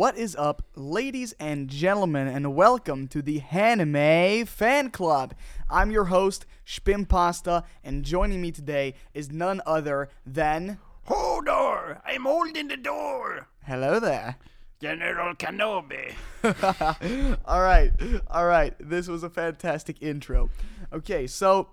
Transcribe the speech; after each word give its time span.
What 0.00 0.16
is 0.16 0.34
up, 0.34 0.62
ladies 0.76 1.34
and 1.38 1.68
gentlemen, 1.68 2.26
and 2.26 2.54
welcome 2.54 3.06
to 3.08 3.20
the 3.20 3.40
Hanime 3.40 4.48
Fan 4.48 4.88
Club. 4.88 5.34
I'm 5.68 5.90
your 5.90 6.06
host, 6.06 6.46
Shpimpasta, 6.64 7.64
and 7.84 8.02
joining 8.02 8.40
me 8.40 8.50
today 8.50 8.94
is 9.12 9.30
none 9.30 9.60
other 9.66 10.08
than. 10.24 10.78
Hodor! 11.06 12.00
I'm 12.02 12.24
holding 12.24 12.68
the 12.68 12.78
door! 12.78 13.48
Hello 13.66 14.00
there. 14.00 14.36
General 14.80 15.34
Kenobi! 15.34 16.14
all 17.44 17.60
right, 17.60 17.92
all 18.28 18.46
right. 18.46 18.74
This 18.80 19.06
was 19.06 19.22
a 19.22 19.28
fantastic 19.28 20.00
intro. 20.00 20.48
Okay, 20.94 21.26
so 21.26 21.68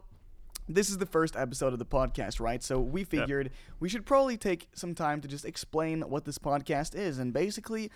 this 0.67 0.89
is 0.89 0.97
the 0.97 1.05
first 1.05 1.35
episode 1.35 1.73
of 1.73 1.79
the 1.79 1.85
podcast, 1.85 2.39
right? 2.39 2.61
So 2.61 2.79
we 2.79 3.03
figured 3.03 3.51
we 3.79 3.89
should 3.89 4.05
probably 4.05 4.37
take 4.37 4.67
some 4.73 4.93
time 4.93 5.21
to 5.21 5.27
just 5.27 5.45
explain 5.45 6.01
what 6.01 6.25
this 6.25 6.37
podcast 6.37 6.95
is. 6.95 7.19
And 7.19 7.31
basically, 7.33 7.89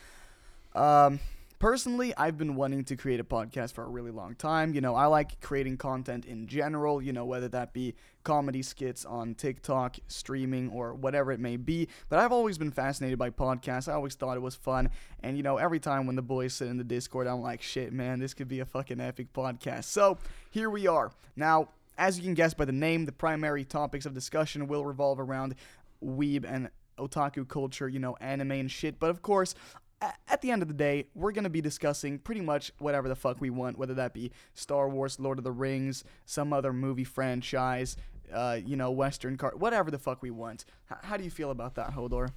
um, 0.73 1.19
personally, 1.59 2.13
I've 2.17 2.37
been 2.37 2.55
wanting 2.55 2.85
to 2.85 2.95
create 2.95 3.19
a 3.19 3.23
podcast 3.25 3.73
for 3.73 3.83
a 3.83 3.87
really 3.87 4.11
long 4.11 4.35
time. 4.35 4.73
You 4.73 4.81
know, 4.81 4.95
I 4.95 5.05
like 5.07 5.41
creating 5.41 5.77
content 5.77 6.25
in 6.25 6.47
general, 6.47 7.01
you 7.01 7.11
know, 7.11 7.25
whether 7.25 7.49
that 7.49 7.73
be 7.73 7.93
comedy 8.23 8.61
skits 8.61 9.03
on 9.03 9.35
TikTok, 9.35 9.97
streaming, 10.07 10.69
or 10.69 10.93
whatever 10.93 11.31
it 11.31 11.39
may 11.39 11.57
be. 11.57 11.89
But 12.07 12.19
I've 12.19 12.31
always 12.31 12.57
been 12.57 12.71
fascinated 12.71 13.19
by 13.19 13.31
podcasts. 13.31 13.89
I 13.89 13.93
always 13.93 14.15
thought 14.15 14.37
it 14.37 14.41
was 14.41 14.55
fun. 14.55 14.89
And, 15.21 15.35
you 15.35 15.43
know, 15.43 15.57
every 15.57 15.79
time 15.79 16.07
when 16.07 16.15
the 16.15 16.21
boys 16.21 16.53
sit 16.53 16.67
in 16.67 16.77
the 16.77 16.83
Discord, 16.83 17.27
I'm 17.27 17.41
like, 17.41 17.61
shit, 17.61 17.91
man, 17.91 18.19
this 18.19 18.33
could 18.33 18.47
be 18.47 18.61
a 18.61 18.65
fucking 18.65 19.01
epic 19.01 19.33
podcast. 19.33 19.85
So 19.85 20.17
here 20.51 20.69
we 20.69 20.87
are. 20.87 21.11
Now, 21.35 21.69
as 21.97 22.17
you 22.17 22.23
can 22.23 22.33
guess 22.33 22.53
by 22.53 22.65
the 22.65 22.71
name, 22.71 23.05
the 23.05 23.11
primary 23.11 23.63
topics 23.63 24.05
of 24.05 24.13
discussion 24.13 24.67
will 24.67 24.85
revolve 24.85 25.19
around 25.19 25.55
weeb 26.03 26.45
and 26.47 26.69
otaku 26.97 27.47
culture, 27.47 27.87
you 27.87 27.99
know, 27.99 28.15
anime 28.21 28.51
and 28.51 28.71
shit. 28.71 28.99
But 28.99 29.09
of 29.09 29.21
course, 29.21 29.55
at 30.01 30.41
the 30.41 30.51
end 30.51 30.61
of 30.61 30.67
the 30.67 30.73
day, 30.73 31.05
we're 31.13 31.31
going 31.31 31.43
to 31.43 31.49
be 31.49 31.61
discussing 31.61 32.17
pretty 32.17 32.41
much 32.41 32.71
whatever 32.79 33.07
the 33.07 33.15
fuck 33.15 33.39
we 33.39 33.49
want, 33.49 33.77
whether 33.77 33.93
that 33.95 34.13
be 34.13 34.31
Star 34.53 34.89
Wars, 34.89 35.19
Lord 35.19 35.37
of 35.37 35.43
the 35.43 35.51
Rings, 35.51 36.03
some 36.25 36.53
other 36.53 36.73
movie 36.73 37.03
franchise, 37.03 37.97
uh, 38.33 38.57
you 38.63 38.75
know, 38.75 38.91
Western 38.91 39.37
car, 39.37 39.53
whatever 39.55 39.91
the 39.91 39.99
fuck 39.99 40.21
we 40.21 40.31
want. 40.31 40.65
H- 40.91 40.97
how 41.03 41.17
do 41.17 41.23
you 41.23 41.29
feel 41.29 41.51
about 41.51 41.75
that, 41.75 41.91
Hodor? 41.91 42.29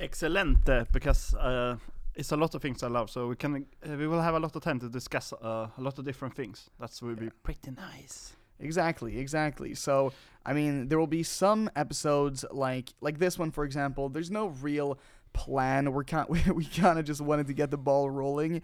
Excellent, 0.00 0.66
uh, 0.68 0.84
because 0.90 1.34
uh, 1.34 1.76
it's 2.14 2.32
a 2.32 2.36
lot 2.36 2.54
of 2.54 2.62
things 2.62 2.82
I 2.82 2.88
love, 2.88 3.10
so 3.10 3.28
we 3.28 3.36
can 3.36 3.66
uh, 3.86 3.96
we 3.96 4.06
will 4.06 4.22
have 4.22 4.34
a 4.34 4.40
lot 4.40 4.56
of 4.56 4.62
time 4.62 4.80
to 4.80 4.88
discuss 4.88 5.32
uh, 5.34 5.68
a 5.76 5.80
lot 5.80 5.98
of 5.98 6.04
different 6.04 6.34
things. 6.34 6.70
That 6.80 6.98
will 7.02 7.14
be 7.14 7.30
pretty 7.42 7.72
nice. 7.72 8.36
Exactly, 8.60 9.18
exactly. 9.18 9.74
So, 9.74 10.12
I 10.46 10.52
mean, 10.52 10.88
there 10.88 10.98
will 10.98 11.06
be 11.06 11.22
some 11.22 11.70
episodes 11.76 12.44
like 12.50 12.92
like 13.00 13.18
this 13.18 13.38
one, 13.38 13.50
for 13.50 13.64
example. 13.64 14.08
There's 14.08 14.30
no 14.30 14.48
real 14.48 14.98
plan. 15.32 15.92
We're 15.92 16.04
kind 16.04 16.26
we, 16.30 16.40
we 16.52 16.64
kind 16.64 16.98
of 16.98 17.04
just 17.04 17.20
wanted 17.20 17.46
to 17.48 17.54
get 17.54 17.70
the 17.70 17.78
ball 17.78 18.10
rolling. 18.10 18.62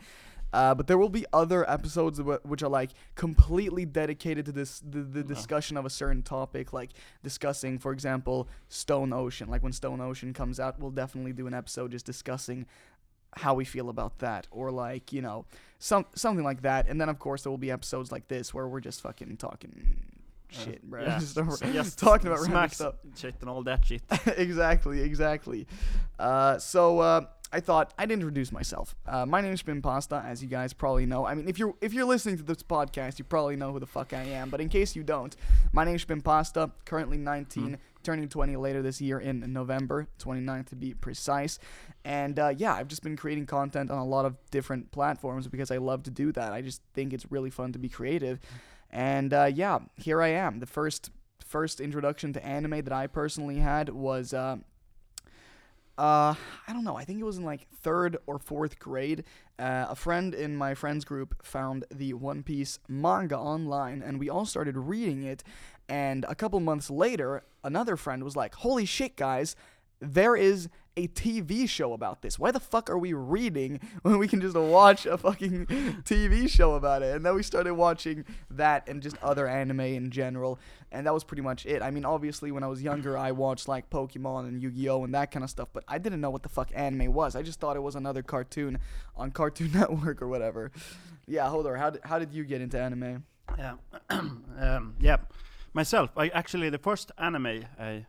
Uh, 0.51 0.75
but 0.75 0.87
there 0.87 0.97
will 0.97 1.11
be 1.11 1.27
other 1.33 1.69
episodes 1.71 2.19
wh- 2.19 2.45
which 2.47 2.63
are 2.63 2.71
like 2.71 2.91
completely 3.17 3.85
dedicated 3.85 4.47
to 4.47 4.53
this 4.53 4.81
the, 4.81 5.01
the 5.03 5.23
discussion 5.23 5.77
of 5.77 5.85
a 5.85 5.91
certain 5.91 6.23
topic, 6.23 6.73
like 6.73 6.93
discussing, 7.23 7.79
for 7.79 7.93
example, 7.93 8.49
Stone 8.69 9.13
Ocean. 9.13 9.49
Like 9.51 9.63
when 9.63 9.73
Stone 9.73 10.01
Ocean 10.01 10.33
comes 10.33 10.59
out, 10.59 10.81
we'll 10.81 10.91
definitely 10.91 11.35
do 11.35 11.47
an 11.47 11.53
episode 11.53 11.91
just 11.91 12.07
discussing 12.07 12.65
how 13.37 13.55
we 13.55 13.65
feel 13.65 13.89
about 13.89 14.19
that, 14.19 14.47
or 14.51 14.71
like 14.71 15.13
you 15.13 15.23
know 15.23 15.45
some 15.79 16.07
something 16.15 16.45
like 16.45 16.63
that. 16.63 16.89
And 16.89 17.01
then 17.01 17.09
of 17.09 17.19
course 17.19 17.43
there 17.43 17.51
will 17.51 17.59
be 17.59 17.71
episodes 17.71 18.11
like 18.13 18.29
this 18.29 18.53
where 18.55 18.67
we're 18.69 18.81
just 18.81 19.01
fucking 19.01 19.37
talking 19.37 19.97
shit, 20.51 20.83
bro. 20.83 21.03
Yeah, 21.03 21.19
just, 21.21 21.37
s- 21.39 21.61
just 21.73 21.99
talking 21.99 22.27
about 22.29 22.41
smack 22.41 22.73
stuff. 22.75 22.95
shit 23.17 23.35
and 23.41 23.51
all 23.51 23.63
that 23.65 23.85
shit. 23.85 24.03
exactly, 24.37 25.01
exactly. 25.03 25.67
Uh, 26.19 26.59
so 26.59 26.99
uh, 27.01 27.27
I 27.53 27.61
thought 27.61 27.95
I'd 27.99 28.11
introduce 28.11 28.51
myself. 28.53 28.95
Uh, 29.07 29.25
my 29.25 29.41
name 29.41 29.53
is 29.53 29.63
Shpimpasta, 29.63 30.25
as 30.25 30.43
you 30.43 30.49
guys 30.49 30.73
probably 30.73 31.07
know. 31.07 31.27
I 31.27 31.35
mean, 31.35 31.49
if 31.49 31.59
you're 31.59 31.75
if 31.81 31.93
you're 31.93 32.05
listening 32.07 32.37
to 32.39 32.43
this 32.43 32.63
podcast, 32.63 33.19
you 33.19 33.25
probably 33.25 33.57
know 33.57 33.73
who 33.73 33.79
the 33.81 33.87
fuck 33.87 34.13
I 34.13 34.23
am. 34.23 34.51
But 34.51 34.61
in 34.61 34.69
case 34.69 34.97
you 34.97 35.03
don't, 35.03 35.35
my 35.73 35.85
name 35.85 35.97
is 35.97 36.05
Shpimpasta. 36.05 36.73
Currently 36.85 37.19
19, 37.19 37.79
turning 38.03 38.29
20 38.29 38.57
later 38.57 38.83
this 38.83 39.01
year 39.01 39.19
in 39.19 39.53
November, 39.53 40.07
29 40.19 40.65
to 40.65 40.77
be 40.77 40.95
precise. 40.95 41.59
And 42.05 42.39
uh, 42.39 42.55
yeah, 42.57 42.75
I've 42.75 42.89
just 42.89 43.03
been 43.03 43.17
creating 43.17 43.47
content 43.47 43.91
on 43.91 43.99
a 43.99 44.05
lot 44.05 44.25
of 44.25 44.37
different 44.51 44.91
platforms 44.93 45.47
because 45.49 45.71
I 45.71 45.77
love 45.77 46.05
to 46.05 46.11
do 46.11 46.33
that. 46.33 46.53
I 46.53 46.63
just 46.63 46.83
think 46.95 47.13
it's 47.13 47.31
really 47.31 47.51
fun 47.51 47.73
to 47.73 47.79
be 47.79 47.89
creative. 47.89 48.41
And 48.91 49.35
uh, 49.35 49.51
yeah, 49.53 49.81
here 49.97 50.23
I 50.23 50.29
am. 50.29 50.61
The 50.61 50.67
first 50.67 51.11
first 51.45 51.81
introduction 51.81 52.33
to 52.35 52.45
anime 52.45 52.83
that 52.83 52.93
I 52.93 53.07
personally 53.07 53.57
had 53.57 53.89
was 53.89 54.35
uh, 54.35 54.59
uh, 55.99 56.35
I 56.69 56.73
don't 56.73 56.85
know. 56.85 56.97
I 56.97 57.05
think 57.05 57.21
it 57.21 57.25
was 57.25 57.39
in 57.39 57.45
like 57.45 57.67
third 57.83 58.19
or 58.27 58.39
fourth 58.39 58.79
grade. 58.79 59.25
Uh, 59.59 59.87
a 59.89 59.97
friend 59.97 60.33
in 60.33 60.57
my 60.57 60.75
friends 60.75 61.05
group 61.05 61.45
found 61.45 61.85
the 61.93 62.15
One 62.15 62.45
Piece 62.45 62.79
manga 62.89 63.37
online, 63.37 64.01
and 64.01 64.21
we 64.21 64.31
all 64.31 64.47
started 64.47 64.77
reading 64.77 65.25
it. 65.25 65.43
And 65.89 66.25
a 66.29 66.37
couple 66.37 66.61
months 66.61 66.89
later, 66.89 67.43
another 67.65 67.97
friend 67.97 68.23
was 68.23 68.37
like, 68.37 68.55
"Holy 68.57 68.85
shit, 68.85 69.17
guys! 69.17 69.57
There 69.99 70.37
is 70.37 70.69
a 70.99 71.09
TV 71.09 71.69
show 71.69 71.93
about 71.93 72.23
this. 72.23 72.39
Why 72.39 72.51
the 72.51 72.61
fuck 72.61 72.91
are 72.91 72.99
we 72.99 73.13
reading 73.13 73.81
when 74.03 74.19
we 74.19 74.27
can 74.27 74.41
just 74.41 74.57
watch 74.57 75.07
a 75.07 75.17
fucking 75.17 75.67
TV 76.05 76.49
show 76.49 76.75
about 76.75 77.03
it?" 77.03 77.15
And 77.15 77.25
then 77.25 77.35
we 77.35 77.43
started 77.43 77.75
watching 77.75 78.25
that 78.51 78.89
and 78.89 79.03
just 79.03 79.17
other 79.23 79.47
anime 79.47 79.81
in 79.81 80.11
general. 80.11 80.59
And 80.91 81.07
that 81.07 81.15
was 81.15 81.23
pretty 81.23 81.43
much 81.43 81.67
it. 81.67 81.83
I 81.83 81.91
mean, 81.91 82.05
obviously, 82.05 82.51
when 82.51 82.63
I 82.63 82.67
was 82.67 82.83
younger, 82.83 83.17
I 83.17 83.33
watched 83.33 83.69
like 83.69 83.91
Pokemon 83.91 84.49
and 84.49 84.63
Yu 84.63 84.71
Gi 84.71 84.89
Oh! 84.89 85.05
and 85.05 85.15
that 85.15 85.31
kind 85.31 85.45
of 85.45 85.51
stuff, 85.51 85.69
but 85.73 85.85
I 85.87 85.99
didn't 85.99 86.21
know 86.21 86.31
what 86.31 86.43
the 86.43 86.49
fuck 86.49 86.71
anime 86.75 87.13
was. 87.13 87.37
I 87.37 87.43
just 87.43 87.61
thought 87.61 87.77
it 87.77 87.83
was 87.83 87.95
another 87.95 88.23
cartoon 88.23 88.79
on 89.17 89.31
Cartoon 89.31 89.71
Network 89.75 90.21
or 90.23 90.29
whatever. 90.29 90.73
Yeah, 91.27 91.49
hold 91.49 91.67
on. 91.67 91.77
How 91.77 91.91
did, 91.91 92.01
how 92.05 92.19
did 92.19 92.33
you 92.33 92.45
get 92.45 92.61
into 92.61 92.81
anime? 92.81 93.25
Yeah, 93.59 93.75
um, 94.11 94.95
yeah. 94.99 95.19
Myself, 95.75 96.11
I 96.17 96.29
actually 96.29 96.71
the 96.71 96.79
first 96.79 97.13
anime 97.19 97.65
I 97.79 98.07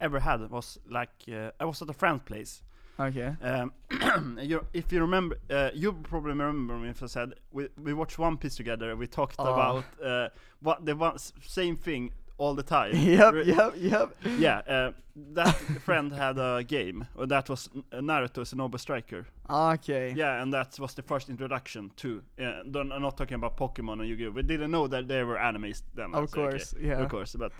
ever 0.00 0.20
had 0.20 0.50
was 0.50 0.78
like 0.88 1.10
uh, 1.32 1.50
I 1.60 1.64
was 1.64 1.82
at 1.82 1.90
a 1.90 1.92
friend's 1.92 2.22
place. 2.24 2.62
Okay. 2.98 3.34
Um, 3.42 3.72
you, 4.40 4.64
if 4.72 4.90
you 4.90 5.00
remember, 5.02 5.36
uh, 5.50 5.70
you 5.74 5.92
probably 5.92 6.30
remember 6.30 6.74
me 6.78 6.88
if 6.88 7.02
I 7.02 7.06
said 7.06 7.34
we 7.52 7.68
we 7.82 7.92
watched 7.92 8.18
One 8.18 8.36
Piece 8.38 8.56
together. 8.56 8.96
We 8.96 9.06
talked 9.06 9.36
Oh. 9.38 9.52
about 9.52 9.84
uh, 10.02 10.28
what 10.60 10.84
the 10.86 10.96
one, 10.96 11.18
same 11.46 11.76
thing 11.76 12.12
all 12.38 12.54
the 12.54 12.62
time. 12.62 12.92
Yep, 12.96 13.34
Re- 13.34 13.44
yep, 13.44 13.74
yep. 13.76 14.16
Yeah, 14.38 14.58
uh, 14.68 14.92
that 15.34 15.54
friend 15.84 16.12
had 16.12 16.38
a 16.38 16.62
game, 16.64 17.06
and 17.18 17.30
that 17.30 17.48
was 17.50 17.68
N- 17.74 17.84
Naruto 18.06 18.42
Shinobi 18.44 18.78
Striker. 18.80 19.26
Okay. 19.48 20.12
Yeah, 20.16 20.42
and 20.42 20.52
that 20.52 20.78
was 20.78 20.94
the 20.94 21.02
first 21.02 21.28
introduction 21.30 21.90
to. 21.96 22.22
Uh, 22.38 22.62
don't, 22.70 22.92
I'm 22.92 23.02
not 23.02 23.16
talking 23.16 23.34
about 23.34 23.56
Pokemon 23.56 24.00
and 24.00 24.08
Yu-Gi-Oh. 24.08 24.30
We 24.32 24.42
didn't 24.42 24.70
know 24.70 24.86
that 24.88 25.06
they 25.08 25.22
were 25.22 25.36
animes 25.36 25.82
then. 25.94 26.14
Of 26.14 26.14
I'd 26.14 26.22
okay. 26.24 26.32
course, 26.50 26.74
yeah. 26.80 27.02
Of 27.02 27.08
course, 27.10 27.36
but 27.38 27.52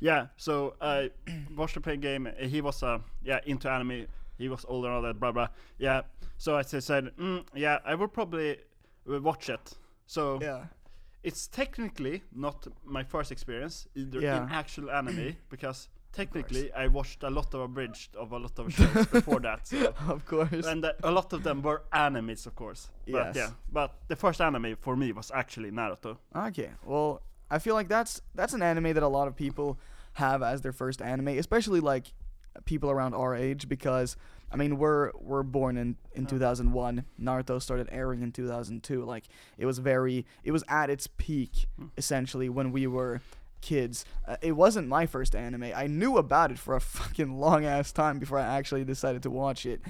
yeah. 0.00 0.26
So 0.36 0.74
I 0.80 1.10
watched 1.56 1.74
the 1.74 1.80
play 1.80 1.96
game. 1.96 2.26
uh, 2.26 2.46
He 2.46 2.60
was 2.60 2.82
uh, 2.82 2.98
yeah 3.22 3.40
into 3.46 3.70
anime. 3.70 4.06
He 4.38 4.48
was 4.48 4.64
older 4.68 4.88
and 4.88 4.96
all 4.96 5.02
that. 5.02 5.20
Blah 5.20 5.32
blah. 5.32 5.48
Yeah. 5.78 6.02
So 6.38 6.56
I 6.56 6.62
said, 6.62 7.10
mm, 7.18 7.44
yeah, 7.54 7.78
I 7.84 7.94
will 7.94 8.08
probably 8.08 8.56
uh, 9.10 9.20
watch 9.20 9.48
it. 9.50 9.76
So 10.06 10.38
Yeah. 10.42 10.64
it's 11.22 11.46
technically 11.48 12.22
not 12.32 12.66
my 12.84 13.04
first 13.04 13.30
experience 13.32 13.86
either 13.94 14.20
Yeah. 14.20 14.42
in 14.42 14.48
actual 14.50 14.90
anime 14.90 15.36
because 15.50 15.88
technically 16.12 16.72
I 16.72 16.88
watched 16.88 17.22
a 17.22 17.30
lot 17.30 17.54
of 17.54 17.60
abridged 17.60 18.16
of 18.16 18.32
a 18.32 18.38
lot 18.38 18.58
of 18.58 18.72
shows 18.72 19.06
before 19.12 19.40
that. 19.40 19.66
So. 19.68 19.92
Of 20.08 20.24
course. 20.24 20.66
And 20.66 20.84
uh, 20.84 20.92
a 21.04 21.10
lot 21.10 21.32
of 21.34 21.42
them 21.42 21.62
were 21.62 21.82
animes, 21.92 22.46
of 22.46 22.54
course. 22.54 22.88
Yes. 23.06 23.14
But 23.14 23.36
yeah, 23.36 23.50
but 23.72 23.90
the 24.08 24.16
first 24.16 24.40
anime 24.40 24.76
for 24.80 24.96
me 24.96 25.12
was 25.12 25.30
actually 25.30 25.70
Naruto. 25.70 26.16
Okay. 26.34 26.70
Well, 26.84 27.20
I 27.50 27.58
feel 27.58 27.74
like 27.74 27.88
that's 27.88 28.20
that's 28.34 28.52
an 28.52 28.62
anime 28.62 28.94
that 28.94 29.02
a 29.02 29.08
lot 29.08 29.28
of 29.28 29.36
people 29.36 29.78
have 30.14 30.42
as 30.42 30.60
their 30.62 30.72
first 30.72 31.02
anime, 31.02 31.28
especially 31.28 31.80
like 31.80 32.12
people 32.64 32.90
around 32.90 33.14
our 33.14 33.34
age 33.34 33.68
because 33.68 34.16
I 34.52 34.56
mean, 34.56 34.78
we're 34.78 35.12
we're 35.14 35.42
born 35.42 35.76
in 35.76 35.96
in 36.12 36.26
2001. 36.26 37.04
Naruto 37.20 37.62
started 37.62 37.88
airing 37.92 38.22
in 38.22 38.32
2002. 38.32 39.04
Like 39.04 39.24
it 39.58 39.66
was 39.66 39.78
very 39.78 40.26
it 40.42 40.52
was 40.52 40.64
at 40.68 40.90
its 40.90 41.06
peak 41.06 41.66
essentially 41.96 42.48
when 42.48 42.72
we 42.72 42.86
were 42.86 43.20
kids. 43.60 44.04
Uh, 44.26 44.36
it 44.42 44.52
wasn't 44.52 44.88
my 44.88 45.06
first 45.06 45.36
anime. 45.36 45.70
I 45.74 45.86
knew 45.86 46.16
about 46.16 46.50
it 46.50 46.58
for 46.58 46.74
a 46.74 46.80
fucking 46.80 47.38
long 47.38 47.64
ass 47.64 47.92
time 47.92 48.18
before 48.18 48.38
I 48.38 48.56
actually 48.58 48.84
decided 48.84 49.22
to 49.22 49.30
watch 49.30 49.66
it. 49.66 49.80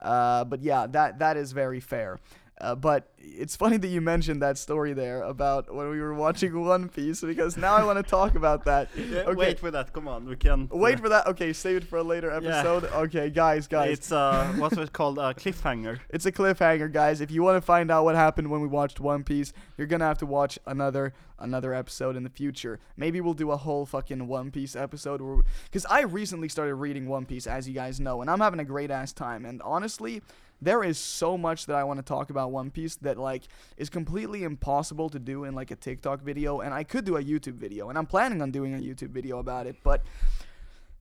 Uh, 0.00 0.44
but 0.44 0.62
yeah, 0.62 0.86
that 0.88 1.18
that 1.20 1.36
is 1.36 1.52
very 1.52 1.80
fair. 1.80 2.18
Uh, 2.60 2.74
but 2.74 3.10
it's 3.22 3.56
funny 3.56 3.76
that 3.76 3.88
you 3.88 4.00
mentioned 4.00 4.42
that 4.42 4.58
story 4.58 4.92
there 4.92 5.22
about 5.22 5.72
when 5.74 5.90
we 5.90 6.00
were 6.00 6.14
watching 6.14 6.58
One 6.64 6.88
Piece 6.88 7.20
because 7.20 7.56
now 7.56 7.74
I 7.74 7.84
want 7.84 7.96
to 7.98 8.02
talk 8.02 8.34
about 8.34 8.64
that. 8.64 8.88
Okay. 9.10 9.34
Wait 9.34 9.58
for 9.58 9.70
that. 9.70 9.92
Come 9.92 10.08
on, 10.08 10.26
we 10.26 10.36
can 10.36 10.68
Wait 10.70 10.98
for 10.98 11.08
that. 11.08 11.26
Okay, 11.26 11.52
save 11.52 11.76
it 11.78 11.84
for 11.84 11.98
a 11.98 12.02
later 12.02 12.30
episode. 12.30 12.84
Okay, 12.84 13.28
guys, 13.28 13.66
guys. 13.66 13.98
It's 13.98 14.12
uh, 14.12 14.54
what's 14.56 14.76
it 14.76 14.92
called? 14.92 15.18
A 15.18 15.34
cliffhanger. 15.34 16.00
It's 16.10 16.26
a 16.26 16.32
cliffhanger, 16.32 16.90
guys. 16.92 17.20
If 17.20 17.30
you 17.30 17.42
want 17.42 17.56
to 17.56 17.60
find 17.60 17.90
out 17.90 18.04
what 18.04 18.14
happened 18.14 18.50
when 18.50 18.60
we 18.60 18.68
watched 18.68 18.98
One 19.00 19.24
Piece, 19.24 19.52
you're 19.76 19.86
gonna 19.86 20.06
have 20.06 20.18
to 20.18 20.26
watch 20.26 20.58
another 20.66 21.12
another 21.38 21.74
episode 21.74 22.16
in 22.16 22.22
the 22.22 22.30
future. 22.30 22.78
Maybe 22.96 23.20
we'll 23.20 23.34
do 23.34 23.50
a 23.50 23.56
whole 23.56 23.84
fucking 23.84 24.26
One 24.26 24.50
Piece 24.50 24.76
episode, 24.76 25.20
because 25.64 25.86
I 25.86 26.02
recently 26.02 26.48
started 26.48 26.74
reading 26.76 27.08
One 27.08 27.26
Piece, 27.26 27.46
as 27.46 27.68
you 27.68 27.74
guys 27.74 28.00
know, 28.00 28.20
and 28.20 28.30
I'm 28.30 28.40
having 28.40 28.60
a 28.60 28.64
great 28.64 28.90
ass 28.90 29.12
time. 29.12 29.44
And 29.44 29.60
honestly, 29.62 30.22
there 30.62 30.84
is 30.84 30.98
so 30.98 31.38
much 31.38 31.66
that 31.66 31.76
I 31.76 31.84
want 31.84 31.98
to 31.98 32.04
talk 32.04 32.30
about 32.30 32.52
One 32.52 32.70
Piece 32.70 32.96
that 32.96 33.09
like 33.18 33.42
is 33.76 33.88
completely 33.90 34.42
impossible 34.44 35.08
to 35.10 35.18
do 35.18 35.44
in 35.44 35.54
like 35.54 35.70
a 35.70 35.76
TikTok 35.76 36.22
video, 36.22 36.60
and 36.60 36.72
I 36.74 36.84
could 36.84 37.04
do 37.04 37.16
a 37.16 37.22
YouTube 37.22 37.54
video, 37.54 37.88
and 37.88 37.96
I'm 37.98 38.06
planning 38.06 38.42
on 38.42 38.50
doing 38.50 38.74
a 38.74 38.78
YouTube 38.78 39.10
video 39.10 39.38
about 39.38 39.66
it, 39.66 39.76
but. 39.84 40.02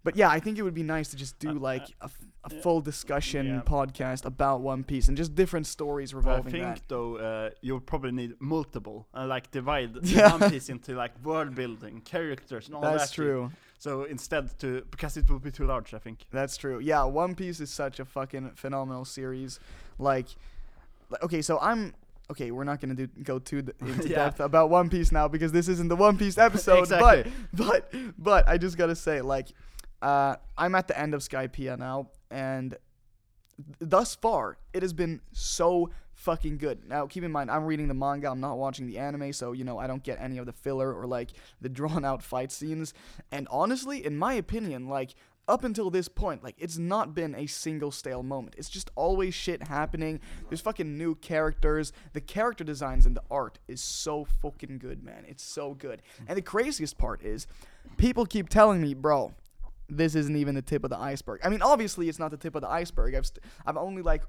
But 0.02 0.16
yeah, 0.16 0.30
I 0.30 0.40
think 0.40 0.58
it 0.58 0.62
would 0.62 0.74
be 0.74 0.82
nice 0.98 1.10
to 1.10 1.18
just 1.18 1.40
do 1.40 1.50
Uh, 1.50 1.54
like 1.72 1.82
uh, 1.84 2.04
a, 2.04 2.06
f- 2.06 2.28
a 2.50 2.56
yeah. 2.56 2.62
full 2.62 2.80
discussion 2.80 3.46
Yeah. 3.48 3.62
podcast 3.66 4.24
about 4.24 4.62
One 4.62 4.82
Piece 4.86 5.10
and 5.10 5.18
just 5.18 5.36
different 5.36 5.68
stories 5.68 6.14
revolving. 6.14 6.48
I 6.56 6.58
think 6.58 6.76
that. 6.76 6.88
though 6.88 7.18
uh, 7.18 7.50
you'll 7.62 7.82
probably 7.82 8.14
need 8.14 8.32
multiple, 8.40 9.08
uh, 9.14 9.26
like 9.28 9.52
divide 9.52 9.90
Yeah. 10.04 10.38
One 10.38 10.50
Piece 10.52 10.70
into 10.70 10.96
like 10.96 11.12
world 11.22 11.54
building, 11.54 12.00
characters, 12.00 12.68
and 12.68 12.76
all 12.76 12.82
that. 12.82 12.98
That's 12.98 13.12
true. 13.12 13.52
So 13.78 14.06
instead 14.06 14.58
to 14.60 14.84
because 14.90 15.18
it 15.18 15.30
will 15.30 15.40
be 15.40 15.52
too 15.52 15.66
large, 15.66 15.94
I 15.94 16.00
think. 16.00 16.18
That's 16.32 16.56
true. 16.56 16.80
Yeah, 16.80 17.04
One 17.04 17.36
Piece 17.36 17.60
is 17.60 17.70
such 17.70 18.00
a 18.00 18.06
fucking 18.06 18.52
phenomenal 18.56 19.04
series. 19.04 19.60
Like, 19.98 20.28
li- 20.30 20.38
okay, 21.24 21.42
so 21.42 21.58
I'm 21.60 21.94
okay. 22.32 22.52
We're 22.52 22.64
not 22.64 22.80
gonna 22.82 22.96
do 22.96 23.08
go 23.24 23.40
too 23.40 23.62
d- 23.62 23.74
into 23.82 24.08
Yeah. 24.10 24.16
depth 24.26 24.40
about 24.40 24.70
One 24.70 24.90
Piece 24.90 25.12
now 25.12 25.28
because 25.28 25.52
this 25.52 25.68
isn't 25.68 25.88
the 25.88 25.96
One 25.96 26.18
Piece 26.18 26.38
episode. 26.48 26.80
Exactly. 26.80 27.32
But 27.54 27.92
but 27.92 28.14
but 28.18 28.48
I 28.48 28.58
just 28.58 28.78
gotta 28.78 28.96
say, 28.96 29.22
like, 29.22 29.50
uh, 30.02 30.36
I'm 30.58 30.76
at 30.76 30.88
the 30.88 30.98
end 31.00 31.14
of 31.14 31.22
Skypiea 31.22 31.78
now, 31.78 32.10
and 32.32 32.76
thus 33.80 34.16
far 34.16 34.58
it 34.74 34.82
has 34.82 34.94
been 34.94 35.22
so 35.32 35.90
fucking 36.14 36.58
good. 36.58 36.86
Now, 36.88 37.08
keep 37.08 37.24
in 37.24 37.32
mind, 37.32 37.50
I'm 37.50 37.64
reading 37.66 37.88
the 37.88 37.94
manga. 37.94 38.30
I'm 38.30 38.40
not 38.42 38.58
watching 38.58 38.88
the 38.88 38.98
anime, 38.98 39.32
so 39.34 39.52
you 39.54 39.64
know 39.64 39.78
I 39.78 39.88
don't 39.88 40.04
get 40.04 40.20
any 40.20 40.38
of 40.38 40.46
the 40.46 40.54
filler 40.54 40.94
or 40.94 41.08
like 41.08 41.32
the 41.62 41.70
drawn 41.70 42.06
out 42.06 42.22
fight 42.24 42.52
scenes. 42.52 42.94
And 43.32 43.48
honestly, 43.52 44.06
in 44.06 44.18
my 44.18 44.34
opinion, 44.34 44.88
like 44.88 45.16
up 45.50 45.64
until 45.64 45.90
this 45.90 46.08
point, 46.08 46.44
like 46.44 46.56
it's 46.58 46.78
not 46.78 47.14
been 47.14 47.36
a 47.36 47.48
single 47.48 47.92
stale 47.92 48.24
moment. 48.24 48.56
It's 48.58 48.70
just 48.70 48.92
always 48.96 49.34
shit 49.34 49.64
happening. 49.64 50.22
There's 50.48 50.62
fucking 50.62 50.98
new 50.98 51.16
characters. 51.16 51.92
The 52.14 52.22
character 52.22 52.64
designs 52.64 53.06
and 53.06 53.16
the 53.16 53.24
art 53.30 53.60
is 53.68 53.82
so 53.82 54.26
fucking 54.42 54.78
good, 54.78 55.04
man. 55.04 55.26
It's 55.28 55.44
so 55.44 55.74
good. 55.74 56.02
And 56.28 56.38
the 56.38 56.42
craziest 56.42 56.98
part 56.98 57.24
is, 57.24 57.48
people 57.98 58.26
keep 58.26 58.48
telling 58.48 58.82
me, 58.82 58.94
bro, 58.94 59.34
this 59.90 60.14
isn't 60.14 60.36
even 60.36 60.54
the 60.54 60.62
tip 60.62 60.84
of 60.84 60.92
the 60.92 61.00
iceberg. 61.00 61.42
I 61.44 61.50
mean, 61.50 61.64
obviously 61.64 62.08
it's 62.08 62.20
not 62.20 62.32
the 62.32 62.38
tip 62.38 62.54
of 62.56 62.62
the 62.62 62.70
iceberg. 62.70 63.16
I've 63.16 63.26
st- 63.26 63.44
I'm 63.66 63.78
only 63.78 64.04
like 64.04 64.22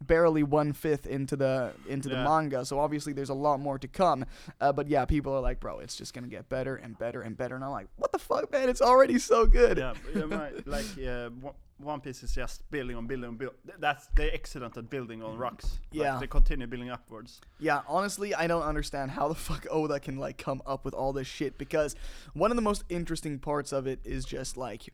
barely 0.00 0.42
one 0.42 0.72
fifth 0.72 1.06
into 1.06 1.36
the 1.36 1.72
into 1.88 2.08
the 2.08 2.16
manga, 2.16 2.64
so 2.64 2.78
obviously 2.78 3.12
there's 3.12 3.30
a 3.30 3.34
lot 3.34 3.60
more 3.60 3.78
to 3.78 3.88
come. 3.88 4.24
Uh, 4.60 4.72
but 4.72 4.88
yeah, 4.88 5.04
people 5.04 5.32
are 5.34 5.40
like, 5.40 5.60
bro, 5.60 5.78
it's 5.78 5.96
just 5.96 6.14
gonna 6.14 6.26
get 6.28 6.48
better 6.48 6.76
and 6.76 6.98
better 6.98 7.22
and 7.22 7.36
better, 7.36 7.54
and 7.54 7.64
I'm 7.64 7.70
like, 7.70 7.88
what 7.96 8.12
the 8.12 8.18
fuck, 8.18 8.50
man? 8.52 8.68
It's 8.68 8.82
already 8.82 9.18
so 9.18 9.46
good. 9.46 9.78
yeah, 9.78 9.94
yeah, 10.14 10.50
like 10.66 10.84
uh, 11.06 11.30
One- 11.40 11.54
One 11.78 12.00
Piece 12.00 12.22
is 12.22 12.32
just 12.34 12.68
building 12.70 12.96
on 12.96 13.06
building 13.06 13.28
on 13.30 13.36
build. 13.36 13.54
That's 13.78 14.06
they're 14.14 14.32
excellent 14.32 14.76
at 14.76 14.88
building 14.90 15.22
on 15.22 15.36
rocks. 15.36 15.64
Like, 15.92 16.04
Yeah. 16.04 16.18
they 16.20 16.26
continue 16.28 16.66
building 16.68 16.90
upwards. 16.90 17.40
Yeah, 17.58 17.80
honestly, 17.88 18.32
I 18.34 18.46
don't 18.46 18.62
understand 18.62 19.10
how 19.10 19.28
the 19.28 19.34
fuck 19.48 19.66
Oda 19.70 19.98
can 20.00 20.16
like 20.16 20.38
come 20.38 20.62
up 20.66 20.84
with 20.84 20.94
all 20.94 21.12
this 21.12 21.26
shit 21.26 21.58
because 21.58 21.96
one 22.32 22.50
of 22.52 22.56
the 22.56 22.62
most 22.62 22.84
interesting 22.88 23.38
parts 23.40 23.72
of 23.72 23.86
it 23.86 24.00
is 24.04 24.24
just 24.24 24.56
like 24.56 24.92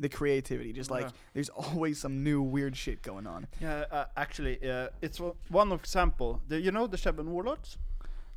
the 0.00 0.08
creativity. 0.08 0.72
Just 0.72 0.90
like 0.90 1.04
Yeah. 1.06 1.10
there's 1.34 1.48
always 1.50 2.00
some 2.00 2.22
new 2.24 2.42
weird 2.42 2.76
shit 2.76 3.02
going 3.02 3.26
on. 3.26 3.46
Yeah, 3.60 3.84
uh, 3.90 4.04
actually, 4.16 4.58
uh, 4.68 4.88
it's 5.00 5.20
one 5.48 5.72
example. 5.72 6.40
The, 6.48 6.60
you 6.60 6.70
know 6.72 6.86
the 6.86 6.98
Seven 6.98 7.30
Warlords? 7.30 7.78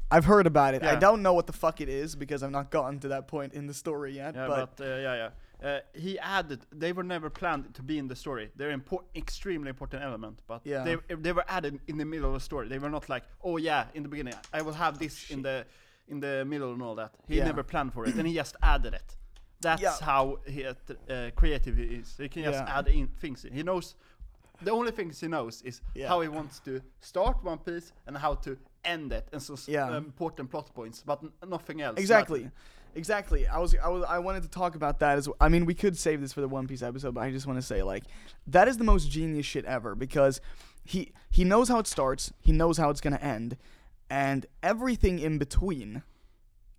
I've 0.09 0.25
heard 0.25 0.47
about 0.47 0.73
it. 0.73 0.83
I 0.83 0.95
don't 0.95 1.21
know 1.21 1.33
what 1.33 1.47
the 1.47 1.53
fuck 1.53 1.81
it 1.81 1.89
is 1.89 2.15
because 2.15 2.41
I've 2.41 2.51
not 2.51 2.69
gotten 2.71 2.99
to 3.01 3.09
that 3.09 3.27
point 3.27 3.53
in 3.53 3.67
the 3.67 3.73
story 3.73 4.13
yet. 4.15 4.35
Yeah, 4.35 4.47
but, 4.47 4.77
but, 4.77 4.85
uh, 4.85 4.95
yeah, 4.97 5.15
yeah. 5.15 5.29
Uh, 5.69 5.79
he 5.93 6.17
added. 6.19 6.61
They 6.71 6.93
were 6.93 7.03
never 7.03 7.29
planned 7.29 7.73
to 7.75 7.81
be 7.81 7.97
in 7.97 8.07
the 8.07 8.15
story. 8.15 8.51
They're 8.55 8.77
impor- 8.77 9.03
extremely 9.15 9.69
important 9.69 10.03
element, 10.03 10.39
but 10.47 10.61
Yeah. 10.63 10.83
they 10.83 11.15
they 11.15 11.31
were 11.33 11.43
added 11.47 11.79
in 11.87 11.97
the 11.97 12.05
middle 12.05 12.27
of 12.27 12.33
the 12.35 12.39
story. 12.39 12.67
They 12.69 12.77
were 12.79 12.91
not 12.91 13.09
like, 13.09 13.23
oh 13.43 13.57
yeah, 13.57 13.87
in 13.95 14.03
the 14.03 14.09
beginning, 14.09 14.35
I 14.53 14.61
will 14.61 14.73
have 14.75 14.97
this 14.99 15.29
in 15.31 15.41
the 15.41 15.65
in 16.07 16.19
the 16.21 16.45
middle 16.45 16.71
and 16.73 16.81
all 16.81 16.95
that. 16.95 17.11
He 17.27 17.37
Yeah. 17.37 17.45
never 17.45 17.63
planned 17.63 17.91
for 17.93 18.05
it, 18.05 18.15
and 18.15 18.25
he 18.27 18.35
just 18.35 18.55
added 18.61 18.93
it. 18.93 19.17
That's 19.61 19.81
Yeah. 19.81 19.95
how 20.01 20.39
he, 20.45 20.65
uh, 20.65 20.73
creative 21.35 21.77
he 21.77 21.83
is. 21.83 22.15
He 22.17 22.29
can 22.29 22.43
just 22.43 22.59
Yeah. 22.63 22.77
add 22.79 22.87
in 22.87 23.07
things. 23.07 23.45
He 23.51 23.63
knows. 23.63 23.95
The 24.61 24.71
only 24.71 24.91
things 24.91 25.19
he 25.19 25.27
knows 25.27 25.61
is 25.63 25.81
Yeah. 25.95 26.07
how 26.07 26.21
he 26.21 26.27
wants 26.27 26.59
to 26.61 26.81
start 26.99 27.43
One 27.43 27.59
Piece 27.59 27.91
and 28.07 28.17
how 28.17 28.35
to 28.35 28.57
end 28.83 29.11
it, 29.11 29.27
and 29.31 29.41
so 29.41 29.55
Yeah. 29.67 29.85
um, 29.87 30.05
important 30.05 30.49
plot 30.51 30.73
points, 30.73 31.03
but 31.05 31.21
n- 31.23 31.31
nothing 31.49 31.81
else. 31.81 31.99
Exactly. 31.99 32.49
Exactly. 32.95 33.45
I 33.47 33.59
was, 33.59 33.75
I 33.75 33.89
was 33.89 34.03
I 34.07 34.17
wanted 34.17 34.43
to 34.43 34.49
talk 34.49 34.73
about 34.75 34.99
that 34.99 35.17
as 35.19 35.27
well. 35.27 35.37
I 35.39 35.49
mean, 35.49 35.65
we 35.65 35.75
could 35.75 35.95
save 35.97 36.19
this 36.21 36.33
for 36.33 36.41
the 36.41 36.47
One 36.47 36.65
Piece 36.67 36.81
episode, 36.81 37.13
but 37.13 37.21
I 37.21 37.31
just 37.31 37.45
want 37.45 37.57
to 37.59 37.61
say 37.65 37.83
like 37.83 38.03
that 38.47 38.67
is 38.67 38.77
the 38.77 38.83
most 38.83 39.11
genius 39.11 39.45
shit 39.45 39.65
ever 39.65 39.93
because 39.93 40.41
he 40.83 41.11
he 41.29 41.43
knows 41.43 41.69
how 41.69 41.77
it 41.79 41.85
starts, 41.87 42.31
he 42.39 42.51
knows 42.51 42.77
how 42.77 42.89
it's 42.89 43.01
going 43.01 43.13
to 43.15 43.23
end, 43.23 43.57
and 44.09 44.45
everything 44.63 45.19
in 45.19 45.37
between 45.37 46.01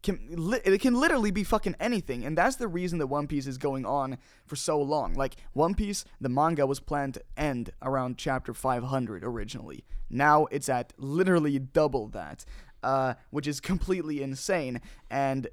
can 0.02 0.18
li- 0.30 0.60
it 0.64 0.80
can 0.80 0.94
literally 0.94 1.30
be 1.30 1.44
fucking 1.44 1.74
anything, 1.80 2.24
and 2.24 2.38
that's 2.38 2.56
the 2.56 2.68
reason 2.68 2.98
that 2.98 3.08
One 3.08 3.26
Piece 3.26 3.46
is 3.46 3.58
going 3.58 3.84
on 3.84 4.18
for 4.46 4.56
so 4.56 4.80
long. 4.80 5.14
Like 5.14 5.36
One 5.52 5.74
Piece, 5.74 6.04
the 6.20 6.28
manga 6.28 6.66
was 6.66 6.80
planned 6.80 7.14
to 7.14 7.22
end 7.36 7.70
around 7.82 8.16
chapter 8.16 8.54
500 8.54 9.24
originally. 9.24 9.84
Now 10.10 10.46
it's 10.46 10.68
at 10.68 10.92
literally 10.98 11.58
double 11.58 12.08
that, 12.08 12.44
uh, 12.82 13.14
which 13.30 13.46
is 13.46 13.60
completely 13.60 14.22
insane. 14.22 14.80
And 15.10 15.48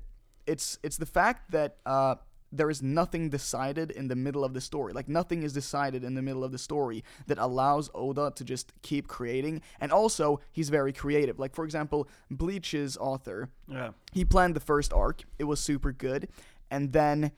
it's 0.45 0.77
it's 0.83 0.97
the 0.97 1.05
fact 1.05 1.51
that 1.51 1.77
uh, 1.85 2.15
there 2.57 2.69
is 2.69 2.81
nothing 2.81 3.29
decided 3.29 3.91
in 3.91 4.07
the 4.07 4.15
middle 4.15 4.43
of 4.43 4.53
the 4.53 4.61
story. 4.61 4.93
Like 4.93 5.07
nothing 5.09 5.43
is 5.43 5.53
decided 5.53 6.03
in 6.03 6.13
the 6.15 6.21
middle 6.21 6.43
of 6.43 6.51
the 6.51 6.57
story 6.57 7.03
that 7.27 7.37
allows 7.37 7.89
Oda 7.93 8.31
to 8.35 8.43
just 8.43 8.71
keep 8.81 9.07
creating. 9.07 9.61
And 9.81 9.91
also, 9.91 10.39
he's 10.51 10.69
very 10.69 10.93
creative. 10.93 11.37
Like 11.39 11.53
for 11.55 11.65
example, 11.65 12.07
Bleach's 12.31 12.97
author, 12.97 13.49
Yeah. 13.67 13.91
he 14.13 14.23
planned 14.25 14.55
the 14.55 14.59
first 14.59 14.93
arc. 14.93 15.23
It 15.39 15.45
was 15.45 15.59
super 15.59 15.91
good, 15.91 16.27
and 16.71 16.93
then 16.93 17.31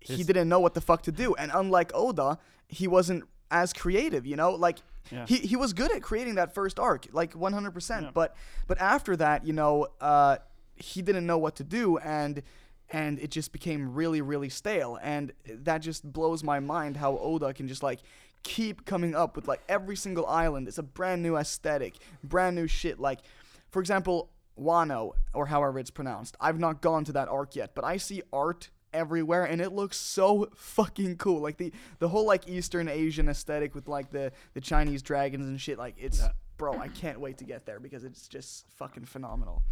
he 0.00 0.16
His- 0.16 0.26
didn't 0.26 0.48
know 0.48 0.60
what 0.60 0.74
the 0.74 0.80
fuck 0.80 1.02
to 1.02 1.12
do. 1.12 1.34
And 1.36 1.50
unlike 1.54 1.90
Oda, 1.94 2.38
he 2.68 2.88
wasn't 2.88 3.24
as 3.50 3.72
creative. 3.72 4.26
You 4.26 4.36
know, 4.36 4.52
like 4.52 4.78
Yeah. 5.10 5.26
he 5.26 5.36
he 5.38 5.56
was 5.56 5.72
good 5.72 5.90
at 5.92 6.02
creating 6.02 6.36
that 6.36 6.54
first 6.54 6.78
arc, 6.78 7.06
like 7.12 7.32
100%. 7.34 8.02
Yeah. 8.04 8.10
But 8.12 8.36
but 8.66 8.78
after 8.80 9.16
that, 9.16 9.46
you 9.46 9.52
know, 9.52 9.88
uh, 10.00 10.36
he 10.76 11.02
didn't 11.02 11.26
know 11.26 11.38
what 11.38 11.54
to 11.56 11.64
do, 11.64 11.98
and 11.98 12.42
and 12.92 13.18
it 13.18 13.30
just 13.30 13.50
became 13.52 13.92
really 13.94 14.20
really 14.20 14.48
stale. 14.48 14.98
And 15.02 15.32
that 15.48 15.78
just 15.78 16.04
blows 16.12 16.44
my 16.44 16.60
mind 16.60 16.98
how 16.98 17.18
Oda 17.18 17.52
can 17.54 17.66
just 17.66 17.82
like 17.82 18.00
keep 18.44 18.84
coming 18.84 19.14
up 19.14 19.34
with 19.34 19.48
like 19.48 19.62
every 19.68 19.96
single 19.96 20.26
island. 20.26 20.68
It's 20.68 20.78
a 20.78 20.82
brand 20.82 21.22
new 21.22 21.36
aesthetic, 21.36 21.94
brand 22.22 22.54
new 22.54 22.66
shit. 22.68 23.00
Like, 23.00 23.20
for 23.70 23.80
example, 23.80 24.30
Wano 24.60 25.12
or 25.32 25.46
however 25.46 25.78
it's 25.78 25.90
pronounced. 25.90 26.36
I've 26.40 26.58
not 26.60 26.80
gone 26.82 27.04
to 27.04 27.12
that 27.12 27.28
arc 27.28 27.56
yet, 27.56 27.74
but 27.74 27.84
I 27.84 27.96
see 27.96 28.22
art 28.32 28.70
everywhere 28.94 29.44
and 29.44 29.62
it 29.62 29.72
looks 29.72 29.96
so 29.96 30.46
fucking 30.54 31.16
cool 31.16 31.40
like 31.40 31.56
the 31.56 31.72
the 31.98 32.08
whole 32.10 32.26
like 32.26 32.46
eastern 32.46 32.88
asian 32.88 33.26
aesthetic 33.26 33.74
with 33.74 33.88
like 33.88 34.10
the 34.10 34.30
the 34.52 34.60
chinese 34.60 35.00
dragons 35.00 35.46
and 35.46 35.58
shit 35.58 35.78
like 35.78 35.94
it's 35.96 36.20
Yeah. 36.20 36.28
bro 36.58 36.74
i 36.78 36.88
can't 36.88 37.18
wait 37.18 37.38
to 37.38 37.44
get 37.44 37.64
there 37.64 37.80
because 37.80 38.04
it's 38.04 38.28
just 38.28 38.66
fucking 38.76 39.06
phenomenal 39.06 39.62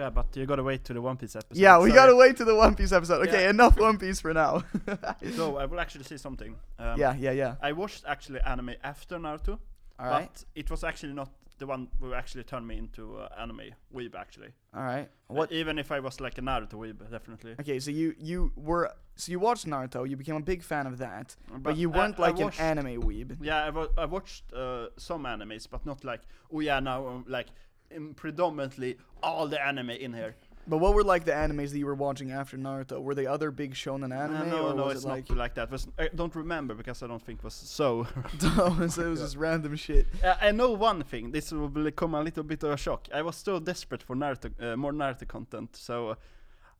Yeah, 0.00 0.10
but 0.10 0.34
you 0.36 0.46
gotta 0.46 0.62
wait 0.62 0.82
to 0.88 0.92
the 0.94 1.02
One 1.10 1.16
Piece 1.16 1.36
episode. 1.36 1.60
yeah 1.64 1.76
we 1.78 1.90
Sorry. 1.90 1.98
gotta 2.00 2.16
wait 2.16 2.36
to 2.38 2.44
the 2.50 2.54
one 2.64 2.74
piece 2.74 2.92
episode 2.92 3.20
okay 3.26 3.42
Yeah. 3.44 3.50
enough 3.56 3.74
one 3.78 3.98
piece 3.98 4.18
for 4.24 4.32
now 4.32 4.52
So 5.36 5.58
I 5.58 5.64
will 5.66 5.80
actually 5.84 6.04
say 6.04 6.16
something. 6.16 6.52
Um, 6.78 6.98
yeah 7.02 7.14
yeah 7.24 7.32
yeah 7.42 7.54
I 7.68 7.72
watched 7.72 8.02
actually 8.14 8.40
anime 8.52 8.74
after 8.82 9.18
Naruto, 9.18 9.58
all 9.98 10.06
right 10.16 10.30
but 10.32 10.44
it 10.60 10.70
was 10.70 10.82
actually 10.84 11.12
not 11.12 11.30
the 11.58 11.66
one 11.66 11.88
who 12.00 12.14
actually 12.14 12.44
turned 12.44 12.66
me 12.66 12.76
into 12.78 13.02
uh, 13.18 13.28
anime 13.42 13.66
weeb 13.94 14.14
actually. 14.14 14.50
all 14.74 14.82
right 14.92 15.08
Uh, 15.28 15.34
what 15.38 15.52
even 15.52 15.78
if 15.78 15.88
I 15.92 16.00
was 16.00 16.18
like 16.20 16.38
a 16.38 16.42
Naruto 16.48 16.76
weeb, 16.84 16.98
definitely. 17.10 17.52
okay 17.60 17.78
so 17.84 17.90
you 17.90 18.14
you 18.30 18.38
were 18.56 18.84
so 19.16 19.26
you 19.32 19.38
watched 19.48 19.66
naruto 19.66 20.08
you 20.10 20.16
became 20.16 20.36
a 20.44 20.46
big 20.52 20.62
fan 20.62 20.86
of 20.86 20.96
that 20.98 21.36
but, 21.64 21.76
you 21.76 21.90
weren't 21.90 22.18
I 22.18 22.22
like 22.26 22.38
an 22.38 22.44
watched- 22.44 22.60
anime 22.70 22.94
weeb 23.08 23.28
Yeah, 23.48 23.66
I, 23.68 23.70
wa- 23.76 23.92
I 23.98 24.06
watched 24.16 24.44
uh, 24.54 24.86
some 24.96 25.24
animes, 25.34 25.64
but 25.74 25.84
not 25.84 25.98
like 26.04 26.22
oh 26.54 26.60
yeah 26.68 26.80
now 26.80 26.98
um, 27.10 27.24
like 27.28 27.48
um, 27.96 28.14
predominantly 28.14 28.96
all 29.22 29.46
the 29.48 29.60
anime 29.70 29.90
in 29.90 30.12
here. 30.14 30.34
but 30.68 30.78
what 30.78 30.92
were 30.94 31.02
like 31.14 31.24
the 31.24 31.32
animes 31.32 31.70
that 31.72 31.78
you 31.78 31.86
were 31.86 31.94
watching 32.08 32.30
after 32.30 32.56
naruto 32.56 33.02
were 33.02 33.14
they 33.14 33.26
other 33.26 33.50
big 33.50 33.74
shonen 33.74 34.12
Uh, 34.12 34.22
anime 34.24 34.50
no, 34.50 34.68
or 34.68 34.74
no, 34.74 34.84
was 34.84 34.96
it's 34.96 35.04
it 35.04 35.08
like 35.08 35.28
not 35.28 35.38
like 35.38 35.54
that. 35.54 35.70
Was, 35.70 35.88
I 35.98 36.08
don't 36.14 36.34
remember 36.34 36.74
because 36.74 37.02
I 37.02 37.06
don't 37.06 37.22
think 37.26 37.38
it 37.40 37.44
was 37.44 37.54
so. 37.80 38.06
Oh, 38.58 38.86
so 38.88 39.02
it 39.06 39.10
was 39.14 39.20
just 39.20 39.36
random 39.36 39.74
shit 39.76 40.06
Uh, 40.22 40.36
I 40.48 40.50
know 40.52 40.70
one 40.90 41.02
thing. 41.12 41.32
This 41.32 41.50
will 41.52 41.68
become 41.68 42.14
a 42.14 42.22
little 42.22 42.44
bit 42.44 42.62
of 42.62 42.70
a 42.70 42.76
shock. 42.76 43.08
I 43.12 43.22
was 43.22 43.36
so 43.36 43.58
desperate 43.60 44.02
for 44.02 44.14
Naruto, 44.16 44.48
uh, 44.62 44.76
more 44.76 44.92
Naruto 44.92 45.26
content, 45.26 45.70
so 45.76 46.16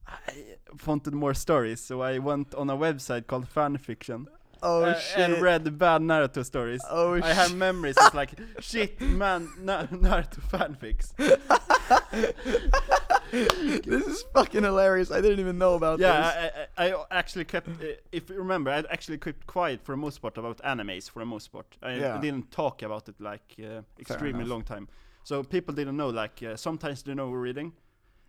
I 0.07 0.57
wanted 0.87 1.15
more 1.15 1.35
stories. 1.35 1.81
So 1.81 2.03
I 2.03 2.19
went 2.19 2.55
on 2.55 2.69
a 2.71 2.77
website 2.77 3.27
called 3.27 3.47
Fanfiction, 3.57 4.27
Oh 4.63 4.85
uh, 4.85 4.99
shit. 4.99 5.19
and 5.19 5.43
read 5.43 5.65
the 5.65 5.71
bad 5.71 6.03
Naruto 6.03 6.45
stories. 6.45 6.81
Oh 6.89 7.15
I 7.15 7.33
have 7.33 7.55
memories 7.55 7.97
of 7.97 8.15
like, 8.15 8.33
shit, 8.61 9.01
man, 9.01 9.51
Na- 9.59 9.87
Naruto 9.87 10.41
fanfics. 10.51 11.13
this 13.31 14.07
is 14.07 14.25
fucking 14.35 14.63
hilarious. 14.63 15.11
I 15.11 15.21
didn't 15.21 15.41
even 15.41 15.59
know 15.59 15.75
about 15.75 15.99
this. 15.99 16.05
Yeah, 16.07 16.67
I, 16.77 16.89
I, 16.89 16.93
I 16.93 17.05
actually 17.11 17.45
kept. 17.45 17.69
Uh, 17.69 17.95
if 18.13 18.29
you 18.29 18.37
remember, 18.37 18.71
I 18.71 18.79
actually 18.91 19.19
kept 19.19 19.47
quiet 19.47 19.81
for 19.85 19.93
the 19.93 19.97
most 19.97 20.19
part 20.21 20.37
about 20.39 20.59
animes 20.59 21.11
for 21.11 21.21
the 21.21 21.27
most 21.27 21.53
part. 21.53 21.67
I, 21.83 21.95
Yeah. 21.95 22.19
didn't 22.21 22.51
talk 22.51 22.83
about 22.83 23.09
it 23.09 23.21
like 23.21 23.55
uh, 23.63 23.83
extremely 23.99 24.45
long 24.45 24.63
time. 24.63 24.89
So 25.25 25.43
people 25.43 25.75
didn't 25.75 25.97
know. 25.97 26.11
Like 26.11 26.43
uh, 26.43 26.57
sometimes 26.57 27.03
they 27.03 27.15
know 27.15 27.31
we're 27.31 27.41
reading. 27.41 27.73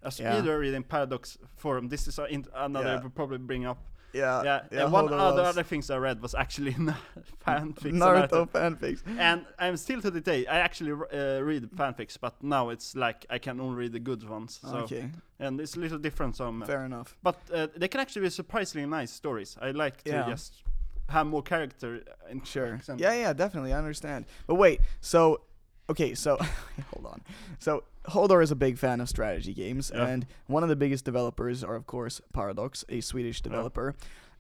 As 0.04 0.20
Yeah. 0.20 0.38
either 0.38 0.58
reading 0.60 0.84
Paradox 0.84 1.38
Forum. 1.58 1.90
This 1.90 2.08
is 2.08 2.20
in, 2.30 2.46
another 2.56 2.94
Yeah. 2.94 3.00
we'll 3.02 3.10
probably 3.12 3.38
bring 3.38 3.66
up. 3.66 3.78
Yeah, 4.14 4.44
yeah, 4.44 4.62
yeah. 4.72 4.84
and 4.84 4.92
one 4.94 5.08
Hodor 5.08 5.20
other 5.20 5.44
other 5.44 5.64
things 5.64 5.90
I 5.90 5.98
read 5.98 6.22
was 6.22 6.34
actually 6.36 6.74
fanfics. 7.46 7.94
Naruto 7.94 8.48
fanfics. 8.50 9.02
and 9.20 9.46
I'm 9.60 9.78
still 9.78 10.02
to 10.02 10.12
the 10.12 10.22
day. 10.22 10.46
I 10.46 10.60
actually 10.60 10.92
uh, 10.92 11.42
read 11.42 11.70
fanfics, 11.72 12.18
but 12.20 12.42
now 12.44 12.70
it's 12.70 12.96
like 12.96 13.26
I 13.30 13.38
can 13.40 13.60
only 13.60 13.76
read 13.76 13.92
the 13.94 14.00
good 14.00 14.28
ones. 14.28 14.60
So 14.62 14.78
okay, 14.78 15.10
and 15.40 15.60
it's 15.60 15.76
a 15.76 15.80
little 15.80 15.98
different. 15.98 16.36
Some, 16.36 16.64
fair 16.66 16.86
enough. 16.86 17.16
but 17.24 17.36
uh, 17.54 17.68
they 17.76 17.88
can 17.88 18.00
actually 18.00 18.24
be 18.24 18.30
surprisingly 18.30 18.88
nice 18.88 19.12
stories. 19.12 19.58
I 19.62 19.72
like 19.72 20.04
to 20.04 20.12
Yeah. 20.12 20.30
just 20.30 20.64
have 21.10 21.28
more 21.28 21.44
character. 21.44 22.02
In 22.30 22.42
Sure. 22.44 22.80
Yeah, 22.98 23.14
yeah, 23.14 23.34
definitely. 23.34 23.74
I 23.74 23.78
understand. 23.78 24.26
But 24.48 24.56
wait, 24.56 24.80
so 25.02 25.42
okay, 25.90 26.14
so 26.14 26.38
hold 26.94 27.06
on. 27.06 27.22
So 27.60 27.84
Hodor 28.08 28.42
is 28.44 28.52
a 28.52 28.56
big 28.56 28.78
fan 28.78 29.02
of 29.02 29.10
strategy 29.10 29.54
games, 29.54 29.92
Yeah. 29.94 30.08
and 30.08 30.26
one 30.48 30.64
of 30.64 30.70
the 30.70 30.76
biggest 30.76 31.06
developers 31.06 31.64
are, 31.64 31.76
of 31.76 31.86
course, 31.88 32.22
Paradox, 32.34 32.84
a 32.90 33.02
Swedish 33.02 33.42
developer, 33.42 33.96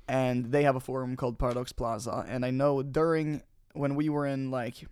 and 0.07 0.51
they 0.51 0.63
have 0.63 0.75
a 0.75 0.79
forum 0.79 1.15
called 1.15 1.38
Paradox 1.39 1.71
Plaza. 1.71 2.25
And 2.27 2.43
I 2.45 2.51
know 2.51 2.81
during 2.83 3.43
when 3.74 3.95
we 3.95 4.10
were 4.10 4.25
in 4.25 4.51
like 4.51 4.86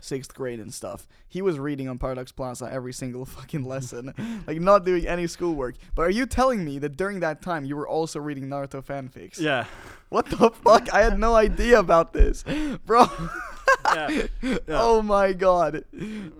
sixth 0.00 0.34
grade 0.34 0.60
and 0.60 0.72
stuff, 0.72 1.06
he 1.28 1.42
was 1.42 1.58
reading 1.58 1.88
on 1.88 1.98
Paradox 1.98 2.32
Plaza 2.32 2.68
every 2.72 2.92
single 2.92 3.24
fucking 3.36 3.64
lesson, 3.64 4.14
like 4.46 4.60
not 4.60 4.84
doing 4.84 5.06
any 5.06 5.26
schoolwork. 5.26 5.76
But 5.94 6.02
are 6.02 6.10
you 6.10 6.26
telling 6.26 6.64
me 6.64 6.78
that 6.78 6.96
during 6.96 7.20
that 7.20 7.42
time 7.42 7.64
you 7.64 7.76
were 7.76 7.88
also 7.88 8.18
reading 8.20 8.48
Naruto 8.48 8.82
fanfics? 8.84 9.38
Yeah. 9.40 9.64
What 10.08 10.26
the 10.26 10.50
fuck? 10.50 10.92
I 10.92 11.02
had 11.02 11.18
no 11.18 11.34
idea 11.34 11.78
about 11.78 12.12
this, 12.12 12.44
bro. 12.86 13.06
yeah. 13.94 14.26
yeah. 14.42 14.58
Oh 14.68 15.02
my 15.02 15.32
god. 15.32 15.84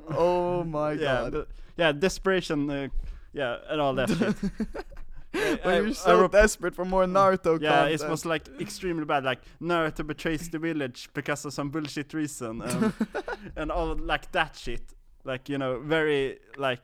Oh 0.09 0.65
my 0.65 0.93
yeah. 0.93 1.01
god. 1.01 1.33
the- 1.33 1.47
yeah. 1.77 1.93
Desperation. 1.93 2.71
Uh, 2.71 2.89
yeah, 3.33 3.59
and 3.69 3.81
all 3.81 3.95
that 3.95 4.09
shit. 4.19 4.37
I- 5.65 5.81
you're 5.81 5.95
so 5.95 6.21
rep- 6.23 6.33
desperate 6.33 6.75
for 6.75 6.85
more 6.85 7.05
Naruto 7.05 7.61
Yeah, 7.61 7.71
content. 7.81 8.03
it 8.03 8.09
was 8.09 8.25
like 8.27 8.49
extremely 8.61 9.05
bad. 9.05 9.25
Like 9.25 9.41
Naruto 9.61 10.07
betrays 10.07 10.49
the 10.51 10.59
village 10.59 11.09
because 11.15 11.45
of 11.45 11.53
some 11.53 11.71
bullshit 11.71 12.13
reason, 12.15 12.63
um, 12.63 12.95
and 13.57 13.71
all 13.73 13.95
like 13.97 14.31
that 14.33 14.57
shit. 14.57 14.83
Like 15.25 15.49
you 15.49 15.59
know, 15.59 15.81
very 15.81 16.39
like 16.57 16.81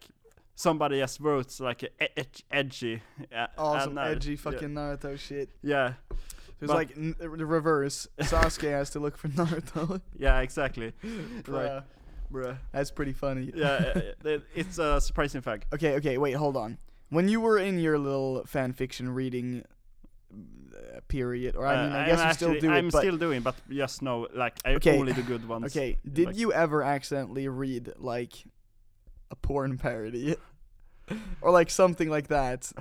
somebody 0.55 0.99
just 1.01 1.21
wrote 1.21 1.59
like 1.61 1.83
a 1.83 1.87
e- 2.05 2.09
ed- 2.17 2.43
edgy. 2.51 3.03
Yeah, 3.31 3.47
awesome, 3.59 3.91
and, 3.91 3.99
uh, 3.99 4.03
edgy 4.13 4.33
yeah, 4.33 4.37
fucking 4.37 4.69
Naruto 4.71 5.19
shit. 5.19 5.49
Yeah, 5.63 5.95
It 6.11 6.61
was 6.61 6.69
But- 6.69 6.77
like 6.77 6.97
n- 6.97 7.15
the 7.19 7.29
reverse. 7.29 8.07
Sasuke 8.21 8.71
has 8.71 8.91
to 8.91 9.01
look 9.01 9.17
for 9.17 9.29
Naruto. 9.29 10.01
yeah, 10.19 10.41
exactly. 10.41 10.93
like, 11.03 11.45
Bruh, 11.45 11.85
bruh. 12.33 12.57
That's 12.73 12.91
pretty 12.91 13.13
funny. 13.13 13.51
Yeah, 13.55 13.67
uh, 14.25 14.29
uh, 14.29 14.39
it's 14.55 14.79
a 14.79 15.01
surprising 15.01 15.41
fact. 15.41 15.67
Okay, 15.75 15.95
okay, 15.97 16.19
wait, 16.19 16.33
hold 16.33 16.57
on. 16.57 16.79
When 17.15 17.29
you 17.29 17.41
were 17.41 17.59
in 17.59 17.79
your 17.79 17.99
little 17.99 18.45
fan 18.47 18.73
fiction 18.73 19.09
reading 19.15 19.65
uh, 20.33 21.01
period, 21.09 21.55
or 21.57 21.65
I 21.67 21.75
mean, 21.85 21.93
I 21.93 22.03
Uh, 22.03 22.07
guess 22.07 22.21
I'm 22.21 22.29
you 22.29 22.35
still 22.35 22.51
actually- 22.51 22.69
do 22.69 22.75
I'm 22.75 22.89
it, 22.89 22.93
still 23.03 23.17
doing, 23.17 23.43
but 23.43 23.55
just 23.71 24.03
know, 24.03 24.27
like 24.35 24.55
I 24.65 24.75
Okay, 24.75 24.99
only 24.99 25.13
the 25.13 25.23
good 25.23 25.47
ones. 25.49 25.65
okay, 25.67 25.99
did 26.17 26.27
like- 26.27 26.37
you 26.41 26.53
ever 26.53 26.83
accidentally 26.83 27.47
read 27.49 27.93
like 27.99 28.33
a 29.31 29.37
porn 29.37 29.79
parody? 29.79 30.37
or 31.43 31.51
like 31.53 31.71
something 31.71 32.09
like 32.11 32.29
that. 32.29 32.73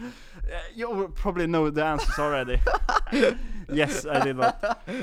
Uh, 0.00 0.06
you 0.76 1.12
probably 1.16 1.46
know 1.46 1.70
the 1.70 1.84
answers 1.84 2.18
already. 2.18 2.60
yes, 3.72 4.06
I 4.06 4.24
did 4.24 4.36
not. 4.36 4.54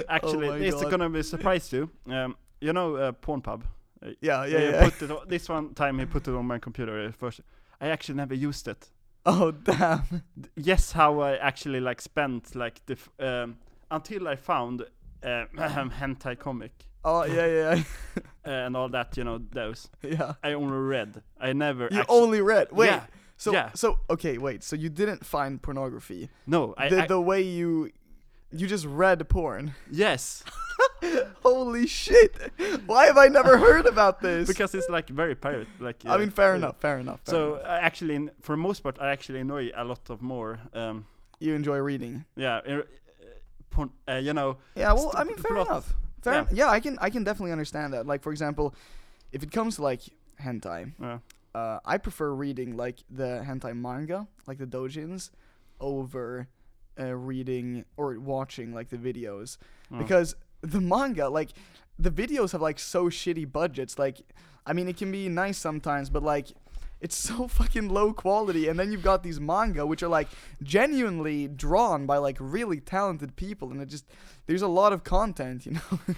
Actually, 0.07 0.47
Oh 0.49 0.53
it's 0.53 0.81
God. 0.81 0.91
gonna 0.91 1.09
be 1.09 1.19
a 1.19 1.23
surprise 1.23 1.67
too. 1.69 1.89
Um, 2.09 2.35
you 2.61 2.71
know, 2.73 2.95
uh, 2.95 3.11
Pornhub. 3.11 3.63
Uh, 4.01 4.11
Yeah, 4.21 4.45
yeah, 4.45 4.59
he 4.59 4.65
yeah. 4.65 4.89
Put 4.89 5.01
it 5.01 5.11
on, 5.11 5.27
this 5.27 5.49
one 5.49 5.73
time 5.73 5.99
he 5.99 6.05
put 6.05 6.27
it 6.27 6.33
on 6.35 6.45
my 6.45 6.59
computer 6.59 6.95
uh, 7.07 7.11
first. 7.11 7.41
I 7.81 7.87
actually 7.87 8.15
never 8.15 8.33
used 8.33 8.67
it. 8.67 8.89
Oh 9.25 9.51
damn. 9.51 10.23
Yes, 10.55 10.91
how 10.91 11.19
I 11.19 11.37
actually 11.37 11.79
like 11.79 12.01
spent 12.01 12.55
like 12.55 12.85
the 12.85 12.93
f- 12.93 13.09
um, 13.19 13.57
until 13.89 14.27
I 14.27 14.35
found 14.35 14.81
uh, 15.23 15.45
hentai 15.55 16.37
comic 16.37 16.85
Oh 17.07 17.23
yeah, 17.23 17.45
yeah, 17.45 17.83
uh, 18.47 18.49
and 18.49 18.75
all 18.75 18.89
that. 18.89 19.15
You 19.15 19.23
know 19.23 19.39
those. 19.51 19.87
yeah. 20.01 20.33
I 20.43 20.53
only 20.53 20.77
read. 20.77 21.21
I 21.39 21.53
never. 21.53 21.87
You 21.91 22.03
only 22.09 22.41
read. 22.41 22.71
Wait. 22.71 22.87
Yeah. 22.87 23.03
So 23.37 23.53
yeah. 23.53 23.69
so 23.75 23.99
okay, 24.09 24.39
wait. 24.39 24.63
So 24.63 24.75
you 24.75 24.89
didn't 24.89 25.23
find 25.23 25.61
pornography. 25.61 26.29
No, 26.47 26.73
I, 26.77 26.89
the 26.89 27.03
I 27.03 27.07
the 27.07 27.21
way 27.21 27.43
you 27.43 27.91
you 28.51 28.65
just 28.65 28.85
read 28.85 29.27
porn. 29.29 29.75
yes, 29.91 30.43
Holy 31.45 31.85
shit! 31.85 32.33
Why 32.87 33.05
have 33.05 33.17
I 33.17 33.27
never 33.27 33.57
heard 33.57 33.85
about 33.85 34.19
this? 34.21 34.47
because 34.47 34.73
it's 34.73 34.89
like 34.89 35.07
very 35.09 35.35
pirate. 35.35 35.67
Like 35.79 36.03
I 36.05 36.15
uh, 36.15 36.17
mean, 36.17 36.31
fair 36.31 36.53
uh, 36.53 36.57
enough, 36.57 36.77
fair 36.81 36.97
enough. 36.97 37.19
fair 37.25 37.33
So 37.35 37.39
enough. 37.55 37.65
I 37.67 37.77
actually, 37.87 38.29
for 38.41 38.57
most 38.57 38.79
part, 38.81 38.97
I 38.99 39.11
actually 39.11 39.39
enjoy 39.39 39.69
a 39.75 39.83
lot 39.83 40.09
of 40.09 40.21
more. 40.21 40.59
Um, 40.73 41.05
you 41.39 41.53
enjoy 41.53 41.77
reading. 41.77 42.25
yeah, 42.35 42.57
uh, 42.67 42.81
porn, 43.69 43.89
uh, 44.07 44.13
you 44.27 44.33
know. 44.33 44.57
Yeah, 44.75 44.93
well, 44.93 45.11
I 45.13 45.23
mean, 45.23 45.37
fair 45.37 45.53
plot. 45.53 45.67
enough. 45.67 45.93
Fair. 46.23 46.33
Yeah. 46.33 46.45
Yeah. 46.51 46.69
I 46.69 46.79
can 46.79 46.97
I 46.99 47.09
can 47.11 47.23
definitely 47.23 47.51
understand 47.51 47.93
that. 47.93 48.07
Like 48.07 48.23
for 48.23 48.31
example, 48.31 48.73
if 49.31 49.43
it 49.43 49.51
comes 49.51 49.75
to 49.75 49.83
like 49.83 50.01
hentai, 50.41 50.93
Uh, 51.01 51.19
uh, 51.57 51.79
I 51.85 51.97
prefer 51.99 52.33
reading 52.33 52.75
like 52.75 52.97
the 53.09 53.43
hentai 53.47 53.73
manga, 53.75 54.27
like 54.47 54.57
the 54.57 54.65
dojins, 54.67 55.29
over 55.79 56.47
uh, 56.99 57.13
reading 57.13 57.85
or 57.97 58.17
watching 58.19 58.73
like 58.73 58.89
the 58.89 58.97
videos 58.97 59.57
uh, 59.93 59.97
because 59.99 60.35
the 60.61 60.81
manga 60.81 61.29
like 61.29 61.49
the 61.97 62.11
videos 62.11 62.51
have 62.51 62.61
like 62.61 62.79
so 62.79 63.05
shitty 63.05 63.49
budgets 63.49 63.97
like 63.97 64.21
i 64.65 64.73
mean 64.73 64.87
it 64.87 64.97
can 64.97 65.11
be 65.11 65.29
nice 65.29 65.57
sometimes 65.57 66.09
but 66.09 66.23
like 66.23 66.47
it's 67.01 67.15
so 67.15 67.47
fucking 67.59 67.89
low 67.89 68.13
quality 68.13 68.67
and 68.67 68.79
then 68.79 68.91
you've 68.91 69.03
got 69.03 69.23
these 69.23 69.39
manga 69.39 69.85
which 69.85 70.03
are 70.03 70.07
like 70.07 70.27
genuinely 70.63 71.47
drawn 71.47 72.05
by 72.05 72.17
like 72.17 72.37
really 72.39 72.79
talented 72.79 73.35
people 73.35 73.71
and 73.71 73.81
it 73.81 73.87
just 73.87 74.05
there's 74.47 74.61
a 74.61 74.67
lot 74.67 74.93
of 74.93 75.03
content 75.03 75.65
you 75.65 75.73
know 75.73 75.99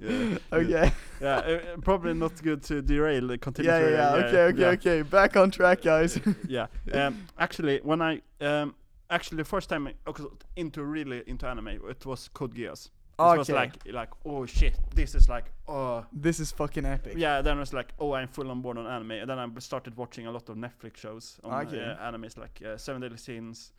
yeah, 0.00 0.38
okay 0.50 0.92
yeah, 1.20 1.36
uh, 1.36 1.76
probably 1.82 2.14
not 2.14 2.40
good 2.42 2.62
to 2.62 2.80
derail. 2.80 3.26
the 3.26 3.36
Continue. 3.36 3.70
yeah 3.70 3.80
yeah, 3.80 3.90
yeah 3.90 4.08
uh, 4.08 4.16
okay 4.16 4.42
okay 4.44 4.60
yeah. 4.60 4.68
okay 4.68 5.02
back 5.02 5.36
on 5.36 5.50
track 5.50 5.82
guys 5.82 6.18
yeah. 6.48 6.66
Um, 6.92 7.26
actually, 7.38 7.80
when 7.82 8.00
I 8.00 8.22
um, 8.40 8.74
actually 9.10 9.36
the 9.36 9.44
first 9.44 9.68
time 9.68 9.86
I 9.86 9.92
got 10.04 10.44
into 10.56 10.82
really 10.84 11.22
into 11.26 11.46
anime, 11.46 11.68
it 11.68 12.06
was 12.06 12.28
Code 12.32 12.54
Geass. 12.54 12.90
It 13.20 13.38
was 13.38 13.50
Okay. 13.50 13.58
like 13.58 13.74
like 13.92 14.10
oh 14.24 14.46
shit, 14.46 14.74
this 14.94 15.14
is 15.14 15.28
like 15.28 15.46
oh 15.68 16.04
this 16.12 16.40
is 16.40 16.52
fucking 16.52 16.86
epic 16.86 17.14
yeah. 17.16 17.42
Then 17.42 17.56
I 17.56 17.60
was 17.60 17.72
like 17.72 17.92
oh 17.98 18.12
I'm 18.14 18.28
full 18.28 18.50
on 18.50 18.60
board 18.62 18.78
on 18.78 18.86
anime, 18.86 19.12
and 19.22 19.28
then 19.30 19.38
I 19.38 19.46
started 19.58 19.96
watching 19.96 20.26
a 20.26 20.32
lot 20.32 20.48
of 20.48 20.56
Netflix 20.56 20.96
shows 20.96 21.38
on 21.44 21.66
Okay. 21.66 21.82
uh, 21.82 22.10
animes 22.10 22.36
like 22.38 22.60
uh, 22.66 22.76
Seven 22.76 23.00
Deadly 23.02 23.18
Sins. 23.18 23.72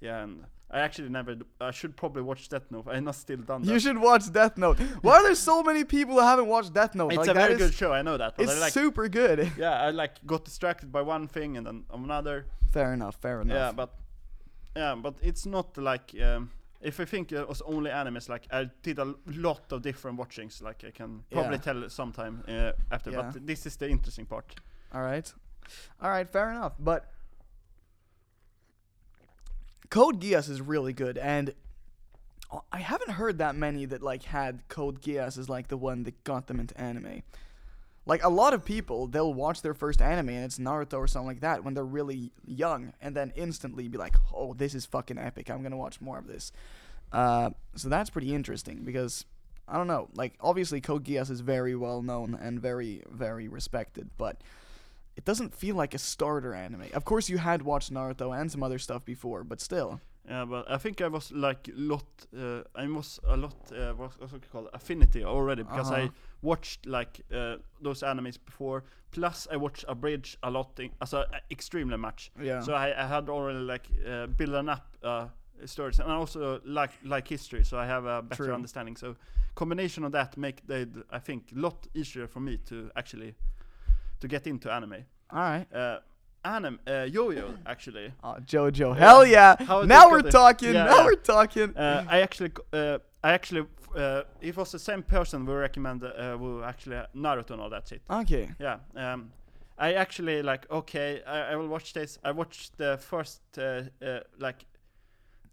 Yeah, 0.00 0.22
and 0.22 0.44
I 0.70 0.78
actually 0.80 1.08
never. 1.08 1.34
d- 1.34 1.44
I 1.60 1.72
should 1.72 1.96
probably 1.96 2.22
watch 2.22 2.48
Death 2.48 2.66
Note. 2.70 2.86
I'm 2.88 3.02
not 3.04 3.16
still 3.16 3.38
done 3.38 3.62
that. 3.62 3.72
you 3.72 3.80
should 3.80 3.98
watch 3.98 4.30
death 4.32 4.56
note 4.56 4.78
why 5.02 5.14
are 5.16 5.22
there 5.24 5.34
so 5.34 5.60
many 5.62 5.82
people 5.82 6.14
who 6.14 6.20
haven't 6.20 6.46
watched 6.46 6.72
death 6.72 6.94
note 6.94 7.08
It's 7.12 7.18
like 7.18 7.28
a 7.30 7.34
that 7.34 7.40
very 7.40 7.54
is- 7.54 7.58
good 7.58 7.74
show. 7.74 7.92
I 7.92 8.02
know 8.02 8.16
that. 8.16 8.36
But 8.36 8.44
it's 8.44 8.60
like. 8.60 8.72
super 8.72 9.08
good 9.08 9.38
yeah, 9.58 9.86
I 9.86 9.90
like 9.90 10.14
got 10.24 10.44
distracted 10.44 10.92
by 10.92 11.02
one 11.02 11.26
thing 11.26 11.56
and 11.56 11.66
then 11.66 11.84
another. 11.92 12.46
fair 12.70 12.92
enough 12.92 13.16
fair 13.20 13.40
enough 13.40 13.56
Yeah, 13.56 13.72
but 13.72 13.90
yeah, 14.76 14.94
but 14.94 15.14
it's 15.20 15.44
not 15.46 15.76
like 15.78 16.14
um, 16.22 16.50
if 16.80 17.00
I 17.00 17.04
think 17.04 17.32
it 17.32 17.48
was 17.48 17.60
only 17.62 17.90
animes, 17.90 18.28
like 18.28 18.46
I 18.50 18.70
did 18.82 18.98
a 18.98 19.14
lot 19.26 19.72
of 19.72 19.82
different 19.82 20.18
watchings. 20.18 20.62
Like 20.62 20.84
I 20.86 20.90
can 20.90 21.24
probably 21.30 21.56
Yeah. 21.56 21.72
tell 21.72 21.88
sometime 21.90 22.44
uh, 22.48 22.72
after. 22.90 23.10
Yeah. 23.10 23.30
But 23.32 23.46
this 23.46 23.66
is 23.66 23.76
the 23.76 23.88
interesting 23.88 24.26
part. 24.26 24.54
All 24.92 25.02
right. 25.02 25.32
All 26.00 26.10
right, 26.10 26.28
fair 26.30 26.50
enough. 26.50 26.74
But 26.78 27.10
Code 29.90 30.20
Geass 30.20 30.48
is 30.50 30.60
really 30.60 30.92
good 30.92 31.18
and 31.18 31.54
I 32.72 32.78
haven't 32.78 33.10
heard 33.10 33.38
that 33.38 33.54
many 33.56 33.84
that 33.86 34.02
like 34.02 34.22
had 34.22 34.66
Code 34.68 35.02
Geass 35.02 35.36
as 35.38 35.48
like 35.48 35.68
the 35.68 35.76
one 35.76 36.04
that 36.04 36.24
got 36.24 36.46
them 36.46 36.58
into 36.60 36.78
anime. 36.80 37.22
Like 38.08 38.24
a 38.24 38.30
lot 38.30 38.54
of 38.54 38.64
people, 38.64 39.06
they'll 39.06 39.34
watch 39.34 39.60
their 39.60 39.74
first 39.74 40.00
anime 40.00 40.30
and 40.30 40.44
it's 40.46 40.58
Naruto 40.58 40.94
or 40.94 41.06
something 41.06 41.28
like 41.28 41.40
that 41.40 41.62
when 41.62 41.74
they're 41.74 41.84
really 41.84 42.32
young 42.46 42.94
and 43.02 43.14
then 43.14 43.34
instantly 43.36 43.86
be 43.86 43.98
like, 43.98 44.16
"Oh, 44.34 44.54
this 44.54 44.74
is 44.74 44.86
fucking 44.86 45.18
epic. 45.18 45.50
I'm 45.50 45.62
to 45.62 45.76
watch 45.76 46.00
more 46.00 46.18
of 46.18 46.26
this." 46.26 46.50
Uh, 47.12 47.50
so 47.76 47.90
that's 47.90 48.08
pretty 48.08 48.34
interesting 48.34 48.82
because 48.82 49.26
I 49.68 49.76
don't 49.76 49.86
know. 49.88 50.08
Like 50.14 50.34
obviously 50.40 50.80
Code 50.80 51.04
Geass 51.04 51.30
is 51.30 51.40
very 51.40 51.76
well 51.76 52.00
known 52.00 52.34
and 52.34 52.60
very 52.62 53.02
very 53.10 53.46
respected, 53.46 54.08
but 54.16 54.40
it 55.14 55.26
doesn't 55.26 55.54
feel 55.54 55.76
like 55.76 55.92
a 55.92 55.98
starter 55.98 56.54
anime. 56.54 56.86
Of 56.94 57.04
course, 57.04 57.28
you 57.28 57.36
had 57.36 57.60
watched 57.60 57.92
Naruto 57.92 58.34
and 58.34 58.50
some 58.50 58.62
other 58.62 58.78
stuff 58.78 59.04
before, 59.04 59.44
but 59.44 59.60
still. 59.60 60.00
Yeah, 60.28 60.44
but 60.44 60.70
I 60.70 60.76
think 60.78 61.00
I 61.00 61.08
was 61.08 61.32
like 61.32 61.70
lot. 61.74 62.04
Uh, 62.36 62.62
I 62.74 62.86
was 62.86 63.18
a 63.26 63.36
lot. 63.36 63.54
Uh, 63.72 63.94
what's 63.96 64.18
what's 64.20 64.32
it 64.34 64.50
called? 64.52 64.68
Affinity 64.74 65.24
already 65.24 65.62
because 65.62 65.90
I 65.90 66.02
Uh-huh. 66.02 66.12
watched 66.42 66.86
like 66.86 67.20
uh, 67.32 67.56
those 67.82 68.02
animes 68.06 68.38
before. 68.44 68.84
Plus, 69.10 69.48
I 69.50 69.56
watched 69.56 69.84
a 69.88 69.94
bridge 69.94 70.36
a 70.42 70.50
lot. 70.50 70.78
In, 70.80 70.90
also, 71.00 71.20
uh, 71.20 71.38
extremely 71.50 71.96
much. 71.96 72.30
Yeah. 72.42 72.60
So 72.60 72.74
I, 72.74 72.92
I 73.04 73.06
had 73.06 73.28
already 73.28 73.58
like 73.60 73.88
uh, 74.06 74.26
building 74.26 74.68
up 74.68 74.96
uh, 75.02 75.28
stories, 75.64 75.98
and 76.00 76.12
I 76.12 76.16
also 76.16 76.60
like 76.64 76.90
like 77.04 77.26
history, 77.28 77.64
so 77.64 77.78
I 77.78 77.86
have 77.86 78.04
a 78.04 78.20
better 78.22 78.44
True. 78.44 78.54
understanding. 78.54 78.96
So 78.98 79.16
combination 79.54 80.04
of 80.04 80.12
that 80.12 80.36
make 80.36 80.66
the 80.66 80.86
I 81.10 81.20
think 81.20 81.42
lot 81.52 81.88
easier 81.94 82.26
for 82.28 82.40
me 82.40 82.58
to 82.66 82.90
actually 82.96 83.34
to 84.20 84.28
get 84.28 84.46
into 84.46 84.70
anime. 84.70 85.04
All 85.30 85.38
right. 85.40 85.66
Uh, 85.72 86.00
anime, 86.44 86.78
uh, 86.86 87.06
yo-yo 87.10 87.54
actually. 87.66 88.12
Oh, 88.22 88.36
Jojo. 88.44 88.96
Hell 88.96 89.26
yeah. 89.26 89.56
Now 89.86 90.10
we're 90.10 90.22
talking. 90.22 90.74
Yeah, 90.74 90.84
now 90.84 90.98
yeah. 90.98 91.04
we're 91.04 91.14
talking. 91.16 91.76
Uh, 91.76 92.04
I 92.08 92.20
actually, 92.20 92.52
uh, 92.72 92.98
I 93.22 93.32
actually, 93.32 93.66
uh, 93.96 94.22
it 94.40 94.56
was 94.56 94.72
the 94.72 94.78
same 94.78 95.02
person 95.02 95.46
who 95.46 95.52
recommended, 95.52 96.12
uh, 96.16 96.36
who 96.36 96.62
actually 96.62 96.96
Naruto 97.14 97.50
and 97.52 97.60
all 97.60 97.70
that 97.70 97.88
shit. 97.88 98.02
okay. 98.10 98.50
Yeah. 98.58 98.78
Um, 98.96 99.32
I 99.80 99.92
actually 99.94 100.42
like 100.42 100.68
okay, 100.70 101.22
I, 101.24 101.52
I 101.52 101.56
will 101.56 101.68
watch 101.68 101.92
this. 101.92 102.18
I 102.24 102.32
watched 102.32 102.76
the 102.78 102.98
first 102.98 103.40
uh, 103.58 103.82
uh, 104.02 104.20
like 104.38 104.64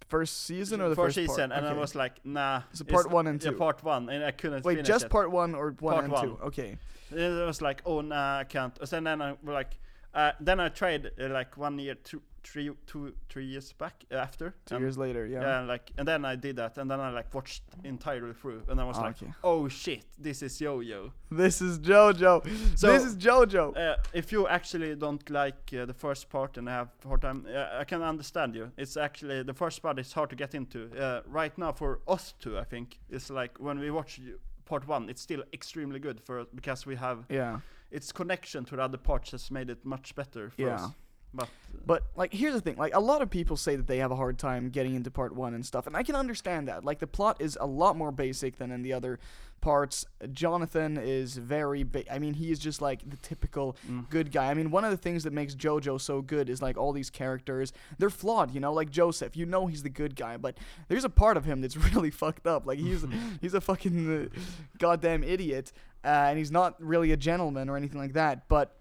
First 0.08 0.46
season 0.46 0.82
or 0.82 0.90
the 0.90 0.96
first, 0.96 1.16
first, 1.16 1.30
season, 1.30 1.50
part? 1.50 1.64
and 1.64 1.68
I 1.68 1.74
was 1.74 1.96
like, 1.96 2.24
nah. 2.24 2.62
So 2.74 2.84
it's- 2.84 2.94
part 2.94 3.10
one 3.10 3.26
and 3.26 3.44
Yeah, 3.44 3.52
two. 3.52 3.58
part 3.58 3.84
one, 3.84 4.08
and 4.10 4.24
I 4.24 4.30
couldn't. 4.32 4.64
Wait, 4.64 4.86
just 4.86 5.06
it. 5.06 5.10
part 5.10 5.32
one 5.32 5.56
or 5.56 5.74
one 5.80 5.94
Part 5.94 6.04
and 6.04 6.14
one. 6.14 6.26
two? 6.28 6.38
Okay. 6.44 6.78
It 7.12 7.46
was 7.46 7.60
like, 7.60 7.82
oh 7.88 8.02
nah, 8.02 8.38
I 8.40 8.44
can't. 8.44 8.78
And 8.92 9.06
then 9.08 9.20
I 9.20 9.32
was 9.32 9.38
like, 9.44 9.78
uh, 10.16 10.32
then 10.40 10.60
I 10.60 10.70
tried 10.70 11.12
uh, 11.20 11.28
like 11.30 11.58
one 11.58 11.78
year, 11.80 11.96
two, 11.96 12.22
three, 12.44 12.70
two, 12.88 13.14
three 13.28 13.46
years 13.46 13.74
back 13.74 14.04
uh, 14.12 14.16
after. 14.16 14.54
Two 14.66 14.76
and- 14.76 14.84
years 14.84 14.98
later, 14.98 15.26
yeah. 15.26 15.42
Yeah, 15.42 15.62
like, 15.62 15.92
and 15.98 16.08
then 16.08 16.24
I 16.26 16.36
did 16.36 16.56
that, 16.58 16.78
and 16.78 16.90
then 16.90 17.00
I 17.00 17.10
like 17.10 17.34
watched 17.34 17.64
entirely 17.84 18.34
through, 18.34 18.62
and 18.70 18.80
I 18.80 18.86
was 18.86 18.98
Ah, 18.98 19.02
like, 19.08 19.22
okay. 19.24 19.34
oh 19.44 19.68
shit, 19.68 20.06
this 20.18 20.42
is 20.42 20.62
yo-yo. 20.62 21.12
This 21.32 21.62
is 21.62 21.80
JoJo. 21.80 22.78
So- 22.78 22.92
this 22.94 23.04
is 23.04 23.16
JoJo. 23.18 23.76
Uh, 23.76 23.96
if 24.14 24.32
you 24.32 24.48
actually 24.48 24.96
don't 24.96 25.28
like 25.30 25.74
uh, 25.74 25.86
the 25.86 25.94
first 25.94 26.30
part 26.30 26.58
and 26.58 26.70
have 26.70 26.90
hard 27.04 27.22
time, 27.22 27.46
uh, 27.54 27.80
I 27.82 27.84
can 27.84 28.02
understand 28.04 28.56
you. 28.56 28.72
It's 28.78 28.96
actually 28.98 29.44
the 29.44 29.54
first 29.54 29.82
part 29.82 30.00
is 30.00 30.14
hard 30.14 30.30
to 30.30 30.36
get 30.36 30.54
into. 30.56 30.90
Uh, 30.98 31.22
right 31.28 31.58
now, 31.58 31.72
for 31.74 32.00
us 32.08 32.34
two, 32.40 32.58
I 32.60 32.64
think 32.64 33.00
it's 33.10 33.30
like 33.30 33.60
when 33.60 33.80
we 33.80 33.90
watch 33.92 34.20
you- 34.20 34.40
part 34.66 34.88
one, 34.88 35.10
it's 35.10 35.22
still 35.22 35.44
extremely 35.54 36.00
good 36.00 36.20
for 36.22 36.46
because 36.56 36.86
we 36.88 36.96
have 36.96 37.26
yeah. 37.30 37.60
Its 37.96 38.12
connection 38.12 38.66
to 38.66 38.76
the 38.76 38.82
other 38.84 38.98
parts 38.98 39.32
has 39.32 39.50
made 39.50 39.70
it 39.70 39.86
much 39.86 40.14
better 40.16 40.50
for 40.50 40.62
Yeah. 40.62 40.76
us. 40.76 40.92
But 41.34 41.50
But 41.86 42.04
like 42.16 42.32
here's 42.34 42.54
the 42.54 42.62
thing, 42.62 42.78
like 42.78 42.96
a 42.96 43.00
lot 43.12 43.22
of 43.22 43.30
people 43.30 43.58
say 43.58 43.76
that 43.76 43.88
they 43.88 43.98
have 43.98 44.12
a 44.12 44.16
hard 44.16 44.38
time 44.40 44.70
getting 44.70 44.96
into 44.96 45.12
part 45.12 45.36
1 45.36 45.54
and 45.54 45.66
stuff, 45.66 45.86
and 45.88 45.96
I 45.96 46.04
can 46.04 46.16
understand 46.16 46.68
that. 46.70 46.86
Like 46.86 47.00
the 47.00 47.08
plot 47.18 47.36
is 47.42 47.58
a 47.60 47.68
lot 47.68 47.98
more 47.98 48.12
basic 48.12 48.58
than 48.58 48.72
in 48.72 48.82
the 48.84 48.94
other 48.94 49.20
parts. 49.60 50.06
Jonathan 50.32 50.96
is 50.98 51.36
very 51.38 51.84
ba- 51.84 52.10
I 52.14 52.20
mean, 52.20 52.36
he 52.36 52.52
is 52.52 52.60
just 52.60 52.82
like 52.82 53.02
the 53.10 53.18
typical 53.18 53.76
Mm. 53.90 54.10
good 54.10 54.32
guy. 54.32 54.50
I 54.50 54.54
mean, 54.54 54.72
one 54.72 54.86
of 54.86 54.92
the 54.92 54.98
things 55.06 55.24
that 55.26 55.34
makes 55.34 55.54
JoJo 55.56 56.00
so 56.00 56.22
good 56.22 56.50
is 56.50 56.62
like 56.62 56.78
all 56.78 56.94
these 56.94 57.10
characters, 57.10 57.74
they're 57.98 58.10
flawed, 58.22 58.54
you 58.54 58.62
know, 58.62 58.72
like 58.72 58.90
Joseph. 58.90 59.36
You 59.36 59.46
know 59.46 59.68
he's 59.68 59.84
the 59.84 59.90
good 60.02 60.16
guy, 60.16 60.38
but 60.38 60.58
there's 60.88 61.04
a 61.04 61.10
part 61.24 61.36
of 61.36 61.44
him 61.44 61.60
that's 61.62 61.76
really 61.94 62.12
fucked 62.12 62.48
up. 62.48 62.66
Like 62.66 62.80
he's 62.80 63.04
he's 63.42 63.54
a 63.54 63.62
fucking 63.62 63.98
uh, 64.34 64.40
goddamn 64.78 65.24
idiot, 65.24 65.74
uh, 66.06 66.28
and 66.30 66.38
he's 66.38 66.52
not 66.52 66.82
really 66.82 67.12
a 67.12 67.18
gentleman 67.18 67.70
or 67.70 67.78
anything 67.78 68.00
like 68.00 68.14
that, 68.14 68.48
but 68.48 68.78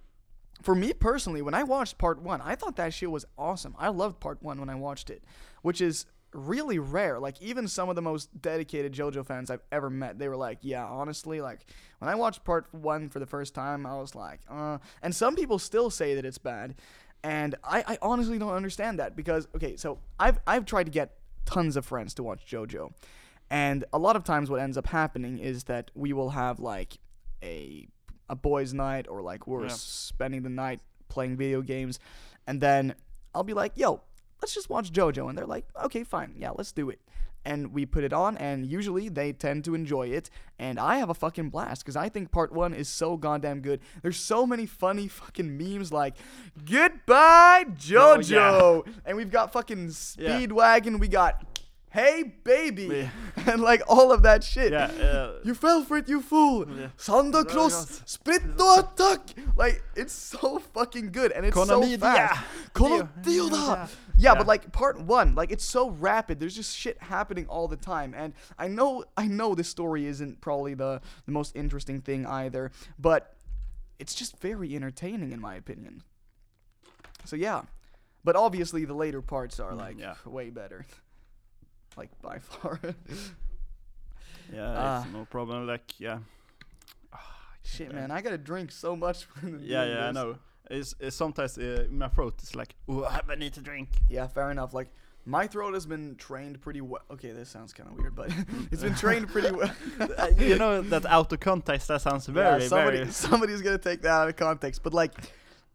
for 0.62 0.74
me 0.74 0.92
personally, 0.92 1.42
when 1.42 1.54
I 1.54 1.62
watched 1.62 1.98
part 1.98 2.22
one, 2.22 2.40
I 2.40 2.54
thought 2.54 2.76
that 2.76 2.94
shit 2.94 3.10
was 3.10 3.26
awesome. 3.36 3.74
I 3.78 3.88
loved 3.88 4.20
part 4.20 4.42
one 4.42 4.60
when 4.60 4.68
I 4.68 4.74
watched 4.74 5.10
it, 5.10 5.22
which 5.62 5.80
is 5.80 6.06
really 6.32 6.78
rare. 6.78 7.18
Like 7.18 7.40
even 7.40 7.68
some 7.68 7.88
of 7.88 7.96
the 7.96 8.02
most 8.02 8.40
dedicated 8.40 8.92
JoJo 8.92 9.24
fans 9.26 9.50
I've 9.50 9.62
ever 9.72 9.90
met, 9.90 10.18
they 10.18 10.28
were 10.28 10.36
like, 10.36 10.58
"Yeah, 10.62 10.84
honestly, 10.86 11.40
like 11.40 11.66
when 11.98 12.08
I 12.08 12.14
watched 12.14 12.44
part 12.44 12.66
one 12.72 13.08
for 13.08 13.18
the 13.18 13.26
first 13.26 13.54
time, 13.54 13.86
I 13.86 13.96
was 13.96 14.14
like, 14.14 14.40
uh." 14.48 14.78
And 15.02 15.14
some 15.14 15.34
people 15.34 15.58
still 15.58 15.90
say 15.90 16.14
that 16.14 16.24
it's 16.24 16.38
bad, 16.38 16.74
and 17.22 17.54
I, 17.64 17.84
I 17.86 17.98
honestly 18.02 18.38
don't 18.38 18.54
understand 18.54 18.98
that 18.98 19.16
because 19.16 19.48
okay, 19.56 19.76
so 19.76 19.98
I've 20.18 20.38
I've 20.46 20.66
tried 20.66 20.84
to 20.84 20.92
get 20.92 21.16
tons 21.46 21.76
of 21.76 21.84
friends 21.84 22.14
to 22.14 22.22
watch 22.22 22.46
JoJo, 22.46 22.92
and 23.50 23.84
a 23.92 23.98
lot 23.98 24.16
of 24.16 24.24
times 24.24 24.50
what 24.50 24.60
ends 24.60 24.76
up 24.76 24.86
happening 24.86 25.38
is 25.38 25.64
that 25.64 25.90
we 25.94 26.12
will 26.12 26.30
have 26.30 26.58
like 26.58 26.98
a 27.44 27.86
a 28.30 28.34
boys' 28.34 28.72
night 28.72 29.06
or 29.08 29.20
like 29.20 29.46
we're 29.46 29.64
Yeah. 29.64 29.68
spending 29.68 30.42
the 30.42 30.48
night 30.48 30.80
playing 31.08 31.36
video 31.36 31.60
games, 31.62 31.98
and 32.46 32.60
then 32.60 32.94
I'll 33.34 33.44
be 33.44 33.52
like, 33.54 33.72
"Yo, 33.76 34.00
let's 34.40 34.54
just 34.54 34.70
watch 34.70 34.90
JoJo," 34.90 35.28
and 35.28 35.36
they're 35.36 35.46
like, 35.46 35.66
"Okay, 35.84 36.04
fine, 36.04 36.34
yeah, 36.38 36.50
let's 36.50 36.72
do 36.72 36.88
it." 36.90 37.00
And 37.46 37.74
we 37.74 37.84
put 37.84 38.04
it 38.04 38.14
on, 38.14 38.38
and 38.38 38.64
usually 38.64 39.10
they 39.10 39.34
tend 39.34 39.64
to 39.66 39.74
enjoy 39.74 40.06
it, 40.08 40.30
and 40.58 40.78
I 40.78 40.96
have 40.96 41.10
a 41.10 41.14
fucking 41.14 41.50
blast 41.50 41.82
because 41.84 41.94
I 41.96 42.08
think 42.08 42.30
part 42.32 42.50
one 42.52 42.72
is 42.72 42.88
so 42.88 43.18
goddamn 43.18 43.60
good. 43.60 43.80
There's 44.00 44.16
so 44.16 44.46
many 44.46 44.64
funny 44.64 45.08
fucking 45.08 45.58
memes 45.58 45.92
like 45.92 46.16
"Goodbye, 46.64 47.64
oh, 47.68 47.72
JoJo," 47.72 48.86
and 49.04 49.16
we've 49.18 49.30
got 49.30 49.52
fucking 49.52 49.88
Yeah. 50.16 50.40
Speedwagon, 50.40 50.98
we 50.98 51.08
got 51.08 51.44
"Hey 51.94 52.34
Baby," 52.44 52.86
Yeah. 52.90 53.10
and 53.52 53.62
like 53.62 53.82
all 53.88 54.10
of 54.12 54.22
that 54.22 54.42
shit. 54.42 54.72
yeah, 54.72 54.86
uh, 54.86 55.38
You 55.44 55.54
fell 55.54 55.84
for 55.84 55.96
it, 55.98 56.08
you 56.08 56.20
fool! 56.20 56.66
Yeah. 56.68 56.88
Santa 56.96 57.44
Claus, 57.44 58.02
split 58.04 58.42
the 58.58 58.70
attack! 58.82 59.22
Like, 59.56 59.82
it's 59.94 60.12
so 60.12 60.58
fucking 60.74 61.12
good, 61.12 61.30
and 61.32 61.46
it's 61.46 61.54
so 61.54 61.80
fast. 62.00 62.44
Dio. 63.22 63.48
Yeah, 63.54 63.86
Yeah. 64.16 64.34
but 64.34 64.46
like 64.46 64.72
part 64.72 65.00
one, 65.00 65.34
like 65.34 65.50
it's 65.52 65.64
so 65.64 65.90
rapid. 65.90 66.40
There's 66.40 66.56
just 66.56 66.76
shit 66.76 66.98
happening 67.02 67.46
all 67.48 67.68
the 67.68 67.76
time, 67.76 68.14
and 68.16 68.34
I 68.58 68.66
know, 68.68 69.04
I 69.16 69.26
know 69.28 69.54
this 69.54 69.68
story 69.68 70.06
isn't 70.06 70.40
probably 70.40 70.74
the 70.74 71.00
the 71.26 71.32
most 71.32 71.54
interesting 71.56 72.00
thing 72.00 72.26
either, 72.26 72.70
but 72.98 73.36
it's 74.00 74.14
just 74.14 74.40
very 74.40 74.74
entertaining 74.74 75.30
in 75.32 75.40
my 75.40 75.54
opinion. 75.54 76.02
So 77.24 77.36
yeah, 77.36 77.62
but 78.24 78.34
obviously 78.36 78.84
the 78.84 78.94
later 78.94 79.22
parts 79.22 79.60
are 79.60 79.72
Mm, 79.72 79.78
like 79.78 79.98
yeah. 79.98 80.14
way 80.26 80.50
better, 80.50 80.84
like 81.96 82.10
by 82.22 82.38
far. 82.38 82.80
yeah, 84.52 84.74
Ah. 84.76 85.02
it's 85.04 85.12
no 85.12 85.24
problem. 85.24 85.66
Like, 85.66 85.98
yeah, 85.98 86.18
Oh, 87.12 87.18
Shit, 87.62 87.92
man, 87.92 88.10
I 88.10 88.20
gotta 88.20 88.38
drink 88.38 88.70
so 88.72 88.96
much. 88.96 89.26
yeah, 89.60 89.84
yeah, 89.84 90.08
I 90.08 90.12
know. 90.12 90.36
It's, 90.70 90.94
it's 90.98 91.16
sometimes 91.16 91.58
uh, 91.58 91.86
my 91.90 92.08
throat. 92.08 92.34
It's 92.38 92.54
like, 92.54 92.74
oh, 92.88 93.04
I 93.04 93.34
need 93.34 93.52
to 93.54 93.60
drink. 93.60 93.88
Yeah, 94.08 94.26
fair 94.26 94.50
enough. 94.50 94.72
Like 94.72 94.88
my 95.26 95.46
throat 95.46 95.74
has 95.74 95.86
been 95.86 96.16
trained 96.16 96.60
pretty 96.60 96.80
well. 96.80 97.02
Okay, 97.10 97.32
this 97.32 97.48
sounds 97.50 97.72
kind 97.72 97.88
of 97.90 97.96
weird, 97.98 98.14
but 98.14 98.30
it's 98.72 98.82
been 98.82 98.94
trained 98.94 99.28
pretty 99.28 99.50
well. 99.50 99.70
Uh, 100.00 100.28
you 100.38 100.56
know 100.56 100.80
that 100.82 101.04
out 101.06 101.32
of 101.32 101.40
context. 101.40 101.88
That 101.88 102.00
sounds 102.00 102.26
very, 102.26 102.62
yeah, 102.62 102.68
somebody, 102.68 102.96
very. 102.98 103.10
somebody's 103.10 103.62
gonna 103.62 103.78
take 103.78 104.02
that 104.02 104.10
out 104.10 104.28
of 104.28 104.36
context. 104.36 104.82
But 104.82 104.94
like, 104.94 105.12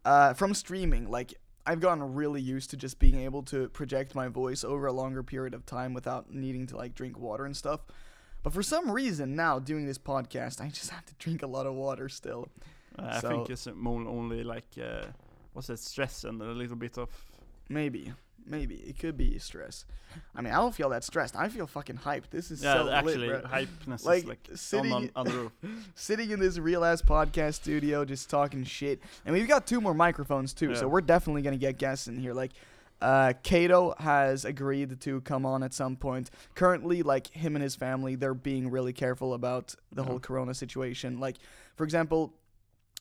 uh, 0.04 0.34
from 0.34 0.54
streaming, 0.54 1.08
like 1.10 1.34
I've 1.66 1.80
gotten 1.80 2.14
really 2.14 2.40
used 2.40 2.70
to 2.70 2.76
just 2.76 2.98
being 2.98 3.20
able 3.20 3.42
to 3.44 3.68
project 3.68 4.14
my 4.14 4.28
voice 4.28 4.64
over 4.64 4.86
a 4.86 4.92
longer 4.92 5.22
period 5.22 5.54
of 5.54 5.66
time 5.66 5.94
without 5.94 6.32
needing 6.32 6.66
to 6.68 6.76
like 6.76 6.94
drink 6.94 7.18
water 7.18 7.44
and 7.44 7.56
stuff. 7.56 7.80
But 8.42 8.52
for 8.54 8.62
some 8.62 8.90
reason 8.90 9.36
now 9.36 9.58
doing 9.58 9.86
this 9.86 9.98
podcast, 9.98 10.60
I 10.60 10.68
just 10.68 10.90
have 10.96 11.04
to 11.06 11.14
drink 11.18 11.42
a 11.42 11.46
lot 11.46 11.66
of 11.66 11.74
water 11.74 12.08
still. 12.08 12.48
Uh, 12.98 13.04
I 13.12 13.20
think 13.20 13.50
it's 13.50 13.66
more 13.74 14.00
only 14.08 14.42
like 14.42 14.66
uh, 14.82 15.04
what's 15.52 15.70
it, 15.70 15.78
stress 15.78 16.24
and 16.24 16.40
a 16.40 16.46
little 16.46 16.76
bit 16.76 16.98
of. 16.98 17.08
Maybe, 17.68 18.12
maybe 18.46 18.74
it 18.76 18.98
could 18.98 19.16
be 19.16 19.38
stress. 19.38 19.84
I 20.34 20.40
mean, 20.42 20.52
I 20.52 20.56
don't 20.56 20.74
feel 20.74 20.88
that 20.90 21.04
stressed. 21.04 21.36
I 21.36 21.48
feel 21.48 21.66
fucking 21.66 21.98
hyped. 21.98 22.30
This 22.30 22.50
is 22.50 22.62
Yeah, 22.62 22.74
so 22.74 22.90
actually, 22.90 23.28
lit, 23.28 23.42
bro. 23.42 23.50
hypeness 23.50 24.04
Like, 24.04 24.18
is 24.22 24.28
like 24.28 24.48
sitting- 24.54 24.92
on, 24.92 25.10
on, 25.14 25.26
the 25.26 25.32
roof. 25.32 25.52
sitting 25.94 26.30
in 26.30 26.40
this 26.40 26.58
real 26.58 26.84
ass 26.84 27.00
podcast 27.02 27.54
studio 27.54 28.04
just 28.04 28.28
talking 28.28 28.64
shit. 28.64 29.00
And 29.24 29.34
we've 29.34 29.46
got 29.48 29.66
two 29.66 29.80
more 29.80 29.94
microphones 29.94 30.52
too, 30.52 30.74
so 30.74 30.88
we're 30.88 31.00
definitely 31.00 31.42
gonna 31.42 31.56
get 31.58 31.78
guests 31.78 32.08
in 32.08 32.18
here. 32.18 32.34
Like 32.34 32.52
uh 33.02 33.32
Kato 33.42 33.94
has 33.98 34.44
agreed 34.44 35.00
to 35.00 35.20
come 35.22 35.46
on 35.46 35.62
at 35.62 35.72
some 35.72 35.96
point. 35.96 36.30
Currently, 36.54 37.02
like 37.02 37.28
him 37.28 37.56
and 37.56 37.62
his 37.62 37.74
family, 37.76 38.14
they're 38.14 38.34
being 38.34 38.70
really 38.70 38.92
careful 38.92 39.32
about 39.32 39.74
the 39.92 40.02
whole 40.02 40.18
Mhm. 40.18 40.22
corona 40.22 40.54
situation. 40.54 41.18
Like, 41.18 41.36
for 41.76 41.84
example, 41.84 42.34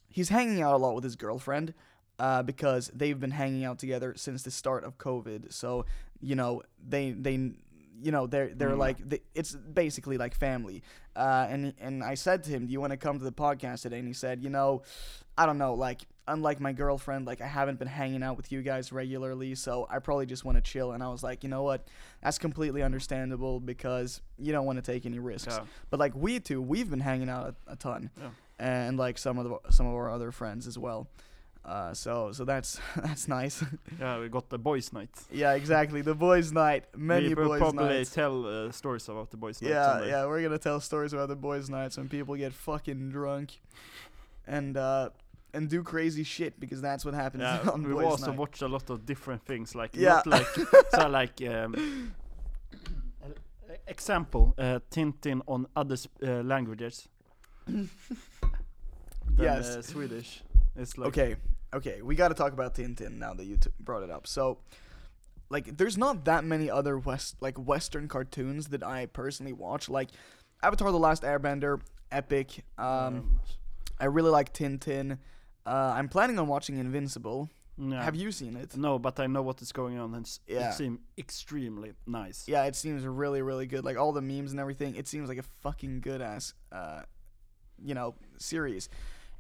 he's 0.08 0.30
hanging 0.30 0.62
out 0.62 0.74
a 0.74 0.78
lot 0.78 0.96
with 0.96 1.04
his 1.04 1.16
girlfriend. 1.16 1.74
Uh, 2.20 2.44
because 2.44 2.92
they've 2.94 3.20
been 3.20 3.32
hanging 3.32 3.64
out 3.64 3.80
together 3.80 4.14
since 4.18 4.44
the 4.44 4.52
start 4.52 4.84
of 4.84 4.98
COVID, 4.98 5.54
so 5.54 5.86
you 6.22 6.36
know 6.36 6.62
they 6.86 7.12
they 7.12 7.34
you 8.02 8.12
know 8.12 8.28
they're 8.28 8.50
they're 8.54 8.72
Mm. 8.72 8.78
like 8.78 8.98
they, 9.10 9.22
it's 9.34 9.56
basically 9.56 10.18
like 10.18 10.36
family. 10.36 10.84
Uh, 11.16 11.48
and 11.50 11.74
and 11.80 12.04
I 12.04 12.16
said 12.16 12.44
to 12.44 12.50
him, 12.52 12.66
"Do 12.66 12.72
you 12.74 12.82
want 12.82 12.92
to 12.92 12.98
come 12.98 13.18
to 13.20 13.24
the 13.26 13.32
podcast 13.32 13.84
today?" 13.84 14.00
And 14.00 14.08
he 14.08 14.14
said, 14.14 14.44
"You 14.44 14.50
know, 14.50 14.82
I 15.38 15.46
don't 15.46 15.58
know. 15.58 15.74
Like, 15.76 16.02
unlike 16.28 16.60
my 16.60 16.74
girlfriend, 16.74 17.26
like 17.26 17.40
I 17.42 17.48
haven't 17.48 17.80
been 17.80 17.88
hanging 17.88 18.22
out 18.24 18.36
with 18.38 18.52
you 18.52 18.62
guys 18.62 18.92
regularly, 18.92 19.56
so 19.56 19.88
I 19.90 20.00
probably 20.00 20.26
just 20.26 20.44
want 20.46 20.58
to 20.58 20.62
chill." 20.62 20.92
And 20.92 21.02
I 21.02 21.08
was 21.10 21.24
like, 21.24 21.44
"You 21.44 21.50
know 21.50 21.64
what? 21.64 21.88
That's 22.22 22.38
completely 22.38 22.84
understandable 22.84 23.60
because 23.62 24.22
you 24.38 24.52
don't 24.52 24.66
want 24.66 24.78
to 24.78 24.92
take 24.92 25.06
any 25.06 25.20
risks." 25.20 25.56
Yeah. 25.58 25.66
But 25.90 26.00
like 26.02 26.14
we 26.16 26.40
two, 26.42 26.62
we've 26.62 26.90
been 26.90 27.00
hanging 27.02 27.30
out 27.30 27.56
a, 27.68 27.72
a 27.74 27.76
ton, 27.78 28.12
Yeah. 28.18 28.30
and 28.60 28.98
like 28.98 29.18
some 29.18 29.38
of 29.40 29.46
the 29.50 29.72
some 29.72 29.88
of 29.88 29.94
our 29.94 30.10
other 30.12 30.32
friends 30.32 30.68
as 30.68 30.78
well. 30.78 31.08
Uh, 31.66 31.94
so 31.94 32.32
so 32.32 32.46
that's 32.46 32.80
that's 32.96 33.28
nice. 33.28 33.64
Yeah, 34.00 34.20
we 34.20 34.30
got 34.30 34.50
the 34.50 34.58
boys' 34.58 34.92
night. 34.94 35.10
yeah, 35.32 35.54
exactly. 35.54 36.02
The 36.02 36.16
boys' 36.16 36.52
night, 36.52 36.86
many 36.96 37.30
we 37.30 37.36
boys' 37.36 37.60
probably 37.60 37.98
nights. 38.00 38.12
tell 38.14 38.46
uh, 38.46 38.72
stories 38.72 39.08
about 39.10 39.30
the 39.30 39.38
boys' 39.38 39.62
night. 39.62 39.72
Yeah, 39.72 39.86
someday. 39.86 40.10
yeah, 40.10 40.26
we're 40.26 40.42
gonna 40.42 40.58
tell 40.58 40.80
stories 40.80 41.14
about 41.14 41.28
the 41.28 41.36
boys' 41.36 41.70
nights 41.70 41.98
when 41.98 42.08
people 42.10 42.36
get 42.36 42.54
fucking 42.54 43.10
drunk, 43.12 43.60
and 44.48 44.78
uh, 44.78 45.10
and 45.54 45.70
do 45.70 45.84
crazy 45.84 46.24
shit 46.24 46.60
because 46.60 46.82
that's 46.82 47.04
what 47.06 47.14
happens 47.14 47.42
Yeah, 47.44 47.72
on 47.74 47.84
we 47.84 47.94
boys' 47.94 48.06
also 48.06 48.28
night. 48.32 48.40
watched 48.40 48.62
a 48.62 48.68
lot 48.68 48.90
of 48.90 49.06
different 49.06 49.44
things, 49.46 49.76
like 49.76 49.92
Yeah. 49.96 50.22
not 50.26 50.28
like 50.28 50.48
so 50.96 51.08
like 51.10 51.42
um, 51.42 52.14
example 53.88 54.54
uh, 54.58 54.80
Tintin 54.90 55.42
on 55.48 55.68
other 55.76 55.98
uh, 56.24 56.42
languages 56.44 57.08
than 57.68 57.90
Yes. 59.38 59.68
uh, 59.78 59.82
Swedish. 59.82 60.42
It's 60.76 60.98
like 60.98 61.08
okay, 61.10 61.36
okay, 61.74 62.02
we 62.02 62.16
got 62.16 62.30
to 62.30 62.34
talk 62.34 62.54
about 62.54 62.76
Tintin 62.76 63.18
now 63.18 63.34
that 63.34 63.46
you 63.46 63.58
t- 63.58 63.70
brought 63.80 64.04
it 64.04 64.10
up. 64.10 64.28
So, 64.28 64.60
like, 65.50 65.78
there's 65.78 65.98
not 65.98 66.26
that 66.26 66.44
many 66.44 66.70
other 66.70 66.98
west 66.98 67.36
like 67.42 67.58
Western 67.58 68.08
cartoons 68.08 68.68
that 68.68 68.84
I 68.84 69.08
personally 69.08 69.54
watch. 69.54 69.90
Like, 69.90 70.10
Avatar: 70.64 70.92
The 70.92 70.98
Last 71.00 71.24
Airbender, 71.24 71.82
epic. 72.12 72.64
Um, 72.78 73.40
I 74.00 74.06
really 74.06 74.30
like 74.32 74.54
Tintin. 74.54 75.18
Uh, 75.66 75.94
I'm 75.96 76.08
planning 76.08 76.40
on 76.40 76.48
watching 76.48 76.78
Invincible. 76.78 77.50
yeah. 77.78 78.02
Have 78.04 78.16
you 78.16 78.32
seen 78.32 78.56
it? 78.56 78.76
No, 78.78 78.98
but 78.98 79.20
I 79.20 79.28
know 79.28 79.42
what 79.42 79.62
is 79.62 79.72
going 79.72 80.00
on, 80.00 80.14
and 80.16 80.40
Yeah. 80.48 80.70
it 80.70 80.74
seems 80.74 81.00
extremely 81.18 81.94
nice. 82.08 82.48
Yeah, 82.48 82.64
it 82.66 82.76
seems 82.76 83.06
really, 83.06 83.42
really 83.42 83.68
good. 83.68 83.84
Like 83.86 83.98
all 83.98 84.12
the 84.14 84.22
memes 84.22 84.52
and 84.52 84.60
everything, 84.60 84.96
it 84.96 85.08
seems 85.08 85.28
like 85.30 85.38
a 85.38 85.44
fucking 85.62 86.00
good 86.02 86.22
ass, 86.22 86.54
uh, 86.72 87.02
you 87.84 87.94
know, 87.94 88.16
series. 88.38 88.90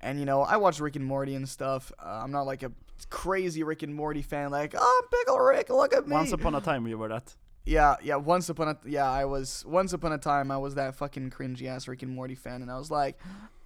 And 0.01 0.19
you 0.19 0.25
know, 0.25 0.41
I 0.41 0.57
watch 0.57 0.79
Rick 0.79 0.95
and 0.95 1.05
Morty 1.05 1.35
and 1.35 1.47
stuff. 1.47 1.91
Uh, 1.99 2.21
I'm 2.23 2.31
not 2.31 2.43
like 2.43 2.63
a 2.63 2.71
crazy 3.09 3.63
Rick 3.63 3.83
and 3.83 3.93
Morty 3.93 4.21
fan. 4.21 4.51
Like, 4.51 4.73
oh, 4.77 5.07
Pickle 5.11 5.39
Rick, 5.39 5.69
look 5.69 5.93
at 5.93 6.07
me. 6.07 6.13
Once 6.13 6.31
upon 6.31 6.55
a 6.55 6.61
time, 6.61 6.87
you 6.87 6.97
were 6.97 7.09
that. 7.09 7.35
yeah, 7.65 7.95
yeah. 8.01 8.15
Once 8.15 8.49
upon 8.49 8.69
a 8.69 8.77
yeah, 8.85 9.09
I 9.09 9.25
was 9.25 9.65
once 9.67 9.93
upon 9.93 10.11
a 10.13 10.17
time 10.17 10.51
I 10.51 10.57
was 10.57 10.75
that 10.75 10.95
fucking 10.95 11.31
cringy 11.31 11.67
ass 11.67 11.87
Rick 11.87 12.01
and 12.03 12.13
Morty 12.13 12.35
fan, 12.35 12.61
and 12.61 12.71
I 12.71 12.77
was 12.77 12.89
like, 12.89 13.19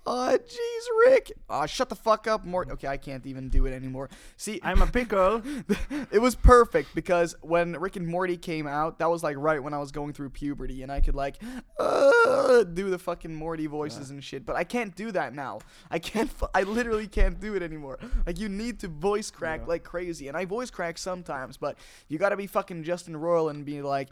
oh, 0.06 0.38
jeez, 0.38 1.12
Rick. 1.12 1.32
Oh, 1.50 1.66
shut 1.66 1.90
the 1.90 1.96
fuck 1.96 2.28
up, 2.28 2.46
Morty. 2.46 2.72
Okay, 2.72 2.88
I 2.88 2.98
can't 2.98 3.26
even 3.26 3.50
do 3.50 3.66
it 3.66 3.74
anymore. 3.74 4.10
See, 4.38 4.60
I'm 4.64 4.82
a 4.82 4.88
pickle. 4.88 5.42
it 6.12 6.20
was 6.22 6.36
perfect 6.36 6.94
because 6.96 7.36
when 7.42 7.74
Rick 7.74 7.96
and 7.96 8.08
Morty 8.08 8.38
came 8.38 8.68
out, 8.68 9.00
that 9.00 9.10
was 9.10 9.24
like 9.24 9.38
right 9.38 9.62
when 9.62 9.74
I 9.74 9.80
was 9.80 9.92
going 9.92 10.14
through 10.14 10.32
puberty, 10.32 10.84
and 10.84 10.92
I 10.92 11.00
could 11.00 11.16
like 11.16 11.38
uh, 11.80 12.64
do 12.64 12.90
the 12.90 13.00
fucking 13.00 13.34
Morty 13.34 13.68
voices 13.68 14.10
and 14.10 14.24
shit. 14.24 14.46
But 14.46 14.56
I 14.56 14.64
can't 14.64 14.96
do 14.96 15.12
that 15.12 15.34
now. 15.34 15.60
I 15.92 16.00
can't. 16.00 16.30
Fu- 16.30 16.48
I 16.54 16.64
literally 16.64 17.08
can't 17.08 17.40
do 17.40 17.56
it 17.56 17.62
anymore. 17.64 18.00
Like 18.26 18.40
you 18.40 18.50
need 18.50 18.80
to 18.82 18.88
voice 18.88 19.32
crack 19.32 19.62
Yeah. 19.62 19.68
like 19.68 19.84
crazy, 19.84 20.28
and 20.28 20.36
I 20.38 20.46
voice 20.46 20.70
crack 20.72 20.98
sometimes, 20.98 21.58
but 21.58 21.78
you 22.08 22.18
gotta 22.18 22.38
be 22.38 22.48
fucking 22.48 22.84
Justin 22.84 23.16
Roiland 23.16 23.52
and 23.52 23.66
be 23.66 23.82
like, 23.82 24.10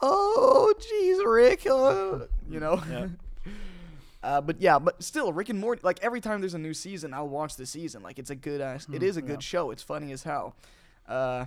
oh 0.00 0.72
jeez, 0.78 1.24
Rick, 1.24 1.66
uh," 1.66 2.26
you 2.48 2.60
know. 2.60 2.82
Yeah. 2.90 3.08
Uh, 4.22 4.40
but 4.40 4.60
yeah, 4.60 4.78
but 4.78 5.02
still, 5.02 5.32
Rick 5.32 5.48
and 5.50 5.58
Morty. 5.60 5.80
Like 5.84 5.98
every 6.02 6.20
time 6.20 6.40
there's 6.40 6.54
a 6.54 6.58
new 6.58 6.74
season, 6.74 7.14
I'll 7.14 7.28
watch 7.28 7.56
the 7.56 7.66
season. 7.66 8.02
Like 8.02 8.18
it's 8.18 8.30
a 8.30 8.34
good 8.36 8.60
ass. 8.60 8.84
it 8.92 8.98
Hmm, 8.98 9.04
is 9.04 9.16
a 9.16 9.20
yeah. 9.20 9.26
good 9.26 9.42
show. 9.42 9.70
It's 9.70 9.82
funny 9.82 10.12
as 10.12 10.22
hell. 10.24 10.56
Uh, 11.08 11.46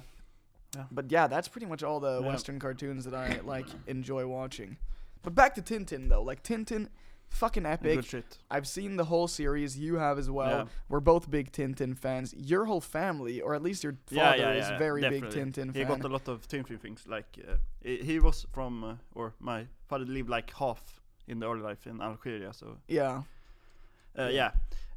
Yeah. 0.75 0.85
But 0.91 1.11
yeah, 1.11 1.25
that's 1.27 1.47
pretty 1.47 1.65
much 1.65 1.81
all 1.81 1.99
the 1.99 2.21
Yeah. 2.21 2.27
Western 2.27 2.59
cartoons 2.59 3.03
that 3.05 3.13
I 3.15 3.39
like 3.43 3.65
enjoy 3.87 4.27
watching. 4.27 4.77
But 5.23 5.33
back 5.35 5.55
to 5.55 5.61
Tintin 5.63 6.09
though, 6.09 6.21
like 6.21 6.43
Tintin, 6.43 6.89
fucking 7.27 7.65
epic. 7.65 8.05
I've 8.51 8.67
seen 8.67 8.95
the 8.95 9.05
whole 9.05 9.27
series. 9.27 9.77
You 9.79 9.95
have 9.95 10.19
as 10.19 10.29
well. 10.29 10.49
Yeah. 10.49 10.65
We're 10.87 10.99
both 10.99 11.29
big 11.29 11.51
Tintin 11.51 11.97
fans. 11.97 12.33
Your 12.37 12.65
whole 12.65 12.81
family, 12.81 13.41
or 13.41 13.55
at 13.55 13.63
least 13.63 13.83
your 13.83 13.97
father, 14.05 14.53
is 14.53 14.69
very 14.77 15.01
definitely. 15.01 15.43
big 15.43 15.53
Tintin 15.53 15.75
He 15.75 15.83
fan. 15.83 15.99
got 15.99 16.05
a 16.05 16.13
lot 16.13 16.27
of 16.27 16.47
Tintin 16.47 16.79
things. 16.79 17.03
Like 17.07 17.39
uh, 17.47 17.55
he, 17.81 17.97
he 17.97 18.19
was 18.19 18.45
from, 18.53 18.83
uh, 18.83 18.95
or 19.15 19.33
my 19.39 19.65
father 19.87 20.05
lived 20.05 20.29
like 20.29 20.53
half 20.53 20.98
in 21.29 21.39
the 21.39 21.47
early 21.47 21.61
life 21.61 21.87
in 21.87 22.01
Algeria. 22.01 22.53
So 22.53 22.77
yeah. 22.87 23.21
uh, 24.17 24.29
yeah. 24.31 24.51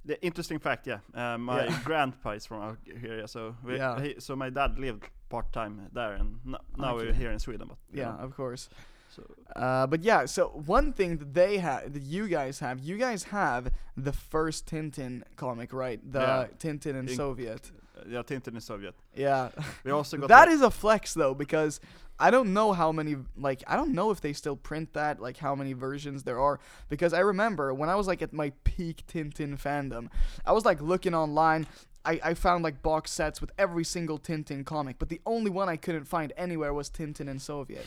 The 0.04 0.16
interesting 0.20 0.58
fact, 0.58 0.86
yeah, 0.86 0.98
uh, 1.14 1.38
my 1.38 1.64
Yeah. 1.66 1.80
grandpa 1.84 2.30
is 2.30 2.46
from 2.46 2.62
Algeria, 2.62 3.28
so 3.28 3.54
we, 3.64 3.76
Yeah. 3.76 4.00
he, 4.02 4.14
so 4.18 4.34
my 4.34 4.50
dad 4.50 4.76
lived 4.78 5.04
part 5.28 5.52
time 5.52 5.88
there, 5.92 6.14
and 6.14 6.40
n- 6.46 6.56
now 6.76 6.96
we're 6.96 7.12
here 7.12 7.30
in 7.30 7.38
Sweden. 7.38 7.68
But 7.68 7.78
Yeah, 7.92 8.04
know, 8.16 8.24
of 8.24 8.34
course. 8.36 8.68
so 9.14 9.22
Uh, 9.54 9.86
but 9.86 10.02
yeah, 10.02 10.26
so 10.26 10.48
one 10.66 10.92
thing 10.92 11.18
that 11.18 11.34
they 11.34 11.58
have, 11.58 11.92
that 11.92 12.02
you 12.02 12.26
guys 12.28 12.58
have, 12.60 12.80
you 12.80 12.96
guys 12.98 13.24
have 13.24 13.70
the 13.96 14.12
first 14.12 14.66
Tintin 14.66 15.22
comic, 15.36 15.72
right? 15.72 16.00
The 16.12 16.20
Yeah. 16.20 16.46
Tintin 16.58 16.94
in 16.96 17.08
In- 17.08 17.16
Soviet. 17.16 17.70
Yeah, 18.08 18.22
Tintin 18.22 18.56
is 18.56 18.64
Soviet. 18.64 18.94
Yeah. 19.14 19.50
We 19.84 19.90
also 19.90 20.16
got 20.16 20.28
That 20.28 20.48
like- 20.48 20.60
a 20.62 20.70
flex 20.70 21.14
though, 21.14 21.34
because 21.34 21.80
I 22.18 22.30
don't 22.30 22.52
know 22.52 22.72
how 22.72 22.92
many, 22.92 23.16
like, 23.36 23.64
I 23.66 23.74
don't 23.74 23.92
know 23.94 24.10
if 24.10 24.20
they 24.20 24.32
still 24.32 24.54
print 24.54 24.92
that, 24.92 25.18
like, 25.18 25.38
how 25.38 25.54
many 25.56 25.72
versions 25.72 26.22
there 26.22 26.38
are. 26.38 26.60
Because 26.88 27.12
I 27.12 27.20
remember 27.20 27.74
when 27.74 27.88
I 27.88 27.96
was, 27.96 28.06
like, 28.06 28.22
at 28.22 28.32
my 28.32 28.52
peak 28.62 29.02
Tintin 29.08 29.60
fandom, 29.60 30.08
I 30.46 30.52
was, 30.52 30.64
like, 30.64 30.80
looking 30.80 31.14
online. 31.14 31.66
I, 32.04 32.20
I 32.22 32.34
found, 32.34 32.62
like, 32.62 32.80
box 32.82 33.10
sets 33.10 33.40
with 33.40 33.50
every 33.58 33.82
single 33.82 34.18
Tintin 34.18 34.64
comic, 34.64 34.96
but 35.00 35.08
the 35.08 35.20
only 35.26 35.50
one 35.50 35.68
I 35.68 35.76
couldn't 35.76 36.04
find 36.04 36.32
anywhere 36.36 36.72
was 36.72 36.90
Tintin 36.90 37.28
in 37.28 37.38
Soviet. 37.40 37.86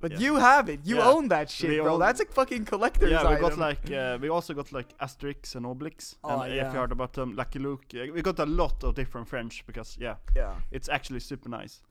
But 0.00 0.12
Yeah. 0.12 0.18
you 0.18 0.34
have 0.36 0.68
it. 0.70 0.80
You 0.84 0.96
Yeah. 0.96 1.08
own 1.12 1.28
that 1.28 1.50
shit, 1.50 1.70
We 1.70 1.80
bro. 1.80 1.98
That's 1.98 2.20
a 2.20 2.24
fucking 2.24 2.64
collector's 2.64 3.10
yeah, 3.10 3.22
we 3.28 3.34
item. 3.34 3.48
got 3.50 3.58
like 3.58 3.90
uh, 3.90 4.18
we 4.20 4.28
also 4.30 4.54
got 4.54 4.72
like 4.72 4.96
Asterix 4.98 5.54
and 5.54 5.66
Obelix. 5.66 6.16
Oh, 6.24 6.40
and 6.40 6.54
yeah. 6.54 6.66
if 6.68 6.72
you 6.72 6.78
heard 6.80 6.92
about 6.92 7.12
them, 7.12 7.36
Lucky 7.36 7.58
Luke. 7.58 7.84
we 7.92 8.22
got 8.22 8.38
a 8.38 8.46
lot 8.46 8.82
of 8.84 8.94
different 8.94 9.28
French 9.28 9.64
because 9.66 9.98
yeah, 10.00 10.16
yeah. 10.34 10.54
it's 10.70 10.88
actually 10.88 11.20
super 11.20 11.48
nice. 11.50 11.82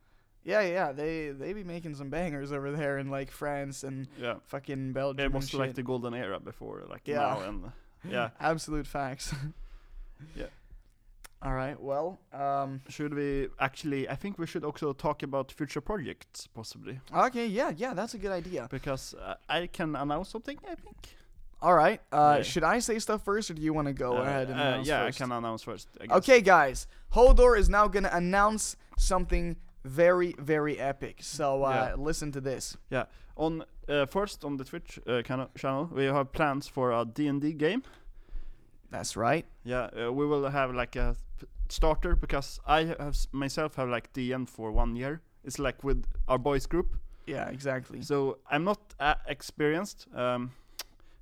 Yeah, 0.44 0.62
yeah. 0.62 0.92
They 0.92 1.30
they 1.32 1.54
be 1.54 1.64
making 1.64 1.96
some 1.96 2.10
bangers 2.10 2.52
over 2.52 2.72
there 2.72 2.98
in 2.98 3.10
like 3.12 3.30
France 3.32 3.84
and 3.88 4.08
Yeah, 4.18 4.36
fucking 4.48 4.94
Belgium. 4.94 5.26
it 5.26 5.32
was 5.36 5.54
like 5.54 5.74
the 5.76 5.84
golden 5.84 6.14
era 6.16 6.40
before, 6.40 6.84
like 6.90 7.08
Yeah. 7.08 7.20
now 7.20 7.42
and 7.42 7.66
uh, 7.66 7.70
yeah. 8.10 8.30
Absolute 8.40 8.88
facts. 8.88 9.34
Yeah. 10.36 10.48
All 11.42 11.54
right. 11.54 11.80
Well, 11.80 12.20
um, 12.34 12.82
Should 12.90 13.14
we 13.14 13.48
actually? 13.60 14.10
I 14.10 14.16
think 14.16 14.38
we 14.38 14.46
should 14.46 14.64
also 14.66 14.92
talk 14.94 15.24
about 15.24 15.52
future 15.54 15.82
projects 15.82 16.48
possibly 16.54 17.00
okay. 17.14 17.48
Yeah, 17.48 17.72
yeah. 17.78 17.94
That's 17.94 18.14
a 18.14 18.18
good 18.18 18.32
idea. 18.32 18.68
because 18.70 19.14
uh, 19.14 19.36
I 19.48 19.68
can 19.68 19.96
announce 19.96 20.30
something. 20.30 20.58
I 20.70 20.76
think. 20.76 20.98
All 21.62 21.74
right. 21.76 22.02
Uh, 22.12 22.36
Yeah. 22.38 22.44
should 22.44 22.64
I 22.64 22.80
say 22.80 23.00
stuff 23.00 23.24
first, 23.24 23.50
or 23.52 23.54
do 23.54 23.62
you 23.62 23.74
want 23.74 23.88
to 23.88 23.94
go 23.94 24.18
Uh, 24.18 24.22
ahead 24.22 24.50
and 24.50 24.60
uh, 24.60 24.64
announce 24.64 24.88
yeah, 24.88 25.06
first? 25.06 25.22
I 25.22 25.24
can 25.26 25.32
announce 25.32 25.64
first. 25.64 25.88
I 26.02 26.06
guess. 26.08 26.18
Okay, 26.18 26.42
guys. 26.42 26.88
Hodor 27.14 27.58
is 27.58 27.70
now 27.70 27.88
gonna 27.88 28.10
announce 28.12 28.76
something 28.98 29.56
very, 29.86 30.36
very 30.40 30.78
epic. 30.78 31.18
So 31.22 31.64
uh, 31.64 31.70
Yeah. 31.70 31.96
listen 32.06 32.32
to 32.34 32.42
this. 32.42 32.78
Yeah. 32.90 33.06
On 33.36 33.64
uh, 33.88 34.06
first 34.08 34.44
on 34.44 34.58
the 34.58 34.64
Twitch 34.66 35.00
uh, 35.08 35.22
channel, 35.56 35.90
we 35.94 36.04
have 36.06 36.32
plans 36.34 36.68
for 36.68 36.92
a 36.92 37.06
D&D 37.06 37.54
game. 37.54 37.82
That's 38.92 39.16
right. 39.16 39.46
Yeah, 39.64 39.90
uh, 40.08 40.12
we 40.12 40.26
will 40.26 40.50
have 40.50 40.74
like 40.74 40.96
a 40.96 41.16
starter 41.70 42.16
because 42.16 42.60
I 42.66 42.86
have 42.86 43.16
myself 43.32 43.76
have 43.76 43.90
like 43.90 44.12
DM 44.14 44.48
for 44.50 44.72
one 44.72 44.96
year. 44.96 45.22
It's 45.44 45.60
like 45.60 45.84
with 45.84 46.06
our 46.28 46.38
boys 46.38 46.66
group. 46.66 46.96
Yeah, 47.28 47.50
exactly. 47.50 48.02
So 48.02 48.40
I'm 48.50 48.64
not 48.64 48.80
uh, 49.00 49.16
experienced. 49.28 50.08
Um, 50.16 50.52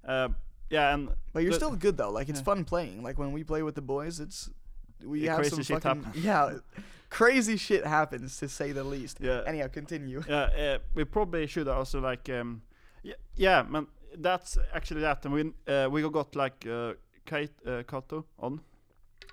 uh, 0.07 0.29
yeah, 0.69 0.93
and 0.93 1.09
But 1.33 1.43
you're 1.43 1.53
still 1.53 1.75
good 1.75 1.97
though. 1.97 2.11
Like 2.11 2.29
it's 2.29 2.39
Yeah. 2.39 2.43
fun 2.45 2.63
playing. 2.65 3.03
Like 3.03 3.17
when 3.19 3.31
we 3.33 3.43
play 3.43 3.61
with 3.63 3.75
the 3.75 3.81
boys, 3.81 4.19
it's 4.19 4.49
we 5.03 5.19
Yeah, 5.21 5.31
have 5.31 5.39
crazy 5.39 5.49
some 5.55 5.63
shit 5.63 5.83
fucking 5.83 6.03
happens. 6.03 6.25
yeah, 6.25 6.53
crazy 7.09 7.57
shit 7.57 7.85
happens 7.85 8.37
to 8.37 8.47
say 8.49 8.71
the 8.73 8.83
least. 8.83 9.19
yeah, 9.21 9.41
Anyhow, 9.45 9.67
continue. 9.67 10.23
yeah, 10.27 10.75
uh, 10.75 10.79
we 10.95 11.03
probably 11.03 11.47
should 11.47 11.67
also 11.67 11.99
like 11.99 12.29
um, 12.29 12.61
yeah, 13.03 13.15
yeah, 13.35 13.63
man. 13.63 13.87
That's 14.17 14.57
actually 14.73 15.01
that, 15.01 15.25
and 15.25 15.33
we 15.33 15.73
uh, 15.73 15.89
we 15.91 16.01
got 16.09 16.35
like 16.35 16.65
uh, 16.65 16.93
Kate 17.27 17.51
uh, 17.65 17.83
Kato 17.83 18.25
on. 18.39 18.61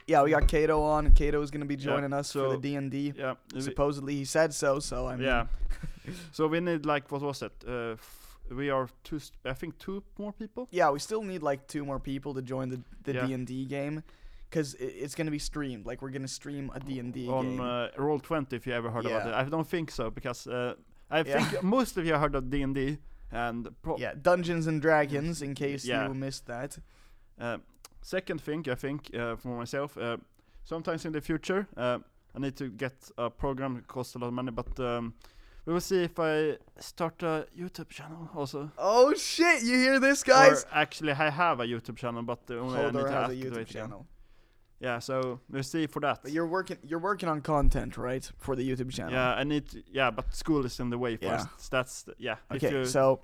Yeah, 0.07 0.23
we 0.25 0.31
got 0.31 0.47
Kato 0.49 0.83
on. 0.83 1.13
Kato 1.13 1.41
is 1.43 1.51
gonna 1.51 1.65
be 1.65 1.77
Yeah, 1.77 1.85
joining 1.85 2.13
us 2.13 2.33
for 2.33 2.49
the 2.51 2.59
D 2.59 2.75
and 2.77 2.91
D. 2.91 3.13
Yeah, 3.17 3.35
Supposedly 3.59 4.15
he 4.17 4.25
said 4.27 4.53
so. 4.53 4.81
So 4.81 5.07
I 5.09 5.17
mean, 5.17 5.27
yeah. 5.27 5.47
so 6.33 6.47
we 6.47 6.61
need 6.61 6.85
like 6.85 7.11
what 7.11 7.23
was 7.23 7.43
it? 7.43 7.53
Uh, 7.67 7.93
f- 7.93 8.39
we 8.51 8.69
are 8.71 8.89
two. 9.05 9.19
I 9.47 9.55
think 9.55 9.79
two 9.79 10.03
more 10.19 10.33
people. 10.33 10.69
yeah, 10.71 10.91
we 10.91 10.99
still 10.99 11.23
need 11.23 11.43
like 11.43 11.67
two 11.67 11.85
more 11.85 11.99
people 11.99 12.35
to 12.35 12.43
join 12.43 12.69
the 12.69 12.81
the 13.05 13.13
D 13.15 13.33
and 13.33 13.47
D 13.47 13.65
game, 13.65 14.03
because 14.51 14.75
it's 14.79 15.15
gonna 15.15 15.31
be 15.31 15.39
streamed. 15.39 15.87
Like 15.87 16.03
we're 16.03 16.13
gonna 16.13 16.29
stream 16.29 16.71
a 16.75 16.81
D 16.81 16.99
and 16.99 17.13
D 17.15 17.29
on 17.29 17.61
uh, 17.61 17.89
Roll 17.97 18.21
Twenty. 18.21 18.57
If 18.57 18.67
you 18.67 18.75
ever 18.75 18.91
heard 18.91 19.07
about 19.07 19.27
it, 19.27 19.33
I 19.35 19.45
don't 19.49 19.67
think 19.71 19.91
so 19.91 20.11
because 20.11 20.47
uh, 20.47 20.75
I 21.11 21.19
Yeah. 21.21 21.43
think 21.45 21.63
most 21.77 21.97
of 21.97 22.05
you 22.05 22.15
heard 22.19 22.35
of 22.35 22.51
D 22.51 22.61
and 22.63 22.75
D 22.75 22.99
and 23.33 23.69
yeah, 23.97 24.13
Dungeons 24.21 24.67
and 24.67 24.83
Dragons. 24.83 25.41
In 25.41 25.55
case 25.55 25.87
Yeah. 25.89 26.09
you 26.09 26.15
missed 26.15 26.45
that. 26.47 26.79
Uh, 27.41 27.59
second 28.05 28.41
thing, 28.41 28.65
I 28.71 28.75
think 28.77 29.11
uh, 29.15 29.37
for 29.37 29.59
myself, 29.59 29.97
uh, 29.97 30.17
sometimes 30.65 31.05
in 31.05 31.13
the 31.13 31.21
future, 31.21 31.67
uh, 31.77 31.99
I 32.37 32.39
need 32.39 32.57
to 32.57 32.69
get 32.69 32.93
a 33.17 33.31
program 33.31 33.75
that 33.77 33.87
costs 33.87 34.15
a 34.15 34.19
lot 34.19 34.29
of 34.29 34.35
money, 34.35 34.51
but 34.53 34.79
um, 34.81 35.15
we 35.67 35.73
will 35.73 35.81
see 35.81 36.03
if 36.05 36.19
I 36.19 36.59
start 36.79 37.23
a 37.23 37.47
YouTube 37.57 37.89
channel 37.89 38.29
also. 38.37 38.71
Oh 38.77 39.15
shit! 39.15 39.63
You 39.63 39.77
hear 39.77 40.01
this, 40.01 40.23
guys? 40.23 40.65
Or 40.65 40.69
actually, 40.79 41.13
I 41.13 41.31
have 41.31 41.61
a 41.61 41.65
YouTube 41.67 41.97
channel, 41.97 42.23
but 42.23 42.41
only 42.51 42.79
I 42.81 42.91
need 42.91 42.93
to 43.05 43.11
has 43.11 43.31
a 43.31 43.35
YouTube 43.35 43.57
it 43.59 43.71
again. 43.71 43.83
channel. 43.83 44.07
yeah, 44.81 44.99
so 45.01 45.41
we'll 45.51 45.63
see 45.63 45.87
for 45.87 46.01
that. 46.01 46.19
But 46.23 46.33
you're 46.33 46.47
working 46.51 46.77
you're 46.83 46.99
working 47.11 47.29
on 47.29 47.41
content, 47.41 47.97
right, 47.97 48.31
for 48.39 48.57
the 48.57 48.69
YouTube 48.69 48.91
channel. 48.93 49.13
Yeah, 49.15 49.35
I 49.41 49.45
need. 49.45 49.69
To, 49.71 49.83
yeah, 49.93 50.11
but 50.11 50.35
school 50.35 50.67
is 50.67 50.79
in 50.81 50.91
the 50.91 50.99
way 50.99 51.17
Yeah. 51.21 51.39
first. 51.39 51.71
That's 51.71 52.03
the- 52.03 52.15
yeah. 52.19 52.37
Okay, 52.53 52.71
you- 52.71 52.85
so 52.85 53.21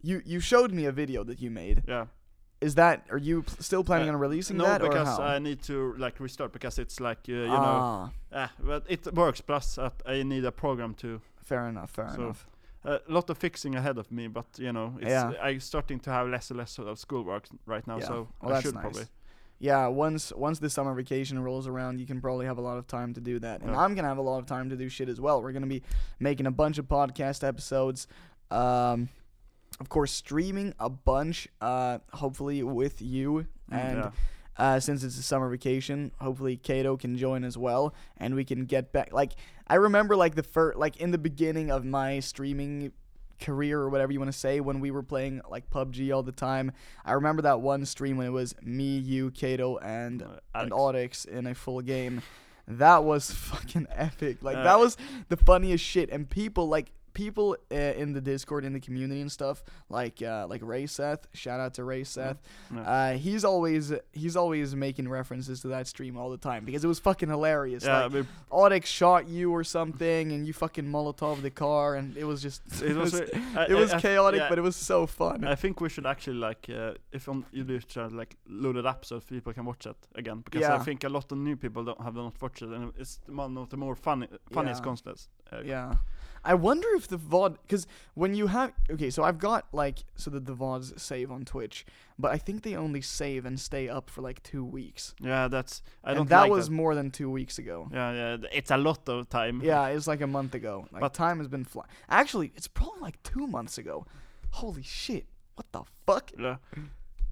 you 0.00 0.22
you 0.24 0.40
showed 0.40 0.72
me 0.72 0.86
a 0.86 0.92
video 0.92 1.24
that 1.24 1.40
you 1.40 1.50
made. 1.50 1.82
yeah. 1.88 2.06
Is 2.60 2.74
that 2.74 3.06
are 3.10 3.18
you 3.18 3.44
still 3.60 3.84
planning 3.84 4.08
Uh, 4.08 4.14
on 4.14 4.18
releasing 4.20 4.56
no, 4.56 4.64
that 4.64 4.82
or 4.82 4.88
because? 4.88 5.18
I 5.20 5.38
need 5.38 5.62
to 5.64 5.94
like 5.96 6.18
restart 6.18 6.52
because 6.52 6.78
it's 6.78 6.98
like 7.00 7.18
uh, 7.28 7.32
you 7.32 7.46
know. 7.46 7.78
ah, 7.82 8.10
Ah, 8.32 8.50
but 8.58 8.84
it 8.88 9.06
works. 9.14 9.40
Plus, 9.40 9.78
I 10.06 10.22
need 10.24 10.44
a 10.44 10.50
program 10.52 10.94
to 10.94 11.20
fair 11.44 11.68
enough, 11.68 11.90
fair 11.90 12.08
So, 12.14 12.22
enough. 12.22 12.46
a 12.84 13.00
lot 13.08 13.30
of 13.30 13.38
fixing 13.38 13.74
ahead 13.76 13.96
of 13.98 14.10
me. 14.10 14.26
But 14.28 14.46
you 14.58 14.72
know, 14.72 14.94
it's, 15.00 15.08
Yeah. 15.10 15.32
I'm 15.40 15.60
starting 15.60 16.00
to 16.00 16.10
have 16.10 16.26
less 16.28 16.50
and 16.50 16.58
less 16.58 16.78
of 16.78 16.98
schoolwork 16.98 17.44
right 17.66 17.86
now. 17.86 17.98
Yeah. 17.98 18.06
So 18.08 18.14
Well, 18.42 18.50
I 18.50 18.54
that's 18.54 18.62
should 18.64 18.74
nice. 18.74 18.82
probably. 18.82 19.04
Yeah, 19.60 19.86
once 19.88 20.32
once 20.36 20.58
the 20.58 20.68
summer 20.70 20.94
vacation 20.94 21.38
rolls 21.42 21.66
around, 21.68 22.00
you 22.00 22.06
can 22.06 22.20
probably 22.20 22.46
have 22.46 22.58
a 22.58 22.62
lot 22.62 22.76
of 22.78 22.86
time 22.86 23.14
to 23.14 23.20
do 23.20 23.38
that. 23.38 23.60
And 23.62 23.70
Yeah. 23.70 23.80
I'm 23.80 23.94
gonna 23.94 24.08
have 24.08 24.18
a 24.18 24.28
lot 24.30 24.38
of 24.38 24.46
time 24.46 24.68
to 24.70 24.76
do 24.76 24.88
shit 24.88 25.08
as 25.08 25.20
well. 25.20 25.40
We're 25.42 25.52
gonna 25.52 25.66
be 25.78 25.82
making 26.18 26.46
a 26.46 26.50
bunch 26.52 26.78
of 26.78 26.86
podcast 26.88 27.42
episodes. 27.46 28.08
Um, 28.50 29.08
of 29.80 29.88
course, 29.88 30.12
streaming 30.12 30.74
a 30.78 30.88
bunch. 30.90 31.48
Uh, 31.60 31.98
hopefully 32.12 32.62
with 32.62 33.00
you. 33.02 33.46
Mm, 33.70 33.76
And 33.78 33.96
yeah. 33.98 34.10
uh, 34.56 34.80
since 34.80 35.04
it's 35.04 35.18
a 35.18 35.22
summer 35.22 35.48
vacation, 35.48 36.12
hopefully 36.20 36.56
Kato 36.56 36.96
can 36.96 37.16
join 37.16 37.44
as 37.44 37.56
well, 37.56 37.94
and 38.16 38.34
we 38.34 38.44
can 38.44 38.64
get 38.64 38.92
back. 38.92 39.12
Like 39.12 39.32
I 39.66 39.74
remember, 39.76 40.16
like 40.16 40.34
the 40.34 40.42
first, 40.42 40.78
like 40.78 40.96
in 40.98 41.10
the 41.10 41.18
beginning 41.18 41.70
of 41.70 41.84
my 41.84 42.20
streaming 42.20 42.92
career 43.40 43.78
or 43.80 43.88
whatever 43.88 44.10
you 44.12 44.18
want 44.18 44.32
to 44.32 44.36
say, 44.36 44.58
when 44.58 44.80
we 44.80 44.90
were 44.90 45.02
playing 45.04 45.40
like 45.48 45.70
PUBG 45.70 46.12
all 46.12 46.24
the 46.24 46.32
time. 46.32 46.72
I 47.04 47.12
remember 47.12 47.42
that 47.42 47.60
one 47.60 47.84
stream 47.86 48.16
when 48.16 48.26
it 48.26 48.30
was 48.30 48.52
me, 48.62 48.98
you, 48.98 49.30
Kato, 49.30 49.76
and 49.78 50.22
Uh, 50.22 50.40
and 50.56 50.72
Audix 50.72 51.24
in 51.24 51.46
a 51.46 51.54
full 51.54 51.80
game. 51.80 52.22
That 52.66 53.04
was 53.04 53.30
fucking 53.50 53.86
epic. 53.94 54.38
Like 54.42 54.56
Uh, 54.56 54.64
that 54.64 54.78
was 54.80 54.96
the 55.28 55.36
funniest 55.36 55.84
shit. 55.84 56.10
And 56.10 56.28
people 56.28 56.68
like 56.68 56.90
people 57.18 57.56
uh, 57.72 57.74
in 58.02 58.12
the 58.12 58.20
Discord 58.20 58.64
in 58.64 58.72
the 58.72 58.80
community 58.88 59.20
and 59.20 59.30
stuff 59.40 59.64
like 59.98 60.22
uh, 60.22 60.46
like 60.52 60.62
Ray 60.72 60.86
Seth. 60.86 61.22
Shout 61.42 61.58
out 61.64 61.72
to 61.74 61.82
Ray 61.92 62.04
Seth. 62.04 62.38
Uh, 62.74 63.12
he's 63.26 63.44
always 63.44 63.92
he's 64.12 64.36
always 64.42 64.68
making 64.86 65.06
references 65.08 65.56
to 65.62 65.68
that 65.74 65.86
stream 65.94 66.16
all 66.16 66.30
the 66.36 66.42
time 66.50 66.64
because 66.64 66.84
it 66.84 66.88
was 66.94 67.00
fucking 67.00 67.28
hilarious. 67.28 67.84
yeah, 67.84 68.04
like 68.04 68.12
we- 68.12 68.24
Audix 68.60 68.86
shot 68.86 69.22
you 69.36 69.46
or 69.58 69.64
something, 69.64 70.24
and 70.32 70.46
you 70.46 70.52
fucking 70.52 70.84
Molotov 70.94 71.42
the 71.42 71.50
car, 71.66 71.96
and 71.98 72.16
it 72.16 72.24
was 72.24 72.38
just 72.46 72.60
it 72.90 72.96
was. 72.96 73.14
it 73.14 73.30
I- 73.56 73.66
it 73.72 73.74
was 73.82 73.92
I- 73.92 73.96
I- 73.96 74.00
chaotic, 74.00 74.40
yeah, 74.40 74.48
but 74.50 74.58
it 74.58 74.62
was 74.70 74.76
so 74.76 74.98
fun. 75.06 75.44
I 75.44 75.56
think 75.62 75.80
we 75.80 75.88
should 75.88 76.06
actually 76.06 76.38
like 76.48 76.62
uh, 76.70 76.92
if 77.12 77.28
on 77.28 77.44
you 77.52 77.64
should 77.88 78.12
like 78.12 78.36
load 78.46 78.76
it 78.76 78.86
up 78.86 79.04
so 79.04 79.20
people 79.20 79.52
can 79.52 79.64
watch 79.64 79.84
it 79.86 79.96
again 80.14 80.38
because 80.44 80.60
Yeah. 80.62 80.76
I 80.76 80.84
think 80.86 81.04
a 81.04 81.08
lot 81.08 81.32
of 81.32 81.38
new 81.38 81.56
people 81.56 81.82
don't 81.88 82.00
have 82.06 82.14
not 82.14 82.40
watched 82.42 82.62
it 82.62 82.70
and 82.76 82.92
it's 83.02 83.18
one 83.26 83.58
of 83.58 83.68
the 83.72 83.76
more 83.76 83.96
funny 83.96 84.28
funniest 84.52 84.80
Yeah. 84.80 84.84
concepts. 84.90 85.28
Yeah. 85.64 85.94
I 86.44 86.54
wonder 86.54 86.88
if 86.94 87.08
the 87.08 87.18
VOD, 87.18 87.56
because 87.62 87.86
when 88.14 88.34
you 88.34 88.46
have, 88.48 88.72
okay, 88.90 89.10
so 89.10 89.22
I've 89.22 89.38
got 89.38 89.66
like, 89.72 89.98
so 90.16 90.30
that 90.30 90.46
the 90.46 90.54
VODs 90.54 90.98
save 90.98 91.30
on 91.30 91.44
Twitch, 91.44 91.84
but 92.18 92.30
I 92.30 92.38
think 92.38 92.62
they 92.62 92.74
only 92.76 93.00
save 93.00 93.44
and 93.44 93.58
stay 93.58 93.88
up 93.88 94.08
for 94.10 94.22
like 94.22 94.42
two 94.42 94.64
weeks. 94.64 95.14
Yeah, 95.20 95.48
that's 95.48 95.82
I 96.04 96.10
and 96.10 96.18
don't 96.18 96.28
that 96.30 96.40
like 96.42 96.50
was 96.50 96.68
that. 96.68 96.74
more 96.74 96.94
than 96.94 97.10
two 97.10 97.30
weeks 97.30 97.58
ago. 97.58 97.88
Yeah, 97.92 98.12
yeah, 98.12 98.36
it's 98.52 98.70
a 98.70 98.76
lot 98.76 99.08
of 99.08 99.28
time. 99.28 99.60
Yeah, 99.62 99.86
it's 99.88 100.06
like 100.06 100.20
a 100.20 100.26
month 100.26 100.54
ago. 100.54 100.86
Like, 100.92 101.00
But- 101.00 101.14
time 101.14 101.38
has 101.38 101.48
been 101.48 101.64
flying. 101.64 101.88
Actually, 102.08 102.52
it's 102.56 102.68
probably 102.68 103.00
like 103.00 103.22
two 103.22 103.46
months 103.46 103.78
ago. 103.78 104.06
Holy 104.50 104.82
shit. 104.82 105.26
What 105.56 105.70
the 105.72 105.82
fuck? 106.06 106.30
Yeah. 106.38 106.56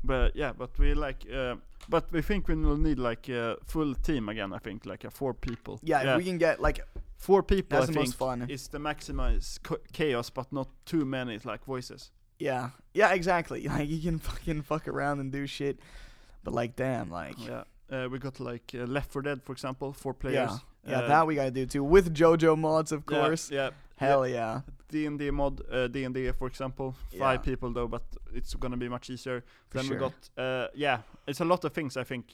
But 0.04 0.36
yeah, 0.36 0.52
but 0.52 0.70
we 0.78 0.94
like, 0.94 1.24
uh, 1.32 1.56
but 1.88 2.10
we 2.12 2.22
think 2.22 2.46
we 2.48 2.54
will 2.54 2.76
need 2.76 2.98
like 2.98 3.28
a 3.28 3.56
full 3.64 3.94
team 3.94 4.28
again. 4.28 4.52
I 4.52 4.58
think 4.58 4.86
like 4.86 5.04
a 5.04 5.10
four 5.10 5.34
people. 5.34 5.80
Yeah, 5.82 6.12
if 6.12 6.18
we 6.18 6.24
can 6.24 6.38
get 6.38 6.60
like, 6.60 6.80
four 7.16 7.42
people. 7.42 7.78
that's 7.78 7.84
I 7.90 7.92
the 7.92 7.92
think 7.92 8.06
most 8.08 8.16
fun. 8.18 8.46
is 8.50 8.68
the 8.68 8.78
maximize 8.78 9.58
chaos, 9.92 10.30
but 10.30 10.52
not 10.52 10.68
too 10.84 11.04
many 11.04 11.38
like 11.44 11.64
voices. 11.64 12.10
Yeah. 12.38 12.70
Yeah, 12.94 13.12
exactly. 13.14 13.66
Like, 13.68 13.88
you 13.88 14.00
can 14.00 14.18
fucking 14.18 14.62
fuck 14.62 14.86
around 14.88 15.20
and 15.20 15.32
do 15.32 15.46
shit. 15.46 15.78
But 16.44 16.54
like, 16.54 16.76
damn, 16.76 17.10
like, 17.10 17.36
Yeah. 17.38 17.64
Uh, 17.90 18.08
we 18.10 18.18
got 18.18 18.40
like 18.40 18.72
uh, 18.74 18.78
Left 18.84 19.10
4 19.12 19.22
Dead, 19.22 19.42
for 19.42 19.52
example, 19.52 19.92
four 19.92 20.12
players. 20.14 20.50
yeah. 20.50 20.58
Yeah, 20.90 20.98
Uh, 21.00 21.08
that 21.08 21.26
we 21.26 21.34
gotta 21.36 21.50
do 21.50 21.66
too. 21.66 21.84
With 21.84 22.12
JoJo 22.14 22.56
mods, 22.58 22.92
of 22.92 23.04
course. 23.06 23.50
Yeah. 23.50 23.70
Hell 23.96 24.26
yeah. 24.26 24.60
D&D 24.88 25.30
mod, 25.30 25.62
uh, 25.70 25.88
D&D 25.88 26.30
for 26.32 26.46
example, 26.48 26.94
Yeah. 27.12 27.18
five 27.20 27.42
people 27.42 27.72
though, 27.72 27.88
but 27.88 28.02
it's 28.34 28.54
gonna 28.54 28.76
be 28.76 28.88
much 28.88 29.08
easier. 29.10 29.42
For 29.70 29.78
then 29.78 29.86
sure. 29.86 29.96
we 29.96 30.00
got, 30.00 30.14
uh, 30.44 30.68
yeah, 30.74 30.98
it's 31.26 31.40
a 31.40 31.44
lot 31.44 31.64
of 31.64 31.72
things 31.72 31.96
I 31.96 32.04
think 32.04 32.24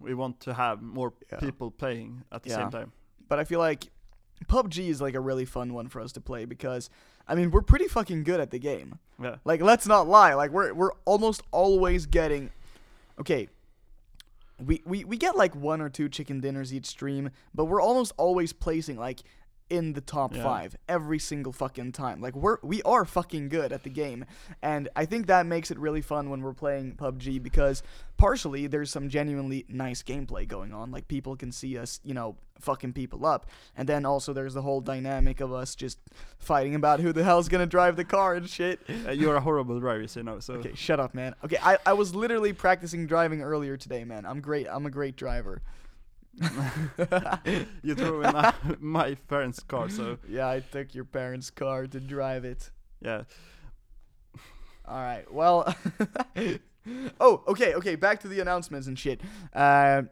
we 0.00 0.14
want 0.14 0.40
to 0.40 0.54
have 0.54 0.80
more 0.82 1.12
Yeah. 1.30 1.38
people 1.40 1.70
playing 1.70 2.22
at 2.32 2.42
the 2.42 2.50
Yeah. 2.50 2.56
same 2.56 2.70
time. 2.70 2.92
but 3.28 3.38
I 3.38 3.44
feel 3.44 3.60
like 3.60 3.90
PUBG 4.46 4.88
is 4.88 5.00
like 5.00 5.14
a 5.14 5.20
really 5.20 5.44
fun 5.44 5.72
one 5.74 5.88
for 5.88 6.00
us 6.00 6.12
to 6.12 6.20
play 6.20 6.44
because 6.44 6.90
I 7.26 7.34
mean 7.34 7.50
we're 7.50 7.62
pretty 7.62 7.88
fucking 7.88 8.24
good 8.24 8.40
at 8.40 8.50
the 8.50 8.58
game. 8.58 8.98
Yeah. 9.20 9.36
Like 9.44 9.62
let's 9.62 9.86
not 9.86 10.08
lie, 10.08 10.34
like 10.34 10.50
we're 10.50 10.72
we're 10.74 10.92
almost 11.04 11.42
always 11.50 12.06
getting 12.06 12.50
okay. 13.20 13.48
We, 14.62 14.80
we 14.84 15.04
we 15.04 15.16
get 15.16 15.36
like 15.36 15.56
one 15.56 15.80
or 15.80 15.88
two 15.88 16.08
chicken 16.08 16.40
dinners 16.40 16.72
each 16.72 16.86
stream, 16.86 17.30
but 17.54 17.64
we're 17.64 17.80
almost 17.80 18.12
always 18.16 18.52
placing 18.52 18.96
like 18.96 19.22
in 19.72 19.94
the 19.94 20.00
top 20.02 20.34
Yeah. 20.36 20.42
five 20.42 20.76
every 20.86 21.18
single 21.18 21.52
fucking 21.52 21.92
time. 21.92 22.20
Like 22.20 22.36
we're 22.36 22.58
we 22.62 22.82
are 22.82 23.04
fucking 23.06 23.48
good 23.48 23.72
at 23.72 23.82
the 23.84 23.88
game, 23.90 24.26
and 24.62 24.88
I 24.94 25.06
think 25.06 25.26
that 25.28 25.46
makes 25.46 25.70
it 25.70 25.78
really 25.78 26.02
fun 26.02 26.28
when 26.28 26.42
we're 26.42 26.52
playing 26.52 26.92
PUBG 26.96 27.42
because 27.42 27.82
partially 28.18 28.66
there's 28.66 28.90
some 28.90 29.08
genuinely 29.08 29.64
nice 29.68 30.02
gameplay 30.02 30.46
going 30.46 30.72
on. 30.72 30.90
Like 30.92 31.08
people 31.08 31.34
can 31.36 31.50
see 31.50 31.78
us, 31.78 32.00
you 32.04 32.12
know, 32.12 32.36
fucking 32.60 32.92
people 32.92 33.24
up, 33.24 33.46
and 33.74 33.88
then 33.88 34.04
also 34.04 34.32
there's 34.34 34.54
the 34.54 34.62
whole 34.62 34.82
dynamic 34.82 35.40
of 35.40 35.52
us 35.52 35.74
just 35.74 35.98
fighting 36.38 36.74
about 36.74 37.00
who 37.00 37.12
the 37.12 37.24
hell's 37.24 37.48
gonna 37.48 37.66
drive 37.66 37.96
the 37.96 38.04
car 38.04 38.34
and 38.34 38.48
shit. 38.48 38.78
Uh, 39.04 39.10
you're 39.10 39.34
a 39.34 39.40
horrible 39.40 39.80
driver, 39.80 40.06
you 40.14 40.22
know, 40.22 40.38
so. 40.38 40.54
Okay, 40.54 40.72
shut 40.74 41.00
up, 41.00 41.12
man. 41.12 41.34
Okay, 41.44 41.56
I, 41.60 41.76
I 41.86 41.92
was 41.94 42.14
literally 42.14 42.52
practicing 42.52 43.06
driving 43.06 43.42
earlier 43.42 43.76
today, 43.76 44.04
man. 44.04 44.24
I'm 44.26 44.40
great. 44.40 44.68
I'm 44.70 44.86
a 44.86 44.90
great 44.90 45.16
driver. 45.16 45.60
you 47.82 47.94
drove 47.94 48.24
in 48.24 48.76
my 48.80 49.14
parents' 49.28 49.60
car, 49.60 49.88
so 49.88 50.18
Yeah, 50.28 50.48
I 50.48 50.60
took 50.60 50.94
your 50.94 51.04
parents' 51.04 51.50
car 51.50 51.86
to 51.86 52.00
drive 52.00 52.44
it. 52.44 52.70
yeah. 53.00 53.24
All 54.84 55.00
right. 55.00 55.30
Well. 55.32 55.74
oh, 57.20 57.42
okay, 57.48 57.74
okay. 57.74 57.94
Back 57.94 58.20
to 58.20 58.28
the 58.28 58.40
announcements 58.40 58.86
and 58.88 58.98
shit. 58.98 59.20
Uh, 59.54 60.02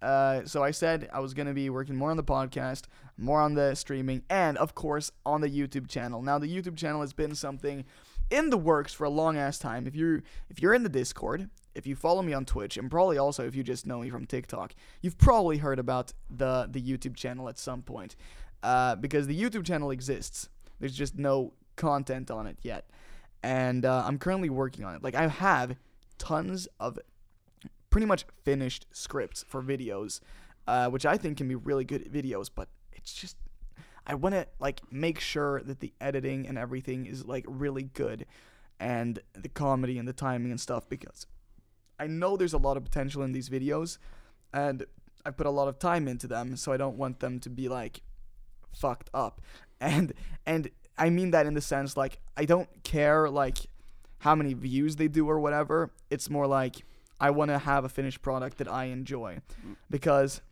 uh, 0.00 0.44
so 0.44 0.62
I 0.62 0.70
said 0.70 1.08
I 1.12 1.20
was 1.20 1.34
gonna 1.34 1.52
be 1.52 1.68
working 1.70 1.96
more 1.96 2.10
on 2.10 2.16
the 2.16 2.24
podcast, 2.24 2.84
more 3.18 3.40
on 3.40 3.54
the 3.54 3.74
streaming, 3.74 4.22
and 4.30 4.56
of 4.58 4.74
course 4.74 5.10
on 5.26 5.40
the 5.40 5.48
YouTube 5.48 5.88
channel. 5.88 6.22
Now 6.22 6.38
the 6.38 6.46
YouTube 6.46 6.76
channel 6.76 7.00
has 7.00 7.12
been 7.12 7.34
something 7.34 7.84
in 8.30 8.50
the 8.50 8.56
works 8.56 8.92
for 8.94 9.04
a 9.04 9.10
long 9.10 9.36
ass 9.36 9.58
time. 9.58 9.86
If 9.86 9.94
you're 9.96 10.22
if 10.48 10.62
you're 10.62 10.72
in 10.72 10.84
the 10.84 10.88
Discord, 10.88 11.50
if 11.74 11.86
you 11.86 11.96
follow 11.96 12.22
me 12.22 12.32
on 12.32 12.44
Twitch, 12.44 12.76
and 12.76 12.90
probably 12.90 13.18
also 13.18 13.46
if 13.46 13.54
you 13.54 13.62
just 13.62 13.86
know 13.86 14.00
me 14.00 14.10
from 14.10 14.26
TikTok, 14.26 14.74
you've 15.00 15.18
probably 15.18 15.58
heard 15.58 15.78
about 15.78 16.12
the 16.28 16.68
the 16.70 16.80
YouTube 16.80 17.16
channel 17.16 17.48
at 17.48 17.58
some 17.58 17.82
point, 17.82 18.16
uh, 18.62 18.96
because 18.96 19.26
the 19.26 19.40
YouTube 19.40 19.64
channel 19.64 19.90
exists. 19.90 20.48
There's 20.78 20.94
just 20.94 21.16
no 21.16 21.52
content 21.76 22.30
on 22.30 22.46
it 22.46 22.58
yet, 22.62 22.90
and 23.42 23.84
uh, 23.84 24.04
I'm 24.06 24.18
currently 24.18 24.50
working 24.50 24.84
on 24.84 24.94
it. 24.94 25.02
Like 25.02 25.14
I 25.14 25.28
have 25.28 25.76
tons 26.18 26.68
of 26.78 26.98
pretty 27.90 28.06
much 28.06 28.24
finished 28.44 28.86
scripts 28.92 29.44
for 29.48 29.62
videos, 29.62 30.20
uh, 30.66 30.88
which 30.88 31.04
I 31.04 31.16
think 31.16 31.38
can 31.38 31.48
be 31.48 31.56
really 31.56 31.84
good 31.84 32.12
videos, 32.12 32.50
but 32.54 32.68
it's 32.92 33.12
just 33.12 33.36
I 34.06 34.14
want 34.14 34.34
to 34.34 34.46
like 34.58 34.80
make 34.90 35.20
sure 35.20 35.62
that 35.62 35.80
the 35.80 35.92
editing 36.00 36.46
and 36.48 36.58
everything 36.58 37.06
is 37.06 37.26
like 37.26 37.44
really 37.46 37.84
good 37.84 38.26
and 38.78 39.20
the 39.34 39.48
comedy 39.48 39.98
and 39.98 40.08
the 40.08 40.12
timing 40.12 40.50
and 40.50 40.60
stuff 40.60 40.88
because 40.88 41.26
I 42.00 42.06
know 42.06 42.36
there's 42.36 42.54
a 42.54 42.58
lot 42.58 42.76
of 42.76 42.84
potential 42.84 43.22
in 43.22 43.32
these 43.32 43.48
videos 43.48 43.98
and 44.52 44.84
I 45.24 45.30
put 45.30 45.46
a 45.46 45.50
lot 45.50 45.68
of 45.68 45.78
time 45.78 46.08
into 46.08 46.26
them 46.26 46.56
so 46.56 46.72
I 46.72 46.76
don't 46.78 46.96
want 46.96 47.20
them 47.20 47.38
to 47.40 47.50
be 47.50 47.68
like 47.68 48.00
fucked 48.72 49.10
up. 49.14 49.40
And 49.82 50.12
and 50.44 50.68
I 50.98 51.08
mean 51.08 51.30
that 51.30 51.46
in 51.46 51.54
the 51.54 51.62
sense 51.62 51.96
like 51.96 52.18
I 52.36 52.44
don't 52.44 52.68
care 52.84 53.30
like 53.30 53.56
how 54.18 54.34
many 54.34 54.52
views 54.52 54.96
they 54.96 55.08
do 55.08 55.26
or 55.26 55.40
whatever. 55.40 55.90
It's 56.10 56.28
more 56.28 56.46
like 56.46 56.84
I 57.18 57.30
want 57.30 57.50
to 57.50 57.58
have 57.58 57.86
a 57.86 57.88
finished 57.88 58.20
product 58.20 58.58
that 58.58 58.68
I 58.68 58.84
enjoy 58.84 59.40
because 59.88 60.42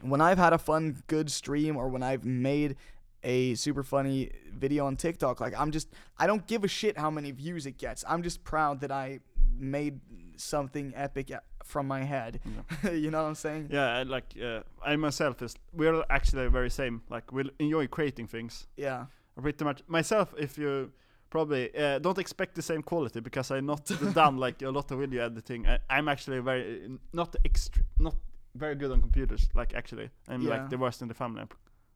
when 0.00 0.20
I've 0.20 0.38
had 0.38 0.52
a 0.52 0.58
fun, 0.58 1.02
good 1.06 1.30
stream 1.30 1.76
or 1.76 1.88
when 1.88 2.04
I've 2.04 2.24
made 2.24 2.76
a 3.22 3.54
super 3.54 3.82
funny 3.82 4.30
video 4.52 4.86
on 4.86 4.96
TikTok, 4.96 5.40
like 5.40 5.58
I'm 5.58 5.70
just, 5.70 5.88
I 6.18 6.26
don't 6.26 6.46
give 6.46 6.64
a 6.64 6.68
shit 6.68 6.98
how 6.98 7.10
many 7.10 7.30
views 7.32 7.66
it 7.66 7.78
gets. 7.78 8.04
I'm 8.08 8.22
just 8.22 8.44
proud 8.44 8.80
that 8.80 8.92
I 8.92 9.20
made 9.58 10.00
something 10.36 10.92
epic 10.96 11.30
uh, 11.30 11.40
from 11.64 11.86
my 11.88 12.04
head. 12.04 12.40
you 12.92 13.10
know 13.10 13.22
what 13.22 13.28
I'm 13.28 13.34
saying? 13.34 13.68
Yeah, 13.72 14.04
like 14.06 14.34
uh, 14.42 14.60
I 14.84 14.96
myself 14.96 15.42
is 15.42 15.54
we're 15.72 16.04
actually 16.10 16.48
very 16.48 16.70
same. 16.70 17.02
Like 17.10 17.32
we 17.32 17.50
enjoy 17.58 17.86
creating 17.88 18.28
things. 18.28 18.66
Yeah. 18.76 19.06
Pretty 19.40 19.64
much 19.64 19.82
myself. 19.88 20.34
If 20.38 20.56
you 20.58 20.92
probably 21.28 21.76
uh, 21.76 21.98
don't 21.98 22.18
expect 22.18 22.54
the 22.54 22.62
same 22.62 22.82
quality 22.82 23.20
because 23.20 23.50
I'm 23.50 23.66
not 23.66 23.84
done 24.14 24.36
like 24.38 24.62
a 24.62 24.70
lot 24.70 24.90
of 24.90 24.98
video 24.98 25.26
editing. 25.26 25.66
I, 25.66 25.78
I'm 25.90 26.08
actually 26.08 26.40
very 26.40 26.88
not 27.12 27.34
extre- 27.44 27.84
not 27.98 28.14
very 28.54 28.74
good 28.74 28.90
on 28.92 29.00
computers. 29.02 29.48
Like 29.54 29.74
actually, 29.74 30.08
I'm 30.28 30.40
Yeah. 30.42 30.50
like 30.50 30.70
the 30.70 30.78
worst 30.78 31.02
in 31.02 31.08
the 31.08 31.14
family, 31.14 31.42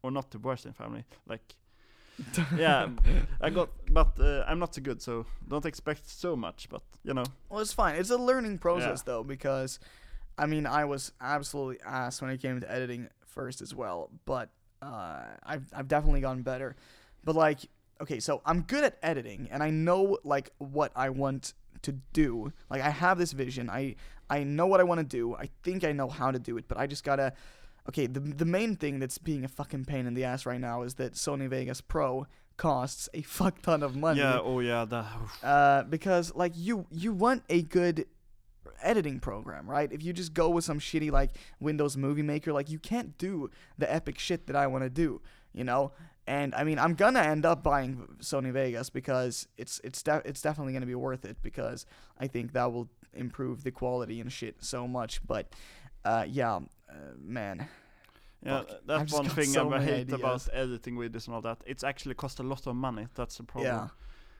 or 0.03 0.11
not 0.11 0.29
the 0.31 0.39
worst 0.39 0.65
in 0.65 0.73
family. 0.73 1.03
Like, 1.27 1.55
yeah, 2.57 2.89
I 3.39 3.49
got, 3.49 3.69
but 3.89 4.19
uh, 4.19 4.43
I'm 4.47 4.59
not 4.59 4.75
so 4.75 4.81
good. 4.81 5.01
So 5.01 5.25
don't 5.47 5.65
expect 5.65 6.09
so 6.09 6.35
much. 6.35 6.67
But 6.69 6.81
you 7.03 7.13
know, 7.13 7.23
Well, 7.49 7.59
it's 7.61 7.73
fine. 7.73 7.95
It's 7.95 8.09
a 8.11 8.17
learning 8.17 8.59
process 8.59 9.01
though, 9.01 9.23
because 9.23 9.79
I 10.37 10.45
mean, 10.45 10.65
I 10.65 10.85
was 10.85 11.11
absolutely 11.19 11.79
ass 11.85 12.21
when 12.21 12.31
it 12.31 12.41
came 12.41 12.59
to 12.61 12.71
editing 12.71 13.09
first 13.25 13.61
as 13.61 13.73
well, 13.73 14.09
but 14.25 14.49
uh, 14.81 15.21
I've 15.43 15.65
I've 15.73 15.87
definitely 15.87 16.21
gotten 16.21 16.43
better. 16.43 16.75
But 17.23 17.35
like, 17.35 17.59
okay, 18.01 18.19
so 18.19 18.41
I'm 18.45 18.61
good 18.61 18.83
at 18.83 18.97
editing, 19.01 19.47
and 19.51 19.63
I 19.63 19.69
know 19.69 20.17
like 20.23 20.51
what 20.57 20.91
I 20.95 21.09
want 21.09 21.53
to 21.83 21.93
do. 22.13 22.51
Like, 22.69 22.81
I 22.81 22.89
have 22.89 23.17
this 23.17 23.31
vision. 23.31 23.69
I 23.69 23.95
I 24.29 24.43
know 24.43 24.67
what 24.67 24.79
I 24.79 24.83
want 24.83 24.99
to 24.99 25.05
do. 25.05 25.35
I 25.35 25.49
think 25.63 25.83
I 25.83 25.91
know 25.91 26.07
how 26.07 26.31
to 26.31 26.39
do 26.39 26.57
it, 26.57 26.67
but 26.67 26.77
I 26.77 26.87
just 26.87 27.03
gotta. 27.03 27.33
Okay, 27.89 28.05
the 28.05 28.19
the 28.19 28.45
main 28.45 28.75
thing 28.75 28.99
that's 28.99 29.17
being 29.17 29.43
a 29.43 29.47
fucking 29.47 29.85
pain 29.85 30.05
in 30.05 30.13
the 30.13 30.23
ass 30.23 30.45
right 30.45 30.61
now 30.61 30.83
is 30.83 30.95
that 30.95 31.13
Sony 31.13 31.49
Vegas 31.49 31.81
Pro 31.81 32.27
costs 32.57 33.09
a 33.13 33.21
fuck 33.23 33.61
ton 33.63 33.81
of 33.81 33.95
money 33.95 34.19
yeah, 34.19 34.39
oh 34.39 34.59
yeah, 34.59 34.85
that. 34.85 35.05
uh, 35.43 35.83
because 35.83 36.33
like 36.35 36.53
you 36.55 36.85
you 36.91 37.11
want 37.11 37.43
a 37.49 37.63
good 37.63 38.05
editing 38.83 39.19
program, 39.19 39.69
right? 39.69 39.91
If 39.91 40.03
you 40.03 40.13
just 40.13 40.33
go 40.33 40.49
with 40.49 40.63
some 40.63 40.79
shitty 40.79 41.11
like 41.11 41.31
Windows 41.59 41.97
Movie 41.97 42.21
Maker, 42.21 42.53
like 42.53 42.69
you 42.69 42.79
can't 42.79 43.17
do 43.17 43.49
the 43.77 43.91
epic 43.91 44.19
shit 44.19 44.47
that 44.47 44.55
I 44.55 44.67
want 44.67 44.83
to 44.83 44.89
do, 44.89 45.21
you 45.53 45.63
know. 45.63 45.91
And 46.27 46.53
I 46.53 46.63
mean, 46.63 46.77
I'm 46.77 46.93
gonna 46.93 47.21
end 47.21 47.45
up 47.45 47.63
buying 47.63 48.07
Sony 48.19 48.51
Vegas 48.51 48.89
because 48.89 49.47
it's 49.57 49.81
it's 49.83 50.03
de- 50.03 50.21
it's 50.23 50.41
definitely 50.41 50.73
gonna 50.73 50.85
be 50.85 50.95
worth 50.95 51.25
it 51.25 51.37
because 51.41 51.85
I 52.19 52.27
think 52.27 52.53
that 52.53 52.71
will 52.71 52.89
improve 53.13 53.63
the 53.63 53.71
quality 53.71 54.21
and 54.21 54.31
shit 54.31 54.63
so 54.63 54.87
much. 54.87 55.25
But 55.25 55.51
uh, 56.05 56.25
yeah, 56.27 56.59
man, 57.19 57.67
Yeah, 58.43 58.63
that's 58.85 59.13
one 59.13 59.27
thing 59.29 59.45
so 59.45 59.71
I 59.73 59.81
hate 59.83 60.11
about 60.11 60.23
ideas. 60.47 60.49
editing 60.53 60.95
videos 60.97 61.27
and 61.27 61.35
all 61.35 61.41
that. 61.41 61.59
It's 61.65 61.83
actually 61.83 62.15
cost 62.15 62.39
a 62.39 62.43
lot 62.43 62.65
of 62.67 62.75
money. 62.75 63.07
That's 63.15 63.37
the 63.37 63.43
problem. 63.43 63.73
yeah, 63.73 63.87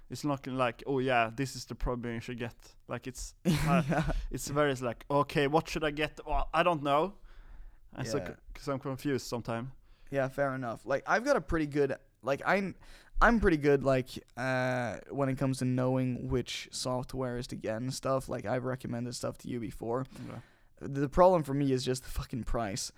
It's 0.09 0.23
not 0.23 0.45
like, 0.47 0.83
oh 0.87 0.99
yeah, 0.99 1.29
this 1.35 1.55
is 1.55 1.65
the 1.65 1.75
problem 1.75 2.13
you 2.15 2.19
should 2.21 2.39
get. 2.39 2.55
Like 2.87 3.07
it's, 3.07 3.35
uh, 3.45 3.83
yeah, 3.89 4.03
it's 4.31 4.47
very 4.47 4.73
like, 4.75 5.05
okay, 5.09 5.47
what 5.47 5.69
should 5.69 5.83
I 5.83 5.91
get? 5.91 6.19
Well, 6.25 6.49
I 6.53 6.63
don't 6.63 6.81
know. 6.83 7.13
And 7.95 8.07
so, 8.07 8.17
Yeah. 8.17 8.31
because 8.53 8.67
I'm 8.67 8.79
confused 8.79 9.27
sometimes. 9.27 9.69
Yeah, 10.09 10.27
fair 10.29 10.55
enough. 10.55 10.81
Like 10.85 11.03
I've 11.07 11.23
got 11.23 11.35
a 11.37 11.41
pretty 11.41 11.67
good 11.67 11.95
like 12.23 12.41
I'm 12.45 12.75
I'm 13.21 13.39
pretty 13.39 13.57
good 13.57 13.83
like 13.83 14.09
uh 14.35 14.97
when 15.09 15.29
it 15.29 15.37
comes 15.37 15.59
to 15.59 15.65
knowing 15.65 16.27
which 16.27 16.67
software 16.71 17.37
is 17.37 17.47
to 17.47 17.55
get 17.55 17.77
and 17.81 17.93
stuff. 17.93 18.27
Like 18.27 18.45
I've 18.45 18.65
recommended 18.65 19.15
stuff 19.15 19.37
to 19.39 19.47
you 19.47 19.59
before. 19.59 20.05
The 20.81 21.07
problem 21.09 21.43
for 21.43 21.53
me 21.53 21.71
is 21.71 21.83
just 21.85 22.03
the 22.03 22.09
fucking 22.09 22.43
price. 22.43 22.91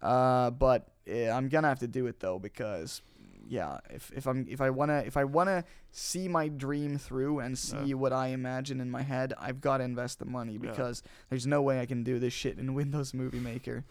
Uh 0.00 0.50
but 0.50 0.88
eh, 1.06 1.30
I'm 1.30 1.48
gonna 1.48 1.68
have 1.68 1.80
to 1.80 1.88
do 1.88 2.06
it 2.06 2.20
though 2.20 2.38
because 2.38 3.02
yeah, 3.48 3.78
if, 3.90 4.12
if 4.14 4.26
I'm 4.26 4.46
if 4.48 4.60
I 4.60 4.70
wanna 4.70 5.02
if 5.06 5.16
I 5.16 5.24
wanna 5.24 5.64
see 5.90 6.28
my 6.28 6.48
dream 6.48 6.98
through 6.98 7.38
and 7.40 7.56
see 7.58 7.78
Yeah. 7.86 7.94
what 7.94 8.12
I 8.12 8.28
imagine 8.28 8.80
in 8.80 8.90
my 8.90 9.02
head, 9.02 9.32
I've 9.38 9.60
gotta 9.60 9.84
invest 9.84 10.18
the 10.18 10.26
money 10.26 10.52
Yeah. 10.52 10.70
because 10.70 11.02
there's 11.30 11.46
no 11.46 11.62
way 11.62 11.80
I 11.80 11.86
can 11.86 12.02
do 12.04 12.18
this 12.18 12.32
shit 12.34 12.58
in 12.58 12.74
Windows 12.74 13.14
Movie 13.14 13.40
Maker. 13.40 13.84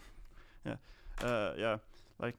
Yeah, 0.64 0.76
Uh, 1.20 1.52
yeah, 1.58 1.78
like 2.20 2.36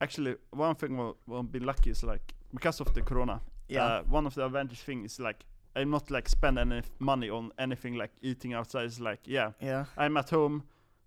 actually, 0.00 0.36
one 0.50 0.74
thing 0.74 0.96
we'll, 0.96 1.16
won't 1.26 1.52
be 1.52 1.60
lucky 1.60 1.90
is 1.90 2.02
like 2.02 2.34
because 2.54 2.80
of 2.80 2.94
the 2.94 3.02
corona. 3.02 3.40
Yeah. 3.68 3.84
Uh, 3.84 4.02
one 4.04 4.26
of 4.26 4.34
the 4.34 4.44
advantage 4.46 4.80
thing 4.80 5.04
is 5.04 5.20
like 5.20 5.44
I'm 5.76 5.90
not 5.90 6.10
like 6.10 6.28
spend 6.28 6.58
any 6.58 6.82
money 6.98 7.30
on 7.30 7.52
anything 7.58 7.94
like 7.94 8.12
eating 8.22 8.54
outside. 8.54 8.84
It's 8.84 9.00
like 9.00 9.20
yeah, 9.24 9.52
yeah. 9.60 9.84
I'm 9.96 10.16
at 10.16 10.30
home 10.30 10.64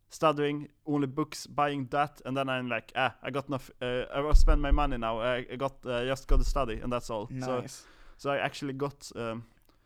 studying 0.10 0.70
only 0.86 1.08
books, 1.08 1.48
buying 1.48 1.88
that, 1.92 2.22
and 2.26 2.36
then 2.36 2.50
I'm 2.50 2.70
like, 2.70 2.92
ah, 2.96 3.16
I 3.22 3.30
got 3.30 3.48
enough. 3.48 3.72
Uh, 3.82 4.06
I 4.14 4.20
will 4.22 4.36
spend 4.36 4.62
my 4.62 4.72
money 4.72 4.98
now. 4.98 5.20
I, 5.20 5.46
I 5.52 5.56
got 5.58 5.86
uh, 5.86 6.06
just 6.06 6.28
got 6.28 6.40
to 6.40 6.46
study, 6.46 6.80
and 6.82 6.92
that's 6.92 7.10
all. 7.10 7.30
So, 7.40 7.60
Nice. 7.60 7.84
so 8.18 8.30
I 8.32 8.38
actually 8.38 8.74
got. 8.74 9.12
Um, 9.16 9.44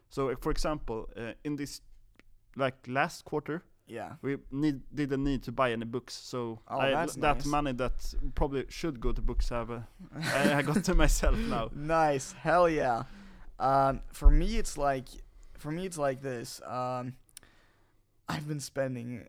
so 0.10 0.36
for 0.41 0.52
example, 0.52 1.10
uh, 1.17 1.34
in 1.44 1.56
this 1.56 1.82
like 2.56 2.76
last 2.88 3.24
quarter, 3.26 3.63
yeah. 3.88 4.13
we 4.22 4.38
need 4.52 4.82
didn't 4.94 5.24
need 5.24 5.44
to 5.44 5.52
buy 5.52 5.72
any 5.72 5.86
books. 5.86 6.13
So 6.13 6.60
Oh, 6.67 6.80
I, 6.80 7.06
that 7.06 7.17
nice. 7.17 7.46
money 7.46 7.72
that 7.74 8.13
probably 8.36 8.65
should 8.70 9.00
go 9.00 9.12
to 9.13 9.22
books, 9.22 9.50
have 9.50 9.72
uh, 9.72 9.80
I, 10.36 10.56
I 10.56 10.62
got 10.62 10.84
to 10.84 10.96
myself 11.06 11.38
now. 11.38 11.70
Nice, 11.76 12.34
hell 12.34 12.70
yeah. 12.70 13.04
Um, 13.62 14.02
for 14.12 14.30
me, 14.30 14.58
it's 14.58 14.78
like, 14.78 15.08
for 15.58 15.71
me, 15.71 15.86
it's 15.86 15.97
like 15.97 16.21
this. 16.21 16.60
Um, 16.65 17.13
I've 18.28 18.47
been 18.47 18.60
spending 18.60 19.28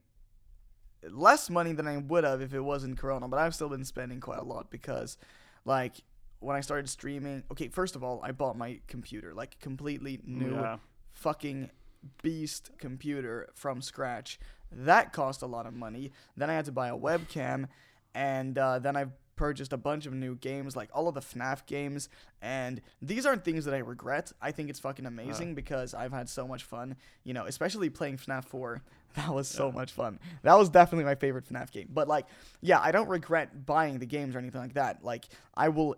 less 1.08 1.50
money 1.50 1.72
than 1.72 1.86
I 1.86 1.98
would 1.98 2.24
have 2.24 2.40
if 2.40 2.54
it 2.54 2.60
wasn't 2.60 2.98
Corona, 2.98 3.28
but 3.28 3.38
I've 3.38 3.54
still 3.54 3.68
been 3.68 3.84
spending 3.84 4.20
quite 4.20 4.38
a 4.38 4.44
lot 4.44 4.70
because, 4.70 5.18
like, 5.64 5.96
when 6.40 6.56
I 6.56 6.60
started 6.60 6.88
streaming, 6.88 7.42
okay, 7.52 7.68
first 7.68 7.94
of 7.94 8.02
all, 8.02 8.20
I 8.24 8.32
bought 8.32 8.56
my 8.56 8.80
computer, 8.88 9.34
like, 9.34 9.60
completely 9.60 10.20
new 10.24 10.54
Yeah. 10.54 10.78
fucking 11.12 11.70
beast 12.22 12.70
computer 12.78 13.48
from 13.54 13.82
scratch. 13.82 14.40
That 14.70 15.12
cost 15.12 15.42
a 15.42 15.46
lot 15.46 15.66
of 15.66 15.74
money. 15.74 16.10
Then 16.36 16.48
I 16.50 16.54
had 16.54 16.64
to 16.64 16.72
buy 16.72 16.88
a 16.88 16.96
webcam, 16.96 17.68
and 18.14 18.56
uh, 18.56 18.78
then 18.78 18.96
I 18.96 19.06
purchased 19.42 19.72
a 19.72 19.76
bunch 19.76 20.06
of 20.06 20.12
new 20.12 20.36
games, 20.36 20.76
like 20.76 20.88
all 20.94 21.08
of 21.08 21.14
the 21.14 21.20
FNAF 21.20 21.66
games. 21.66 22.08
And 22.40 22.80
these 23.00 23.26
aren't 23.26 23.44
things 23.44 23.64
that 23.64 23.74
I 23.74 23.78
regret. 23.78 24.30
I 24.40 24.52
think 24.52 24.70
it's 24.70 24.78
fucking 24.78 25.04
amazing 25.04 25.56
because 25.56 25.94
I've 25.94 26.12
had 26.12 26.28
so 26.28 26.46
much 26.46 26.62
fun, 26.62 26.94
you 27.24 27.34
know, 27.34 27.46
especially 27.46 27.90
playing 27.90 28.18
FNAF 28.18 28.44
4. 28.44 28.80
That 29.14 29.34
was 29.34 29.46
so 29.48 29.66
Yeah. 29.66 29.74
much 29.74 29.92
fun. 29.92 30.18
That 30.42 30.56
was 30.56 30.70
definitely 30.70 31.04
my 31.04 31.16
favorite 31.16 31.44
FNAF 31.46 31.70
game. 31.70 31.88
But 31.92 32.08
like, 32.08 32.26
yeah, 32.62 32.80
I 32.80 32.92
don't 32.92 33.08
regret 33.08 33.66
buying 33.66 33.98
the 33.98 34.06
games 34.06 34.34
or 34.34 34.38
anything 34.38 34.60
like 34.62 34.72
that. 34.74 35.04
Like, 35.04 35.26
I 35.54 35.68
will 35.68 35.96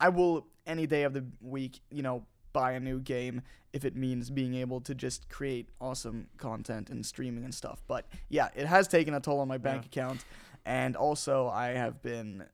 I 0.00 0.08
will 0.08 0.46
any 0.66 0.86
day 0.86 1.02
of 1.02 1.12
the 1.12 1.24
week, 1.42 1.80
you 1.90 2.02
know, 2.02 2.24
buy 2.54 2.72
a 2.72 2.80
new 2.80 3.00
game 3.00 3.42
if 3.74 3.84
it 3.84 3.94
means 3.96 4.30
being 4.30 4.54
able 4.54 4.80
to 4.82 4.94
just 4.94 5.28
create 5.28 5.68
awesome 5.78 6.28
content 6.38 6.88
and 6.88 7.04
streaming 7.04 7.44
and 7.44 7.52
stuff. 7.54 7.82
But 7.86 8.06
yeah, 8.30 8.48
it 8.56 8.66
has 8.66 8.88
taken 8.88 9.12
a 9.14 9.20
toll 9.20 9.40
on 9.40 9.48
my 9.48 9.58
bank 9.58 9.84
account, 9.84 10.24
and 10.64 10.96
also 10.96 11.48
I 11.48 11.68
have 11.84 12.00
been 12.02 12.44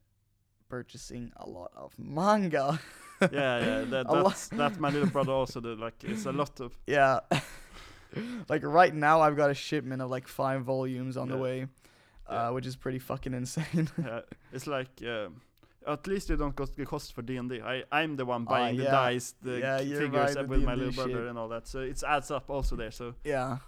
purchasing 0.75 1.31
a 1.37 1.49
lot 1.49 1.71
of 1.77 1.93
manga. 1.99 2.81
yeah, 3.21 3.59
yeah. 3.69 3.81
That, 3.93 4.07
lo- 4.11 4.33
that's 4.61 4.79
my 4.79 4.91
little 4.91 5.09
brother 5.17 5.33
also 5.33 5.61
did. 5.61 5.79
Like 5.79 5.95
it's 6.03 6.27
a 6.27 6.33
lot 6.33 6.61
of 6.61 6.73
yeah. 6.87 7.21
like 8.49 8.63
right 8.81 8.95
now, 8.95 9.21
I've 9.21 9.37
got 9.37 9.51
a 9.51 9.55
shipment 9.55 10.03
of 10.03 10.11
like 10.11 10.27
five 10.29 10.63
volumes 10.65 11.17
on 11.17 11.29
the 11.29 11.37
way, 11.37 11.59
Yeah. 12.31 12.49
uh, 12.49 12.53
which 12.55 12.67
is 12.67 12.77
pretty 12.77 12.99
fucking 12.99 13.35
insane. 13.35 13.89
yeah, 14.05 14.21
it's 14.53 14.67
like 14.67 14.89
um, 15.07 15.41
at 15.87 16.07
least 16.07 16.29
you 16.31 16.37
don't 16.37 16.57
got 16.57 16.75
the 16.77 16.85
cost 16.87 17.13
for 17.15 17.23
D 17.23 17.37
and 17.37 17.49
D. 17.51 17.61
I 17.61 17.85
I'm 17.93 18.17
the 18.17 18.25
one 18.25 18.45
Ah, 18.49 18.51
buying 18.51 18.77
the 18.77 18.85
yeah. 18.85 18.91
dice, 18.91 19.35
the 19.43 19.59
Yeah, 19.61 19.79
figures 19.79 20.35
the 20.35 20.45
with 20.45 20.63
my 20.65 20.75
little 20.75 20.93
brother 20.93 21.21
shit. 21.23 21.29
and 21.31 21.39
all 21.39 21.49
that. 21.55 21.69
So 21.69 21.81
it 21.81 22.03
adds 22.03 22.31
up 22.31 22.51
also 22.51 22.75
there. 22.77 22.91
So 22.91 23.15
yeah. 23.25 23.59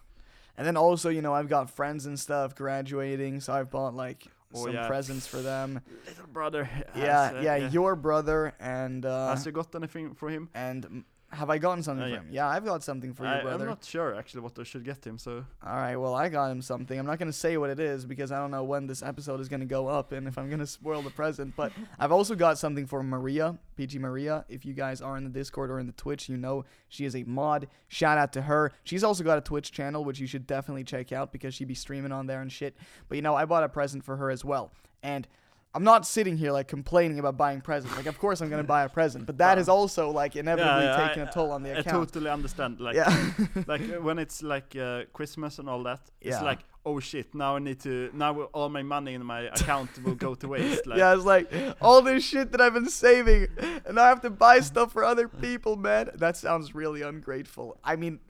And 0.58 0.66
then 0.66 0.76
also, 0.76 1.10
you 1.10 1.20
know, 1.20 1.34
I've 1.34 1.50
got 1.50 1.68
friends 1.68 2.06
and 2.06 2.18
stuff 2.18 2.54
graduating, 2.54 3.40
so 3.40 3.52
I've 3.52 3.70
bought 3.70 3.94
like 3.94 4.20
Oh, 4.54 4.64
some 4.64 4.74
yeah. 4.74 4.86
presents 4.86 5.26
for 5.26 5.38
them. 5.38 5.80
little 6.06 6.26
brother. 6.32 6.68
yeah, 6.96 7.32
uh, 7.36 7.40
yeah, 7.40 7.56
your 7.56 7.96
brother 7.96 8.54
and 8.60 9.04
uh, 9.04 9.30
Has 9.30 9.44
you 9.44 9.52
got 9.52 9.74
anything 9.74 10.14
for 10.14 10.28
him? 10.30 10.48
and 10.54 11.04
have 11.36 11.50
I 11.50 11.58
gotten 11.58 11.82
something 11.82 12.02
Uh, 12.02 12.06
for 12.08 12.12
yeah. 12.12 12.20
him? 12.20 12.28
Yeah, 12.30 12.48
I've 12.48 12.64
got 12.64 12.82
something 12.82 13.12
for 13.14 13.24
I, 13.26 13.34
your 13.34 13.42
brother. 13.42 13.64
I'm 13.64 13.70
not 13.70 13.84
sure 13.84 14.14
actually 14.14 14.40
what 14.40 14.58
I 14.58 14.62
should 14.64 14.84
get 14.84 15.06
him. 15.06 15.18
So 15.18 15.44
All 15.64 15.76
right, 15.76 15.96
well, 15.96 16.14
I 16.14 16.28
got 16.28 16.50
him 16.50 16.62
something. 16.62 16.98
I'm 16.98 17.06
not 17.06 17.18
gonna 17.18 17.32
say 17.32 17.56
what 17.56 17.70
it 17.70 17.78
is 17.78 18.04
because 18.06 18.32
I 18.32 18.38
don't 18.38 18.50
know 18.50 18.64
when 18.64 18.86
this 18.86 19.02
episode 19.02 19.40
is 19.40 19.48
gonna 19.48 19.66
go 19.66 19.86
up 19.88 20.12
and 20.12 20.26
if 20.26 20.38
I'm 20.38 20.48
gonna 20.50 20.66
spoil 20.66 21.02
the 21.02 21.10
present. 21.10 21.54
But 21.56 21.72
I've 21.98 22.12
also 22.12 22.34
got 22.34 22.58
something 22.58 22.86
for 22.86 23.02
Maria, 23.02 23.56
PG 23.76 23.98
Maria. 23.98 24.44
If 24.48 24.64
you 24.64 24.74
guys 24.74 25.00
are 25.00 25.16
in 25.16 25.24
the 25.24 25.30
Discord 25.30 25.70
or 25.70 25.78
in 25.78 25.86
the 25.86 25.92
Twitch, 25.92 26.28
you 26.28 26.36
know 26.36 26.64
she 26.88 27.04
is 27.04 27.14
a 27.14 27.22
mod. 27.24 27.68
Shout 27.88 28.18
out 28.18 28.32
to 28.32 28.42
her. 28.42 28.72
She's 28.84 29.04
also 29.04 29.22
got 29.22 29.38
a 29.38 29.42
Twitch 29.42 29.70
channel 29.72 30.04
which 30.04 30.18
you 30.18 30.26
should 30.26 30.46
definitely 30.46 30.84
check 30.84 31.12
out 31.12 31.32
because 31.32 31.54
she 31.54 31.64
be 31.64 31.74
streaming 31.74 32.12
on 32.12 32.26
there 32.26 32.40
and 32.40 32.50
shit. 32.50 32.76
But 33.08 33.16
you 33.16 33.22
know, 33.22 33.34
I 33.34 33.44
bought 33.44 33.62
a 33.64 33.68
present 33.68 34.04
for 34.04 34.16
her 34.16 34.30
as 34.30 34.44
well, 34.44 34.72
and. 35.02 35.28
I'm 35.76 35.84
not 35.84 36.06
sitting 36.06 36.36
here 36.38 36.52
like 36.52 36.68
complaining 36.68 37.18
about 37.18 37.36
buying 37.36 37.60
presents. 37.60 37.94
Like, 37.96 38.06
of 38.06 38.18
course 38.18 38.40
I'm 38.40 38.48
gonna 38.48 38.64
buy 38.76 38.82
a 38.84 38.88
present, 38.88 39.26
but 39.26 39.36
that 39.38 39.58
is 39.58 39.68
also 39.68 40.10
like 40.10 40.34
inevitably 40.34 40.84
yeah, 40.84 41.06
taking 41.08 41.22
I- 41.24 41.26
a 41.28 41.32
toll 41.32 41.50
on 41.52 41.62
the 41.62 41.72
account. 41.72 41.86
I 41.88 41.90
totally 41.90 42.30
understand. 42.30 42.80
Like 42.80 42.96
yeah, 42.96 43.30
like 43.66 43.82
uh, 43.82 44.00
when 44.06 44.18
it's 44.18 44.42
like 44.42 44.74
uh, 44.74 45.02
Christmas 45.12 45.58
and 45.58 45.68
all 45.68 45.82
that. 45.82 46.00
It's 46.20 46.36
Yeah. 46.40 46.42
like 46.50 46.60
oh 46.86 46.98
shit 47.00 47.34
now 47.34 47.56
I 47.56 47.58
need 47.58 47.80
to 47.80 48.10
now 48.14 48.32
all 48.56 48.68
my 48.70 48.82
money 48.82 49.12
in 49.14 49.22
my 49.34 49.40
account 49.58 49.90
will 50.04 50.14
go 50.26 50.34
to 50.36 50.48
waste. 50.48 50.86
Like, 50.90 50.98
yeah, 50.98 51.14
it's 51.14 51.24
like 51.34 51.52
all 51.82 52.00
this 52.00 52.24
shit 52.24 52.52
that 52.52 52.60
I've 52.62 52.74
been 52.74 52.88
saving, 52.88 53.48
and 53.86 53.98
I 54.00 54.08
have 54.08 54.20
to 54.22 54.30
buy 54.30 54.60
stuff 54.60 54.92
for 54.92 55.04
other 55.04 55.28
people, 55.28 55.76
man. 55.76 56.04
That 56.14 56.36
sounds 56.38 56.74
really 56.74 57.02
ungrateful. 57.02 57.76
I 57.84 57.96
mean, 57.96 58.20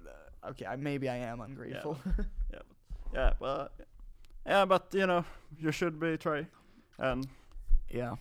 uh, 0.44 0.50
okay, 0.50 0.66
I, 0.66 0.74
maybe 0.76 1.08
I 1.08 1.18
am 1.32 1.40
ungrateful. 1.40 1.96
Yeah, 2.52 2.62
Yeah. 3.14 3.32
but 3.38 3.72
yeah, 4.44 4.64
but 4.64 4.84
you 4.92 5.06
know, 5.06 5.24
you 5.60 5.70
should 5.70 6.00
be 6.00 6.16
try. 6.16 6.46
And 6.98 7.26
Yeah, 7.90 8.16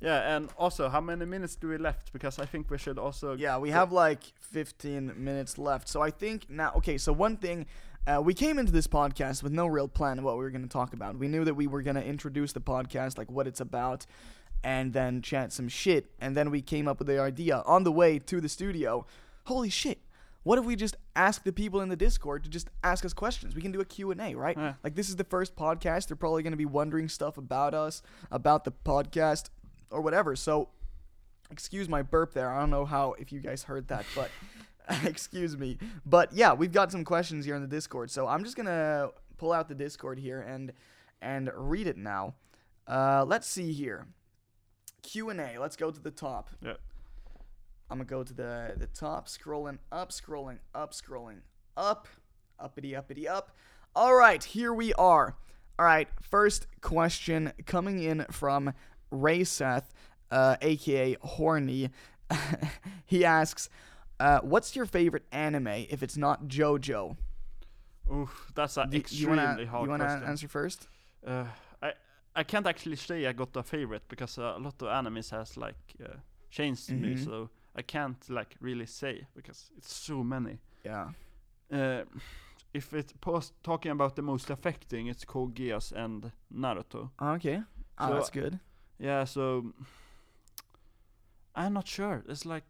yeah, 0.00 0.36
and 0.36 0.48
also, 0.58 0.88
how 0.88 1.00
many 1.00 1.24
minutes 1.24 1.56
do 1.56 1.68
we 1.68 1.76
left? 1.78 2.12
Because 2.12 2.38
I 2.38 2.46
think 2.46 2.70
we 2.70 2.78
should 2.78 2.98
also. 2.98 3.34
yeah, 3.36 3.58
we 3.58 3.70
have 3.70 3.90
like 3.92 4.22
15 4.40 5.12
minutes 5.16 5.58
left. 5.58 5.88
So 5.88 6.00
I 6.02 6.10
think 6.10 6.48
now, 6.50 6.72
okay, 6.76 6.98
so 6.98 7.12
one 7.12 7.36
thing 7.36 7.66
Uh, 8.06 8.22
we 8.22 8.32
came 8.32 8.58
into 8.58 8.72
this 8.72 8.86
podcast 8.86 9.42
with 9.42 9.52
no 9.52 9.66
real 9.66 9.88
plan 9.88 10.18
of 10.18 10.24
what 10.24 10.34
we 10.38 10.42
were 10.42 10.50
going 10.50 10.62
to 10.62 10.68
talk 10.68 10.94
about. 10.94 11.18
We 11.18 11.28
knew 11.28 11.44
that 11.44 11.52
we 11.54 11.66
were 11.66 11.82
going 11.82 11.96
to 11.96 12.02
introduce 12.04 12.54
the 12.54 12.60
podcast, 12.60 13.18
like 13.18 13.30
what 13.30 13.46
it's 13.46 13.60
about, 13.60 14.06
and 14.64 14.94
then 14.94 15.20
chat 15.20 15.52
some 15.52 15.68
shit. 15.68 16.06
And 16.18 16.34
then 16.34 16.50
we 16.50 16.62
came 16.62 16.88
up 16.88 16.98
with 17.00 17.08
the 17.08 17.20
idea 17.20 17.62
on 17.66 17.84
the 17.84 17.92
way 17.92 18.18
to 18.20 18.40
the 18.40 18.48
studio. 18.48 19.04
Holy 19.44 19.68
shit! 19.68 19.98
What 20.44 20.58
if 20.58 20.64
we 20.64 20.76
just 20.76 20.96
ask 21.16 21.42
the 21.44 21.52
people 21.52 21.80
in 21.80 21.88
the 21.88 21.96
Discord 21.96 22.44
to 22.44 22.50
just 22.50 22.70
ask 22.82 23.04
us 23.04 23.12
questions? 23.12 23.54
We 23.54 23.60
can 23.62 23.72
do 23.72 23.80
a 23.80 23.84
Q&A, 23.84 24.34
right? 24.34 24.56
Yeah. 24.56 24.74
Like 24.82 24.94
this 24.94 25.08
is 25.08 25.16
the 25.16 25.24
first 25.24 25.56
podcast. 25.56 26.08
They're 26.08 26.16
probably 26.16 26.42
going 26.42 26.52
to 26.52 26.56
be 26.58 26.64
wondering 26.64 27.08
stuff 27.08 27.36
about 27.38 27.74
us, 27.74 28.02
about 28.30 28.64
the 28.64 28.72
podcast, 28.72 29.50
or 29.90 30.00
whatever. 30.00 30.36
So, 30.36 30.70
excuse 31.50 31.88
my 31.88 32.02
burp 32.02 32.34
there. 32.34 32.50
I 32.50 32.60
don't 32.60 32.70
know 32.70 32.84
how 32.84 33.14
if 33.18 33.32
you 33.32 33.40
guys 33.40 33.64
heard 33.64 33.88
that, 33.88 34.04
but 34.14 34.30
excuse 35.04 35.56
me. 35.56 35.78
But 36.06 36.32
yeah, 36.32 36.52
we've 36.52 36.72
got 36.72 36.92
some 36.92 37.04
questions 37.04 37.44
here 37.44 37.54
in 37.56 37.62
the 37.62 37.68
Discord. 37.68 38.10
So 38.10 38.26
I'm 38.26 38.44
just 38.44 38.56
gonna 38.56 39.10
pull 39.36 39.52
out 39.52 39.68
the 39.68 39.74
Discord 39.74 40.18
here 40.18 40.40
and 40.40 40.72
and 41.20 41.50
read 41.54 41.86
it 41.86 41.96
now. 41.96 42.34
Uh, 42.86 43.24
let's 43.26 43.46
see 43.46 43.72
here. 43.72 44.06
Q 45.02 45.30
and 45.30 45.40
A. 45.40 45.58
Let's 45.58 45.76
go 45.76 45.90
to 45.90 46.00
the 46.00 46.10
top. 46.10 46.50
Yeah. 46.62 46.74
I'm 47.90 47.98
gonna 47.98 48.04
go 48.04 48.22
to 48.22 48.32
the 48.34 48.74
the 48.76 48.86
top, 48.86 49.28
scrolling 49.28 49.78
up, 49.90 50.10
scrolling 50.10 50.58
up, 50.74 50.92
scrolling 50.92 51.40
up, 51.76 52.06
uppity 52.58 52.94
uppity 52.94 53.26
up. 53.28 53.50
All 53.96 54.14
right, 54.14 54.42
here 54.44 54.72
we 54.72 54.92
are. 54.94 55.36
All 55.78 55.86
right, 55.86 56.08
first 56.20 56.66
question 56.80 57.52
coming 57.66 58.02
in 58.02 58.26
from 58.30 58.72
Ray 59.10 59.44
Seth, 59.44 59.92
uh, 60.30 60.56
aka 60.60 61.16
Horny. 61.22 61.90
he 63.06 63.24
asks, 63.24 63.70
uh, 64.20 64.40
"What's 64.40 64.76
your 64.76 64.86
favorite 64.86 65.24
anime 65.32 65.68
if 65.88 66.02
it's 66.02 66.16
not 66.16 66.46
JoJo?" 66.48 67.16
Oof, 68.12 68.52
that's 68.54 68.76
an 68.76 68.90
Do- 68.90 68.96
you 68.96 69.00
extremely 69.00 69.36
wanna, 69.36 69.66
hard 69.66 69.84
you 69.84 69.90
wanna 69.90 70.04
question. 70.04 70.28
answer 70.28 70.48
first? 70.48 70.88
Uh, 71.26 71.44
I 71.82 71.92
I 72.36 72.42
can't 72.44 72.66
actually 72.66 72.96
say 72.96 73.26
I 73.26 73.32
got 73.32 73.56
a 73.56 73.62
favorite 73.62 74.02
because 74.08 74.36
a 74.38 74.58
lot 74.58 74.82
of 74.82 74.88
animes 74.88 75.30
has 75.30 75.56
like 75.56 75.76
uh, 76.04 76.16
changed 76.50 76.90
me, 76.90 77.14
Mhm. 77.14 77.24
so 77.24 77.50
I 77.78 77.82
can't 77.82 78.30
like 78.30 78.56
really 78.60 78.86
say 78.86 79.26
because 79.36 79.70
it's 79.76 79.92
so 79.94 80.24
many. 80.24 80.58
Yeah. 80.84 81.10
Uh, 81.72 82.02
if 82.74 82.92
it's 82.92 83.12
pos- 83.20 83.52
talking 83.62 83.92
about 83.92 84.14
the 84.16 84.22
most 84.22 84.50
affecting, 84.50 85.06
it's 85.08 85.24
Code 85.24 85.54
Geass 85.54 85.92
and 85.92 86.32
Naruto. 86.52 87.10
Okay. 87.20 87.62
Oh, 87.98 88.08
So- 88.08 88.14
that's 88.14 88.30
good. 88.30 88.58
Yeah, 89.00 89.24
so 89.26 89.72
I'm 91.54 91.72
not 91.72 91.86
sure. 91.88 92.22
It's 92.28 92.44
like 92.46 92.64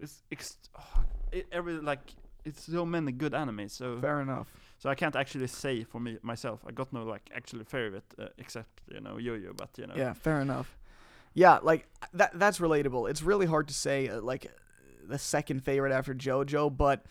it's 0.00 0.22
ex- 0.30 0.58
oh, 0.78 1.04
it, 1.32 1.46
every 1.52 1.74
like 1.74 2.14
it's 2.44 2.64
so 2.64 2.84
many 2.86 3.12
good 3.12 3.32
animes, 3.32 3.70
so 3.70 3.98
Fair 4.00 4.20
enough. 4.20 4.48
so 4.78 4.90
I 4.90 4.94
can't 4.94 5.16
actually 5.16 5.46
say 5.46 5.84
for 5.84 6.00
me 6.00 6.18
myself. 6.22 6.60
I 6.68 6.72
got 6.72 6.92
no 6.92 7.04
like 7.04 7.30
actually 7.34 7.64
favorite 7.64 8.04
uh, 8.18 8.28
except 8.38 8.82
you 8.92 9.00
know 9.00 9.18
Yo-Yo, 9.18 9.52
but 9.56 9.70
you 9.78 9.86
know. 9.86 9.94
Yeah, 9.96 10.12
fair 10.14 10.40
enough. 10.40 10.76
Yeah, 11.34 11.58
like 11.62 11.86
that 12.12 12.38
that's 12.38 12.58
relatable. 12.58 13.10
It's 13.10 13.22
really 13.22 13.46
hard 13.46 13.68
to 13.68 13.74
say 13.74 14.08
uh, 14.08 14.20
like 14.20 14.50
the 15.06 15.18
second 15.18 15.64
favorite 15.64 15.92
after 15.92 16.14
JoJo, 16.14 16.76
but 16.76 17.04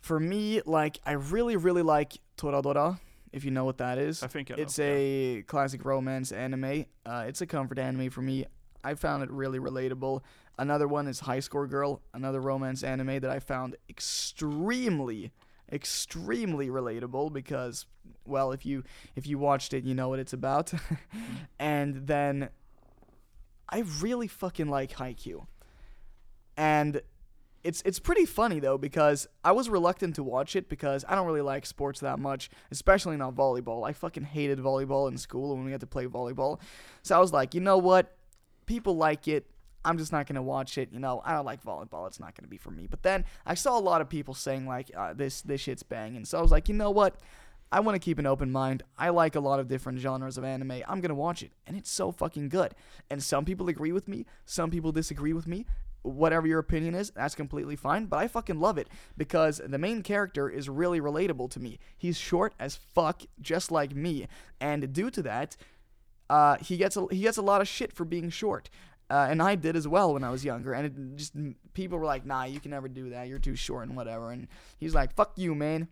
for 0.00 0.18
me, 0.18 0.62
like 0.64 1.00
I 1.04 1.12
really 1.12 1.56
really 1.56 1.82
like 1.82 2.18
Toradora, 2.38 2.98
if 3.32 3.44
you 3.44 3.50
know 3.50 3.64
what 3.64 3.78
that 3.78 3.98
is. 3.98 4.22
I 4.22 4.28
think 4.28 4.50
I 4.50 4.54
know, 4.54 4.62
It's 4.62 4.78
yeah. 4.78 4.86
a 4.86 5.42
classic 5.42 5.84
romance 5.84 6.32
anime. 6.32 6.86
Uh, 7.04 7.24
it's 7.26 7.40
a 7.40 7.46
comfort 7.46 7.78
anime 7.78 8.10
for 8.10 8.22
me. 8.22 8.46
I 8.84 8.94
found 8.94 9.22
it 9.22 9.30
really 9.30 9.58
relatable. 9.58 10.22
Another 10.58 10.86
one 10.86 11.06
is 11.06 11.20
High 11.20 11.40
Score 11.40 11.66
Girl, 11.66 12.02
another 12.12 12.40
romance 12.40 12.82
anime 12.82 13.20
that 13.20 13.30
I 13.30 13.38
found 13.38 13.76
extremely, 13.88 15.32
extremely 15.72 16.68
relatable 16.68 17.32
because, 17.32 17.86
well, 18.26 18.52
if 18.52 18.66
you 18.66 18.82
if 19.16 19.26
you 19.26 19.38
watched 19.38 19.72
it, 19.72 19.84
you 19.84 19.94
know 19.94 20.08
what 20.08 20.18
it's 20.18 20.32
about. 20.32 20.72
and 21.58 22.06
then, 22.06 22.50
I 23.72 23.84
really 24.00 24.28
fucking 24.28 24.68
like 24.68 24.92
Haikyuu, 24.92 25.46
and 26.56 27.00
it's 27.64 27.82
it's 27.86 27.98
pretty 27.98 28.26
funny 28.26 28.60
though 28.60 28.76
because 28.76 29.26
I 29.44 29.52
was 29.52 29.68
reluctant 29.68 30.16
to 30.16 30.22
watch 30.22 30.56
it 30.56 30.68
because 30.68 31.04
I 31.08 31.14
don't 31.14 31.26
really 31.26 31.40
like 31.40 31.64
sports 31.64 32.00
that 32.00 32.18
much, 32.18 32.50
especially 32.70 33.16
not 33.16 33.34
volleyball. 33.34 33.88
I 33.88 33.92
fucking 33.92 34.24
hated 34.24 34.58
volleyball 34.58 35.08
in 35.08 35.16
school 35.16 35.56
when 35.56 35.64
we 35.64 35.72
had 35.72 35.80
to 35.80 35.86
play 35.86 36.06
volleyball. 36.06 36.60
So 37.02 37.16
I 37.16 37.18
was 37.18 37.32
like, 37.32 37.54
you 37.54 37.60
know 37.60 37.78
what? 37.78 38.14
People 38.66 38.96
like 38.96 39.26
it. 39.26 39.46
I'm 39.84 39.98
just 39.98 40.12
not 40.12 40.26
gonna 40.26 40.42
watch 40.42 40.76
it. 40.76 40.92
You 40.92 41.00
know, 41.00 41.22
I 41.24 41.32
don't 41.32 41.46
like 41.46 41.64
volleyball. 41.64 42.06
It's 42.06 42.20
not 42.20 42.36
gonna 42.36 42.48
be 42.48 42.58
for 42.58 42.70
me. 42.70 42.86
But 42.88 43.02
then 43.02 43.24
I 43.46 43.54
saw 43.54 43.78
a 43.78 43.80
lot 43.80 44.00
of 44.00 44.08
people 44.08 44.34
saying 44.34 44.66
like, 44.66 44.90
uh, 44.96 45.14
this 45.14 45.42
this 45.42 45.62
shit's 45.62 45.82
banging. 45.82 46.24
So 46.24 46.38
I 46.38 46.42
was 46.42 46.50
like, 46.50 46.68
you 46.68 46.74
know 46.74 46.90
what? 46.90 47.16
I 47.72 47.80
want 47.80 47.96
to 47.96 48.04
keep 48.04 48.18
an 48.18 48.26
open 48.26 48.52
mind. 48.52 48.84
I 48.96 49.08
like 49.08 49.34
a 49.34 49.40
lot 49.40 49.58
of 49.58 49.66
different 49.66 49.98
genres 49.98 50.38
of 50.38 50.44
anime. 50.44 50.82
I'm 50.86 51.00
gonna 51.00 51.14
watch 51.14 51.42
it, 51.42 51.52
and 51.66 51.76
it's 51.76 51.90
so 51.90 52.12
fucking 52.12 52.50
good. 52.50 52.74
And 53.10 53.22
some 53.22 53.44
people 53.44 53.68
agree 53.68 53.92
with 53.92 54.06
me. 54.06 54.26
Some 54.44 54.70
people 54.70 54.92
disagree 54.92 55.32
with 55.32 55.46
me 55.48 55.66
whatever 56.02 56.46
your 56.46 56.58
opinion 56.58 56.94
is, 56.94 57.10
that's 57.10 57.34
completely 57.34 57.76
fine. 57.76 58.06
But 58.06 58.18
I 58.18 58.28
fucking 58.28 58.60
love 58.60 58.78
it 58.78 58.88
because 59.16 59.60
the 59.64 59.78
main 59.78 60.02
character 60.02 60.48
is 60.48 60.68
really 60.68 61.00
relatable 61.00 61.50
to 61.50 61.60
me. 61.60 61.78
He's 61.96 62.18
short 62.18 62.54
as 62.58 62.76
fuck, 62.76 63.22
just 63.40 63.70
like 63.70 63.94
me, 63.94 64.26
and 64.60 64.92
due 64.92 65.10
to 65.10 65.22
that, 65.22 65.56
uh, 66.28 66.56
he 66.58 66.76
gets 66.76 66.96
a, 66.96 67.06
he 67.10 67.20
gets 67.20 67.36
a 67.36 67.42
lot 67.42 67.60
of 67.60 67.68
shit 67.68 67.92
for 67.92 68.04
being 68.04 68.30
short. 68.30 68.68
Uh, 69.10 69.26
and 69.28 69.42
I 69.42 69.56
did 69.56 69.76
as 69.76 69.86
well 69.86 70.14
when 70.14 70.24
I 70.24 70.30
was 70.30 70.44
younger, 70.44 70.72
and 70.72 70.86
it 70.86 71.16
just 71.16 71.34
people 71.74 71.98
were 71.98 72.06
like, 72.06 72.24
"Nah, 72.24 72.44
you 72.44 72.60
can 72.60 72.70
never 72.70 72.88
do 72.88 73.10
that. 73.10 73.28
You're 73.28 73.38
too 73.38 73.56
short 73.56 73.86
and 73.86 73.96
whatever." 73.96 74.30
And 74.30 74.48
he's 74.78 74.94
like, 74.94 75.14
"Fuck 75.14 75.32
you, 75.36 75.54
man." 75.54 75.88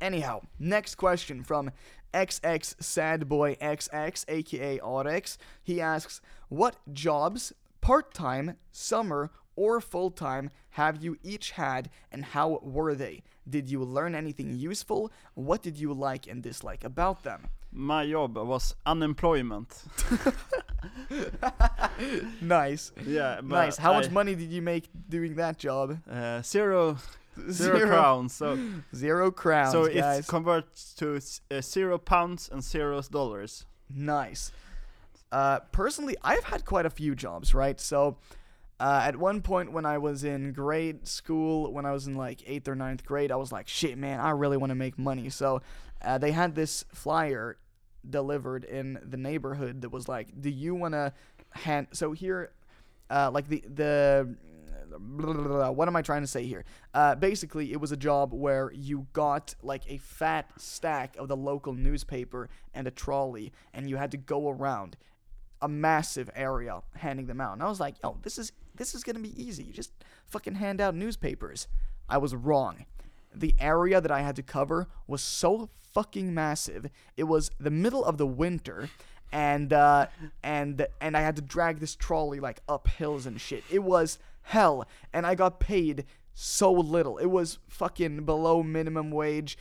Anyhow, 0.00 0.42
next 0.58 0.96
question 0.96 1.42
from 1.42 1.70
XX 2.12 2.82
Sad 2.82 3.28
Boy 3.28 3.56
XX, 3.56 4.24
aka 4.28 4.80
RX. 4.82 5.38
He 5.62 5.80
asks, 5.80 6.20
"What 6.48 6.76
jobs, 6.92 7.52
part-time, 7.80 8.56
summer, 8.72 9.30
or 9.56 9.80
full-time, 9.80 10.50
have 10.70 11.02
you 11.02 11.16
each 11.22 11.52
had, 11.52 11.90
and 12.10 12.24
how 12.24 12.58
were 12.62 12.94
they? 12.94 13.22
Did 13.48 13.68
you 13.68 13.82
learn 13.84 14.14
anything 14.14 14.54
useful? 14.54 15.12
What 15.34 15.62
did 15.62 15.78
you 15.78 15.92
like 15.92 16.26
and 16.26 16.42
dislike 16.42 16.84
about 16.84 17.22
them?" 17.22 17.48
My 17.72 18.08
job 18.08 18.36
was 18.36 18.76
unemployment. 18.86 19.82
nice, 22.40 22.92
yeah, 23.04 23.40
nice. 23.42 23.76
How 23.76 23.94
much 23.94 24.10
money 24.10 24.36
did 24.36 24.52
you 24.52 24.62
make 24.62 24.88
doing 25.08 25.34
that 25.34 25.58
job? 25.58 25.98
Uh, 26.08 26.40
zero, 26.42 26.98
zero 27.50 27.86
crowns. 27.86 28.34
So 28.34 28.58
Zero 28.94 29.30
crowns, 29.30 29.72
so 29.72 29.86
guys. 29.86 30.20
it 30.20 30.26
converts 30.28 30.94
to 30.94 31.20
uh, 31.50 31.60
zero 31.60 31.98
pounds 31.98 32.48
and 32.52 32.62
zero 32.62 33.00
dollars. 33.02 33.66
Nice. 33.90 34.52
Uh, 35.32 35.60
personally, 35.72 36.16
I've 36.22 36.44
had 36.44 36.64
quite 36.64 36.86
a 36.86 36.90
few 36.90 37.14
jobs, 37.16 37.54
right? 37.54 37.80
So, 37.80 38.18
uh, 38.78 39.02
at 39.04 39.16
one 39.16 39.42
point 39.42 39.72
when 39.72 39.84
I 39.84 39.98
was 39.98 40.22
in 40.22 40.52
grade 40.52 41.08
school, 41.08 41.72
when 41.72 41.84
I 41.84 41.92
was 41.92 42.06
in 42.06 42.14
like 42.14 42.42
eighth 42.46 42.68
or 42.68 42.76
ninth 42.76 43.04
grade, 43.04 43.32
I 43.32 43.36
was 43.36 43.50
like, 43.50 43.66
shit, 43.66 43.98
man, 43.98 44.20
I 44.20 44.30
really 44.30 44.56
want 44.56 44.70
to 44.70 44.76
make 44.76 44.96
money. 44.96 45.28
So, 45.30 45.60
uh, 46.02 46.18
they 46.18 46.30
had 46.30 46.54
this 46.54 46.84
flyer 46.92 47.56
delivered 48.08 48.64
in 48.64 48.98
the 49.02 49.16
neighborhood 49.16 49.82
that 49.82 49.88
was 49.88 50.08
like, 50.08 50.40
do 50.40 50.50
you 50.50 50.74
want 50.74 50.94
to 50.94 51.12
hand. 51.50 51.88
So, 51.92 52.12
here, 52.12 52.52
uh, 53.10 53.30
like 53.32 53.48
the. 53.48 53.64
the 53.72 54.36
what 54.98 55.88
am 55.88 55.96
I 55.96 56.02
trying 56.02 56.22
to 56.22 56.26
say 56.28 56.44
here? 56.44 56.64
Uh, 56.92 57.14
basically, 57.14 57.72
it 57.72 57.80
was 57.80 57.92
a 57.92 57.96
job 57.96 58.32
where 58.32 58.72
you 58.72 59.06
got 59.12 59.54
like 59.62 59.82
a 59.88 59.98
fat 59.98 60.50
stack 60.56 61.16
of 61.16 61.28
the 61.28 61.36
local 61.36 61.72
newspaper 61.72 62.48
and 62.72 62.86
a 62.86 62.90
trolley, 62.90 63.52
and 63.72 63.88
you 63.88 63.96
had 63.96 64.10
to 64.12 64.16
go 64.16 64.48
around 64.48 64.96
a 65.62 65.68
massive 65.68 66.28
area 66.34 66.82
handing 66.96 67.26
them 67.26 67.40
out. 67.40 67.54
And 67.54 67.62
I 67.62 67.68
was 67.68 67.80
like, 67.80 67.96
yo, 68.02 68.18
this 68.22 68.38
is 68.38 68.52
this 68.76 68.94
is 68.94 69.02
gonna 69.02 69.20
be 69.20 69.42
easy. 69.42 69.64
You 69.64 69.72
just 69.72 69.92
fucking 70.26 70.56
hand 70.56 70.80
out 70.80 70.94
newspapers. 70.94 71.68
I 72.08 72.18
was 72.18 72.34
wrong. 72.34 72.84
The 73.34 73.54
area 73.58 74.00
that 74.00 74.10
I 74.10 74.20
had 74.20 74.36
to 74.36 74.42
cover 74.42 74.88
was 75.06 75.22
so 75.22 75.68
fucking 75.92 76.34
massive. 76.34 76.90
It 77.16 77.24
was 77.24 77.50
the 77.58 77.70
middle 77.70 78.04
of 78.04 78.18
the 78.18 78.26
winter, 78.26 78.90
and 79.32 79.72
uh, 79.72 80.06
and 80.42 80.86
and 81.00 81.16
I 81.16 81.20
had 81.20 81.36
to 81.36 81.42
drag 81.42 81.80
this 81.80 81.96
trolley 81.96 82.40
like 82.40 82.60
up 82.68 82.88
hills 82.88 83.26
and 83.26 83.40
shit. 83.40 83.64
It 83.70 83.82
was 83.82 84.18
hell, 84.44 84.86
and 85.12 85.26
I 85.26 85.34
got 85.34 85.60
paid 85.60 86.04
so 86.34 86.72
little. 86.72 87.18
It 87.18 87.26
was 87.26 87.58
fucking 87.68 88.24
below 88.24 88.62
minimum 88.62 89.10
wage 89.10 89.58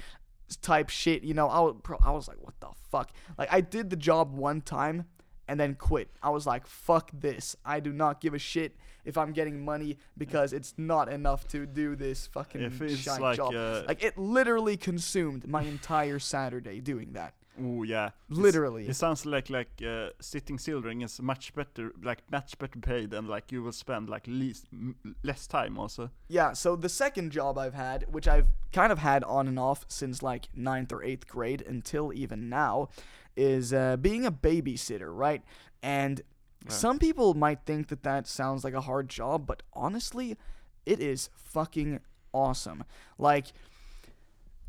type 0.61 0.89
shit. 0.89 1.23
You 1.23 1.33
know, 1.33 1.47
I 1.47 1.59
was, 1.59 1.75
I 2.03 2.11
was 2.11 2.27
like, 2.27 2.37
what 2.41 2.59
the 2.59 2.69
fuck? 2.91 3.11
Like, 3.37 3.51
I 3.51 3.61
did 3.61 3.89
the 3.89 3.95
job 3.95 4.35
one 4.35 4.61
time 4.61 5.05
and 5.47 5.59
then 5.59 5.75
quit. 5.75 6.09
I 6.21 6.29
was 6.29 6.45
like, 6.47 6.65
fuck 6.67 7.11
this. 7.13 7.55
I 7.65 7.79
do 7.79 7.91
not 7.91 8.21
give 8.21 8.33
a 8.33 8.39
shit 8.39 8.75
if 9.05 9.17
I'm 9.17 9.33
getting 9.33 9.63
money 9.63 9.97
because 10.17 10.53
it's 10.53 10.73
not 10.77 11.11
enough 11.11 11.47
to 11.49 11.65
do 11.65 11.95
this 11.95 12.27
fucking 12.27 12.71
shite 12.95 13.21
like, 13.21 13.37
job. 13.37 13.53
uh, 13.53 13.83
like, 13.87 14.03
it 14.03 14.17
literally 14.17 14.77
consumed 14.77 15.47
my 15.47 15.63
entire 15.63 16.19
Saturday 16.19 16.79
doing 16.79 17.13
that. 17.13 17.33
Oh 17.61 17.83
yeah. 17.83 18.07
It's- 18.29 18.39
Literally. 18.39 18.87
It 18.87 18.95
sounds 18.95 19.25
like 19.25 19.49
like 19.49 19.69
uh, 19.85 20.09
sitting 20.19 20.57
children 20.57 21.01
is 21.01 21.21
much 21.21 21.53
better, 21.53 21.93
like 22.01 22.19
much 22.31 22.57
better 22.57 22.79
paid, 22.79 23.13
and 23.13 23.27
like 23.27 23.51
you 23.51 23.61
will 23.61 23.71
spend 23.71 24.09
like 24.09 24.23
least 24.27 24.65
m- 24.73 24.95
less 25.23 25.45
time 25.47 25.77
also. 25.77 26.09
Yeah, 26.27 26.53
so 26.53 26.75
the 26.75 26.89
second 26.89 27.31
job 27.31 27.57
I've 27.57 27.75
had, 27.75 28.05
which 28.11 28.27
I've 28.27 28.47
kind 28.71 28.91
of 28.91 28.99
had 28.99 29.23
on 29.23 29.47
and 29.47 29.59
off 29.59 29.85
since 29.87 30.23
like 30.23 30.47
ninth 30.55 30.91
or 30.91 31.03
eighth 31.03 31.27
grade 31.27 31.61
until 31.61 32.11
even 32.13 32.49
now, 32.49 32.89
is 33.35 33.71
uh, 33.73 33.97
being 33.97 34.25
a 34.25 34.31
babysitter, 34.31 35.15
right? 35.15 35.43
And 35.83 36.21
some 36.69 36.97
people 36.97 37.33
might 37.33 37.65
think 37.65 37.89
that 37.89 38.03
that 38.03 38.25
sounds 38.25 38.63
like 38.63 38.73
a 38.73 38.81
hard 38.81 39.09
job, 39.09 39.45
but 39.45 39.61
honestly, 39.73 40.37
it 40.85 40.99
is 40.99 41.29
fucking 41.35 41.99
awesome. 42.33 42.83
Like, 43.17 43.47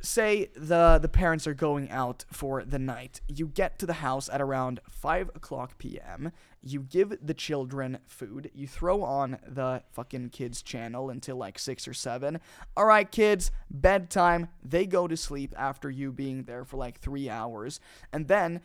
say 0.04 0.50
the 0.54 0.98
the 1.00 1.08
parents 1.08 1.46
are 1.46 1.54
going 1.54 1.90
out 1.90 2.24
for 2.30 2.64
the 2.64 2.78
night 2.78 3.20
you 3.28 3.46
get 3.46 3.78
to 3.78 3.86
the 3.86 3.94
house 3.94 4.28
at 4.28 4.40
around 4.40 4.80
5 4.88 5.30
o'clock 5.34 5.78
p.m 5.78 6.30
you 6.62 6.80
give 6.80 7.16
the 7.22 7.34
children 7.34 7.98
food 8.06 8.50
you 8.54 8.66
throw 8.66 9.02
on 9.02 9.38
the 9.46 9.82
fucking 9.92 10.28
kids 10.30 10.62
channel 10.62 11.10
until 11.10 11.36
like 11.36 11.58
6 11.58 11.88
or 11.88 11.94
7 11.94 12.38
all 12.76 12.86
right 12.86 13.10
kids 13.10 13.50
bedtime 13.70 14.48
they 14.62 14.86
go 14.86 15.06
to 15.06 15.16
sleep 15.16 15.54
after 15.56 15.90
you 15.90 16.12
being 16.12 16.44
there 16.44 16.64
for 16.64 16.76
like 16.76 16.98
3 17.00 17.28
hours. 17.28 17.80
And 18.12 18.28
then 18.28 18.60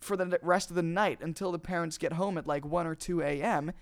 for 0.00 0.16
the 0.16 0.38
rest 0.42 0.70
of 0.70 0.76
the 0.76 0.82
night 0.82 1.20
until 1.22 1.52
the 1.52 1.58
parents 1.58 1.96
get 1.96 2.12
home 2.12 2.36
at 2.36 2.46
like 2.46 2.64
1 2.64 2.86
or 2.86 2.94
2 2.94 3.22
a.m 3.22 3.72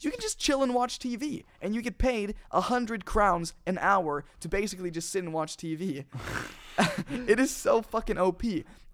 you 0.00 0.10
can 0.10 0.20
just 0.20 0.38
chill 0.38 0.62
and 0.62 0.74
watch 0.74 0.98
TV, 0.98 1.44
and 1.60 1.74
you 1.74 1.82
get 1.82 1.98
paid 1.98 2.34
a 2.50 2.60
hundred 2.60 3.04
crowns 3.04 3.54
an 3.66 3.78
hour 3.80 4.24
to 4.40 4.48
basically 4.48 4.90
just 4.90 5.10
sit 5.10 5.22
and 5.22 5.32
watch 5.32 5.56
TV. 5.56 6.04
it 7.28 7.40
is 7.40 7.50
so 7.50 7.82
fucking 7.82 8.18
OP. 8.18 8.42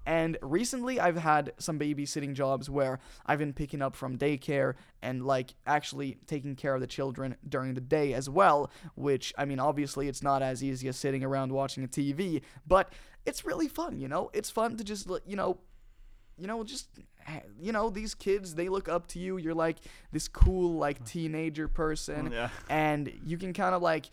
And 0.05 0.37
recently, 0.43 0.99
I've 0.99 1.17
had 1.17 1.53
some 1.59 1.79
babysitting 1.79 2.35
jobs 2.35 2.69
where 2.69 2.99
I've 3.25 3.39
been 3.39 3.53
picking 3.53 3.81
up 3.83 3.95
from 3.95 4.19
daycare 4.19 4.75
and 5.01 5.25
like 5.25 5.55
actually 5.65 6.19
taking 6.27 6.57
care 6.57 6.75
of 6.75 6.81
the 6.81 6.89
children 6.89 7.37
during 7.49 7.75
the 7.75 7.81
day 7.81 8.13
as 8.13 8.29
well. 8.29 8.71
Which, 8.97 9.33
I 9.39 9.45
mean, 9.45 9.61
obviously, 9.61 10.09
it's 10.09 10.23
not 10.23 10.43
as 10.43 10.63
easy 10.63 10.89
as 10.89 10.97
sitting 10.97 11.23
around 11.23 11.53
watching 11.53 11.85
a 11.85 11.89
TV, 11.89 12.43
but 12.67 12.93
it's 13.25 13.45
really 13.45 13.69
fun, 13.69 14.01
you 14.01 14.09
know? 14.09 14.31
It's 14.33 14.51
fun 14.51 14.77
to 14.77 14.85
just, 14.85 15.09
you 15.25 15.37
know, 15.37 15.59
you 16.37 16.49
know, 16.49 16.65
just 16.65 16.89
you 17.61 17.73
know, 17.73 17.91
these 17.91 18.15
kids 18.15 18.55
they 18.55 18.69
look 18.69 18.89
up 18.89 19.07
to 19.09 19.19
you. 19.19 19.37
You're 19.37 19.55
like 19.55 19.79
this 20.13 20.29
cool 20.29 20.75
like 20.75 21.03
mm. 21.03 21.07
teenager 21.07 21.69
person, 21.69 22.31
mm, 22.31 22.33
Yeah. 22.33 22.49
and 22.69 23.13
you 23.25 23.39
can 23.39 23.53
kind 23.53 23.75
of 23.75 23.83
like 23.83 24.11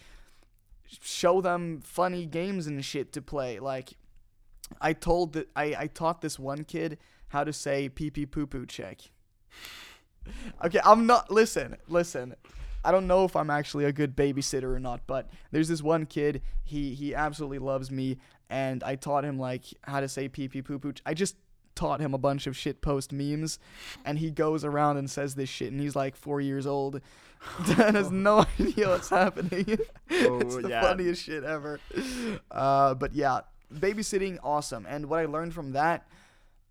show 1.02 1.42
them 1.42 1.82
funny 1.84 2.26
games 2.26 2.68
and 2.68 2.84
shit 2.84 3.14
to 3.14 3.22
play. 3.22 3.60
Like 3.60 3.94
I 4.82 4.94
told 4.94 5.34
that 5.34 5.50
I 5.56 5.76
I 5.78 5.88
taught 5.88 6.22
this 6.22 6.40
one 6.40 6.64
kid 6.64 6.98
how 7.30 7.44
to 7.44 7.54
say 7.54 7.90
pee 7.90 8.10
pee 8.10 8.26
poo 8.26 8.46
poo 8.48 8.66
check. 8.66 9.02
Okay, 10.64 10.80
I'm 10.84 11.08
not 11.08 11.32
listen, 11.32 11.78
listen. 11.88 12.36
I 12.84 12.92
don't 12.92 13.08
know 13.08 13.26
if 13.26 13.36
I'm 13.36 13.50
actually 13.50 13.86
a 13.86 13.92
good 13.92 14.16
babysitter 14.16 14.76
or 14.76 14.80
not, 14.80 15.02
but 15.08 15.30
there's 15.50 15.70
this 15.70 15.82
one 15.82 16.06
kid, 16.06 16.42
he 16.64 16.94
he 16.94 17.16
absolutely 17.16 17.58
loves 17.58 17.90
me 17.90 18.18
and 18.50 18.84
I 18.84 18.96
taught 18.96 19.24
him 19.24 19.38
like 19.38 19.66
how 19.84 20.00
to 20.00 20.08
say 20.08 20.28
pee 20.28 20.48
pee 20.48 20.62
poo 20.62 20.80
poo. 20.80 20.94
I 21.06 21.14
just 21.14 21.36
taught 21.80 22.00
him 22.02 22.14
a 22.14 22.18
bunch 22.18 22.46
of 22.48 22.58
shit 22.58 22.82
post 22.82 23.12
memes 23.14 23.58
and 24.06 24.20
he 24.20 24.30
goes 24.32 24.64
around 24.66 24.98
and 24.98 25.10
says 25.10 25.36
this 25.36 25.50
shit 25.50 25.72
and 25.72 25.80
he's 25.80 25.96
like 25.96 26.16
4 26.16 26.42
years 26.42 26.66
old 26.68 27.02
and 27.78 27.96
has 27.96 28.12
no 28.12 28.46
idea 28.60 28.90
what's 28.90 29.10
happening. 29.10 29.66
it's 29.68 30.26
Oh, 30.28 30.62
the 30.62 30.70
yeah. 30.70 30.82
funniest 30.82 31.24
shit 31.24 31.44
ever. 31.44 31.80
Uh, 32.52 32.94
but 32.96 33.14
yeah, 33.14 33.42
babysitting 33.74 34.38
awesome. 34.44 34.86
And 34.90 35.06
what 35.10 35.20
I 35.20 35.26
learned 35.26 35.54
from 35.54 35.72
that, 35.74 36.06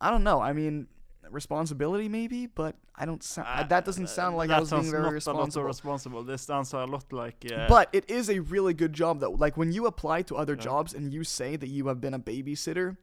I 0.01 0.11
don't 0.11 0.25
know. 0.25 0.41
I 0.41 0.53
mean, 0.53 0.89
responsibility 1.31 2.09
maybe, 2.09 2.47
but 2.47 2.75
I 2.95 3.05
don't 3.07 3.23
sound. 3.23 3.71
that 3.71 3.85
doesn't 3.85 4.09
sound 4.09 4.37
like 4.37 4.51
I 4.51 4.61
was 4.61 4.71
being 4.71 4.91
very 4.91 5.03
not 5.05 5.13
responsible. 5.13 5.63
of 5.63 5.67
responsible. 5.69 6.23
This 6.25 6.43
sounds 6.43 6.73
a 6.73 6.85
lot 6.85 7.05
like 7.13 7.45
uh, 7.55 7.67
But 7.69 7.89
it 7.93 8.09
is 8.11 8.29
a 8.29 8.41
really 8.41 8.75
good 8.75 8.93
job 8.93 9.21
though. 9.21 9.33
Like 9.33 9.57
when 9.57 9.73
you 9.73 9.87
apply 9.87 10.23
to 10.23 10.37
other 10.37 10.55
Yeah. 10.55 10.61
jobs 10.69 10.95
and 10.95 11.13
you 11.13 11.25
say 11.25 11.57
that 11.57 11.69
you 11.69 11.89
have 11.89 12.01
been 12.01 12.15
a 12.15 12.19
babysitter, 12.19 12.97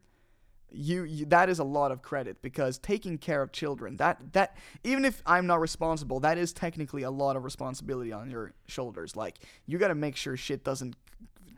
you, 0.76 1.03
you 1.03 1.26
that 1.28 1.49
is 1.49 1.59
a 1.59 1.63
lot 1.63 1.91
of 1.91 2.01
credit 2.01 2.41
because 2.41 2.78
taking 2.78 3.17
care 3.17 3.41
of 3.41 3.51
children 3.51 3.97
that 3.97 4.19
that 4.34 4.57
even 4.84 5.05
if 5.05 5.21
I'm 5.26 5.47
not 5.47 5.59
responsible, 5.61 6.19
that 6.21 6.38
is 6.38 6.53
technically 6.53 7.03
a 7.03 7.11
lot 7.11 7.36
of 7.36 7.43
responsibility 7.43 8.11
on 8.11 8.30
your 8.30 8.53
shoulders. 8.67 9.15
Like 9.15 9.38
you 9.65 9.78
got 9.78 9.88
to 9.89 9.95
make 9.95 10.15
sure 10.15 10.36
shit 10.38 10.63
doesn't 10.63 10.95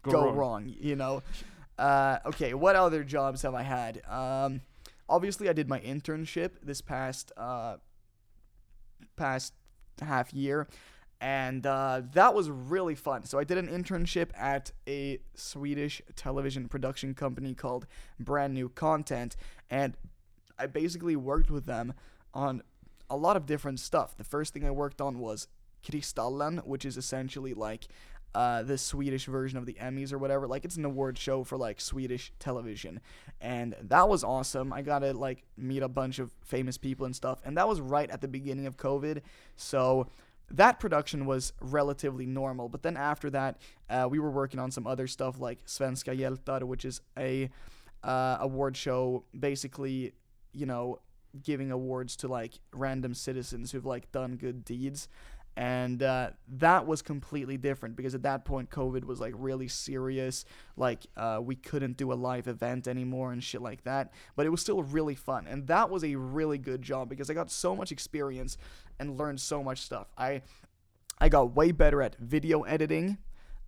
Go 0.04 0.12
go, 0.12 0.26
wrong. 0.26 0.36
wrong. 0.38 0.76
You 0.80 0.96
know. 0.96 1.24
Uh, 1.78 2.18
okay, 2.26 2.54
what 2.54 2.76
other 2.76 3.04
jobs 3.04 3.44
have 3.44 3.54
I 3.54 3.62
had? 3.62 4.02
Um, 4.08 4.62
obviously, 5.08 5.48
I 5.48 5.54
did 5.54 5.70
my 5.70 5.80
internship 5.80 6.52
this 6.64 6.82
past 6.82 7.32
uh, 7.38 7.78
past 9.16 9.54
half 10.02 10.34
year, 10.34 10.68
and 11.20 11.66
uh, 11.66 12.02
that 12.14 12.34
was 12.34 12.50
really 12.50 12.96
fun. 12.96 13.26
So 13.26 13.40
I 13.40 13.44
did 13.44 13.58
an 13.58 13.68
internship 13.68 14.30
at 14.38 14.72
a 14.88 15.20
Swedish 15.34 16.02
television 16.16 16.68
production 16.68 17.14
company 17.14 17.54
called 17.54 17.88
Brand 18.20 18.54
New 18.54 18.70
Content, 18.70 19.36
and 19.70 19.96
I 20.60 20.68
basically 20.68 21.16
worked 21.16 21.50
with 21.50 21.66
them 21.66 21.94
on 22.34 22.62
a 23.10 23.18
lot 23.18 23.38
of 23.38 23.46
different 23.46 23.80
stuff. 23.80 24.18
The 24.18 24.24
first 24.24 24.54
thing 24.54 24.66
I 24.66 24.72
worked 24.72 25.02
on 25.02 25.20
was 25.20 25.48
Kristallen, 25.84 26.66
which 26.66 26.86
is 26.86 26.98
essentially 26.98 27.54
like 27.54 27.88
uh, 28.36 28.62
the 28.62 28.78
Swedish 28.78 29.26
version 29.26 29.58
of 29.58 29.66
the 29.66 29.74
Emmys 29.76 30.14
or 30.14 30.18
whatever. 30.18 30.48
Like 30.48 30.66
it's 30.66 30.78
an 30.78 30.86
award 30.86 31.18
show 31.18 31.44
for 31.44 31.58
like 31.58 31.82
Swedish 31.82 32.32
television, 32.40 33.00
and 33.42 33.76
that 33.82 34.08
was 34.08 34.24
awesome. 34.24 34.72
I 34.72 34.82
got 34.82 35.00
to 35.00 35.14
like 35.14 35.44
meet 35.58 35.82
a 35.82 35.88
bunch 35.88 36.20
of 36.20 36.32
famous 36.44 36.78
people 36.78 37.06
and 37.06 37.16
stuff, 37.16 37.40
and 37.46 37.58
that 37.58 37.68
was 37.68 37.82
right 37.82 38.10
at 38.10 38.22
the 38.22 38.28
beginning 38.28 38.68
of 38.68 38.78
COVID, 38.78 39.22
so. 39.56 40.08
That 40.52 40.80
production 40.80 41.26
was 41.26 41.54
relatively 41.60 42.26
normal, 42.26 42.70
but 42.70 42.82
then 42.82 42.96
after 42.96 43.30
that, 43.32 43.62
uh, 43.90 44.08
we 44.10 44.20
were 44.20 44.32
working 44.32 44.60
on 44.60 44.72
some 44.72 44.88
other 44.88 45.08
stuff 45.08 45.40
like 45.40 45.66
Svenska 45.66 46.18
Hjältar, 46.18 46.64
which 46.64 46.86
is 46.86 47.02
a 47.18 47.50
uh, 48.04 48.38
award 48.40 48.78
show, 48.78 49.26
basically, 49.38 50.14
you 50.54 50.66
know, 50.66 51.00
giving 51.44 51.72
awards 51.72 52.16
to 52.16 52.28
like 52.28 52.54
random 52.74 53.14
citizens 53.14 53.72
who've 53.72 53.86
like 53.86 54.12
done 54.12 54.38
good 54.38 54.64
deeds 54.64 55.08
and 55.58 56.04
uh, 56.04 56.30
that 56.60 56.86
was 56.86 57.02
completely 57.02 57.58
different 57.58 57.96
because 57.96 58.14
at 58.14 58.22
that 58.22 58.46
point 58.46 58.70
covid 58.70 59.04
was 59.04 59.20
like 59.20 59.34
really 59.36 59.68
serious. 59.68 60.46
Like 60.78 61.08
uh, 61.18 61.40
we 61.44 61.56
couldn't 61.56 61.98
do 61.98 62.14
a 62.14 62.16
live 62.16 62.48
event 62.48 62.88
anymore 62.88 63.32
and 63.34 63.44
shit 63.44 63.62
like 63.62 63.84
that. 63.84 64.14
But 64.36 64.46
it 64.46 64.50
was 64.50 64.62
still 64.62 64.84
really 64.84 65.16
fun. 65.16 65.48
And 65.48 65.66
that 65.66 65.90
was 65.90 66.04
a 66.04 66.14
really 66.16 66.60
good 66.60 66.84
job 66.84 67.10
because 67.10 67.32
i 67.32 67.34
got 67.34 67.50
so 67.50 67.76
much 67.76 67.92
experience 67.92 68.58
and 69.00 69.18
learned 69.18 69.42
so 69.42 69.64
much 69.64 69.82
stuff. 69.82 70.08
I 70.16 70.44
i 71.20 71.28
got 71.28 71.56
way 71.56 71.72
better 71.72 72.04
at 72.04 72.16
video 72.18 72.62
editing. 72.62 73.18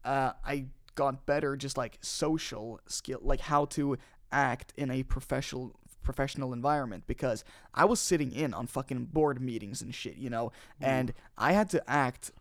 Uh, 0.06 0.34
i 0.46 0.66
got 0.94 1.26
better 1.26 1.56
just 1.56 1.78
like 1.78 1.98
social 2.02 2.80
skill 2.86 3.20
like 3.22 3.40
how 3.40 3.66
to 3.66 3.98
act 4.32 4.74
in 4.78 4.92
a 4.92 5.02
professional 5.04 5.74
professional 6.04 6.54
environment 6.54 7.04
because 7.08 7.44
I 7.74 7.86
was 7.86 8.00
sitting 8.00 8.32
in 8.32 8.54
on 8.54 8.68
fucking 8.68 9.06
board 9.06 9.42
meetings 9.42 9.82
and 9.82 9.94
shit, 9.94 10.18
you 10.18 10.30
know, 10.30 10.52
and 10.82 11.14
I 11.38 11.54
had 11.54 11.70
to 11.72 11.90
act 11.90 12.32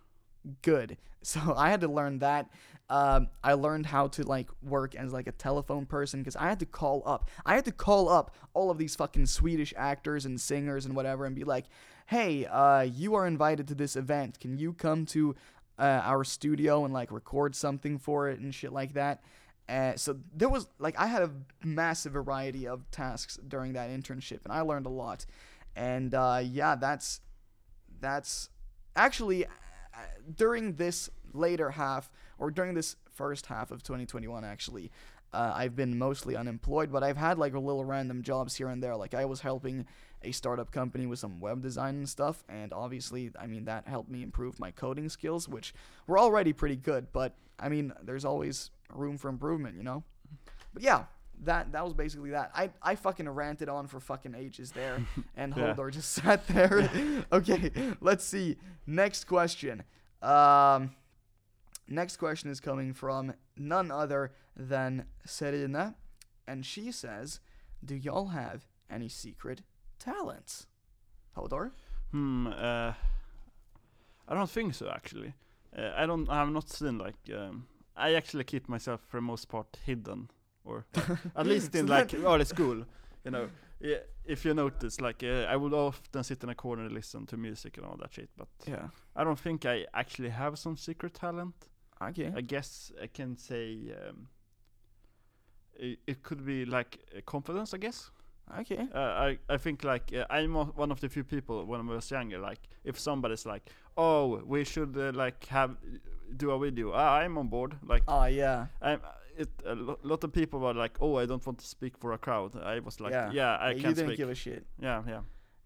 good. 0.63 0.97
So 1.21 1.53
I 1.57 1.69
had 1.71 1.81
to 1.81 1.89
learn 1.89 2.21
that. 2.21 2.49
Um, 2.89 3.29
I 3.43 3.55
learned 3.55 3.87
how 3.87 4.07
to 4.07 4.23
like 4.23 4.49
work 4.63 4.95
as 4.95 5.13
like 5.13 5.27
a 5.27 5.33
telephone 5.33 5.85
person 5.85 6.21
because 6.21 6.37
I 6.37 6.45
had 6.45 6.61
to 6.61 6.65
call 6.65 7.03
up. 7.05 7.29
I 7.45 7.57
had 7.57 7.65
to 7.65 7.73
call 7.73 8.09
up 8.09 8.35
all 8.55 8.71
of 8.71 8.79
these 8.79 8.95
fucking 8.95 9.27
Swedish 9.27 9.75
actors 9.77 10.25
and 10.25 10.41
singers 10.41 10.87
and 10.87 10.95
whatever 10.95 11.27
and 11.27 11.35
be 11.35 11.43
like, 11.43 11.67
"Hey, 12.07 12.47
uh, 12.47 12.83
you 12.83 13.15
are 13.17 13.27
invited 13.27 13.67
to 13.69 13.75
this 13.75 13.97
event. 13.97 14.39
Can 14.39 14.57
you 14.59 14.73
come 14.73 15.05
to 15.07 15.35
uh, 15.77 16.01
our 16.05 16.23
studio 16.23 16.85
and 16.85 16.95
like 16.95 17.11
record 17.11 17.57
something 17.57 17.99
for 17.99 18.29
it 18.29 18.39
and 18.39 18.55
shit 18.55 18.73
like 18.73 18.95
that?" 18.95 19.21
So 19.97 20.17
there 20.35 20.49
was 20.49 20.67
like 20.79 20.99
I 20.99 21.07
had 21.07 21.23
a 21.23 21.31
massive 21.65 22.13
variety 22.13 22.67
of 22.67 22.91
tasks 22.91 23.39
during 23.49 23.75
that 23.75 23.91
internship, 23.91 24.41
and 24.45 24.53
I 24.53 24.61
learned 24.61 24.87
a 24.87 24.91
lot. 24.91 25.27
And 25.77 26.15
uh, 26.15 26.41
yeah, 26.43 26.75
that's 26.75 27.21
that's 28.01 28.51
actually 28.97 29.47
uh, 29.47 29.49
during 30.35 30.75
this 30.75 31.11
later 31.33 31.71
half 31.71 32.11
or 32.39 32.51
during 32.51 32.75
this 32.75 32.97
first 33.11 33.47
half 33.47 33.71
of 33.71 33.83
2021 33.83 34.45
actually 34.45 34.91
uh, 35.33 35.53
i've 35.55 35.77
been 35.77 35.99
mostly 35.99 36.37
unemployed 36.37 36.91
but 36.91 37.03
i've 37.03 37.17
had 37.17 37.39
like 37.39 37.55
a 37.55 37.59
little 37.59 37.85
random 37.85 38.23
jobs 38.23 38.55
here 38.57 38.69
and 38.69 38.83
there 38.83 38.97
like 38.97 39.15
i 39.15 39.25
was 39.25 39.41
helping 39.41 39.85
a 40.23 40.33
startup 40.33 40.73
company 40.73 41.07
with 41.07 41.19
some 41.19 41.39
web 41.41 41.63
design 41.63 41.97
and 41.97 42.09
stuff 42.09 42.43
and 42.49 42.73
obviously 42.73 43.31
i 43.39 43.47
mean 43.47 43.65
that 43.65 43.87
helped 43.87 44.11
me 44.11 44.23
improve 44.23 44.59
my 44.59 44.71
coding 44.71 45.09
skills 45.09 45.49
which 45.49 45.75
were 46.07 46.19
already 46.19 46.53
pretty 46.53 46.77
good 46.77 47.07
but 47.13 47.35
i 47.59 47.69
mean 47.69 47.93
there's 48.03 48.25
always 48.25 48.71
room 48.93 49.19
for 49.19 49.29
improvement 49.29 49.77
you 49.77 49.83
know 49.83 50.03
but 50.73 50.83
yeah 50.83 51.05
that 51.45 51.73
that 51.73 51.85
was 51.85 51.95
basically 51.95 52.31
that. 52.31 52.51
I 52.55 52.71
I 52.83 52.95
fucking 52.97 53.29
ranted 53.29 53.69
on 53.69 53.87
for 53.87 54.01
fucking 54.01 54.35
ages 54.35 54.73
there, 54.73 55.05
and 55.37 55.57
Yeah. 55.57 55.75
Hodor 55.75 55.93
just 55.93 56.11
sat 56.21 56.47
there. 56.49 56.91
okay, 57.33 57.71
let's 58.01 58.25
see. 58.25 58.57
Next 58.87 59.25
question. 59.25 59.85
Um, 60.21 60.97
next 61.87 62.17
question 62.17 62.51
is 62.51 62.59
coming 62.61 62.93
from 62.93 63.35
none 63.57 63.91
other 63.93 64.33
than 64.57 65.05
Serena, 65.25 65.95
and 66.47 66.67
she 66.67 66.91
says, 66.91 67.39
do 67.85 67.95
y'all 67.95 68.29
have 68.29 68.67
any 68.91 69.09
secret 69.09 69.63
talents? 70.01 70.67
Hodor? 71.37 71.71
Hmm. 72.11 72.49
Uh, 72.49 72.95
I 74.27 74.35
don't 74.35 74.51
think 74.51 74.75
so 74.75 74.91
actually. 74.91 75.35
Uh, 75.77 75.93
I 75.97 76.07
don't. 76.07 76.29
I 76.29 76.37
have 76.37 76.51
not 76.51 76.69
seen 76.69 76.99
like. 76.99 77.17
Um, 77.35 77.67
I 77.97 78.15
actually 78.15 78.45
keep 78.45 78.69
myself 78.69 79.01
for 79.09 79.17
the 79.19 79.23
most 79.23 79.49
part 79.49 79.77
hidden, 79.85 80.31
or 80.65 80.87
at 81.37 81.47
least 81.47 81.75
in 81.75 81.87
like 81.87 82.15
early 82.15 82.45
school. 82.45 82.85
You 83.25 83.31
know, 83.31 83.49
yeah, 83.81 83.99
if 84.25 84.45
you 84.45 84.55
notice, 84.55 85.01
like 85.01 85.23
uh, 85.23 85.47
I 85.53 85.57
would 85.57 85.75
often 85.75 86.23
sit 86.25 86.43
in 86.43 86.49
a 86.49 86.55
corner 86.55 86.85
and 86.85 86.93
listen 86.93 87.27
to 87.27 87.37
music 87.37 87.77
and 87.77 87.87
all 87.87 87.97
that 87.97 88.13
shit. 88.13 88.31
But 88.37 88.49
Yeah. 88.67 88.89
I 89.17 89.25
don't 89.25 89.39
think 89.39 89.67
I 89.67 89.87
actually 89.93 90.31
have 90.31 90.59
some 90.59 90.77
secret 90.77 91.15
talent. 91.15 91.55
Okay. 92.01 92.33
I 92.37 92.41
guess 92.43 92.93
I 93.03 93.09
can 93.09 93.37
say 93.37 93.93
um, 94.09 94.29
it, 95.75 95.99
it 96.07 96.23
could 96.23 96.47
be 96.47 96.65
like 96.65 96.99
confidence. 97.27 97.75
I 97.75 97.79
guess. 97.79 98.11
Okay. 98.61 98.87
Uh, 98.95 98.99
I 98.99 99.39
I 99.49 99.57
think 99.59 99.85
like 99.85 100.13
uh, 100.15 100.25
I'm 100.31 100.55
one 100.55 100.91
of 100.93 101.01
the 101.01 101.09
few 101.09 101.25
people 101.25 101.65
when 101.67 101.81
I 101.81 101.95
was 101.95 102.11
younger. 102.11 102.39
Like 102.39 102.61
if 102.85 102.99
somebody's 102.99 103.45
like, 103.47 103.71
oh, 103.97 104.43
we 104.47 104.65
should 104.65 104.97
uh, 104.97 105.13
like 105.13 105.45
have 105.47 105.77
do 106.37 106.51
a 106.51 106.59
video, 106.59 106.93
I'm 106.93 107.39
on 107.39 107.49
board. 107.49 107.77
Like 107.83 108.03
Ah, 108.09 108.27
yeah. 108.27 108.67
I'm. 108.83 109.01
It 109.37 109.49
a 109.65 109.75
lo- 109.75 109.99
lot 110.03 110.25
of 110.25 110.33
people 110.33 110.59
were 110.59 110.75
like, 110.75 110.99
oh, 111.01 111.17
I 111.23 111.27
don't 111.27 111.45
want 111.47 111.59
to 111.61 111.67
speak 111.67 111.97
for 111.99 112.13
a 112.13 112.19
crowd. 112.19 112.57
I 112.57 112.81
was 112.81 112.99
like, 113.01 113.13
Yeah. 113.13 113.31
yeah, 113.33 113.57
I 113.57 113.71
you 113.73 113.81
can 113.83 113.95
didn't 113.95 114.09
speak. 114.09 114.17
give 114.19 114.31
a 114.31 114.35
shit. 114.35 114.67
yeah, 114.83 115.03
yeah. 115.07 115.21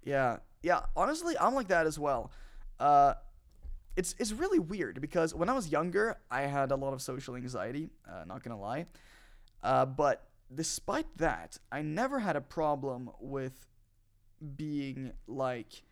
Yeah, 0.04 0.36
yeah. 0.62 0.80
Honestly, 0.94 1.34
I'm 1.40 1.54
like 1.54 1.68
that 1.68 1.86
as 1.86 1.98
well. 1.98 2.30
Uh, 2.78 3.14
it's 3.96 4.14
it's 4.18 4.32
really 4.32 4.58
weird 4.58 5.00
because 5.00 5.34
when 5.34 5.48
I 5.48 5.54
was 5.54 5.68
younger, 5.68 6.16
I 6.30 6.42
had 6.42 6.70
a 6.70 6.76
lot 6.76 6.92
of 6.92 7.00
social 7.00 7.34
anxiety. 7.36 7.88
Uh, 8.06 8.24
not 8.26 8.42
gonna 8.42 8.60
lie, 8.60 8.86
uh, 9.62 9.86
but 9.86 10.26
despite 10.54 11.06
that, 11.18 11.58
I 11.70 11.82
never 11.82 12.20
had 12.20 12.36
a 12.36 12.40
problem 12.40 13.10
with 13.20 13.66
being 14.56 15.12
like 15.26 15.82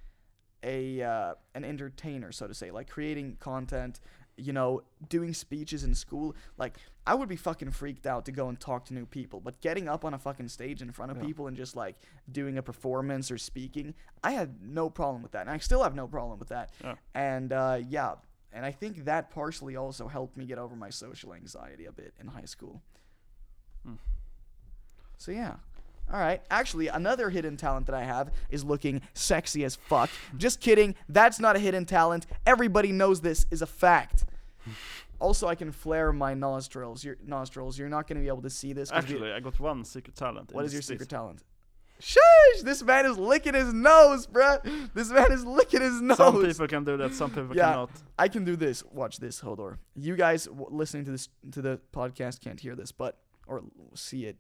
a 0.62 1.02
uh, 1.02 1.34
an 1.54 1.64
entertainer, 1.64 2.32
so 2.32 2.46
to 2.46 2.54
say, 2.54 2.70
like 2.70 2.88
creating 2.88 3.36
content. 3.40 4.00
You 4.36 4.54
know, 4.54 4.84
doing 5.10 5.34
speeches 5.34 5.84
in 5.84 5.94
school. 5.94 6.34
Like, 6.56 6.78
I 7.06 7.14
would 7.14 7.28
be 7.28 7.36
fucking 7.36 7.72
freaked 7.72 8.06
out 8.06 8.24
to 8.24 8.32
go 8.32 8.48
and 8.48 8.58
talk 8.58 8.86
to 8.86 8.94
new 8.94 9.04
people, 9.04 9.38
but 9.38 9.60
getting 9.60 9.86
up 9.86 10.02
on 10.02 10.14
a 10.14 10.18
fucking 10.18 10.48
stage 10.48 10.80
in 10.80 10.92
front 10.92 11.10
of 11.12 11.18
Yeah. 11.18 11.24
people 11.24 11.46
and 11.46 11.54
just 11.54 11.76
like 11.76 11.96
doing 12.32 12.56
a 12.56 12.62
performance 12.62 13.30
or 13.30 13.36
speaking, 13.36 13.92
I 14.24 14.30
had 14.32 14.62
no 14.62 14.88
problem 14.88 15.22
with 15.22 15.32
that, 15.32 15.42
and 15.42 15.50
I 15.50 15.58
still 15.58 15.82
have 15.82 15.94
no 15.94 16.06
problem 16.08 16.38
with 16.38 16.48
that. 16.48 16.70
Yeah. 16.82 16.94
And 17.14 17.52
uh, 17.52 17.80
yeah, 17.86 18.14
and 18.50 18.64
I 18.64 18.70
think 18.72 19.04
that 19.04 19.28
partially 19.30 19.76
also 19.76 20.08
helped 20.08 20.38
me 20.38 20.46
get 20.46 20.56
over 20.56 20.74
my 20.74 20.88
social 20.88 21.34
anxiety 21.34 21.84
a 21.84 21.92
bit 21.92 22.14
in 22.18 22.28
high 22.28 22.46
school. 22.46 22.80
Hmm. 23.84 23.94
So 25.20 25.32
yeah. 25.32 25.56
All 26.12 26.18
right. 26.18 26.42
Actually, 26.50 26.88
another 26.88 27.30
hidden 27.30 27.56
talent 27.56 27.86
that 27.86 27.94
I 27.94 28.02
have 28.04 28.32
is 28.48 28.64
looking 28.64 29.00
sexy 29.14 29.64
as 29.64 29.76
fuck. 29.76 30.10
Just 30.36 30.60
kidding. 30.60 30.94
That's 31.08 31.38
not 31.38 31.54
a 31.56 31.58
hidden 31.60 31.84
talent. 31.84 32.26
Everybody 32.46 32.90
knows 32.90 33.20
this 33.20 33.46
is 33.50 33.62
a 33.62 33.66
fact. 33.66 34.24
Also, 35.20 35.46
I 35.46 35.54
can 35.54 35.70
flare 35.70 36.12
my 36.12 36.32
nostrils. 36.34 37.04
Your 37.04 37.16
nostrils. 37.24 37.78
You're 37.78 37.90
not 37.90 38.08
going 38.08 38.16
to 38.16 38.22
be 38.22 38.28
able 38.28 38.42
to 38.42 38.50
see 38.50 38.72
this. 38.72 38.90
'cause 38.90 39.06
we- 39.06 39.14
Actually, 39.14 39.32
I 39.32 39.40
got 39.40 39.60
one 39.60 39.84
secret 39.84 40.16
talent. 40.16 40.52
What 40.52 40.64
is 40.64 40.72
your 40.72 40.82
secret 40.82 41.08
talent? 41.10 41.44
Shush! 42.00 42.62
This 42.62 42.82
man 42.82 43.04
is 43.04 43.18
licking 43.18 43.52
his 43.52 43.74
nose, 43.74 44.26
bruh. 44.26 44.58
This 44.94 45.10
man 45.10 45.30
is 45.32 45.44
licking 45.44 45.82
his 45.82 46.00
nose. 46.00 46.16
Some 46.16 46.42
people 46.46 46.66
can 46.66 46.84
do 46.84 46.96
that. 46.96 47.12
Some 47.12 47.30
people 47.30 47.54
Yeah. 47.54 47.68
cannot. 47.72 47.90
I 48.18 48.28
can 48.28 48.44
do 48.46 48.56
this. 48.56 48.82
Watch 48.86 49.18
this, 49.18 49.42
Hodor. 49.42 49.76
You 49.94 50.16
guys 50.16 50.46
w- 50.46 50.68
listening 50.70 51.04
to 51.04 51.10
this 51.10 51.28
to 51.52 51.60
the 51.60 51.78
podcast 51.92 52.40
can't 52.40 52.58
hear 52.58 52.74
this, 52.74 52.90
but 52.90 53.18
or 53.46 53.62
see 53.94 54.24
it. 54.24 54.38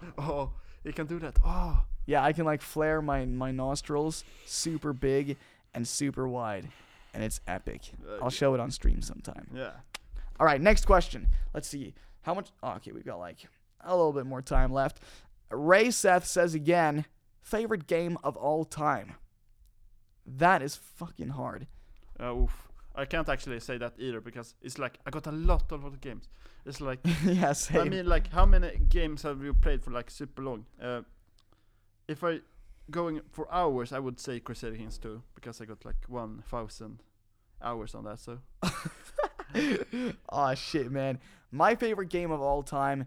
Oh, 0.18 0.52
you 0.84 0.92
can 0.92 1.06
do 1.06 1.18
that. 1.18 1.36
Oh, 1.44 1.82
Yeah, 2.06 2.22
I 2.24 2.32
can 2.32 2.44
like 2.44 2.62
flare 2.62 3.02
my 3.02 3.24
my 3.24 3.50
nostrils 3.50 4.24
super 4.46 4.92
big 4.92 5.36
and 5.74 5.86
super 5.86 6.26
wide, 6.28 6.68
and 7.14 7.22
it's 7.24 7.40
epic. 7.46 7.82
Uh, 8.08 8.22
I'll 8.22 8.30
show 8.30 8.54
it 8.54 8.60
on 8.60 8.70
stream 8.70 9.02
sometime. 9.02 9.48
yeah. 9.54 9.72
All 10.40 10.46
right, 10.46 10.60
next 10.60 10.84
question. 10.86 11.26
Let's 11.52 11.66
see 11.68 11.94
how 12.22 12.34
much. 12.34 12.50
Oh, 12.62 12.72
okay, 12.76 12.92
we've 12.92 13.04
got 13.04 13.18
like 13.18 13.38
a 13.80 13.90
little 13.96 14.12
bit 14.12 14.26
more 14.26 14.40
time 14.42 14.72
left. 14.72 15.00
Ray 15.50 15.90
Seth 15.90 16.26
says 16.26 16.54
again, 16.54 17.04
favorite 17.42 17.86
game 17.86 18.16
of 18.22 18.36
all 18.36 18.64
time. 18.64 19.14
That 20.26 20.62
is 20.62 20.76
fucking 20.76 21.30
hard. 21.30 21.66
Uh, 22.20 22.32
oof. 22.34 22.67
I 22.98 23.04
can't 23.04 23.28
actually 23.28 23.60
say 23.60 23.78
that 23.78 23.94
either 23.98 24.20
because 24.20 24.54
it's 24.60 24.76
like 24.76 24.98
I 25.06 25.10
got 25.10 25.26
a 25.28 25.32
lot 25.32 25.70
of 25.70 25.86
other 25.86 25.96
games. 25.96 26.28
It's 26.66 26.80
like 26.80 26.98
yeah, 27.24 27.52
same. 27.52 27.80
I 27.80 27.84
mean, 27.84 28.06
like 28.06 28.32
how 28.32 28.44
many 28.44 28.76
games 28.88 29.22
have 29.22 29.42
you 29.42 29.54
played 29.54 29.84
for 29.84 29.92
like 29.92 30.10
super 30.10 30.42
long? 30.42 30.66
Uh, 30.82 31.02
if 32.08 32.24
I 32.24 32.40
going 32.90 33.20
for 33.30 33.46
hours, 33.54 33.92
I 33.92 34.00
would 34.00 34.18
say 34.18 34.40
Crusader 34.40 34.76
Kings 34.76 34.98
2 34.98 35.22
because 35.36 35.60
I 35.60 35.64
got 35.64 35.84
like 35.84 36.08
one 36.08 36.42
thousand 36.50 37.04
hours 37.62 37.94
on 37.94 38.04
that. 38.04 38.18
So 38.18 38.40
oh 40.28 40.54
shit, 40.54 40.90
man. 40.90 41.20
My 41.52 41.76
favorite 41.76 42.10
game 42.10 42.32
of 42.32 42.40
all 42.40 42.62
time. 42.62 43.06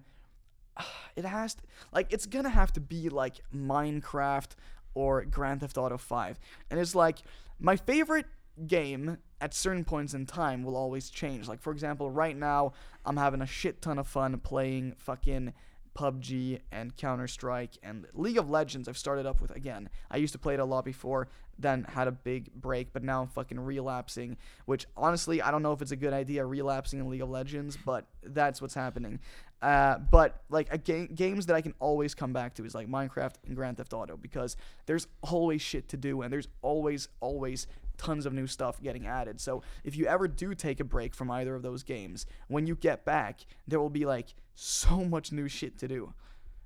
It 1.14 1.26
has 1.26 1.56
to, 1.56 1.64
like 1.92 2.14
it's 2.14 2.26
gonna 2.26 2.50
have 2.50 2.72
to 2.72 2.80
be 2.80 3.10
like 3.10 3.42
Minecraft 3.54 4.52
or 4.94 5.26
Grand 5.26 5.60
Theft 5.60 5.78
Auto 5.78 5.98
5. 5.98 6.40
And 6.70 6.80
it's 6.80 6.96
like 6.96 7.18
my 7.60 7.76
favorite 7.76 8.28
game 8.68 9.18
at 9.40 9.54
certain 9.54 9.84
points 9.84 10.14
in 10.14 10.26
time 10.26 10.64
will 10.64 10.76
always 10.76 11.10
change. 11.10 11.48
Like 11.48 11.62
for 11.62 11.72
example, 11.72 12.10
right 12.10 12.36
now 12.36 12.74
I'm 13.06 13.18
having 13.18 13.42
a 13.42 13.48
shit 13.48 13.82
ton 13.82 13.98
of 13.98 14.08
fun 14.08 14.38
playing 14.40 14.96
fucking 14.98 15.54
PUBG 15.96 16.60
and 16.72 16.96
Counter 16.96 17.28
Strike 17.28 17.78
and 17.84 18.06
League 18.14 18.38
of 18.38 18.50
Legends. 18.50 18.88
I've 18.88 18.98
started 18.98 19.26
up 19.26 19.42
with 19.42 19.52
again. 19.52 19.90
I 20.10 20.18
used 20.18 20.34
to 20.34 20.40
play 20.40 20.54
it 20.54 20.60
a 20.60 20.66
lot 20.66 20.86
before, 20.86 21.28
then 21.60 21.84
had 21.84 22.08
a 22.08 22.12
big 22.12 22.54
break, 22.54 22.94
but 22.94 23.04
now 23.04 23.22
I'm 23.22 23.28
fucking 23.28 23.60
relapsing. 23.60 24.38
Which 24.66 24.86
honestly, 24.96 25.42
I 25.42 25.52
don't 25.52 25.64
know 25.64 25.74
if 25.74 25.82
it's 25.82 25.92
a 25.92 25.98
good 25.98 26.14
idea 26.14 26.46
relapsing 26.46 27.00
in 27.00 27.10
League 27.10 27.22
of 27.22 27.30
Legends, 27.30 27.78
but 27.86 28.08
that's 28.24 28.62
what's 28.62 28.74
happening. 28.74 29.20
Uh, 29.62 30.00
but 30.00 30.42
like 30.50 30.68
a 30.72 30.78
game, 30.78 31.10
games 31.14 31.46
that 31.46 31.56
I 31.56 31.62
can 31.62 31.74
always 31.80 32.16
come 32.16 32.34
back 32.34 32.56
to 32.56 32.66
is 32.66 32.74
like 32.74 32.88
Minecraft 32.88 33.36
and 33.46 33.56
Grand 33.56 33.78
Theft 33.78 33.94
Auto 33.94 34.18
because 34.18 34.58
there's 34.88 35.08
always 35.22 35.62
shit 35.62 35.88
to 35.90 35.98
do 35.98 36.22
and 36.22 36.34
there's 36.34 36.48
always 36.64 37.10
always 37.20 37.68
tons 37.98 38.26
of 38.26 38.34
new 38.34 38.48
stuff 38.48 38.82
getting 38.82 39.06
added. 39.08 39.40
So 39.40 39.62
if 39.84 39.96
you 39.96 40.06
ever 40.08 40.28
do 40.28 40.54
take 40.56 40.80
a 40.80 40.84
break 40.84 41.14
from 41.16 41.30
either 41.32 41.56
of 41.56 41.62
those 41.62 41.84
games, 41.84 42.26
when 42.48 42.68
you 42.68 42.76
get 42.76 43.06
back, 43.06 43.42
there 43.68 43.80
will 43.80 43.90
be 43.90 44.06
like 44.06 44.34
so 44.56 45.04
much 45.04 45.32
new 45.32 45.48
shit 45.48 45.78
to 45.80 45.88
do. 45.88 46.14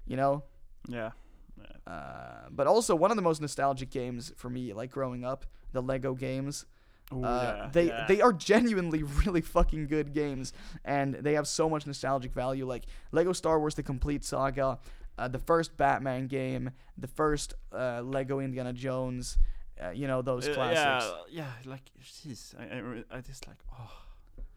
You 0.06 0.18
know? 0.18 0.44
yeah, 0.88 1.12
yeah. 1.60 1.92
Uh, 1.92 2.48
but 2.52 2.68
also 2.68 2.96
one 2.96 3.12
of 3.12 3.16
the 3.18 3.24
most 3.24 3.42
nostalgic 3.42 3.90
games 3.90 4.32
for 4.38 4.50
me, 4.50 4.74
like 4.74 4.92
growing 4.92 5.24
up, 5.26 5.46
the 5.72 5.82
Lego 5.82 6.14
games. 6.14 6.66
Ooh, 7.14 7.24
Uh, 7.24 7.54
yeah, 7.58 7.70
they 7.72 7.88
yeah. 7.88 8.06
they 8.08 8.22
are 8.22 8.34
genuinely 8.34 9.04
really 9.26 9.42
fucking 9.42 9.88
good 9.88 10.14
games, 10.14 10.54
and 10.84 11.14
they 11.16 11.34
have 11.34 11.48
so 11.48 11.70
much 11.70 11.86
nostalgic 11.86 12.34
value. 12.34 12.66
Like 12.66 12.86
Lego 13.12 13.32
Star 13.34 13.60
Wars: 13.60 13.76
The 13.76 13.84
Complete 13.84 14.24
Saga, 14.24 14.80
uh, 15.18 15.28
the 15.28 15.38
first 15.40 15.78
Batman 15.78 16.28
game, 16.28 16.72
the 16.98 17.08
first 17.08 17.54
uh, 17.72 18.02
Lego 18.04 18.40
Indiana 18.40 18.74
Jones. 18.74 19.38
Uh, 19.84 19.90
you 19.90 20.08
know 20.08 20.22
those 20.22 20.48
Uh, 20.48 20.54
classics. 20.54 21.14
Yeah, 21.30 21.44
yeah. 21.66 21.70
Like, 21.72 21.82
jeez, 22.02 22.56
I, 22.58 22.76
I, 22.76 22.80
re- 22.80 23.04
I 23.12 23.22
just 23.22 23.48
like, 23.48 23.58
oh, 23.74 23.92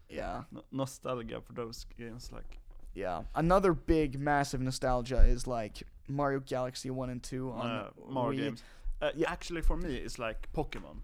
Yeah, 0.09 0.43
no- 0.51 0.63
nostalgia 0.71 1.41
for 1.41 1.53
those 1.53 1.85
games. 1.97 2.31
Like, 2.31 2.57
yeah. 2.93 3.23
Another 3.35 3.73
big, 3.73 4.19
massive 4.19 4.61
nostalgia 4.61 5.21
is 5.21 5.45
like 5.45 5.83
Mario 6.07 6.39
Galaxy 6.39 6.89
One 6.89 7.09
and 7.09 7.21
Two 7.21 7.51
on 7.51 7.67
uh, 7.69 7.89
more 8.09 8.31
Wii. 8.31 8.37
games. 8.37 8.63
Uh, 9.01 9.11
Yeah. 9.15 9.29
Actually, 9.31 9.61
for 9.61 9.77
me, 9.77 9.95
it's 9.97 10.17
like 10.19 10.49
Pokemon. 10.53 11.01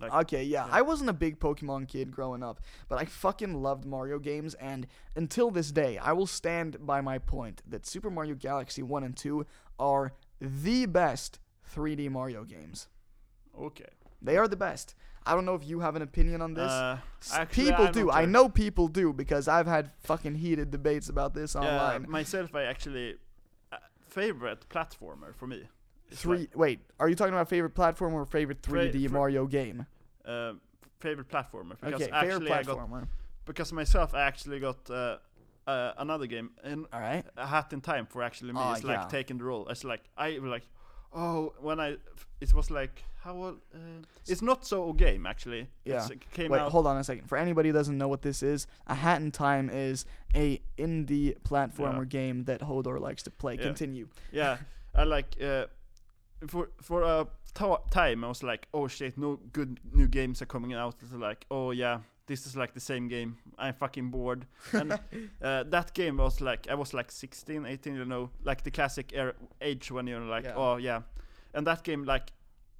Like, 0.00 0.12
Okay, 0.12 0.42
yeah. 0.44 0.66
Yeah. 0.66 0.72
I 0.78 0.82
wasn't 0.82 1.08
a 1.10 1.14
big 1.14 1.40
Pokemon 1.40 1.88
kid 1.88 2.10
growing 2.12 2.42
up, 2.42 2.60
but 2.88 2.98
I 3.00 3.04
fucking 3.06 3.62
loved 3.62 3.84
Mario 3.84 4.18
games, 4.18 4.54
and 4.54 4.86
until 5.16 5.50
this 5.50 5.72
day, 5.72 5.96
I 5.98 6.12
will 6.12 6.26
stand 6.26 6.76
by 6.86 7.00
my 7.00 7.18
point 7.18 7.62
that 7.66 7.86
Super 7.86 8.10
Mario 8.10 8.34
Galaxy 8.34 8.82
1 8.82 9.02
and 9.04 9.16
2 9.16 9.46
are 9.78 10.12
the 10.40 10.86
best 10.86 11.38
3D 11.74 12.10
Mario 12.10 12.44
games. 12.44 12.88
Okay. 13.60 13.86
They 14.22 14.36
are 14.36 14.48
the 14.48 14.56
best. 14.56 14.94
I 15.24 15.34
don't 15.34 15.44
know 15.44 15.54
if 15.54 15.64
you 15.66 15.80
have 15.80 15.96
an 15.96 16.02
opinion 16.02 16.40
on 16.40 16.54
this. 16.54 16.70
Uh, 16.72 16.98
actually, 17.32 17.64
people 17.66 17.84
I'm 17.86 17.92
do. 17.92 18.10
I 18.10 18.24
know 18.26 18.48
people 18.48 18.88
do 18.88 19.12
because 19.12 19.48
I've 19.48 19.66
had 19.66 19.90
fucking 20.04 20.36
heated 20.36 20.70
debates 20.70 21.08
about 21.08 21.34
this 21.34 21.54
Yeah, 21.54 21.60
online. 21.66 22.06
myself, 22.08 22.54
I 22.54 22.62
actually 22.62 23.16
uh, 23.72 23.76
favorite 24.08 24.68
platformer 24.68 25.34
for 25.34 25.46
me. 25.46 25.64
Three. 26.12 26.38
like, 26.38 26.56
wait, 26.56 26.80
are 27.00 27.08
you 27.08 27.16
talking 27.16 27.34
about 27.34 27.48
favorite 27.48 27.74
platform 27.74 28.14
or 28.14 28.24
favorite 28.24 28.62
3D 28.62 29.08
fra- 29.08 29.12
Mario 29.18 29.46
game? 29.46 29.86
uh, 30.24 30.52
favorite 31.00 31.28
platformer 31.28 31.76
because 31.80 32.02
Okay, 32.02 32.10
favorite 32.12 32.32
actually 32.34 32.52
I 32.52 32.62
got 32.62 32.78
platformer. 32.78 33.08
because 33.44 33.72
myself 33.72 34.14
I 34.14 34.22
actually 34.22 34.60
got 34.60 34.88
uh, 34.88 35.16
uh, 35.66 35.92
another 35.98 36.26
game 36.26 36.50
in 36.62 36.86
All 36.92 37.00
right. 37.00 37.24
a 37.36 37.46
hat 37.46 37.72
in 37.72 37.80
time 37.80 38.06
for 38.06 38.22
actually 38.22 38.52
me. 38.52 38.60
Oh, 38.62 38.72
it's 38.72 38.84
like 38.84 39.08
taking 39.08 39.38
the 39.38 39.44
role. 39.44 39.66
It's 39.68 39.82
like 39.82 40.02
I 40.16 40.38
like, 40.40 40.62
oh, 41.12 41.54
when 41.60 41.80
I, 41.80 41.96
it 42.40 42.54
was 42.54 42.70
like 42.70 43.04
how 43.26 43.34
old? 43.34 43.60
Uh, 43.74 44.04
it's 44.28 44.40
not 44.40 44.64
so 44.64 44.92
game 44.92 45.26
actually. 45.26 45.66
Yeah. 45.84 45.96
It's, 45.96 46.10
it 46.10 46.30
came 46.32 46.50
Wait, 46.52 46.60
out. 46.60 46.70
hold 46.70 46.86
on 46.86 46.96
a 46.96 47.02
second. 47.02 47.28
For 47.28 47.36
anybody 47.36 47.70
who 47.70 47.72
doesn't 47.72 47.98
know 47.98 48.06
what 48.06 48.22
this 48.22 48.42
is, 48.42 48.66
A 48.86 48.94
Hat 48.94 49.20
in 49.20 49.32
Time 49.32 49.68
is 49.68 50.04
a 50.34 50.60
indie 50.78 51.36
platformer 51.40 52.08
game 52.08 52.44
that 52.44 52.60
Hodor 52.60 53.00
likes 53.00 53.24
to 53.24 53.30
play. 53.30 53.54
Yeah. 53.56 53.62
Continue. 53.62 54.08
yeah, 54.30 54.58
I 54.94 55.04
like 55.04 55.36
uh, 55.42 55.66
for 56.46 56.70
for 56.80 57.02
a 57.02 57.26
time 57.90 58.24
I 58.24 58.28
was 58.28 58.42
like, 58.42 58.68
oh 58.72 58.86
shit, 58.86 59.18
no 59.18 59.40
good 59.52 59.80
new 59.92 60.06
games 60.06 60.40
are 60.42 60.46
coming 60.46 60.74
out. 60.74 60.94
It's 61.02 61.12
like, 61.12 61.46
oh 61.50 61.72
yeah, 61.72 62.00
this 62.26 62.46
is 62.46 62.56
like 62.56 62.72
the 62.74 62.80
same 62.80 63.08
game. 63.08 63.36
I'm 63.58 63.74
fucking 63.74 64.10
bored. 64.10 64.46
And 64.72 64.92
uh, 65.42 65.62
that 65.64 65.94
game 65.94 66.16
was 66.18 66.40
like, 66.40 66.66
I 66.70 66.74
was 66.74 66.92
like 66.94 67.10
16, 67.12 67.64
18, 67.66 67.94
you 67.94 68.04
know, 68.04 68.30
like 68.44 68.62
the 68.64 68.70
classic 68.70 69.12
era, 69.14 69.34
age 69.60 69.90
when 69.92 70.06
you're 70.06 70.20
like, 70.20 70.44
Yeah. 70.44 70.54
oh 70.56 70.76
yeah, 70.76 71.02
and 71.54 71.66
that 71.66 71.82
game 71.84 72.04
like 72.04 72.32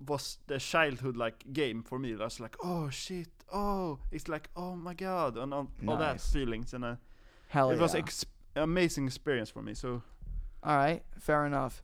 was 0.07 0.39
the 0.47 0.59
childhood 0.59 1.17
like 1.17 1.45
game 1.53 1.83
for 1.83 1.99
me. 1.99 2.13
I 2.15 2.25
was 2.25 2.41
like, 2.41 2.57
oh 2.63 2.91
shit, 2.91 3.29
oh, 3.53 3.99
it's 4.11 4.29
like, 4.29 4.51
oh 4.57 4.75
my 4.77 4.95
god, 4.95 5.37
and 5.37 5.55
all, 5.55 5.69
all 5.87 5.97
that 5.97 6.21
feelings, 6.21 6.75
and 6.75 6.85
uh, 6.85 6.97
Hell 7.49 7.71
it 7.71 7.79
was 7.79 7.95
ex- 7.95 8.27
amazing 8.57 9.07
experience 9.07 9.49
for 9.51 9.63
me. 9.63 9.75
So 9.75 10.03
All 10.63 10.77
right, 10.77 11.03
fair 11.19 11.47
enough. 11.47 11.83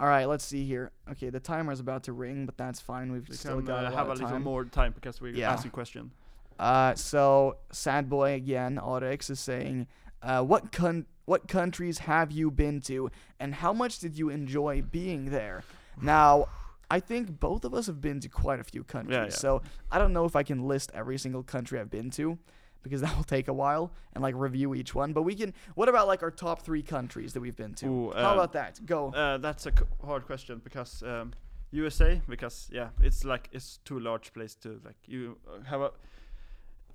All 0.00 0.08
right, 0.08 0.26
let's 0.28 0.44
see 0.44 0.64
here. 0.64 0.90
Okay, 1.10 1.30
the 1.30 1.40
timer 1.40 1.72
is 1.72 1.80
about 1.80 2.02
to 2.04 2.12
ring, 2.12 2.46
but 2.46 2.56
that's 2.56 2.80
fine. 2.80 3.12
We've 3.12 3.28
we 3.28 3.36
still 3.36 3.56
can 3.56 3.64
got 3.66 3.84
uh, 3.84 3.88
a 3.88 3.90
lot 3.90 3.92
have 3.94 4.08
a 4.08 4.12
of 4.12 4.18
little 4.18 4.30
time. 4.32 4.42
more 4.42 4.64
time 4.64 4.92
because 4.92 5.20
we 5.20 5.32
Yeah. 5.32 5.52
asking 5.52 5.70
question. 5.72 6.10
Uh, 6.58 6.94
so 6.94 7.56
sad 7.72 8.08
boy 8.08 8.34
again, 8.34 8.78
Oryx 8.78 9.30
is 9.30 9.40
saying, 9.40 9.86
uh, 10.22 10.42
what 10.42 10.72
con- 10.72 11.06
what 11.26 11.48
countries 11.48 11.98
have 11.98 12.30
you 12.30 12.50
been 12.50 12.80
to, 12.82 13.10
and 13.40 13.54
how 13.54 13.72
much 13.72 13.98
did 13.98 14.18
you 14.18 14.28
enjoy 14.28 14.82
being 14.82 15.30
there? 15.30 15.62
Now, 16.00 16.48
I 16.90 17.00
think 17.00 17.40
both 17.40 17.64
of 17.64 17.74
us 17.74 17.86
have 17.86 18.00
been 18.00 18.20
to 18.20 18.28
quite 18.28 18.60
a 18.60 18.64
few 18.64 18.84
countries, 18.84 19.16
yeah. 19.16 19.28
so 19.30 19.62
I 19.90 19.98
don't 19.98 20.12
know 20.12 20.26
if 20.26 20.36
I 20.36 20.42
can 20.42 20.68
list 20.68 20.90
every 20.94 21.18
single 21.18 21.42
country 21.42 21.80
I've 21.80 21.90
been 21.90 22.10
to, 22.12 22.38
because 22.84 23.00
that 23.04 23.16
will 23.16 23.24
take 23.24 23.48
a 23.48 23.52
while 23.52 23.92
and 24.12 24.22
like 24.22 24.34
review 24.36 24.74
each 24.74 24.94
one. 24.94 25.12
But 25.12 25.22
we 25.22 25.34
can. 25.34 25.52
What 25.74 25.88
about 25.88 26.06
like 26.06 26.22
our 26.22 26.30
top 26.30 26.62
three 26.62 26.82
countries 26.82 27.32
that 27.32 27.40
we've 27.40 27.56
been 27.56 27.74
to? 27.74 27.86
Ooh, 27.86 28.12
how 28.14 28.32
um, 28.32 28.38
about 28.38 28.52
that? 28.52 28.84
Go. 28.86 29.12
Uh, 29.12 29.38
that's 29.38 29.66
a 29.66 29.70
c- 29.70 29.84
hard 30.04 30.26
question 30.26 30.60
because 30.62 31.02
um, 31.02 31.32
USA 31.72 32.20
because 32.28 32.68
yeah, 32.72 32.90
it's 33.00 33.24
like 33.24 33.48
it's 33.50 33.78
too 33.84 33.98
large 33.98 34.32
place 34.32 34.54
to 34.56 34.80
like 34.84 34.96
you 35.06 35.38
uh, 35.48 35.64
have 35.64 35.80
a, 35.80 35.90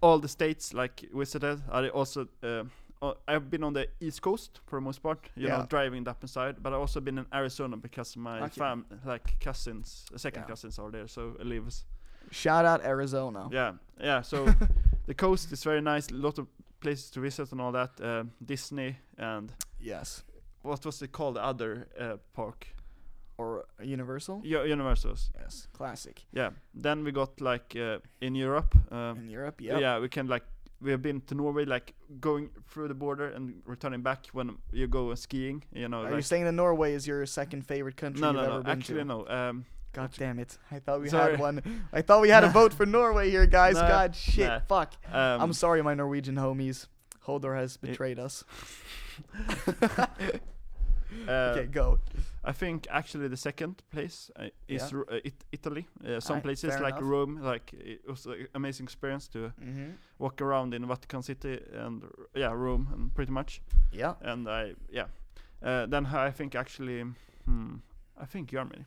all 0.02 0.20
the 0.20 0.28
states 0.28 0.74
like 0.74 1.06
we 1.14 1.20
visited. 1.20 1.62
I 1.72 1.90
also 1.90 2.28
uh, 2.44 2.64
uh, 3.02 3.14
I've 3.28 3.50
been 3.50 3.64
on 3.64 3.74
the 3.74 3.88
East 4.02 4.22
Coast 4.22 4.60
for 4.68 4.78
the 4.80 4.82
most 4.84 5.02
part, 5.02 5.30
you 5.36 5.48
Yeah. 5.48 5.58
know, 5.60 5.66
driving 5.70 6.08
up 6.08 6.22
inside. 6.24 6.56
But 6.62 6.74
I've 6.74 6.82
also 6.82 7.00
been 7.02 7.18
in 7.18 7.26
Arizona 7.34 7.78
because 7.78 8.18
my 8.20 8.42
Okay. 8.42 8.60
fam 8.60 8.86
like 9.06 9.40
cousins, 9.40 10.06
uh, 10.14 10.18
second 10.18 10.42
Yeah. 10.44 10.48
cousins 10.50 10.80
are 10.80 10.92
there, 10.92 11.08
so 11.08 11.36
I 11.40 11.44
lives. 11.44 11.86
Shout 12.32 12.66
out 12.66 12.82
Arizona. 12.86 13.48
Yeah, 13.52 13.74
yeah. 14.00 14.22
So 14.24 14.46
the 15.08 15.14
coast 15.14 15.52
is 15.52 15.64
very 15.64 15.82
nice. 15.82 16.10
A 16.12 16.16
lot 16.16 16.40
of 16.40 16.48
places 16.82 17.10
to 17.12 17.22
visit 17.22 17.52
and 17.52 17.62
all 17.62 17.72
that. 17.72 18.02
Um 18.02 18.32
Disney 18.46 18.96
and 19.18 19.52
Yes. 19.80 20.24
what 20.64 20.86
was 20.86 21.02
it 21.02 21.12
called? 21.12 21.36
The 21.36 21.44
other 21.44 21.88
uh, 22.00 22.18
park, 22.34 22.68
Or 23.40 23.66
Universal. 23.82 24.42
U- 24.44 24.66
Universals. 24.66 25.32
Yes. 25.42 25.68
Classic. 25.74 26.22
Yeah. 26.34 26.50
Then 26.74 27.04
we 27.06 27.12
got 27.12 27.40
like 27.40 27.74
uh, 27.76 28.00
in 28.20 28.36
Europe. 28.36 28.76
Um, 28.92 29.18
In 29.20 29.30
Europe. 29.30 29.62
Yep. 29.62 29.80
Yeah, 29.82 30.00
we 30.00 30.10
can 30.10 30.28
like 30.28 30.44
we 30.82 30.92
have 30.92 31.02
been 31.02 31.22
to 31.28 31.36
Norway, 31.36 31.66
like 31.66 31.94
going 32.20 32.50
through 32.70 32.88
the 32.90 32.94
border 32.94 33.28
and 33.36 33.62
returning 33.66 34.02
back 34.02 34.28
when 34.34 34.58
you 34.72 34.88
go 34.88 35.16
skiing. 35.16 35.64
You 35.74 35.88
know, 35.88 36.04
Are 36.04 36.16
you 36.16 36.22
saying 36.22 36.46
that 36.46 36.52
Norway 36.54 36.94
is 36.94 37.08
your 37.08 37.26
second 37.26 37.66
favorite 37.66 37.96
country 37.98 38.22
no, 38.22 38.28
you've 38.28 38.36
no, 38.36 38.44
ever 38.44 38.54
no. 38.58 38.64
been 38.64 38.78
Actually, 38.80 39.00
to? 39.00 39.06
no. 39.06 39.28
Um, 39.28 39.66
God 39.94 40.12
damn 40.18 40.40
it! 40.40 40.58
I 40.72 40.80
thought 40.80 41.02
we 41.02 41.10
Sorry. 41.10 41.32
had 41.32 41.40
one. 41.40 41.62
I 41.94 42.02
thought 42.02 42.22
we 42.22 42.30
had 42.30 42.44
a 42.44 42.50
vote 42.60 42.74
for 42.74 42.86
Norway 42.86 43.30
here, 43.30 43.48
guys. 43.48 43.76
God 43.76 44.16
shit, 44.16 44.48
nah. 44.48 44.60
fuck. 44.68 44.94
um, 45.12 45.42
I'm 45.42 45.54
sorry, 45.54 45.82
my 45.82 45.94
Norwegian 45.96 46.36
homies. 46.36 46.88
Hodor 47.26 47.56
has 47.56 47.78
betrayed 47.78 48.20
us. 48.20 48.44
uh, 51.28 51.32
okay, 51.58 51.66
go. 51.68 52.00
I 52.44 52.52
think 52.54 52.88
actually 52.90 53.28
the 53.30 53.38
second 53.38 53.82
place 53.92 54.32
uh, 54.36 54.50
is 54.68 54.92
Yeah. 54.92 55.00
Uh, 55.12 55.20
it- 55.24 55.46
Italy. 55.52 55.88
Uh, 56.06 56.20
some 56.20 56.38
Aye, 56.38 56.42
places 56.42 56.80
like 56.80 56.98
enough. 56.98 57.12
Rome, 57.12 57.40
like 57.52 57.74
it 57.74 58.08
was 58.08 58.26
an 58.26 58.48
amazing 58.54 58.86
experience 58.88 59.28
to 59.30 59.40
Mm-hmm. 59.40 59.90
walk 60.20 60.42
around 60.42 60.74
in 60.74 60.88
Vatican 60.88 61.22
City 61.24 61.60
and 61.74 62.04
yeah, 62.36 62.54
Rome, 62.54 62.88
and 62.94 63.14
pretty 63.14 63.32
much. 63.32 63.62
Yeah. 63.92 64.14
And 64.22 64.48
I 64.48 64.76
yeah. 64.94 65.08
Uh, 65.66 65.86
then 65.90 66.06
I 66.06 66.32
think 66.32 66.56
actually, 66.56 67.04
hmm, 67.46 67.76
I 68.22 68.26
think 68.26 68.52
Germany. 68.54 68.86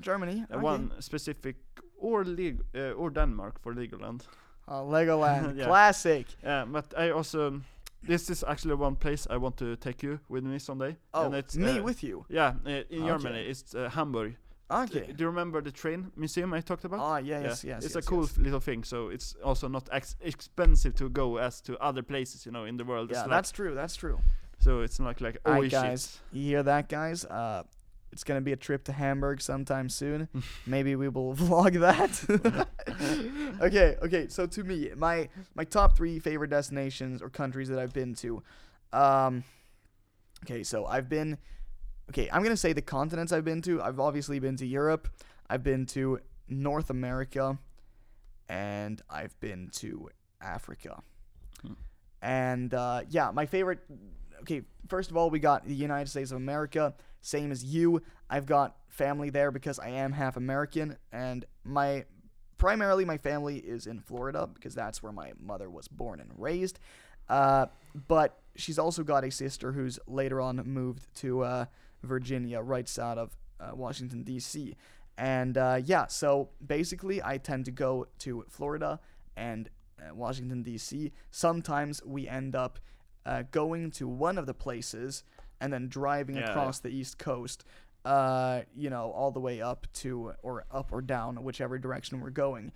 Germany. 0.00 0.44
Uh, 0.50 0.54
okay. 0.56 0.64
One 0.64 0.90
specific 1.00 1.56
or 1.98 2.24
leg 2.24 2.60
uh, 2.74 2.96
or 2.96 3.10
Denmark 3.10 3.58
for 3.60 3.74
Legoland. 3.74 4.20
Uh, 4.68 4.82
Legoland. 4.92 5.56
Yeah. 5.58 5.66
Classic. 5.66 6.26
Yeah, 6.44 6.64
but 6.72 6.94
I 6.96 7.10
also 7.10 7.60
this 8.02 8.30
is 8.30 8.44
actually 8.46 8.74
one 8.74 8.96
place 8.96 9.26
I 9.30 9.36
want 9.36 9.56
to 9.58 9.76
take 9.76 10.02
you 10.02 10.20
with 10.28 10.44
me 10.44 10.58
someday. 10.58 10.96
Oh, 11.14 11.26
and 11.26 11.34
it's, 11.34 11.56
me 11.56 11.78
uh, 11.78 11.82
with 11.82 12.02
you. 12.02 12.24
Yeah, 12.28 12.54
uh, 12.66 12.70
in 12.70 13.02
Okay. 13.02 13.06
Germany 13.06 13.42
it's 13.48 13.74
uh, 13.74 13.88
Hamburg. 13.88 14.36
Okay. 14.70 15.12
Do 15.12 15.24
you 15.24 15.26
remember 15.26 15.60
the 15.60 15.70
train 15.70 16.10
museum 16.16 16.54
I 16.54 16.60
talked 16.62 16.84
about? 16.84 17.00
Ah, 17.00 17.18
yeah, 17.18 17.42
yes, 17.42 17.62
yes. 17.64 17.84
it's 17.84 17.94
yes, 17.94 18.04
a 18.04 18.08
cool 18.08 18.22
yes. 18.22 18.38
little 18.38 18.60
thing. 18.60 18.84
So 18.84 19.08
it's 19.08 19.34
also 19.44 19.68
not 19.68 19.88
ex- 19.92 20.16
expensive 20.22 20.94
to 20.94 21.10
go 21.10 21.36
as 21.36 21.60
to 21.62 21.76
other 21.78 22.02
places, 22.02 22.46
you 22.46 22.52
know, 22.52 22.64
in 22.64 22.76
the 22.78 22.84
world. 22.84 23.10
It's 23.10 23.18
Yeah, 23.18 23.22
like- 23.22 23.30
that's 23.30 23.50
true. 23.52 23.74
That's 23.74 23.96
true. 23.96 24.18
so 24.58 24.80
it's 24.80 24.98
not 25.00 25.20
like 25.20 25.38
oh 25.44 25.62
shit. 25.62 25.72
guys. 25.72 26.20
You 26.32 26.42
hear 26.42 26.62
that, 26.62 26.88
guys? 26.88 27.24
Uh, 27.26 27.64
it's 28.12 28.24
gonna 28.24 28.42
be 28.42 28.52
a 28.52 28.56
trip 28.56 28.84
to 28.84 28.92
Hamburg 28.92 29.40
sometime 29.40 29.88
soon. 29.88 30.28
Maybe 30.66 30.94
we 30.94 31.08
will 31.08 31.34
vlog 31.36 31.80
that. 31.80 32.68
okay, 33.60 33.96
okay. 34.02 34.28
So 34.28 34.46
to 34.46 34.62
me, 34.62 34.90
my 34.96 35.28
my 35.54 35.64
top 35.64 35.96
three 35.96 36.18
favorite 36.18 36.50
destinations 36.50 37.22
or 37.22 37.30
countries 37.30 37.68
that 37.68 37.78
I've 37.78 37.92
been 37.92 38.14
to. 38.16 38.42
Um, 38.92 39.44
okay, 40.44 40.62
so 40.62 40.86
I've 40.86 41.08
been. 41.08 41.38
Okay, 42.10 42.28
I'm 42.30 42.42
gonna 42.42 42.56
say 42.56 42.72
the 42.72 42.82
continents 42.82 43.32
I've 43.32 43.44
been 43.44 43.62
to. 43.62 43.82
I've 43.82 43.98
obviously 43.98 44.38
been 44.38 44.56
to 44.56 44.66
Europe. 44.66 45.08
I've 45.48 45.62
been 45.62 45.86
to 45.86 46.20
North 46.48 46.90
America, 46.90 47.58
and 48.48 49.00
I've 49.08 49.38
been 49.40 49.70
to 49.76 50.10
Africa. 50.40 51.02
Hmm. 51.62 51.72
And 52.20 52.74
uh, 52.74 53.02
yeah, 53.08 53.30
my 53.30 53.46
favorite. 53.46 53.80
Okay, 54.42 54.62
first 54.88 55.10
of 55.10 55.16
all, 55.16 55.30
we 55.30 55.38
got 55.38 55.66
the 55.66 55.74
United 55.74 56.10
States 56.10 56.32
of 56.32 56.36
America. 56.36 56.94
Same 57.20 57.52
as 57.52 57.64
you. 57.64 58.02
I've 58.28 58.46
got 58.46 58.76
family 58.88 59.30
there 59.30 59.50
because 59.50 59.78
I 59.78 59.90
am 59.90 60.12
half 60.12 60.36
American, 60.36 60.96
and 61.12 61.44
my 61.64 62.04
primarily 62.58 63.04
my 63.04 63.18
family 63.18 63.58
is 63.58 63.86
in 63.86 64.00
Florida 64.00 64.48
because 64.52 64.74
that's 64.74 65.02
where 65.02 65.12
my 65.12 65.32
mother 65.40 65.70
was 65.70 65.88
born 65.88 66.20
and 66.20 66.30
raised. 66.36 66.78
Uh, 67.28 67.66
but 68.08 68.40
she's 68.56 68.78
also 68.78 69.02
got 69.02 69.24
a 69.24 69.30
sister 69.30 69.72
who's 69.72 69.98
later 70.06 70.40
on 70.40 70.56
moved 70.64 71.06
to 71.16 71.42
uh, 71.42 71.64
Virginia, 72.02 72.60
right 72.60 72.88
side 72.88 73.18
of 73.18 73.36
uh, 73.60 73.70
Washington 73.74 74.24
D.C. 74.24 74.74
And 75.16 75.56
uh, 75.56 75.80
yeah, 75.84 76.06
so 76.06 76.50
basically, 76.64 77.22
I 77.22 77.38
tend 77.38 77.64
to 77.66 77.70
go 77.70 78.08
to 78.20 78.44
Florida 78.48 78.98
and 79.36 79.68
uh, 80.00 80.14
Washington 80.14 80.62
D.C. 80.62 81.12
Sometimes 81.30 82.02
we 82.04 82.26
end 82.26 82.56
up 82.56 82.80
uh, 83.26 83.42
going 83.50 83.90
to 83.92 84.08
one 84.08 84.38
of 84.38 84.46
the 84.46 84.54
places 84.54 85.24
and 85.60 85.72
then 85.72 85.88
driving 85.88 86.36
Yeah, 86.36 86.50
across 86.50 86.80
the 86.80 86.88
East 86.88 87.18
Coast. 87.18 87.64
Uh, 88.04 88.62
you 88.76 88.90
know, 88.90 89.12
all 89.12 89.30
the 89.30 89.38
way 89.40 89.62
up 89.62 89.86
to 89.92 90.32
or 90.42 90.64
up 90.72 90.92
or 90.92 91.00
down, 91.00 91.36
whichever 91.44 91.78
direction 91.78 92.20
we're 92.20 92.30
going. 92.30 92.72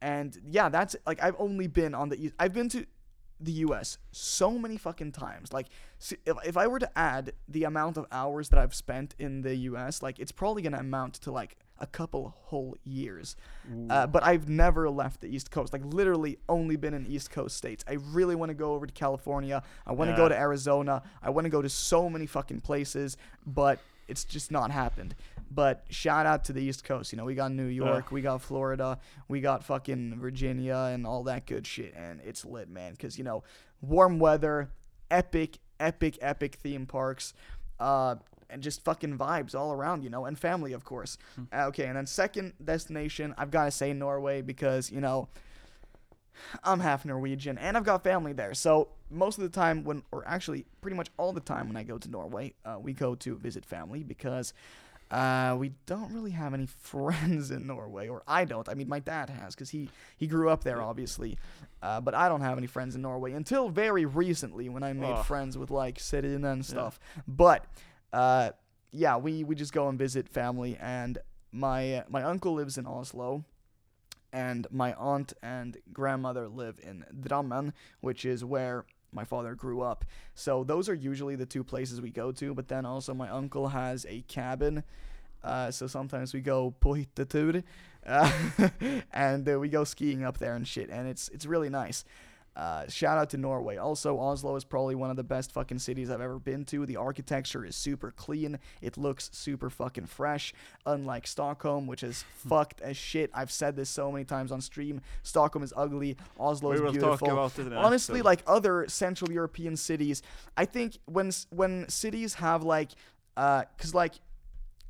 And 0.00 0.38
yeah, 0.48 0.70
that's 0.70 0.96
like 1.06 1.22
I've 1.22 1.36
only 1.38 1.66
been 1.66 1.94
on 1.94 2.08
the 2.08 2.16
East. 2.24 2.34
I've 2.38 2.54
been 2.54 2.70
to 2.70 2.86
the 3.38 3.52
U.S. 3.52 3.98
so 4.12 4.52
many 4.58 4.76
fucking 4.76 5.12
times. 5.12 5.52
Like, 5.52 5.68
if, 5.98 6.36
if 6.46 6.56
I 6.56 6.66
were 6.66 6.78
to 6.78 6.98
add 6.98 7.32
the 7.48 7.64
amount 7.64 7.96
of 7.96 8.06
hours 8.12 8.48
that 8.50 8.58
I've 8.58 8.74
spent 8.74 9.14
in 9.18 9.42
the 9.42 9.54
U.S., 9.56 10.02
like 10.02 10.18
it's 10.18 10.32
probably 10.32 10.62
gonna 10.62 10.78
amount 10.78 11.14
to 11.14 11.30
like 11.32 11.56
a 11.80 11.86
couple 11.86 12.34
whole 12.44 12.76
years. 12.84 13.36
Uh, 13.90 14.06
but 14.06 14.22
I've 14.22 14.48
never 14.48 14.90
left 14.90 15.20
the 15.20 15.28
East 15.34 15.50
Coast. 15.50 15.72
Like 15.72 15.82
literally, 15.84 16.38
only 16.48 16.76
been 16.76 16.94
in 16.94 17.06
East 17.06 17.30
Coast 17.30 17.56
states. 17.56 17.84
I 17.88 17.94
really 18.12 18.34
want 18.34 18.50
to 18.50 18.54
go 18.54 18.74
over 18.74 18.86
to 18.86 18.92
California. 18.92 19.62
I 19.86 19.92
want 19.92 20.10
to 20.10 20.16
go 20.16 20.28
to 20.28 20.36
Arizona. 20.36 21.02
I 21.22 21.30
want 21.30 21.46
to 21.46 21.50
go 21.50 21.62
to 21.62 21.68
so 21.68 22.10
many 22.10 22.26
fucking 22.26 22.60
places, 22.60 23.16
but 23.46 23.80
it's 24.08 24.24
just 24.24 24.50
not 24.50 24.70
happened. 24.70 25.14
But 25.52 25.84
shout 25.90 26.26
out 26.26 26.44
to 26.44 26.52
the 26.52 26.62
East 26.62 26.84
Coast. 26.84 27.12
You 27.12 27.18
know, 27.18 27.24
we 27.24 27.34
got 27.34 27.50
New 27.52 27.66
York, 27.66 28.12
we 28.12 28.20
got 28.20 28.40
Florida, 28.42 28.98
we 29.28 29.40
got 29.40 29.64
fucking 29.64 30.18
Virginia, 30.20 30.90
and 30.92 31.06
all 31.06 31.24
that 31.24 31.46
good 31.46 31.66
shit. 31.66 31.94
And 31.96 32.20
it's 32.24 32.44
lit, 32.44 32.68
man. 32.68 32.92
Because 32.92 33.18
you 33.18 33.24
know, 33.24 33.42
warm 33.80 34.18
weather, 34.18 34.70
epic, 35.10 35.58
epic, 35.80 36.18
epic 36.20 36.56
theme 36.56 36.86
parks. 36.86 37.32
Uh, 37.80 38.16
and 38.52 38.62
just 38.62 38.84
fucking 38.84 39.16
vibes 39.18 39.54
all 39.54 39.72
around, 39.72 40.02
you 40.02 40.10
know, 40.10 40.24
and 40.26 40.38
family, 40.38 40.72
of 40.72 40.84
course. 40.84 41.18
Uh, 41.52 41.66
okay, 41.66 41.86
and 41.86 41.96
then 41.96 42.06
second 42.06 42.52
destination, 42.64 43.34
I've 43.38 43.50
got 43.50 43.64
to 43.66 43.70
say 43.70 43.92
Norway 43.92 44.42
because, 44.42 44.90
you 44.90 45.00
know, 45.00 45.28
I'm 46.64 46.80
half 46.80 47.04
Norwegian 47.04 47.58
and 47.58 47.76
I've 47.76 47.84
got 47.84 48.02
family 48.02 48.32
there. 48.32 48.54
So 48.54 48.88
most 49.10 49.36
of 49.38 49.42
the 49.44 49.50
time, 49.50 49.84
when, 49.84 50.02
or 50.10 50.26
actually 50.26 50.64
pretty 50.80 50.96
much 50.96 51.08
all 51.18 51.32
the 51.32 51.40
time 51.40 51.68
when 51.68 51.76
I 51.76 51.82
go 51.82 51.98
to 51.98 52.10
Norway, 52.10 52.54
uh, 52.64 52.76
we 52.80 52.92
go 52.92 53.14
to 53.16 53.36
visit 53.36 53.64
family 53.64 54.02
because 54.02 54.52
Uh, 55.12 55.56
we 55.58 55.72
don't 55.86 56.12
really 56.14 56.30
have 56.30 56.54
any 56.54 56.66
friends 56.82 57.50
in 57.50 57.66
Norway, 57.66 58.06
or 58.06 58.22
I 58.28 58.44
don't. 58.44 58.68
I 58.68 58.74
mean, 58.74 58.88
my 58.88 59.00
dad 59.00 59.28
has, 59.28 59.56
because 59.56 59.68
he, 59.70 59.88
he 60.16 60.28
grew 60.28 60.48
up 60.50 60.62
there, 60.62 60.80
obviously. 60.80 61.36
Uh, 61.82 62.00
but 62.00 62.14
I 62.14 62.28
don't 62.28 62.42
have 62.42 62.56
any 62.58 62.68
friends 62.68 62.94
in 62.94 63.02
Norway 63.02 63.32
until 63.32 63.70
very 63.70 64.04
recently 64.04 64.68
when 64.68 64.84
I 64.84 64.92
made 64.92 65.16
Oh. 65.16 65.22
friends 65.24 65.58
with, 65.58 65.68
like, 65.72 65.98
Sirin 65.98 66.44
and 66.44 66.64
stuff. 66.64 67.00
But, 67.26 67.64
uh, 68.12 68.50
yeah, 68.92 69.16
we, 69.16 69.44
we 69.44 69.54
just 69.54 69.72
go 69.72 69.88
and 69.88 69.98
visit 69.98 70.28
family, 70.28 70.76
and 70.80 71.18
my, 71.52 72.04
my 72.08 72.22
uncle 72.22 72.54
lives 72.54 72.78
in 72.78 72.86
Oslo, 72.86 73.44
and 74.32 74.66
my 74.70 74.94
aunt 74.94 75.32
and 75.42 75.76
grandmother 75.92 76.48
live 76.48 76.78
in 76.82 77.04
Drammen, 77.20 77.72
which 78.00 78.24
is 78.24 78.44
where 78.44 78.84
my 79.12 79.24
father 79.24 79.54
grew 79.54 79.80
up. 79.80 80.04
So 80.34 80.64
those 80.64 80.88
are 80.88 80.94
usually 80.94 81.36
the 81.36 81.46
two 81.46 81.64
places 81.64 82.00
we 82.00 82.10
go 82.10 82.30
to. 82.32 82.54
But 82.54 82.68
then 82.68 82.86
also 82.86 83.12
my 83.12 83.28
uncle 83.28 83.68
has 83.68 84.06
a 84.08 84.22
cabin, 84.22 84.84
uh, 85.42 85.70
so 85.70 85.86
sometimes 85.86 86.34
we 86.34 86.40
go 86.40 86.74
på 86.80 87.04
uh, 88.06 88.30
and 89.12 89.48
uh, 89.48 89.58
we 89.58 89.68
go 89.68 89.84
skiing 89.84 90.24
up 90.24 90.38
there 90.38 90.54
and 90.54 90.66
shit, 90.66 90.90
and 90.90 91.08
it's 91.08 91.28
it's 91.30 91.46
really 91.46 91.70
nice. 91.70 92.04
Uh, 92.60 92.86
shout 92.88 93.16
out 93.16 93.30
to 93.30 93.38
Norway. 93.38 93.78
Also, 93.78 94.18
Oslo 94.18 94.54
is 94.56 94.64
probably 94.64 94.94
one 94.94 95.08
of 95.08 95.16
the 95.16 95.24
best 95.24 95.50
fucking 95.52 95.78
cities 95.78 96.10
I've 96.10 96.20
ever 96.20 96.38
been 96.38 96.64
to. 96.66 96.84
The 96.84 96.96
architecture 96.96 97.64
is 97.64 97.74
super 97.74 98.10
clean. 98.10 98.58
It 98.82 98.98
looks 98.98 99.30
super 99.32 99.70
fucking 99.70 100.06
fresh. 100.06 100.52
Unlike 100.84 101.26
Stockholm, 101.26 101.86
which 101.86 102.02
is 102.02 102.24
fucked 102.34 102.82
as 102.82 102.98
shit. 102.98 103.30
I've 103.32 103.50
said 103.50 103.76
this 103.76 103.88
so 103.88 104.12
many 104.12 104.24
times 104.24 104.52
on 104.52 104.60
stream. 104.60 105.00
Stockholm 105.22 105.64
is 105.64 105.72
ugly. 105.74 106.18
Oslo 106.38 106.72
is 106.72 106.80
beautiful 106.82 107.16
talk 107.16 107.32
about 107.32 107.58
it. 107.58 107.72
Honestly 107.72 108.20
episode. 108.20 108.24
like 108.24 108.42
other 108.46 108.86
central 108.88 109.30
european 109.30 109.76
cities 109.76 110.22
i 110.56 110.64
think 110.64 110.98
when 111.06 111.30
when 111.50 111.88
cities 111.88 112.34
have 112.34 112.62
like 112.62 112.90
uh 113.36 113.62
cuz 113.78 113.94
like 113.94 114.14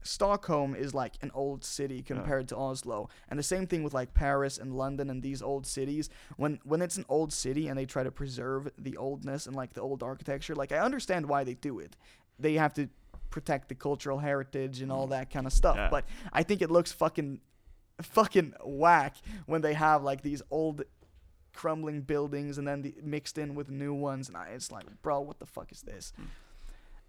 stockholm 0.03 0.75
is 0.75 0.95
like 0.95 1.15
an 1.23 1.31
old 1.35 1.65
city 1.65 2.03
compared 2.03 2.49
to 2.49 2.57
oslo. 2.57 3.09
And 3.29 3.39
the 3.39 3.43
same 3.43 3.67
thing 3.67 3.83
with 3.83 3.95
like 3.95 4.15
paris 4.15 4.59
and 4.59 4.75
london 4.77 5.11
and 5.11 5.23
these 5.23 5.43
old 5.43 5.67
cities. 5.67 6.09
When 6.37 6.61
when 6.65 6.83
it's 6.83 6.97
an 6.97 7.05
old 7.09 7.33
city 7.33 7.69
and 7.69 7.79
they 7.79 7.87
try 7.87 8.03
to 8.03 8.11
preserve 8.11 8.71
the 8.79 8.97
oldness 8.97 9.47
and 9.47 9.55
like 9.55 9.75
the 9.75 9.83
old 9.83 10.03
architecture 10.03 10.55
like 10.55 10.73
i 10.73 10.79
understand 10.79 11.27
why 11.27 11.45
they 11.45 11.55
do 11.55 11.79
it. 11.79 11.97
They 12.39 12.55
have 12.55 12.75
to 12.75 12.89
protect 13.31 13.69
the 13.69 13.75
cultural 13.75 14.19
heritage 14.19 14.81
and 14.81 14.91
all 14.91 15.07
that 15.09 15.31
kind 15.31 15.47
of 15.47 15.53
stuff. 15.53 15.77
Yeah. 15.77 15.89
but 15.91 16.05
i 16.33 16.43
think 16.43 16.63
it 16.63 16.71
looks 16.71 16.93
fucking 16.93 17.41
fucking 18.03 18.55
whack 18.65 19.17
when 19.47 19.61
they 19.61 19.75
have 19.75 20.03
like 20.03 20.23
these 20.23 20.43
old 20.51 20.83
crumbling 21.53 22.01
buildings 22.01 22.59
and 22.59 22.67
then 22.67 22.83
the, 22.83 22.95
mixed 23.03 23.37
in 23.37 23.55
with 23.55 23.69
new 23.69 23.93
ones. 23.93 24.29
And 24.29 24.37
I, 24.37 24.49
it's 24.55 24.71
like 24.71 24.87
bro 25.03 25.21
what 25.21 25.39
the 25.39 25.47
fuck 25.47 25.73
is 25.73 25.83
this? 25.83 26.13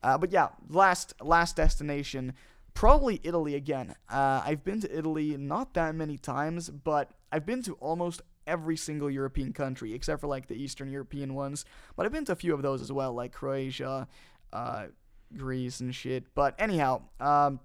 Uh, 0.04 0.18
but 0.18 0.32
yeah 0.32 0.50
last 0.70 1.14
last 1.22 1.56
destination 1.56 2.34
probably 2.74 3.20
italy 3.24 3.56
again 3.56 3.96
uh, 4.10 4.42
i've 4.46 4.64
been 4.64 4.82
to 4.82 4.98
italy 4.98 5.38
not 5.38 5.74
that 5.74 5.96
many 5.96 6.18
times 6.18 6.70
but 6.70 7.12
i've 7.32 7.46
been 7.46 7.62
to 7.62 7.74
almost 7.76 8.22
every 8.48 8.76
single 8.78 9.10
european 9.10 9.54
country 9.54 9.94
except 9.94 10.20
for 10.22 10.28
like 10.28 10.48
the 10.48 10.56
eastern 10.56 10.90
european 10.90 11.34
ones 11.34 11.66
but 11.96 12.06
i've 12.06 12.12
been 12.12 12.26
to 12.26 12.32
a 12.32 12.36
few 12.36 12.54
of 12.54 12.62
those 12.62 12.82
as 12.82 12.92
well 12.92 13.14
like 13.14 13.32
croatia 13.32 14.08
uh, 14.54 14.86
greece 15.38 15.80
and 15.80 15.96
shit 15.96 16.26
but 16.34 16.56
anyhow 16.60 17.02
um, 17.20 17.60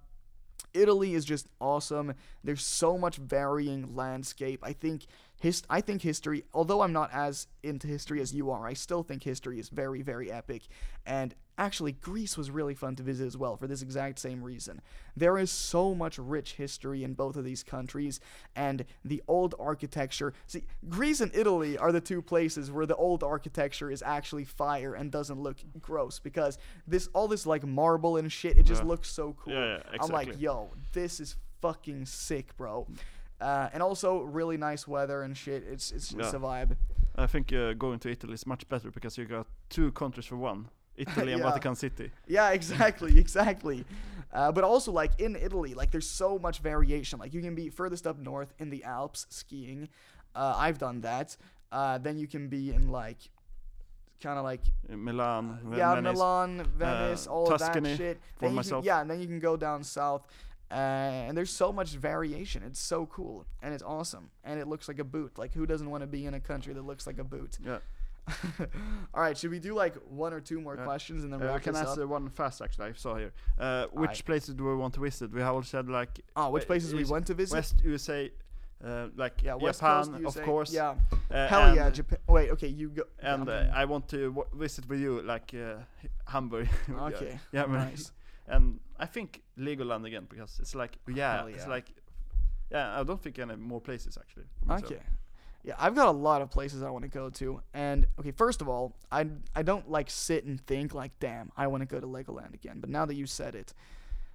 Italy 0.77 1.15
is 1.15 1.25
just 1.25 1.49
awesome. 1.61 2.15
There's 2.45 2.65
so 2.65 2.99
much 2.99 3.17
varying 3.17 3.95
landscape. 3.95 4.61
I 4.63 4.73
think 4.73 5.07
his 5.41 5.63
I 5.69 5.81
think 5.81 6.03
history, 6.03 6.45
although 6.55 6.83
I'm 6.83 6.93
not 6.93 7.11
as 7.13 7.49
into 7.63 7.87
history 7.87 8.21
as 8.21 8.35
you 8.35 8.51
are, 8.51 8.67
I 8.67 8.75
still 8.75 9.03
think 9.03 9.23
history 9.23 9.59
is 9.59 9.69
very 9.69 10.03
very 10.03 10.31
epic. 10.31 10.63
And 11.05 11.35
actually 11.59 11.93
Greece 11.93 12.37
was 12.37 12.51
really 12.51 12.75
fun 12.75 12.97
to 12.97 13.03
visit 13.03 13.27
as 13.27 13.37
well 13.37 13.57
for 13.57 13.67
this 13.67 13.83
exact 13.83 14.19
same 14.19 14.43
reason. 14.43 14.81
There 15.17 15.39
is 15.39 15.51
so 15.51 15.95
much 15.95 16.19
rich 16.19 16.55
history 16.55 17.03
in 17.03 17.15
both 17.15 17.37
of 17.37 17.45
these 17.45 17.63
countries 17.63 18.21
and 18.55 18.85
the 19.05 19.23
old 19.27 19.55
architecture. 19.59 20.35
See, 20.47 20.65
Greece 20.89 21.21
and 21.21 21.35
Italy 21.35 21.79
are 21.79 21.93
the 21.93 22.01
two 22.01 22.21
places 22.23 22.71
where 22.71 22.87
the 22.87 22.97
old 22.97 23.23
architecture 23.23 23.91
is 23.91 24.03
actually 24.03 24.45
fire 24.45 24.95
and 24.95 25.11
doesn't 25.11 25.41
look 25.41 25.57
gross 25.81 26.19
because 26.19 26.59
this 26.87 27.09
all 27.15 27.29
this 27.29 27.47
like 27.47 27.65
marble 27.65 28.17
and 28.17 28.31
shit, 28.31 28.59
it 28.59 28.65
just 28.67 28.83
Yeah. 28.83 28.89
looks 28.89 29.09
so 29.11 29.35
cool. 29.39 29.55
Yeah, 29.55 29.79
yeah, 29.93 29.99
I'm 30.01 30.11
like, 30.11 30.41
yo, 30.41 30.71
this 30.93 31.21
is 31.21 31.37
fucking 31.63 32.07
sick, 32.07 32.57
bro. 32.57 32.87
Uh, 33.41 33.69
and 33.73 33.83
also 33.83 34.21
really 34.23 34.57
nice 34.57 34.87
weather 34.89 35.23
and 35.23 35.37
shit. 35.37 35.63
It's 35.65 35.91
it's, 35.91 36.13
it's 36.13 36.33
a 36.33 36.39
vibe. 36.39 36.77
I 37.17 37.27
think 37.27 37.53
uh, 37.53 37.73
going 37.73 37.99
to 38.01 38.11
Italy 38.11 38.35
is 38.35 38.47
much 38.47 38.69
better 38.69 38.91
because 38.91 39.17
you 39.17 39.25
got 39.25 39.47
two 39.71 39.91
countries 39.93 40.27
for 40.27 40.37
one. 40.37 40.69
Italy 40.97 41.33
and 41.33 41.41
Yeah. 41.41 41.49
Vatican 41.49 41.75
City. 41.77 42.11
Yeah, 42.27 42.51
exactly, 42.59 43.19
exactly. 43.19 43.85
Uh, 44.33 44.53
but 44.53 44.65
also 44.65 44.93
like 44.93 45.13
in 45.21 45.37
Italy, 45.37 45.75
like 45.75 45.91
there's 45.91 46.09
so 46.09 46.39
much 46.39 46.59
variation. 46.61 47.19
Like 47.19 47.33
you 47.35 47.41
can 47.41 47.55
be 47.55 47.69
furthest 47.71 48.07
up 48.07 48.19
north 48.19 48.53
in 48.59 48.71
the 48.71 48.85
Alps 48.85 49.27
skiing. 49.31 49.89
Uh, 50.35 50.55
I've 50.57 50.79
done 50.79 51.01
that. 51.03 51.37
Uh, 51.73 51.99
then 51.99 52.19
you 52.19 52.27
can 52.27 52.49
be 52.49 52.71
in 52.73 52.89
like 52.89 53.19
kind 54.23 54.39
of 54.39 54.45
like 54.45 54.61
Uh, 54.91 54.97
Milan, 54.97 55.59
yeah, 55.77 55.95
Venice. 55.95 56.15
Milan, 56.15 56.65
Venice, 56.77 57.27
uh, 57.27 57.31
all 57.33 57.53
of 57.53 57.59
that 57.61 57.87
shit. 57.97 58.21
for 58.37 58.47
Then 58.47 58.55
myself. 58.55 58.83
Can, 58.83 58.87
yeah, 58.87 59.01
and 59.01 59.11
then 59.11 59.21
you 59.21 59.27
can 59.27 59.39
go 59.39 59.57
down 59.57 59.85
south, 59.85 60.23
uh, 60.71 60.75
and 60.75 61.37
there's 61.37 61.51
so 61.51 61.73
much 61.73 61.91
variation. 61.91 62.63
It's 62.63 62.81
so 62.81 63.07
cool 63.07 63.47
and 63.63 63.73
it's 63.75 63.83
awesome, 63.83 64.31
and 64.45 64.59
it 64.61 64.67
looks 64.69 64.89
like 64.89 64.99
a 64.99 65.05
boot. 65.05 65.39
Like 65.39 65.53
who 65.55 65.67
doesn't 65.67 65.89
want 65.91 66.03
to 66.03 66.07
be 66.07 66.25
in 66.27 66.35
a 66.35 66.41
country 66.41 66.73
that 66.75 66.83
looks 66.85 67.07
like 67.07 67.19
a 67.19 67.25
boot? 67.25 67.59
Yeah. 67.65 67.79
all 69.15 69.23
right, 69.23 69.37
should 69.39 69.51
we 69.51 69.59
do 69.59 69.75
like 69.75 69.95
one 70.09 70.33
or 70.33 70.41
two 70.41 70.61
more 70.61 70.75
Yeah. 70.77 70.85
questions 70.85 71.23
and 71.25 71.33
then 71.33 71.41
Uh, 71.43 71.47
wrap 71.47 71.63
can 71.63 71.73
this 71.75 71.83
ask 71.83 71.93
up? 71.99 72.05
uh, 72.05 72.09
one 72.09 72.29
fast 72.31 72.61
actually. 72.63 72.87
I 72.91 72.93
saw 72.93 73.15
here. 73.17 73.33
Uh, 73.59 73.87
which 73.93 74.11
Aye. 74.21 74.23
places 74.27 74.55
do 74.55 74.65
we 74.65 74.75
want 74.75 74.95
to 74.95 75.01
visit? 75.01 75.31
We 75.33 75.41
have 75.41 75.55
all 75.55 75.63
said 75.63 75.89
like 75.89 76.21
Oh, 76.35 76.51
which 76.51 76.65
uh, 76.65 76.67
places 76.67 76.95
we 76.95 77.03
is 77.03 77.11
went 77.11 77.27
to 77.29 77.35
visit? 77.35 77.55
West 77.55 77.83
USA, 77.85 78.31
uh, 78.85 79.09
like 79.17 79.43
yeah, 79.43 79.55
West 79.55 79.81
Japan, 79.81 80.23
Coast, 80.23 80.37
of 80.39 80.45
course. 80.45 80.73
Yeah, 80.73 80.97
Uh, 81.31 81.47
hell 81.49 81.75
yeah, 81.75 81.91
Japan. 81.91 82.19
Wait, 82.29 82.51
okay, 82.51 82.69
you 82.69 82.91
go. 82.91 83.05
And 83.21 83.49
uh, 83.49 83.71
I 83.73 83.85
want 83.85 84.09
to 84.09 84.33
w- 84.35 84.49
visit 84.55 84.89
with 84.89 85.01
you, 85.01 85.23
like 85.23 85.55
uh, 85.55 85.77
Hamburg. 86.33 86.69
Yeah, 86.89 87.07
Okay, 87.09 87.39
Yeah, 87.53 87.67
nice. 87.67 88.13
And 88.49 88.81
I 88.99 89.07
think 89.07 89.43
Legoland 89.59 90.05
again 90.07 90.27
because 90.29 90.59
it's 90.61 90.75
like 90.75 90.99
yeah, 91.09 91.37
Hell 91.39 91.47
it's 91.49 91.67
like 91.67 91.93
yeah. 92.73 93.01
I 93.01 93.05
don't 93.05 93.21
think 93.23 93.39
any 93.39 93.57
more 93.57 93.81
places 93.81 94.19
actually. 94.19 94.47
Okay. 94.71 95.01
Yeah, 95.67 95.75
I've 95.81 95.97
got 95.97 96.07
a 96.07 96.13
lot 96.13 96.43
of 96.43 96.51
places 96.51 96.85
I 96.85 96.91
want 96.91 97.03
to 97.03 97.11
go 97.11 97.29
to. 97.29 97.61
And 97.75 98.07
okay, 98.21 98.31
first 98.31 98.61
of 98.63 98.69
all, 98.69 98.95
I 99.11 99.27
I 99.55 99.63
don't 99.63 99.91
like 99.91 100.09
sit 100.09 100.45
and 100.45 100.65
think 100.65 100.95
like, 100.95 101.19
damn, 101.19 101.51
I 101.57 101.67
want 101.67 101.83
to 101.83 101.87
go 101.87 101.99
to 101.99 102.07
Legoland 102.07 102.55
again. 102.55 102.79
But 102.79 102.89
now 102.89 103.05
that 103.05 103.17
you 103.17 103.27
said 103.27 103.57
it, 103.57 103.75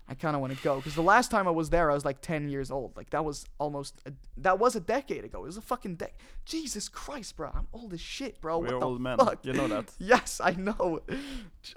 I 0.09 0.13
kind 0.13 0.35
of 0.35 0.41
want 0.41 0.57
to 0.57 0.61
go 0.61 0.75
because 0.75 0.93
the 0.93 1.01
last 1.01 1.31
time 1.31 1.47
I 1.47 1.51
was 1.51 1.69
there, 1.69 1.89
I 1.89 1.93
was 1.93 2.03
like 2.03 2.19
10 2.19 2.49
years 2.49 2.69
old. 2.69 2.97
Like 2.97 3.11
that 3.11 3.23
was 3.23 3.45
almost 3.59 4.01
a, 4.05 4.11
that 4.39 4.59
was 4.59 4.75
a 4.75 4.81
decade 4.81 5.23
ago. 5.23 5.43
It 5.43 5.47
was 5.47 5.55
a 5.55 5.61
fucking 5.61 5.95
decade. 5.95 6.17
Jesus 6.43 6.89
Christ, 6.89 7.37
bro, 7.37 7.49
I'm 7.53 7.67
old 7.71 7.93
as 7.93 8.01
shit, 8.01 8.41
bro. 8.41 8.57
We're 8.59 8.65
what 8.73 8.79
the 8.81 8.85
old 8.85 8.99
men. 8.99 9.17
fuck? 9.17 9.45
You 9.45 9.53
know 9.53 9.69
that. 9.69 9.89
Yes, 9.99 10.41
I 10.43 10.51
know. 10.51 10.99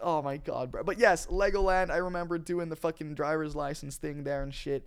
Oh 0.00 0.22
my 0.22 0.38
god, 0.38 0.72
bro. 0.72 0.82
But 0.82 0.98
yes, 0.98 1.26
Legoland. 1.26 1.90
I 1.90 1.98
remember 1.98 2.38
doing 2.38 2.70
the 2.70 2.76
fucking 2.76 3.14
driver's 3.14 3.54
license 3.54 3.96
thing 3.98 4.24
there 4.24 4.42
and 4.42 4.52
shit. 4.52 4.84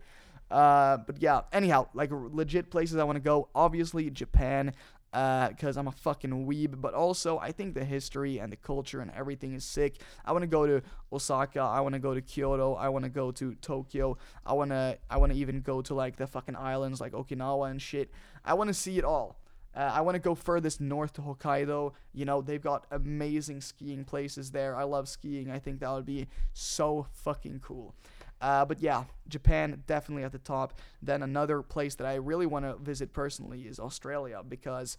Uh, 0.50 0.98
but 0.98 1.22
yeah. 1.22 1.42
Anyhow, 1.52 1.88
like 1.94 2.10
legit 2.12 2.70
places 2.70 2.98
I 2.98 3.04
want 3.04 3.18
to 3.18 3.22
go. 3.22 3.50
Obviously 3.54 4.10
Japan, 4.10 4.74
uh, 5.14 5.50
because 5.50 5.78
I'm 5.78 5.88
a 5.88 5.92
fucking 5.92 6.48
weeb. 6.48 6.80
But 6.80 6.94
also, 6.94 7.38
I 7.38 7.52
think 7.52 7.74
the 7.74 7.84
history 7.84 8.40
and 8.40 8.52
the 8.52 8.58
culture 8.58 9.02
and 9.02 9.12
everything 9.12 9.54
is 9.54 9.64
sick. 9.64 10.02
I 10.26 10.32
want 10.32 10.44
to 10.44 10.48
go 10.48 10.66
to 10.68 10.82
Osaka. 11.12 11.60
I 11.60 11.80
want 11.82 11.94
to 11.94 12.00
go 12.00 12.14
to 12.14 12.22
Kyoto. 12.22 12.76
I 12.76 12.90
want 12.90 13.04
to 13.04 13.10
go 13.10 13.32
to 13.32 13.56
Tokyo. 13.56 14.18
I 14.46 14.54
wanna. 14.54 14.98
I 15.10 15.18
wanna 15.18 15.36
even 15.36 15.62
go 15.62 15.82
to 15.82 15.94
like 15.94 16.18
the 16.18 16.28
fucking 16.28 16.56
islands 16.56 17.02
like 17.02 17.14
Okinawa 17.14 17.72
and 17.72 17.82
shit. 17.82 18.12
I 18.46 18.54
want 18.54 18.70
to 18.70 18.74
see 18.74 18.98
it 18.98 19.04
all. 19.04 19.40
Uh, 19.76 19.92
I 19.94 20.02
want 20.02 20.16
to 20.16 20.20
go 20.20 20.34
furthest 20.34 20.82
north 20.82 21.14
to 21.14 21.22
Hokkaido. 21.22 21.94
You 22.12 22.26
know, 22.26 22.42
they've 22.42 22.62
got 22.62 22.88
amazing 22.90 23.62
skiing 23.62 24.06
places 24.06 24.50
there. 24.50 24.76
I 24.76 24.84
love 24.84 25.08
skiing. 25.08 25.52
I 25.52 25.60
think 25.60 25.82
that 25.82 25.92
would 25.92 26.06
be 26.06 26.28
so 26.54 27.06
fucking 27.12 27.60
cool. 27.64 27.94
Uh, 28.42 28.66
but 28.66 28.80
yeah, 28.80 29.06
Japan 29.28 29.84
definitely 29.88 30.24
at 30.24 30.32
the 30.32 30.40
top. 30.40 30.80
Then 31.02 31.24
another 31.24 31.62
place 31.62 31.96
that 31.96 32.08
I 32.08 32.16
really 32.16 32.46
want 32.46 32.66
to 32.66 32.76
visit 32.76 33.14
personally 33.14 33.62
is 33.62 33.80
Australia 33.80 34.42
because 34.48 34.98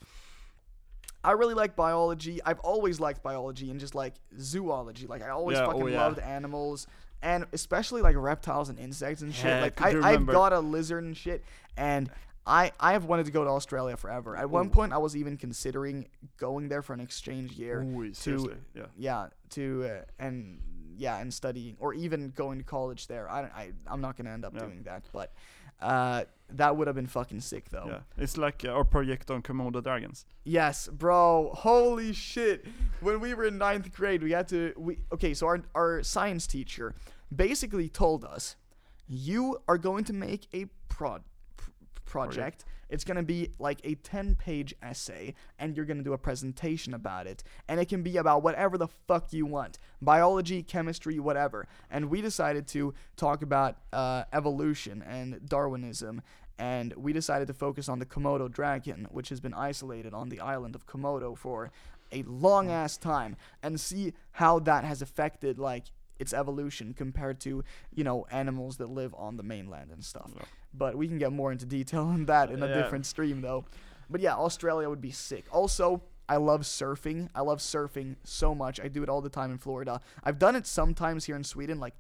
I 1.23 1.33
really 1.33 1.55
like 1.55 1.77
biology. 1.77 2.41
I've 2.45 2.61
always 2.61 3.01
liked 3.01 3.23
biology 3.23 3.71
and 3.71 3.79
just 3.79 3.95
like 3.95 4.15
zoology. 4.41 5.07
Like 5.07 5.23
I 5.23 5.31
always 5.31 5.59
Yeah, 5.59 5.67
oh 5.67 5.73
fucking 5.73 5.89
yeah. 5.89 6.05
loved 6.05 6.19
animals 6.19 6.87
and 7.23 7.47
especially 7.53 8.03
like 8.03 8.17
reptiles 8.17 8.69
and 8.69 8.79
insects 8.79 9.23
and 9.23 9.35
shit. 9.35 9.61
Like 9.61 9.81
I, 9.81 10.13
I've 10.13 10.27
got 10.27 10.53
a 10.53 10.61
lizard 10.61 11.05
and 11.05 11.17
shit 11.17 11.45
and 11.77 12.11
I, 12.49 12.73
I 12.81 12.93
have 12.93 13.05
wanted 13.05 13.27
to 13.27 13.33
go 13.33 13.45
to 13.45 13.51
Australia 13.51 13.97
forever. 13.97 14.35
At 14.35 14.49
one 14.49 14.69
Ooh. 14.69 14.71
point, 14.71 14.95
I 14.95 14.99
was 14.99 15.15
even 15.15 15.37
considering 15.37 16.09
going 16.39 16.69
there 16.69 16.81
for 16.81 16.95
an 16.95 17.01
exchange 17.01 17.53
year. 17.53 17.83
Ooh, 17.83 18.15
seriously, 18.15 18.55
yeah. 18.75 18.87
Yeah, 18.97 19.27
to 19.51 19.85
uh, 19.85 20.03
and 20.19 20.59
yeah, 20.99 21.19
and 21.19 21.33
studying 21.33 21.77
or 21.79 21.95
even 21.95 22.31
going 22.37 22.59
to 22.59 22.65
college 22.65 23.07
there. 23.07 23.31
I 23.31 23.41
don't, 23.43 23.53
I 23.55 23.73
I'm 23.87 24.01
not 24.01 24.17
gonna 24.17 24.31
end 24.31 24.45
up 24.45 24.55
Yeah. 24.55 24.61
doing 24.67 24.83
that, 24.85 25.05
but 25.13 25.33
uh, 25.81 26.25
that 26.51 26.77
would 26.77 26.87
have 26.89 26.97
been 26.97 27.07
fucking 27.07 27.41
sick 27.41 27.69
though. 27.71 27.87
Yeah, 27.89 28.01
it's 28.25 28.37
like 28.37 28.65
uh, 28.65 28.71
our 28.73 28.85
project 28.85 29.31
on 29.31 29.43
Komodo 29.43 29.83
dragons. 29.83 30.27
Yes, 30.45 30.89
bro. 30.89 31.53
Holy 31.55 32.13
shit. 32.13 32.67
When 33.01 33.21
we 33.21 33.33
were 33.35 33.45
in 33.45 33.59
ninth 33.59 33.93
grade, 33.95 34.23
we 34.23 34.33
had 34.33 34.49
to 34.49 34.73
we 34.77 34.99
okay, 35.13 35.35
so 35.35 35.47
our 35.47 35.63
our 35.75 36.03
science 36.03 36.47
teacher 36.47 36.95
basically 37.35 37.89
told 37.89 38.25
us 38.25 38.57
You 39.07 39.59
are 39.69 39.79
going 39.79 40.05
to 40.05 40.13
make 40.13 40.49
a 40.53 40.67
prod 40.89 41.23
pr- 41.57 41.71
project. 42.05 42.65
It's 42.89 43.05
going 43.05 43.17
to 43.17 43.23
be 43.23 43.51
like 43.59 43.81
a 43.85 43.95
10 43.97 44.37
page 44.37 44.75
essay, 44.83 45.35
and 45.59 45.77
you're 45.77 45.87
going 45.87 45.99
to 45.99 46.05
do 46.05 46.13
a 46.13 46.19
presentation 46.19 46.95
about 46.95 47.27
it. 47.27 47.43
And 47.69 47.81
it 47.81 47.89
can 47.89 48.03
be 48.03 48.17
about 48.17 48.43
whatever 48.43 48.79
the 48.79 48.89
fuck 48.89 49.33
you 49.33 49.47
want 49.47 49.79
biology, 50.01 50.63
chemistry, 50.63 51.19
whatever. 51.19 51.67
And 51.91 52.11
we 52.11 52.21
decided 52.21 52.67
to 52.69 52.95
talk 53.17 53.43
about 53.43 53.77
uh, 53.93 54.25
evolution 54.33 55.03
and 55.03 55.47
Darwinism. 55.49 56.23
And 56.59 56.93
we 56.95 57.13
decided 57.13 57.47
to 57.49 57.55
focus 57.55 57.89
on 57.89 58.01
the 58.01 58.07
Komodo 58.07 58.51
dragon, 58.51 59.07
which 59.11 59.29
has 59.29 59.41
been 59.41 59.55
isolated 59.55 60.13
on 60.13 60.29
the 60.29 60.41
island 60.41 60.75
of 60.75 60.87
Komodo 60.87 61.37
for 61.37 61.71
a 62.11 62.23
long 62.25 62.71
ass 62.71 62.97
time, 62.97 63.37
and 63.63 63.79
see 63.79 64.13
how 64.33 64.59
that 64.61 64.83
has 64.83 65.03
affected, 65.03 65.59
like, 65.59 65.85
its 66.19 66.33
evolution 66.33 66.95
compared 66.95 67.41
to 67.41 67.63
you 67.95 68.05
know 68.05 68.27
animals 68.31 68.77
that 68.79 68.91
live 68.91 69.15
on 69.17 69.37
the 69.37 69.43
mainland 69.43 69.91
and 69.91 70.05
stuff. 70.05 70.31
Yeah. 70.35 70.43
But 70.75 70.97
we 70.97 71.09
can 71.09 71.19
get 71.19 71.33
more 71.33 71.51
into 71.53 71.67
detail 71.67 72.03
on 72.05 72.27
that 72.27 72.51
in 72.51 72.63
a 72.63 72.67
Yeah. 72.67 72.75
different 72.75 73.07
stream 73.07 73.41
though. 73.41 73.65
But 74.11 74.21
yeah, 74.21 74.35
Australia 74.37 74.89
would 74.89 75.01
be 75.01 75.11
sick. 75.11 75.45
Also, 75.51 76.03
I 76.29 76.37
love 76.37 76.63
surfing. 76.63 77.29
I 77.35 77.41
love 77.41 77.59
surfing 77.59 78.17
so 78.25 78.55
much. 78.55 78.79
I 78.81 78.89
do 78.89 79.03
it 79.03 79.09
all 79.09 79.21
the 79.23 79.31
time 79.31 79.51
in 79.51 79.59
Florida. 79.59 80.01
I've 80.23 80.39
done 80.39 80.57
it 80.57 80.67
sometimes 80.67 81.25
here 81.25 81.37
in 81.37 81.45
Sweden, 81.45 81.79
like 81.81 81.95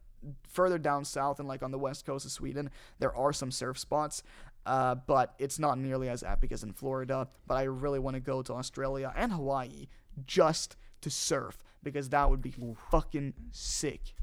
further 0.48 0.78
down 0.78 1.04
south 1.04 1.38
and 1.38 1.48
like 1.48 1.62
on 1.62 1.70
the 1.70 1.78
west 1.78 2.04
coast 2.04 2.26
of 2.26 2.32
Sweden. 2.32 2.70
There 2.98 3.14
are 3.14 3.32
some 3.32 3.50
surf 3.50 3.78
spots. 3.78 4.22
Uh, 4.66 4.94
but 4.96 5.34
it's 5.38 5.58
not 5.58 5.78
nearly 5.78 6.10
as 6.10 6.22
epic 6.22 6.52
as 6.52 6.62
in 6.62 6.74
Florida. 6.74 7.26
But 7.46 7.54
I 7.54 7.62
really 7.62 7.98
want 7.98 8.14
to 8.14 8.20
go 8.20 8.42
to 8.42 8.52
Australia 8.52 9.12
and 9.16 9.32
Hawaii 9.32 9.86
just 10.26 10.76
to 11.00 11.08
surf 11.08 11.62
because 11.82 12.10
that 12.10 12.28
would 12.28 12.42
be 12.42 12.52
fucking 12.90 13.32
sick. 13.50 14.14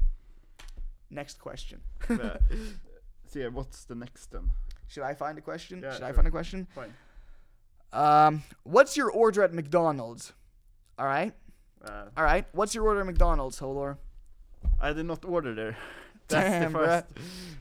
Next 1.10 1.40
question. 1.40 1.80
So 3.28 3.38
yeah, 3.40 3.48
what's 3.48 3.84
the 3.84 3.94
next 3.94 4.30
then? 4.32 4.50
Should 4.88 5.02
I 5.02 5.14
find 5.14 5.36
a 5.38 5.40
question? 5.40 5.80
Yeah, 5.82 5.92
Should 5.94 6.02
I 6.02 6.08
sure. 6.08 6.14
find 6.14 6.28
a 6.28 6.30
question? 6.30 6.66
Fine. 6.74 6.94
Um, 7.92 8.42
what's 8.64 8.96
your 8.96 9.10
order 9.10 9.42
at 9.42 9.52
McDonald's? 9.54 10.32
All 10.98 11.06
right, 11.06 11.34
Uh, 11.84 12.06
all 12.16 12.24
right. 12.24 12.46
What's 12.52 12.74
your 12.74 12.84
order 12.84 13.00
at 13.00 13.06
McDonald's, 13.06 13.60
Hodor? 13.60 13.98
I 14.80 14.92
did 14.92 15.06
not 15.06 15.24
order 15.24 15.54
there. 15.54 15.76
That's 16.28 16.48
Damn, 16.50 16.72
the 16.72 16.78
first. 16.78 17.04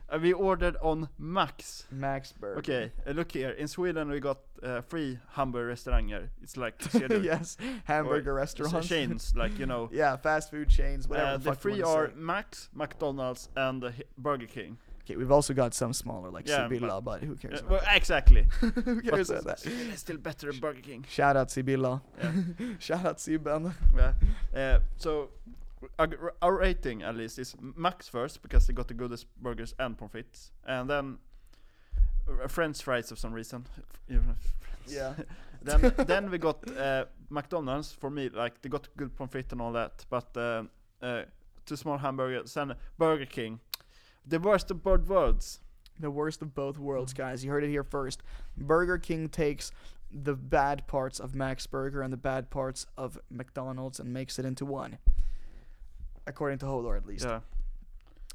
Uh, 0.09 0.19
we 0.19 0.33
ordered 0.33 0.75
on 0.81 1.07
Max. 1.19 1.85
Max 1.91 2.31
Burger. 2.31 2.57
Okay, 2.59 2.91
uh, 3.05 3.11
look 3.11 3.31
here. 3.31 3.51
In 3.51 3.67
Sweden, 3.67 4.09
we 4.09 4.19
got 4.19 4.39
uh, 4.63 4.81
free 4.81 5.19
hamburger 5.33 5.71
restauranger. 5.73 6.29
It's 6.41 6.57
like 6.57 6.73
yes, 6.93 7.57
hamburger 7.83 8.33
restaurants. 8.33 8.87
chains, 8.87 9.33
like 9.41 9.59
you 9.59 9.67
know. 9.67 9.89
yeah, 9.93 10.15
fast 10.17 10.49
food 10.49 10.69
chains. 10.69 11.07
Whatever. 11.07 11.27
Uh, 11.27 11.37
the 11.37 11.43
the 11.43 11.49
fuck 11.51 11.63
you 11.65 11.71
three 11.73 11.81
are 11.83 12.07
say. 12.07 12.13
Max, 12.15 12.69
McDonald's, 12.73 13.49
and 13.55 13.93
Burger 14.17 14.47
King. 14.47 14.77
Okay, 15.05 15.15
we've 15.15 15.31
also 15.31 15.53
got 15.53 15.73
some 15.75 15.93
smaller 15.93 16.31
like 16.31 16.47
Yeah, 16.47 16.67
Sibylla, 16.67 16.99
but 16.99 17.21
who 17.23 17.35
cares? 17.35 17.61
Uh, 17.61 17.65
about 17.67 17.71
well, 17.83 17.95
exactly. 17.95 18.47
who 18.59 19.01
cares 19.01 19.27
But 19.27 19.41
about 19.43 19.57
that? 19.57 19.65
it's 19.91 19.99
still 20.01 20.17
better 20.17 20.51
than 20.51 20.59
Burger 20.59 20.81
King. 20.81 21.05
Shout 21.07 21.37
out 21.37 21.51
Sibylla. 21.51 22.01
Yeah. 22.17 22.31
Shout 22.79 23.05
out 23.05 23.17
Sibben. 23.19 23.71
Yeah. 23.95 24.13
Uh, 24.59 24.79
so 24.97 25.29
our, 25.99 26.09
our 26.41 26.57
rating 26.57 27.03
at 27.03 27.15
least 27.15 27.37
is 27.37 27.55
Max 27.75 28.07
first 28.09 28.41
because 28.41 28.65
they 28.65 28.73
got 28.73 28.87
the 28.87 28.95
goodest 28.95 29.27
burgers 29.41 29.75
and 29.77 29.95
pommes 29.95 30.11
frites, 30.13 30.49
and 30.65 30.89
then 30.89 31.17
French 32.47 32.81
fries 32.81 33.11
of 33.11 33.19
some 33.19 33.33
reason. 33.33 33.65
Even 34.09 34.29
if 34.31 34.53
French. 34.59 34.87
Yeah. 34.87 35.13
then 35.61 35.93
then 36.07 36.31
we 36.31 36.37
got 36.39 36.57
uh, 36.77 37.05
McDonald's 37.29 37.91
for 37.91 38.09
me 38.09 38.29
like 38.29 38.59
they 38.61 38.69
got 38.69 38.87
good 38.97 39.15
pommes 39.15 39.31
frites 39.31 39.51
and 39.51 39.61
all 39.61 39.71
that, 39.73 40.03
but 40.09 40.35
uh, 40.35 40.63
uh, 41.01 41.23
two 41.65 41.75
small 41.75 41.97
hamburgers. 41.99 42.53
Then 42.55 42.73
Burger 42.97 43.25
King, 43.25 43.59
the 44.27 44.39
worst 44.39 44.71
of 44.71 44.83
both 44.83 45.07
worlds. 45.07 45.59
The 45.99 46.11
worst 46.11 46.41
of 46.41 46.53
both 46.53 46.77
worlds, 46.77 47.13
guys. 47.13 47.45
You 47.45 47.51
heard 47.51 47.63
it 47.63 47.69
here 47.69 47.83
first. 47.83 48.21
Burger 48.57 48.97
King 48.97 49.29
takes 49.29 49.71
the 50.11 50.33
bad 50.33 50.87
parts 50.87 51.19
of 51.19 51.35
Max 51.35 51.65
Burger 51.67 52.01
and 52.01 52.11
the 52.11 52.17
bad 52.17 52.49
parts 52.49 52.85
of 52.97 53.17
McDonald's 53.29 53.99
and 53.99 54.13
makes 54.13 54.37
it 54.37 54.45
into 54.45 54.65
one. 54.65 54.97
According 56.27 56.59
to 56.59 56.65
Hodor, 56.65 56.97
at 56.97 57.05
least. 57.05 57.25
Yeah. 57.25 57.41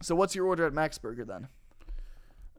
So, 0.00 0.14
what's 0.14 0.34
your 0.34 0.46
order 0.46 0.64
at 0.64 0.72
Max 0.72 0.96
Burger 0.96 1.24
then? 1.24 1.48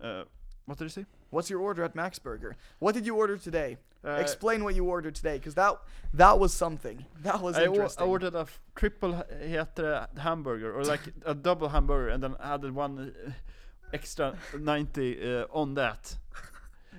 Uh, 0.02 0.24
what 0.66 0.78
did 0.78 0.86
you 0.86 0.90
say? 0.90 1.06
What's 1.30 1.50
your 1.50 1.60
order 1.60 1.84
at 1.84 1.96
Max 1.96 2.20
Burger? 2.20 2.56
What 2.80 2.94
did 2.94 3.06
you 3.06 3.16
order 3.16 3.38
today? 3.38 3.78
Uh, 4.04 4.12
Explain 4.14 4.64
what 4.64 4.74
you 4.74 4.86
ordered 4.86 5.14
today, 5.16 5.38
because 5.38 5.56
that 5.56 5.78
that 6.14 6.40
was 6.40 6.54
something. 6.54 7.06
That 7.22 7.42
was 7.42 7.56
I, 7.56 7.66
interesting. 7.66 8.04
I 8.04 8.08
ordered 8.08 8.36
a 8.36 8.42
f- 8.42 8.60
triple 8.76 9.24
heter 9.44 10.08
hamburger 10.18 10.76
or 10.76 10.84
like 10.84 11.02
a 11.26 11.36
double 11.36 11.70
hamburger 11.70 12.10
and 12.10 12.24
then 12.24 12.36
added 12.40 12.74
one 12.74 13.14
uh, 13.28 13.32
extra 13.94 14.36
90 14.58 15.36
uh, 15.36 15.46
on 15.52 15.76
that. 15.76 16.16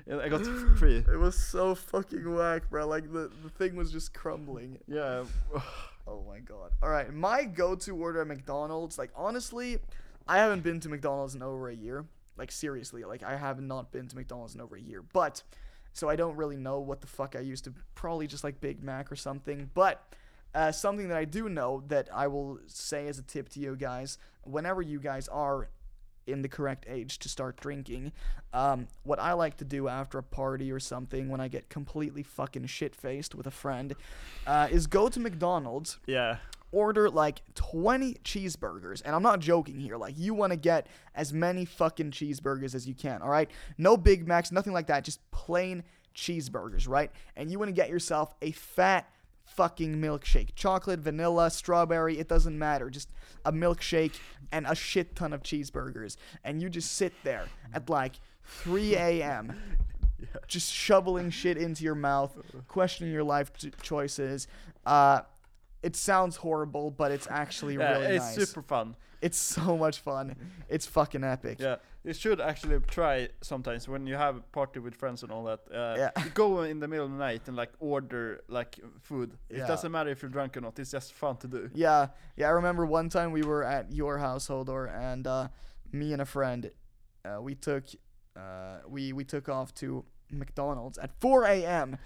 And 0.07 0.21
I 0.21 0.29
got 0.29 0.45
free. 0.79 0.97
it 0.97 1.19
was 1.19 1.37
so 1.37 1.75
fucking 1.75 2.35
whack, 2.35 2.71
bro. 2.71 2.87
Like 2.87 3.13
the, 3.13 3.31
the 3.43 3.51
thing 3.51 3.77
was 3.77 3.93
just 3.93 4.15
crumbling. 4.15 4.79
Yeah. 4.87 5.25
Oh 6.05 6.25
my 6.29 6.41
god. 6.41 6.73
All 6.83 6.91
right, 6.91 7.15
my 7.15 7.45
go-to 7.45 7.95
order 7.95 8.23
at 8.23 8.27
McDonald's, 8.27 8.99
like 8.99 9.11
honestly, 9.15 9.79
I 10.27 10.39
haven't 10.39 10.65
been 10.65 10.81
to 10.81 10.89
McDonald's 10.89 11.37
in 11.37 11.45
over 11.45 11.69
a 11.69 11.75
year. 11.77 12.05
Like 12.37 12.51
seriously, 12.51 13.05
like 13.05 13.23
I 13.23 13.37
have 13.37 13.61
not 13.61 13.93
been 13.93 14.09
to 14.09 14.17
McDonald's 14.17 14.57
in 14.57 14.61
over 14.61 14.75
a 14.75 14.81
year. 14.81 15.05
But 15.13 15.45
so 15.93 16.09
I 16.09 16.17
don't 16.17 16.37
really 16.37 16.57
know 16.57 16.81
what 16.81 17.01
the 17.01 17.07
fuck 17.07 17.37
I 17.37 17.41
used 17.41 17.65
to 17.65 17.75
probably 17.95 18.27
just 18.27 18.45
like 18.45 18.61
Big 18.61 18.83
Mac 18.83 19.13
or 19.13 19.17
something. 19.17 19.71
But 19.75 20.03
uh, 20.55 20.73
something 20.73 21.09
that 21.09 21.17
I 21.17 21.25
do 21.25 21.49
know 21.49 21.83
that 21.89 22.09
I 22.13 22.27
will 22.27 22.59
say 22.67 23.09
as 23.09 23.19
a 23.19 23.23
tip 23.23 23.49
to 23.51 23.61
you 23.61 23.77
guys, 23.77 24.19
whenever 24.45 24.83
you 24.83 24.99
guys 25.01 25.29
are 25.29 25.69
in 26.27 26.43
the 26.43 26.49
correct 26.49 26.87
age 26.89 27.19
to 27.19 27.29
start 27.29 27.57
drinking, 27.61 28.13
um, 28.53 28.87
what 29.03 29.19
I 29.19 29.33
like 29.33 29.57
to 29.59 29.65
do 29.65 29.89
after 29.89 30.19
a 30.19 30.23
party 30.23 30.71
or 30.71 30.79
something 30.79 31.29
when 31.29 31.41
I 31.41 31.49
get 31.49 31.69
completely 31.69 32.23
fucking 32.23 32.67
shit 32.67 32.95
faced 32.95 33.35
with 33.35 33.47
a 33.47 33.51
friend, 33.51 33.95
uh, 34.47 34.69
is 34.71 34.87
go 34.87 35.09
to 35.09 35.21
McDonald's 35.21 35.99
Yeah. 36.07 36.37
Order 36.73 37.09
like 37.09 37.43
20 37.55 38.15
cheeseburgers. 38.25 39.03
And 39.05 39.15
I'm 39.15 39.23
not 39.23 39.41
joking 39.41 39.79
here. 39.79 39.97
Like, 39.97 40.15
you 40.17 40.35
want 40.35 40.53
to 40.53 40.57
get 40.57 40.87
as 41.15 41.33
many 41.33 41.65
fucking 41.65 42.11
cheeseburgers 42.11 42.75
as 42.75 42.89
you 42.89 42.95
can, 42.95 43.23
all 43.23 43.29
right? 43.29 43.51
No 43.79 43.97
Big 43.97 44.27
Macs, 44.27 44.51
nothing 44.51 44.73
like 44.73 44.89
that. 44.89 45.05
Just 45.05 45.21
plain 45.31 45.85
cheeseburgers, 46.15 46.89
right? 46.89 47.11
And 47.37 47.51
you 47.51 47.59
want 47.59 47.69
to 47.69 47.75
get 47.75 47.89
yourself 47.89 48.35
a 48.43 48.53
fat 48.53 49.09
fucking 49.45 49.97
milkshake. 49.97 50.55
Chocolate, 50.55 51.01
vanilla, 51.01 51.51
strawberry, 51.51 52.19
it 52.19 52.29
doesn't 52.29 52.59
matter. 52.59 52.91
Just 52.91 53.09
a 53.45 53.53
milkshake 53.53 54.19
and 54.51 54.67
a 54.67 54.75
shit 54.75 55.15
ton 55.15 55.33
of 55.33 55.43
cheeseburgers. 55.43 56.17
And 56.45 56.61
you 56.61 56.69
just 56.69 56.93
sit 56.93 57.13
there 57.23 57.47
at 57.75 57.89
like 57.91 58.15
3 58.45 58.97
a.m. 58.97 59.53
just 60.47 60.73
shoveling 60.73 61.31
shit 61.31 61.57
into 61.57 61.85
your 61.85 61.95
mouth, 61.95 62.37
questioning 62.69 63.13
your 63.13 63.25
life 63.25 63.53
ch- 63.57 63.71
choices. 63.83 64.49
Uh, 64.87 65.23
it 65.83 65.97
sounds 65.97 66.37
horrible, 66.37 66.91
but 66.91 67.11
it's 67.13 67.27
actually 67.31 67.77
Yeah, 67.77 67.93
really 67.93 68.17
it's 68.17 68.25
nice. 68.25 68.37
It's 68.39 68.49
super 68.51 68.63
fun. 68.63 68.97
It's 69.21 69.39
so 69.39 69.77
much 69.79 70.01
fun. 70.01 70.35
It's 70.69 70.87
fucking 70.87 71.23
epic. 71.25 71.59
Yeah. 71.61 71.77
You 72.05 72.13
should 72.13 72.41
actually 72.41 72.81
try 72.89 73.29
sometimes 73.41 73.87
when 73.89 74.07
you 74.09 74.17
have 74.17 74.37
a 74.37 74.41
party 74.41 74.81
with 74.81 74.97
friends 74.97 75.23
and 75.23 75.31
all 75.31 75.45
that. 75.45 75.61
Uh, 75.73 75.95
Yeah. 75.97 76.11
go 76.35 76.63
in 76.63 76.81
the 76.81 76.89
middle 76.89 77.07
of 77.07 77.13
the 77.13 77.19
night 77.19 77.43
and 77.47 77.57
like 77.57 77.73
order 77.79 78.41
like 78.49 78.81
food. 79.01 79.39
Yeah. 79.49 79.65
It 79.65 79.69
doesn't 79.69 79.93
matter 79.93 80.11
if 80.11 80.23
you're 80.23 80.31
drunk 80.31 80.57
or 80.57 80.61
not. 80.61 80.79
It's 80.79 80.91
just 80.91 81.13
fun 81.13 81.37
to 81.39 81.47
do. 81.49 81.71
Yeah, 81.75 82.09
yeah. 82.37 82.49
I 82.49 82.51
remember 82.51 82.85
one 82.85 83.09
time 83.09 83.31
we 83.31 83.43
were 83.43 83.63
at 83.63 83.93
your 83.93 84.19
household, 84.19 84.69
or 84.69 84.87
and 84.87 85.25
uh, 85.27 85.49
me 85.93 86.13
and 86.13 86.23
a 86.23 86.25
friend, 86.27 86.71
uh, 87.25 87.41
we 87.41 87.55
took, 87.55 87.85
uh, 88.37 88.79
we 88.89 89.13
we 89.13 89.25
took 89.25 89.49
off 89.49 89.73
to 89.75 90.05
McDonald's 90.33 90.99
at 90.99 91.11
4 91.21 91.45
a.m. 91.45 91.97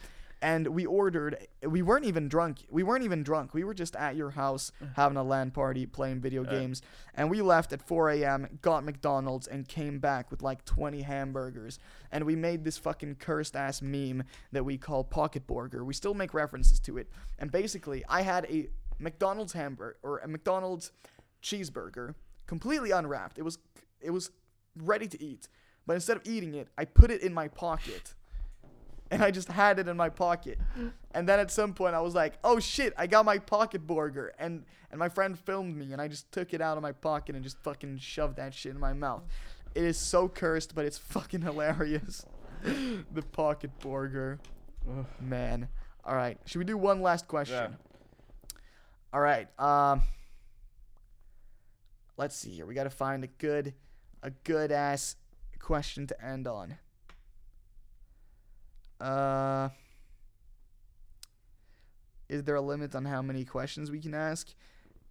And 0.46 0.68
we 0.68 0.86
ordered. 0.86 1.48
We 1.66 1.82
weren't 1.82 2.04
even 2.04 2.28
drunk. 2.28 2.64
We 2.70 2.84
weren't 2.84 3.02
even 3.02 3.24
drunk. 3.24 3.52
We 3.52 3.64
were 3.64 3.74
just 3.74 3.96
at 3.96 4.14
your 4.14 4.30
house 4.30 4.70
having 4.94 5.16
a 5.18 5.24
LAN 5.24 5.50
party, 5.50 5.86
playing 5.86 6.20
video 6.20 6.44
Uh. 6.44 6.50
games. 6.50 6.82
And 7.14 7.28
we 7.28 7.42
left 7.42 7.72
at 7.72 7.82
4 7.82 8.10
a.m. 8.10 8.58
Got 8.62 8.84
McDonald's 8.84 9.48
and 9.48 9.66
came 9.66 9.98
back 9.98 10.30
with 10.30 10.42
like 10.42 10.64
20 10.64 11.02
hamburgers. 11.02 11.80
And 12.12 12.24
we 12.24 12.36
made 12.36 12.62
this 12.62 12.78
fucking 12.78 13.16
cursed 13.16 13.56
ass 13.56 13.82
meme 13.82 14.22
that 14.52 14.64
we 14.64 14.78
call 14.78 15.02
Pocket 15.02 15.48
Burger. 15.48 15.84
We 15.84 15.94
still 15.94 16.14
make 16.14 16.32
references 16.32 16.78
to 16.80 16.96
it. 16.96 17.10
And 17.40 17.50
basically, 17.50 18.04
I 18.08 18.22
had 18.22 18.44
a 18.48 18.68
McDonald's 19.00 19.52
hamburger 19.52 19.96
or 20.04 20.18
a 20.18 20.28
McDonald's 20.28 20.92
cheeseburger, 21.42 22.14
completely 22.46 22.92
unwrapped. 22.92 23.36
It 23.36 23.42
was 23.42 23.58
it 24.00 24.10
was 24.10 24.30
ready 24.76 25.08
to 25.08 25.20
eat, 25.20 25.48
but 25.86 25.94
instead 25.94 26.16
of 26.18 26.22
eating 26.24 26.54
it, 26.54 26.68
I 26.78 26.84
put 26.84 27.10
it 27.10 27.20
in 27.22 27.34
my 27.34 27.48
pocket. 27.48 28.14
And 29.10 29.22
I 29.22 29.30
just 29.30 29.48
had 29.48 29.78
it 29.78 29.88
in 29.88 29.96
my 29.96 30.08
pocket. 30.08 30.58
And 31.12 31.28
then 31.28 31.38
at 31.38 31.50
some 31.50 31.74
point 31.74 31.94
I 31.94 32.00
was 32.00 32.14
like, 32.14 32.34
"Oh 32.42 32.58
shit, 32.58 32.92
I 32.96 33.06
got 33.06 33.24
my 33.24 33.38
pocket 33.38 33.86
burger." 33.86 34.32
And 34.38 34.64
and 34.90 34.98
my 34.98 35.08
friend 35.08 35.38
filmed 35.38 35.76
me 35.76 35.92
and 35.92 36.00
I 36.00 36.08
just 36.08 36.30
took 36.32 36.54
it 36.54 36.60
out 36.60 36.76
of 36.76 36.82
my 36.82 36.92
pocket 36.92 37.34
and 37.34 37.44
just 37.44 37.58
fucking 37.62 37.98
shoved 37.98 38.36
that 38.36 38.54
shit 38.54 38.72
in 38.72 38.80
my 38.80 38.92
mouth. 38.92 39.22
It 39.74 39.84
is 39.84 39.98
so 39.98 40.28
cursed, 40.28 40.74
but 40.74 40.84
it's 40.84 40.98
fucking 41.14 41.42
hilarious. 41.42 42.24
the 42.62 43.22
pocket 43.32 43.70
burger. 43.78 44.38
Man. 45.20 45.68
All 46.04 46.14
right. 46.14 46.38
Should 46.44 46.58
we 46.58 46.64
do 46.64 46.78
one 46.78 47.02
last 47.02 47.28
question? 47.28 47.76
All 49.12 49.20
right. 49.20 49.48
Um 49.60 50.02
let's 52.16 52.36
see 52.36 52.50
here. 52.50 52.66
We 52.66 52.74
got 52.74 52.84
to 52.84 52.90
find 52.90 53.24
a 53.24 53.28
good 53.28 53.74
a 54.22 54.30
good 54.30 54.72
ass 54.72 55.16
question 55.58 56.06
to 56.06 56.24
end 56.24 56.46
on. 56.46 56.78
Uh, 59.00 59.68
is 62.28 62.42
there 62.44 62.54
a 62.56 62.60
limit 62.60 62.94
on 62.94 63.04
how 63.04 63.22
many 63.22 63.44
questions 63.44 63.90
we 63.90 64.00
can 64.00 64.14
ask? 64.14 64.52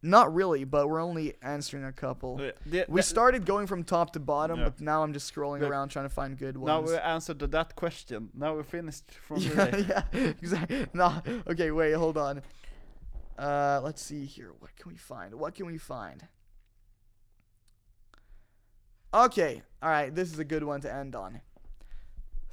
Not 0.01 0.33
really, 0.35 0.65
but 0.65 0.87
we're 0.87 1.01
only 1.01 1.33
answering 1.41 1.83
a 1.85 1.91
couple. 1.91 2.39
Uh, 2.39 2.51
the- 2.65 2.85
We 2.87 3.01
started 3.01 3.45
going 3.45 3.65
from 3.67 3.83
top 3.83 4.11
to 4.13 4.19
bottom, 4.19 4.59
Yeah. 4.59 4.65
but 4.65 4.81
now 4.81 5.01
I'm 5.01 5.13
just 5.13 5.33
scrolling 5.33 5.61
around 5.61 5.89
trying 5.89 6.05
to 6.05 6.13
find 6.13 6.37
good 6.37 6.57
ones. 6.57 6.67
Now 6.67 6.93
we 6.95 6.99
answered 6.99 7.39
that 7.39 7.75
question. 7.75 8.29
Now 8.35 8.53
we're 8.53 8.63
finished 8.63 9.09
from 9.11 9.37
yeah, 9.39 9.65
today. 9.71 9.85
yeah, 10.13 10.19
exactly. 10.41 10.87
No, 10.93 11.21
okay, 11.47 11.71
wait, 11.71 11.93
hold 11.93 12.17
on. 12.17 12.41
Uh, 13.37 13.81
let's 13.83 14.01
see 14.01 14.25
here. 14.25 14.51
What 14.59 14.75
can 14.75 14.91
we 14.91 14.97
find? 14.97 15.33
What 15.35 15.55
can 15.55 15.65
we 15.65 15.77
find? 15.77 16.27
Okay, 19.13 19.63
all 19.81 19.89
right. 19.89 20.13
This 20.13 20.31
is 20.31 20.39
a 20.39 20.45
good 20.45 20.63
one 20.63 20.81
to 20.81 20.93
end 20.93 21.15
on. 21.15 21.41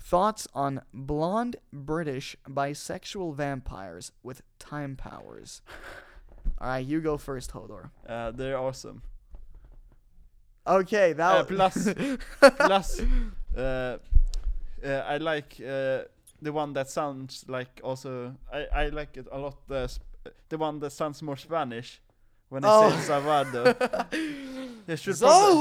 Thoughts 0.04 0.48
on 0.54 0.82
blonde 0.92 1.56
British 1.72 2.36
bisexual 2.48 3.34
vampires 3.34 4.12
with 4.22 4.42
time 4.58 4.96
powers. 4.96 5.62
All 6.60 6.68
right, 6.68 6.84
you 6.84 7.00
go 7.00 7.16
first, 7.16 7.52
Hodor. 7.52 7.90
Uh, 8.06 8.30
they're 8.32 8.58
awesome. 8.58 9.02
Okay, 10.66 11.12
that 11.14 11.36
Uh, 11.36 11.44
plus- 11.44 11.88
Plus, 12.58 13.00
uh, 13.56 13.60
uh, 13.60 13.98
I 15.06 15.16
like 15.18 15.54
uh, 15.60 16.02
the 16.40 16.52
one 16.52 16.72
that 16.74 16.88
sounds 16.90 17.44
like 17.48 17.80
also. 17.82 18.34
I, 18.52 18.66
I 18.72 18.88
like 18.88 19.16
it 19.16 19.26
a 19.32 19.38
lot. 19.38 19.56
The 19.68 19.86
sp- 19.90 20.06
the 20.48 20.58
one 20.58 20.78
that 20.80 20.90
sounds 20.92 21.22
more 21.22 21.36
Spanish 21.36 22.00
when 22.48 22.64
I 22.64 22.68
Oh. 22.70 22.90
say 22.90 23.00
Salvador. 23.06 23.74
Should 25.00 25.18
probably, 25.18 25.56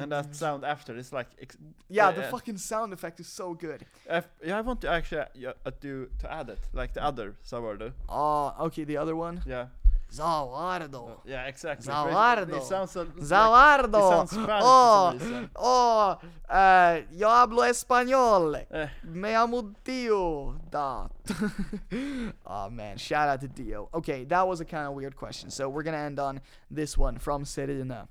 and 0.00 0.12
that 0.12 0.34
sound 0.34 0.64
after 0.64 0.96
it's 0.96 1.12
like. 1.12 1.28
Ex- 1.40 1.56
Yeah, 1.88 2.08
uh, 2.08 2.12
the 2.12 2.26
uh, 2.26 2.30
fucking 2.30 2.58
sound 2.58 2.92
effect 2.92 3.20
is 3.20 3.28
so 3.28 3.54
good. 3.54 3.84
if- 4.10 4.28
yeah, 4.44 4.58
I 4.58 4.60
want 4.62 4.80
to 4.82 4.88
actually 4.90 5.22
uh, 5.46 5.52
uh, 5.64 5.70
do 5.80 6.08
to 6.20 6.32
add 6.32 6.48
it 6.50 6.58
like 6.72 6.92
the 6.92 7.02
other 7.02 7.34
Salvador. 7.42 7.92
Oh, 8.08 8.54
okay, 8.66 8.84
the 8.84 8.96
other 8.98 9.16
one. 9.16 9.42
Yeah. 9.46 9.66
Zawardo. 10.12 11.18
Yeah, 11.24 11.44
exactly. 11.46 11.92
Zavardo. 11.92 12.56
It 12.56 12.62
sounds 12.64 12.96
a, 12.96 13.00
like, 13.00 13.10
it 13.18 13.26
sounds 13.26 14.30
Spanish 14.30 14.62
oh, 14.64 15.48
oh, 15.56 16.18
uh, 16.48 17.00
yo 17.12 17.28
hablo 17.28 17.62
español. 17.68 18.64
eh, 18.70 18.88
Me 19.04 19.32
llamo 19.32 19.74
Dio. 19.84 20.58
Da. 20.70 21.08
oh 22.46 22.70
man, 22.70 22.96
shout 22.96 23.28
out 23.28 23.40
to 23.42 23.48
Dio. 23.48 23.88
Okay, 23.92 24.24
that 24.24 24.48
was 24.48 24.60
a 24.60 24.64
kind 24.64 24.86
of 24.86 24.94
weird 24.94 25.14
question. 25.16 25.50
So 25.50 25.68
we're 25.68 25.82
gonna 25.82 25.98
end 25.98 26.18
on 26.18 26.40
this 26.70 26.96
one 26.96 27.18
from 27.18 27.44
Serena. 27.44 28.08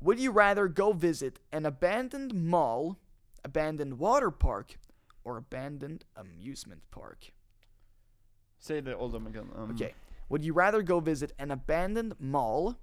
Would 0.00 0.18
you 0.18 0.32
rather 0.32 0.68
go 0.68 0.92
visit 0.92 1.38
an 1.52 1.64
abandoned 1.64 2.34
mall, 2.34 2.98
abandoned 3.44 3.98
water 3.98 4.30
park, 4.30 4.78
or 5.22 5.36
abandoned 5.36 6.04
amusement 6.16 6.82
park? 6.90 7.30
say 8.58 8.80
the 8.80 8.96
old 8.96 9.12
one 9.12 9.26
again. 9.26 9.48
Um, 9.56 9.70
Okay. 9.72 9.92
Would 10.28 10.44
you 10.44 10.52
rather 10.52 10.82
go 10.82 11.00
visit 11.00 11.32
an 11.38 11.50
abandoned 11.50 12.14
mall, 12.18 12.78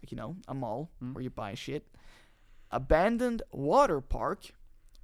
like 0.00 0.10
you 0.12 0.16
know, 0.16 0.36
a 0.48 0.54
mall 0.54 0.90
Hmm. 1.00 1.14
where 1.14 1.22
you 1.24 1.30
buy 1.30 1.54
shit, 1.54 1.86
abandoned 2.70 3.42
water 3.52 4.00
park, 4.00 4.52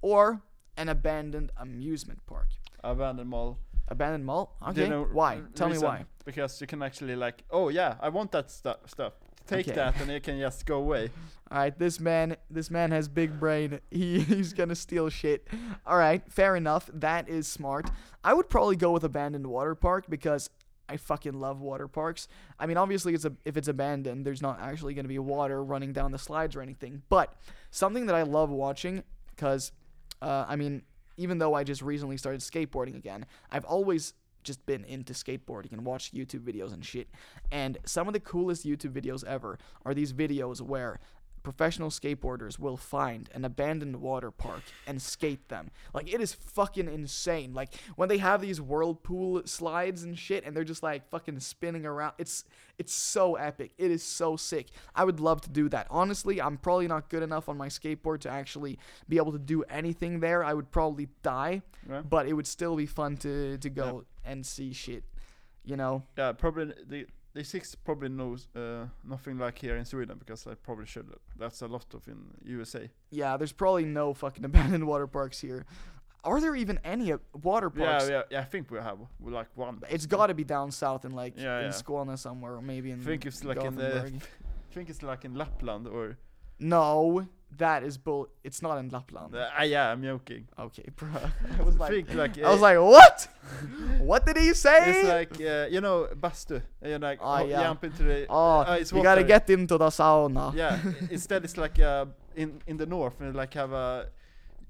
or 0.02 0.42
an 0.76 0.88
abandoned 0.88 1.50
amusement 1.57 2.24
park? 2.26 2.48
Abandoned 2.84 3.28
mall. 3.30 3.59
Abandoned 3.88 4.24
mall? 4.26 4.57
Do 4.72 4.80
you 4.80 4.86
Okay. 4.86 4.90
know 4.90 5.04
why? 5.04 5.42
Tell 5.54 5.68
me 5.68 5.78
why. 5.78 6.07
Because 6.24 6.61
you 6.61 6.66
can 6.66 6.82
actually 6.82 7.16
like, 7.16 7.44
oh 7.50 7.68
yeah, 7.68 7.96
I 8.00 8.09
want 8.09 8.32
that 8.32 8.50
stu- 8.50 8.74
stuff. 8.86 9.14
Take 9.46 9.68
Okay. 9.68 9.76
that, 9.76 10.00
and 10.00 10.11
you 10.11 10.20
can 10.20 10.40
just 10.40 10.66
go 10.66 10.78
away. 10.78 11.09
All 11.52 11.59
right, 11.59 11.78
this 11.78 12.00
man, 12.00 12.36
this 12.50 12.68
man 12.68 12.90
has 12.90 13.07
big 13.09 13.38
brain. 13.38 13.78
He 13.92 14.18
he's 14.20 14.52
gonna 14.52 14.74
steal 14.74 15.09
shit. 15.09 15.46
All 15.86 15.96
right, 15.96 16.20
fair 16.32 16.57
enough. 16.57 16.90
That 16.92 17.28
is 17.28 17.46
smart. 17.46 17.88
I 18.24 18.34
would 18.34 18.48
probably 18.50 18.74
go 18.74 18.90
with 18.90 19.04
abandoned 19.04 19.46
water 19.46 19.76
park 19.76 20.07
because 20.09 20.50
I 20.89 20.97
fucking 20.97 21.34
love 21.34 21.61
water 21.61 21.89
parks. 21.89 22.28
I 22.59 22.66
mean, 22.66 22.76
obviously, 22.76 23.14
it's 23.14 23.24
a 23.24 23.32
if 23.45 23.57
it's 23.57 23.68
abandoned, 23.68 24.24
there's 24.24 24.43
not 24.43 24.61
actually 24.61 24.95
gonna 24.95 25.09
be 25.09 25.18
water 25.18 25.62
running 25.62 25.93
down 25.93 26.12
the 26.12 26.18
slides 26.18 26.57
or 26.57 26.62
anything. 26.62 27.03
But 27.09 27.34
something 27.70 28.07
that 28.07 28.14
I 28.14 28.22
love 28.22 28.51
watching, 28.51 29.03
because, 29.30 29.72
uh, 30.22 30.45
I 30.49 30.57
mean, 30.57 30.82
even 31.16 31.39
though 31.39 31.55
I 31.55 31.64
just 31.64 31.82
recently 31.82 32.16
started 32.16 32.41
skateboarding 32.41 32.97
again, 32.97 33.26
I've 33.51 33.64
always 33.64 34.14
just 34.43 34.64
been 34.64 34.84
into 34.84 35.12
skateboarding 35.12 35.72
and 35.72 35.84
watched 35.84 36.14
YouTube 36.14 36.41
videos 36.41 36.72
and 36.72 36.84
shit. 36.84 37.09
And 37.51 37.78
some 37.84 38.07
of 38.07 38.14
the 38.14 38.20
coolest 38.20 38.64
YouTube 38.64 38.93
videos 38.93 39.24
ever 39.24 39.59
are 39.84 39.93
these 39.93 40.12
videos 40.12 40.61
where 40.61 41.01
professional 41.47 41.90
skateboarders 41.90 42.59
will 42.59 42.76
find 42.76 43.30
an 43.32 43.44
abandoned 43.44 43.94
water 44.01 44.32
park 44.32 44.62
and 44.84 45.01
skate 45.01 45.49
them. 45.49 45.70
Like 45.94 46.12
it 46.12 46.20
is 46.20 46.32
fucking 46.32 46.88
insane. 46.88 47.55
Like 47.55 47.72
when 47.94 48.09
they 48.09 48.18
have 48.18 48.40
these 48.40 48.61
whirlpool 48.61 49.42
slides 49.44 50.03
and 50.03 50.18
shit 50.18 50.44
and 50.44 50.57
they're 50.57 50.64
just 50.64 50.82
like 50.82 51.09
fucking 51.09 51.38
spinning 51.38 51.86
around. 51.86 52.14
It's 52.18 52.42
it's 52.78 52.92
so 52.92 53.36
epic. 53.36 53.70
It 53.78 53.92
is 53.92 54.03
so 54.03 54.36
sick. 54.36 54.66
I 54.92 55.05
would 55.05 55.20
love 55.20 55.40
to 55.42 55.49
do 55.49 55.68
that. 55.68 55.86
Honestly, 55.88 56.42
I'm 56.42 56.57
probably 56.57 56.88
not 56.88 57.09
good 57.11 57.22
enough 57.22 57.49
on 57.49 57.57
my 57.57 57.68
skateboard 57.68 58.18
to 58.22 58.28
actually 58.28 58.76
be 59.09 59.16
able 59.18 59.30
to 59.30 59.38
do 59.38 59.62
anything 59.70 60.18
there. 60.18 60.42
I 60.42 60.53
would 60.53 60.72
probably 60.72 61.07
die, 61.22 61.62
Yeah. 61.88 62.01
but 62.03 62.26
it 62.26 62.32
would 62.32 62.49
still 62.49 62.74
be 62.74 62.86
fun 62.86 63.18
to 63.18 63.57
to 63.59 63.70
go 63.70 64.05
and 64.24 64.44
see 64.44 64.72
shit. 64.72 65.05
You 65.64 65.76
know? 65.76 66.03
Yeah, 66.18 66.32
probably 66.32 66.74
the 66.86 67.07
the 67.37 67.45
six 67.45 67.74
probably 67.74 68.09
knows 68.09 68.49
uh, 68.57 68.87
nothing 69.05 69.39
like 69.39 69.59
here 69.59 69.76
in 69.76 69.84
Sweden 69.84 70.16
because 70.18 70.47
I 70.47 70.55
probably 70.55 70.87
should. 70.87 71.09
That's 71.39 71.61
a 71.61 71.68
lot 71.68 71.93
of 71.95 72.09
in 72.09 72.18
USA. 72.45 72.89
Yeah, 73.11 73.37
there's 73.37 73.53
probably 73.53 73.84
no 73.84 74.14
fucking 74.14 74.45
abandoned 74.51 74.87
water 74.87 75.07
parks 75.07 75.39
here. 75.41 75.66
Are 76.24 76.41
there 76.41 76.57
even 76.57 76.80
any 76.82 77.12
uh, 77.12 77.18
water 77.43 77.68
parks? 77.68 78.09
yeah, 78.09 78.22
yeah. 78.30 78.41
I 78.41 78.45
think 78.45 78.70
we 78.70 78.78
have 78.78 78.99
we 79.20 79.30
like 79.32 79.49
one. 79.55 79.82
It's 79.91 80.07
got 80.07 80.26
to 80.28 80.34
be 80.34 80.45
down 80.45 80.70
south 80.70 81.05
in 81.05 81.12
like 81.12 81.34
Yeah, 81.37 81.59
in 81.61 81.66
yeah. 81.66 81.70
Skåne 81.82 82.18
somewhere, 82.18 82.55
or 82.55 82.62
maybe 82.62 82.91
in 82.91 83.01
I 83.01 83.05
think 83.05 83.26
it's 83.26 83.45
like 83.45 83.62
in 83.62 83.76
the. 83.76 84.07
I 84.07 84.74
think 84.74 84.89
it's 84.89 85.03
like 85.03 85.24
in 85.26 85.34
Lapland 85.34 85.87
or. 85.87 86.16
No, 86.59 87.28
that 87.59 87.82
is 87.82 87.98
bull. 87.98 88.28
It's 88.44 88.62
not 88.62 88.78
in 88.78 88.88
Lapland. 88.88 89.34
Uh, 89.34 89.48
ah, 89.59 89.62
yeah, 89.62 89.90
I'm 89.90 90.02
joking. 90.02 90.46
okay, 90.59 90.84
bro. 90.96 91.09
I 91.59 91.62
was 91.62 91.78
like, 91.78 92.14
like. 92.14 92.38
I 92.38 92.50
was 92.50 92.61
uh, 92.61 92.62
like, 92.62 92.78
what? 92.78 93.28
what 93.98 94.26
did 94.26 94.36
he 94.36 94.52
say? 94.54 94.78
It's 94.90 95.09
like 95.09 95.40
uh, 95.40 95.66
you 95.70 95.80
know 95.80 96.09
bastu. 96.14 96.62
You're 96.84 96.98
like 96.98 97.20
ho- 97.20 97.44
yeah. 97.44 97.62
jump 97.62 97.84
into 97.84 98.02
the. 98.02 98.26
oh, 98.28 98.61
uh, 98.61 98.76
it's 98.80 98.92
you 98.92 99.02
gotta 99.02 99.24
get 99.24 99.48
into 99.50 99.78
the 99.78 99.88
sauna. 99.88 100.54
Yeah. 100.54 100.78
Instead, 101.11 101.44
it's 101.44 101.57
like 101.57 101.78
uh, 101.78 102.07
in 102.34 102.61
in 102.66 102.76
the 102.76 102.86
north, 102.86 103.20
and 103.20 103.34
like 103.34 103.54
have 103.54 103.72
a. 103.72 104.09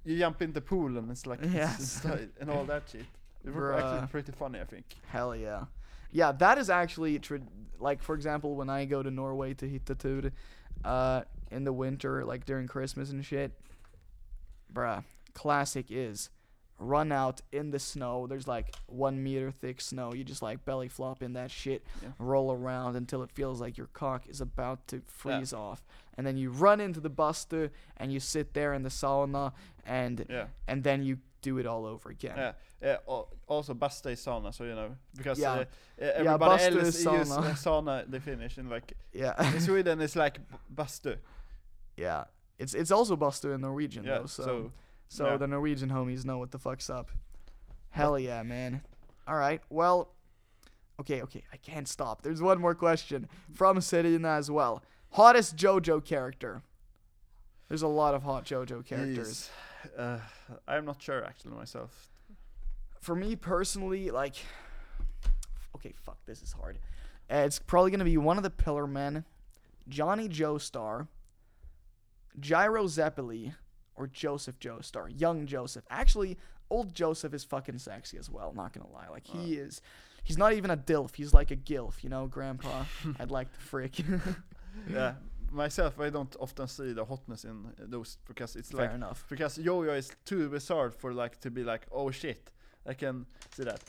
You 0.04 0.16
jump 0.18 0.40
in 0.40 0.52
the 0.52 0.60
pool 0.60 0.96
and 0.98 1.10
it's 1.10 1.26
like 1.26 1.40
Yes. 1.42 1.80
it's 1.80 2.04
like- 2.04 2.30
and 2.40 2.48
all 2.48 2.64
that 2.64 2.84
shit. 2.88 3.06
It 3.44 3.52
was 3.52 3.82
actually 3.82 4.06
pretty 4.08 4.32
funny, 4.32 4.60
I 4.60 4.64
think. 4.64 4.84
Hell 5.08 5.34
yeah. 5.34 5.64
Yeah, 6.12 6.32
that 6.32 6.58
is 6.58 6.70
actually 6.70 7.20
like 7.80 8.02
for 8.02 8.14
example 8.14 8.54
when 8.54 8.70
I 8.70 8.84
go 8.84 9.02
to 9.02 9.10
Norway 9.10 9.54
to 9.54 9.66
Hitatud 9.68 10.32
uh 10.84 11.22
in 11.50 11.64
the 11.64 11.72
winter 11.72 12.24
like 12.24 12.44
during 12.44 12.66
Christmas 12.66 13.10
and 13.10 13.24
shit. 13.24 13.52
Bruh, 14.72 15.04
classic 15.34 15.86
is 15.90 16.30
run 16.78 17.10
out 17.10 17.40
in 17.52 17.70
the 17.70 17.78
snow. 17.78 18.26
There's 18.26 18.46
like 18.46 18.74
1 18.86 19.22
meter 19.22 19.50
thick 19.50 19.80
snow. 19.80 20.12
You 20.12 20.24
just 20.24 20.42
like 20.42 20.64
belly 20.66 20.88
flop 20.88 21.22
in 21.22 21.32
that 21.32 21.50
shit, 21.50 21.82
Yeah. 22.02 22.10
roll 22.18 22.52
around 22.52 22.96
until 22.96 23.22
it 23.22 23.30
feels 23.30 23.60
like 23.62 23.78
your 23.78 23.86
cock 23.86 24.28
is 24.28 24.42
about 24.42 24.86
to 24.88 25.00
freeze 25.06 25.54
off. 25.54 25.86
And 26.18 26.26
then 26.26 26.36
you 26.36 26.50
run 26.50 26.80
into 26.80 27.00
the 27.00 27.08
bastu 27.10 27.70
and 27.96 28.12
you 28.12 28.20
sit 28.20 28.52
there 28.52 28.74
in 28.74 28.82
the 28.82 28.90
sauna 28.90 29.52
and 29.86 30.26
Yeah. 30.28 30.46
and 30.68 30.84
then 30.84 31.02
you 31.02 31.18
do 31.40 31.56
it 31.58 31.66
all 31.66 31.86
over 31.86 32.10
again. 32.10 32.36
Yeah. 32.82 32.96
Al- 33.08 33.28
also, 33.46 33.72
Basta 33.72 34.10
is 34.10 34.20
sauna, 34.20 34.52
so 34.52 34.64
you 34.64 34.74
know 34.74 34.96
because 35.16 35.38
Yeah. 35.38 35.52
uh, 35.52 35.64
everybody 35.98 36.44
Bastu 36.62 36.76
else 36.76 36.88
is 36.88 37.04
use 37.04 37.28
sauna. 37.30 37.38
uh, 37.38 37.54
sauna. 37.54 38.10
They 38.10 38.18
finish 38.20 38.58
in 38.58 38.68
like 38.68 38.92
Yeah. 39.14 39.54
in 39.54 39.60
Sweden 39.62 40.00
it's 40.02 40.16
like 40.16 40.38
b- 40.46 40.56
bastu. 40.74 41.16
Yeah. 41.96 42.24
It's 42.58 42.74
it's 42.74 42.90
also 42.90 43.16
Buster 43.16 43.54
in 43.54 43.60
Norwegian 43.60 44.04
Yeah. 44.04 44.18
though, 44.18 44.26
so 44.26 44.42
so 44.44 44.72
so, 45.08 45.26
yeah. 45.26 45.36
the 45.36 45.46
Norwegian 45.46 45.90
homies 45.90 46.24
know 46.24 46.38
what 46.38 46.50
the 46.50 46.58
fuck's 46.58 46.90
up. 46.90 47.10
Hell 47.90 48.18
yeah, 48.18 48.42
man. 48.42 48.82
All 49.28 49.36
right. 49.36 49.60
Well, 49.70 50.08
okay, 51.00 51.22
okay. 51.22 51.44
I 51.52 51.56
can't 51.58 51.86
stop. 51.86 52.22
There's 52.22 52.42
one 52.42 52.60
more 52.60 52.74
question 52.74 53.28
from 53.52 53.80
Serena 53.80 54.30
as 54.30 54.50
well. 54.50 54.82
Hottest 55.12 55.56
JoJo 55.56 56.04
character. 56.04 56.62
There's 57.68 57.82
a 57.82 57.88
lot 57.88 58.14
of 58.14 58.22
hot 58.24 58.44
JoJo 58.44 58.84
characters. 58.84 59.48
Uh, 59.96 60.18
I'm 60.66 60.84
not 60.84 61.00
sure 61.00 61.24
actually 61.24 61.54
myself. 61.54 62.10
For 63.00 63.14
me 63.14 63.36
personally, 63.36 64.10
like, 64.10 64.34
okay, 65.76 65.94
fuck, 66.02 66.18
this 66.26 66.42
is 66.42 66.52
hard. 66.52 66.78
Uh, 67.30 67.36
it's 67.46 67.58
probably 67.60 67.90
gonna 67.92 68.04
be 68.04 68.16
one 68.16 68.36
of 68.36 68.42
the 68.42 68.50
Pillar 68.50 68.86
Men, 68.86 69.24
Johnny 69.88 70.28
Joestar, 70.28 71.06
Gyro 72.38 72.84
Zeppeli, 72.84 73.54
or 73.96 74.06
Joseph 74.06 74.58
Joestar, 74.58 75.08
young 75.18 75.46
Joseph. 75.46 75.84
Actually, 75.90 76.36
old 76.70 76.94
Joseph 76.94 77.34
is 77.34 77.44
fucking 77.44 77.78
sexy 77.78 78.18
as 78.18 78.30
well. 78.30 78.52
Not 78.54 78.72
gonna 78.72 78.90
lie, 78.92 79.08
like 79.10 79.26
he 79.26 79.58
oh. 79.58 79.64
is. 79.64 79.80
He's 80.24 80.38
not 80.38 80.54
even 80.54 80.70
a 80.70 80.76
dilf. 80.76 81.14
He's 81.14 81.32
like 81.32 81.50
a 81.52 81.56
gilf, 81.56 82.02
you 82.02 82.10
know, 82.10 82.26
Grandpa. 82.26 82.84
I'd 83.20 83.30
like 83.30 83.52
to 83.52 83.60
frick. 83.60 83.96
Yeah. 84.90 85.14
myself, 85.50 85.98
I 85.98 86.10
don't 86.10 86.36
often 86.38 86.68
see 86.68 86.92
the 86.92 87.02
hotness 87.02 87.44
in 87.44 87.72
those 87.78 88.18
because 88.28 88.56
it's 88.56 88.70
Fair 88.70 88.82
like 88.82 88.94
enough. 88.94 89.24
because 89.30 89.56
Yo-Yo 89.56 89.92
is 89.94 90.10
too 90.26 90.50
bizarre 90.50 90.90
for 90.90 91.14
like 91.14 91.40
to 91.40 91.50
be 91.50 91.64
like 91.64 91.86
oh 91.90 92.10
shit. 92.10 92.50
I 92.86 92.92
can 92.92 93.24
see 93.54 93.64
that. 93.64 93.80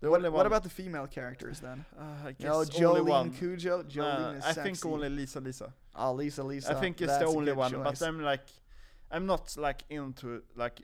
What, 0.00 0.32
what 0.32 0.44
about 0.46 0.62
the 0.62 0.68
female 0.68 1.06
characters 1.06 1.60
then? 1.60 1.84
uh, 1.98 2.28
I 2.28 2.32
guess 2.32 2.42
You 2.42 2.48
only 2.50 3.00
Jolyne 3.00 3.06
one. 3.06 3.30
Cujoh. 3.32 3.88
Jolyne 3.88 4.20
Nah, 4.22 4.30
is 4.32 4.44
I 4.44 4.52
sexy. 4.52 4.62
think 4.62 4.86
only 4.86 5.08
Lisa 5.08 5.40
Lisa. 5.40 5.72
Oh, 5.96 6.12
Lisa, 6.12 6.42
Lisa. 6.42 6.76
I 6.76 6.80
think 6.80 7.00
it's 7.00 7.16
the 7.18 7.26
only 7.26 7.52
one, 7.52 7.70
choice. 7.72 7.98
but 8.00 8.02
I'm 8.08 8.20
like, 8.22 8.42
I'm 9.10 9.26
not 9.26 9.56
like 9.56 9.84
into 9.90 10.42
like 10.56 10.80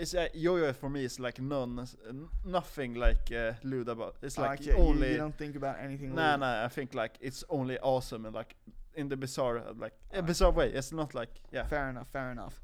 it's 0.00 0.14
uh, 0.14 0.28
yo-yo 0.32 0.72
for 0.72 0.88
me 0.88 1.04
is 1.04 1.20
like 1.20 1.40
none, 1.40 1.86
nothing 2.44 2.94
like 2.94 3.30
uh, 3.30 3.52
lewd 3.62 3.88
about. 3.88 4.16
It's 4.22 4.38
like 4.38 4.60
Okay, 4.60 4.70
you- 4.70 4.76
only. 4.76 5.10
you, 5.12 5.16
don't 5.18 5.36
think 5.36 5.54
about 5.54 5.76
anything. 5.80 6.14
nah, 6.14 6.32
lewd. 6.32 6.40
nah. 6.40 6.64
I 6.64 6.68
think 6.68 6.94
like 6.94 7.14
it's 7.20 7.44
only 7.50 7.78
awesome 7.78 8.24
and 8.26 8.34
like 8.34 8.56
in 8.94 9.08
the 9.08 9.16
bizarre, 9.16 9.58
uh, 9.58 9.72
like 9.78 9.92
a 10.12 10.22
bizarre 10.22 10.50
way. 10.50 10.70
It's 10.72 10.92
not 10.92 11.14
like 11.14 11.30
yeah. 11.52 11.64
Fair 11.64 11.90
enough, 11.90 12.08
fair 12.08 12.30
enough. 12.32 12.60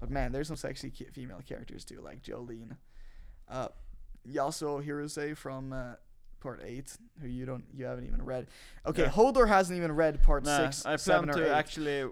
But 0.00 0.10
man, 0.10 0.32
there's 0.32 0.48
some 0.48 0.56
sexy 0.56 0.90
ki- 0.90 1.08
female 1.12 1.40
characters 1.46 1.84
too, 1.84 2.00
like 2.02 2.22
Jolyne. 2.22 2.76
Uh, 3.48 3.68
Yasuho 4.32 4.84
Hirose 4.86 5.36
from 5.36 5.72
uh, 5.72 5.94
part 6.40 6.60
eight, 6.64 6.96
who 7.20 7.28
you 7.28 7.46
don't, 7.46 7.64
you 7.74 7.84
haven't 7.84 8.06
even 8.06 8.22
read. 8.24 8.46
Okay, 8.86 9.02
Yeah. 9.04 9.10
Hodor 9.10 9.48
hasn't 9.48 9.76
even 9.76 9.92
read 9.92 10.22
part 10.22 10.44
Nah, 10.44 10.56
six, 10.70 10.84
I 10.84 10.90
plan 10.90 10.98
seven, 10.98 11.30
or 11.30 11.34
to 11.34 11.46
eight. 11.46 11.52
actually. 11.52 12.02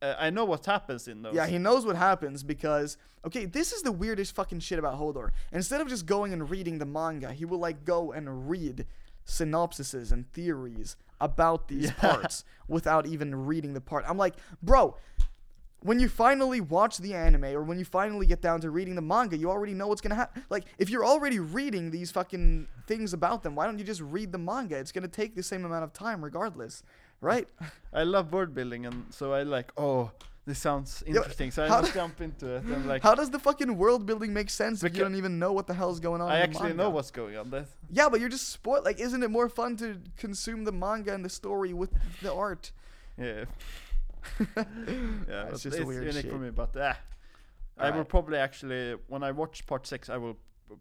Uh, 0.00 0.14
I 0.18 0.30
know 0.30 0.46
what 0.46 0.64
happens 0.64 1.08
in 1.08 1.20
those. 1.22 1.34
Yeah, 1.34 1.46
he 1.46 1.58
knows 1.58 1.84
what 1.84 1.94
happens 1.96 2.42
because 2.42 2.96
okay, 3.26 3.44
this 3.44 3.72
is 3.72 3.82
the 3.82 3.92
weirdest 3.92 4.34
fucking 4.34 4.60
shit 4.60 4.78
about 4.78 4.98
Hodor. 4.98 5.30
Instead 5.52 5.80
of 5.82 5.88
just 5.88 6.06
going 6.06 6.32
and 6.32 6.48
reading 6.48 6.78
the 6.78 6.86
manga, 6.86 7.32
he 7.32 7.44
will 7.44 7.58
like 7.58 7.84
go 7.84 8.12
and 8.12 8.48
read 8.48 8.86
synopsises 9.26 10.10
and 10.10 10.30
theories 10.32 10.96
about 11.20 11.68
these 11.68 11.84
Yeah. 12.02 12.12
parts 12.14 12.44
without 12.66 13.06
even 13.06 13.34
reading 13.46 13.74
the 13.74 13.80
part. 13.80 14.04
I'm 14.08 14.16
like, 14.16 14.34
bro, 14.62 14.96
when 15.80 16.00
you 16.00 16.08
finally 16.08 16.60
watch 16.60 16.98
the 16.98 17.14
anime 17.14 17.44
or 17.44 17.62
when 17.62 17.78
you 17.78 17.84
finally 17.84 18.26
get 18.26 18.40
down 18.40 18.60
to 18.60 18.70
reading 18.70 18.94
the 18.94 19.02
manga, 19.02 19.36
you 19.36 19.50
already 19.50 19.74
know 19.74 19.86
what's 19.86 20.00
gonna 20.00 20.14
happen. 20.14 20.44
Like, 20.50 20.64
if 20.78 20.90
you're 20.90 21.04
already 21.04 21.38
reading 21.38 21.90
these 21.90 22.10
fucking 22.10 22.66
things 22.86 23.12
about 23.12 23.42
them, 23.42 23.54
why 23.54 23.66
don't 23.66 23.78
you 23.78 23.84
just 23.84 24.00
read 24.00 24.32
the 24.32 24.38
manga? 24.38 24.76
It's 24.76 24.92
gonna 24.92 25.08
take 25.08 25.36
the 25.36 25.42
same 25.42 25.64
amount 25.64 25.84
of 25.84 25.92
time 25.92 26.24
regardless, 26.24 26.82
right? 27.20 27.48
I 27.92 28.02
love 28.02 28.32
word 28.32 28.54
building, 28.54 28.86
and 28.86 29.06
so 29.10 29.32
I 29.32 29.42
like 29.42 29.72
oh. 29.76 30.10
This 30.46 30.60
sounds 30.60 31.04
interesting, 31.06 31.50
so 31.50 31.64
I 31.64 31.68
just 31.68 31.92
jump 31.92 32.22
into 32.22 32.56
it 32.56 32.62
and 32.62 32.86
like 32.88 33.02
How 33.02 33.14
does 33.14 33.28
the 33.28 33.38
fucking 33.38 33.76
world 33.76 34.06
building 34.06 34.32
make 34.32 34.48
sense 34.48 34.82
if 34.82 34.96
you 34.96 35.02
don't 35.02 35.14
even 35.14 35.38
know 35.38 35.52
what 35.52 35.66
the 35.66 35.74
hell's 35.74 36.00
going 36.00 36.22
on? 36.22 36.30
I 36.30 36.36
in 36.36 36.40
the 36.40 36.56
actually 36.56 36.72
know 36.72 36.88
what's 36.88 37.10
going 37.10 37.36
on. 37.36 37.50
That 37.50 37.66
Yeah, 37.90 38.08
but 38.08 38.20
you're 38.20 38.30
just 38.30 38.48
spoiled. 38.48 38.86
Like, 38.86 38.98
isn't 38.98 39.22
it 39.22 39.30
more 39.30 39.50
fun 39.50 39.76
to 39.76 39.98
consume 40.16 40.64
the 40.64 40.72
manga 40.72 41.12
and 41.12 41.22
the 41.22 41.28
story 41.28 41.74
with 41.74 41.90
the 42.22 42.32
art? 42.32 42.72
yeah. 43.18 43.44
yeah, 44.56 45.48
It's 45.48 45.62
just 45.62 45.78
a 45.78 45.84
weird 45.86 46.04
unique 46.06 46.22
shit. 46.22 46.30
for 46.30 46.38
me. 46.38 46.50
But 46.50 46.70
ah, 46.80 46.98
I 47.78 47.90
will 47.90 48.04
probably 48.04 48.38
actually 48.38 48.96
when 49.08 49.22
I 49.22 49.30
watch 49.32 49.66
part 49.66 49.86
six, 49.86 50.08
I 50.10 50.16
will 50.16 50.36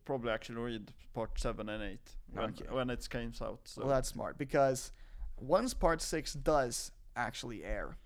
probably 0.05 0.31
actually 0.31 0.59
read 0.61 0.91
part 1.13 1.31
seven 1.39 1.69
and 1.69 1.81
eight 1.83 2.15
when 2.33 2.45
Okay. 2.49 2.65
when 2.71 2.89
it 2.89 3.07
comes 3.09 3.41
out. 3.41 3.59
So 3.65 3.81
Well, 3.81 3.89
that's 3.89 4.09
smart 4.09 4.37
because 4.37 4.91
once 5.39 5.73
part 5.73 6.01
six 6.01 6.33
does 6.33 6.91
actually 7.15 7.63
air, 7.63 7.97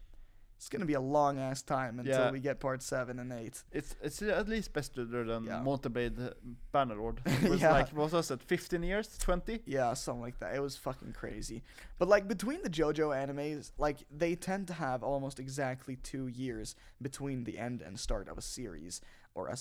it's 0.61 0.69
gonna 0.69 0.85
be 0.85 0.93
a 0.93 1.01
long 1.01 1.39
ass 1.39 1.63
time 1.63 1.97
until 1.97 2.25
Yeah. 2.25 2.29
we 2.31 2.39
get 2.39 2.59
part 2.59 2.83
seven 2.83 3.17
and 3.17 3.33
eight. 3.33 3.63
it's 3.71 3.95
it's 3.99 4.21
at 4.21 4.47
least 4.47 4.71
better 4.73 5.23
than 5.25 5.45
Yeah. 5.45 5.63
Mount 5.63 5.81
& 5.91 5.93
Blade 5.93 6.19
uh, 6.19 6.29
Bannerlord. 6.71 7.17
It 7.43 7.49
was 7.49 7.61
Yeah. 7.61 7.71
like 7.71 7.89
what 7.89 8.11
was 8.11 8.29
it, 8.29 8.43
15 8.43 8.83
years, 8.83 9.07
20? 9.17 9.63
Yeah, 9.65 9.95
something 9.95 10.21
like 10.21 10.37
that. 10.37 10.53
It 10.53 10.59
was 10.61 10.77
fucking 10.77 11.13
crazy. 11.13 11.63
But 11.97 12.09
like 12.09 12.27
between 12.27 12.61
the 12.61 12.69
JoJo 12.69 13.07
animes, 13.23 13.71
like 13.79 13.97
they 14.15 14.35
tend 14.35 14.67
to 14.67 14.73
have 14.73 15.01
almost 15.03 15.39
exactly 15.39 15.95
two 15.95 16.27
years 16.27 16.75
between 17.01 17.43
the 17.43 17.57
end 17.57 17.81
and 17.81 17.99
start 17.99 18.29
of 18.29 18.37
a 18.37 18.41
series 18.43 19.01
or 19.33 19.47
a, 19.47 19.57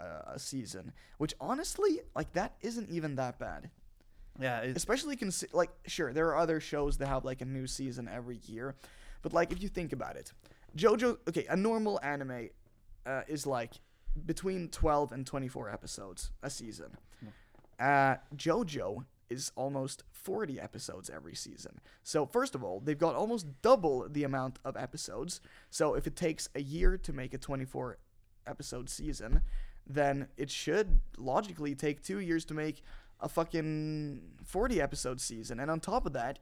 uh, 0.00 0.34
a 0.36 0.38
season, 0.38 0.92
which 1.18 1.34
honestly, 1.40 1.92
like 2.14 2.32
that 2.34 2.54
isn't 2.60 2.88
even 2.90 3.16
that 3.16 3.40
bad. 3.40 3.70
Yeah, 4.38 4.62
especially 4.62 5.16
consi- 5.16 5.52
like 5.52 5.70
sure 5.86 6.12
there 6.12 6.28
are 6.28 6.36
other 6.36 6.60
shows 6.60 6.98
that 6.98 7.08
have 7.08 7.24
like 7.24 7.40
a 7.42 7.44
new 7.44 7.66
season 7.66 8.06
every 8.08 8.38
year 8.46 8.76
but 9.22 9.32
like 9.32 9.52
if 9.52 9.62
you 9.62 9.68
think 9.70 9.92
about 9.92 10.16
it 10.16 10.32
jojo 10.76 11.18
okay 11.28 11.46
a 11.48 11.56
normal 11.56 12.00
anime 12.02 12.50
uh, 13.06 13.22
is 13.28 13.46
like 13.46 13.74
between 14.26 14.68
12 14.68 15.12
and 15.12 15.26
24 15.26 15.70
episodes 15.70 16.30
a 16.42 16.50
season. 16.50 16.96
Uh, 17.80 18.16
jojo 18.36 19.04
is 19.28 19.50
almost 19.56 20.04
40 20.12 20.60
episodes 20.60 21.10
every 21.10 21.34
season. 21.34 21.80
So 22.02 22.24
first 22.24 22.54
of 22.54 22.62
all 22.62 22.80
they've 22.80 22.98
got 22.98 23.14
almost 23.14 23.46
double 23.62 24.08
the 24.08 24.24
amount 24.24 24.58
of 24.64 24.76
episodes. 24.76 25.40
So 25.70 25.94
if 25.94 26.06
it 26.06 26.14
takes 26.14 26.48
a 26.54 26.60
year 26.60 26.96
to 26.98 27.12
make 27.12 27.34
a 27.34 27.38
24 27.38 27.98
episode 28.46 28.88
season 28.88 29.40
then 29.86 30.28
it 30.36 30.50
should 30.50 31.00
logically 31.18 31.74
take 31.74 32.02
two 32.02 32.18
years 32.18 32.44
to 32.46 32.54
make 32.54 32.82
a 33.20 33.28
fucking 33.28 34.20
40 34.44 34.80
episode 34.80 35.20
season. 35.20 35.60
And 35.60 35.70
on 35.70 35.80
top 35.80 36.06
of 36.06 36.12
that, 36.14 36.38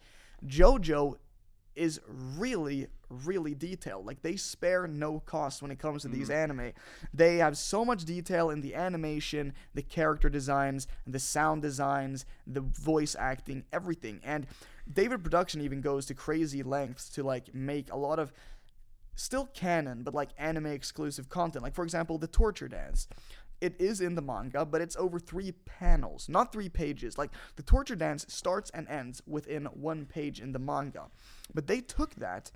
JoJo 0.46 1.16
is 1.74 2.00
really, 2.36 2.86
really 3.08 3.54
detailed. 3.54 4.06
Like, 4.06 4.22
they 4.22 4.36
spare 4.36 4.86
no 4.86 5.20
cost 5.20 5.62
when 5.62 5.70
it 5.70 5.78
comes 5.78 6.02
to 6.02 6.08
these 6.08 6.28
mm. 6.28 6.34
anime. 6.34 6.72
They 7.14 7.38
have 7.38 7.56
so 7.56 7.84
much 7.84 8.04
detail 8.04 8.50
in 8.50 8.60
the 8.60 8.74
animation, 8.74 9.54
the 9.74 9.82
character 9.82 10.28
designs, 10.28 10.86
the 11.06 11.18
sound 11.18 11.62
designs, 11.62 12.26
the 12.46 12.60
voice 12.60 13.16
acting, 13.18 13.64
everything. 13.72 14.20
And 14.24 14.46
David 14.92 15.22
Production 15.22 15.60
even 15.60 15.80
goes 15.80 16.06
to 16.06 16.14
crazy 16.14 16.62
lengths 16.62 17.08
to, 17.10 17.22
like, 17.22 17.54
make 17.54 17.92
a 17.92 17.96
lot 17.96 18.18
of 18.18 18.32
still 19.14 19.46
canon, 19.46 20.02
but 20.02 20.14
like 20.14 20.30
anime 20.38 20.66
exclusive 20.66 21.28
content. 21.28 21.62
Like, 21.62 21.74
for 21.74 21.84
example, 21.84 22.18
the 22.18 22.26
torture 22.26 22.68
dance. 22.68 23.08
It 23.62 23.74
is 23.78 24.00
in 24.00 24.16
the 24.16 24.22
manga, 24.22 24.66
but 24.66 24.80
it's 24.80 24.96
over 24.96 25.18
three 25.20 25.52
panels, 25.64 26.28
not 26.28 26.52
three 26.52 26.68
pages. 26.68 27.16
Like, 27.16 27.30
the 27.56 27.62
torture 27.62 27.94
dance 27.96 28.26
starts 28.28 28.70
and 28.74 28.88
ends 28.88 29.22
within 29.26 29.66
one 29.66 30.04
page 30.04 30.40
in 30.40 30.52
the 30.52 30.58
manga. 30.58 31.04
But 31.54 31.68
they 31.68 31.80
took 31.80 32.16
that 32.16 32.50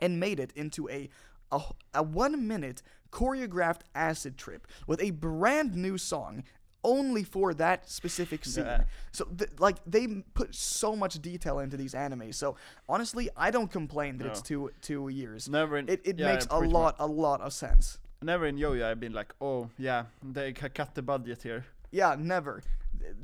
and 0.00 0.18
made 0.18 0.40
it 0.40 0.52
into 0.56 0.88
a 0.88 1.08
a, 1.52 1.60
a 1.92 2.02
one 2.02 2.48
minute 2.48 2.82
choreographed 3.10 3.82
acid 3.94 4.38
trip 4.38 4.66
with 4.86 5.02
a 5.02 5.10
brand 5.10 5.76
new 5.76 5.98
song 5.98 6.44
only 6.82 7.22
for 7.22 7.54
that 7.54 7.88
specific 7.90 8.44
scene. 8.52 8.64
Yeah. 8.64 8.84
So 9.12 9.26
th- 9.26 9.50
like 9.58 9.76
they 9.86 10.06
put 10.34 10.54
so 10.54 10.96
much 10.96 11.20
detail 11.20 11.58
into 11.58 11.76
these 11.76 11.94
animes. 11.94 12.34
So 12.34 12.56
honestly, 12.88 13.28
I 13.36 13.50
don't 13.50 13.70
complain 13.70 14.18
that 14.18 14.26
it's 14.28 14.42
two 14.42 14.70
two 14.80 15.08
years. 15.08 15.48
never 15.48 15.76
in 15.76 15.88
It 15.88 16.00
it 16.04 16.18
yeah, 16.18 16.32
makes 16.32 16.46
a 16.50 16.58
lot 16.58 16.96
a 16.98 17.06
lot 17.06 17.40
of 17.42 17.52
sense. 17.52 17.98
Never 18.22 18.46
in 18.46 18.56
Yo-Yo 18.56 18.88
I've 18.88 19.00
been 19.00 19.12
like, 19.12 19.34
oh 19.40 19.68
yeah, 19.78 20.04
they 20.22 20.52
cut 20.52 20.94
the 20.94 21.02
budget 21.02 21.42
here. 21.42 21.66
Yeah, 21.90 22.16
never. 22.18 22.62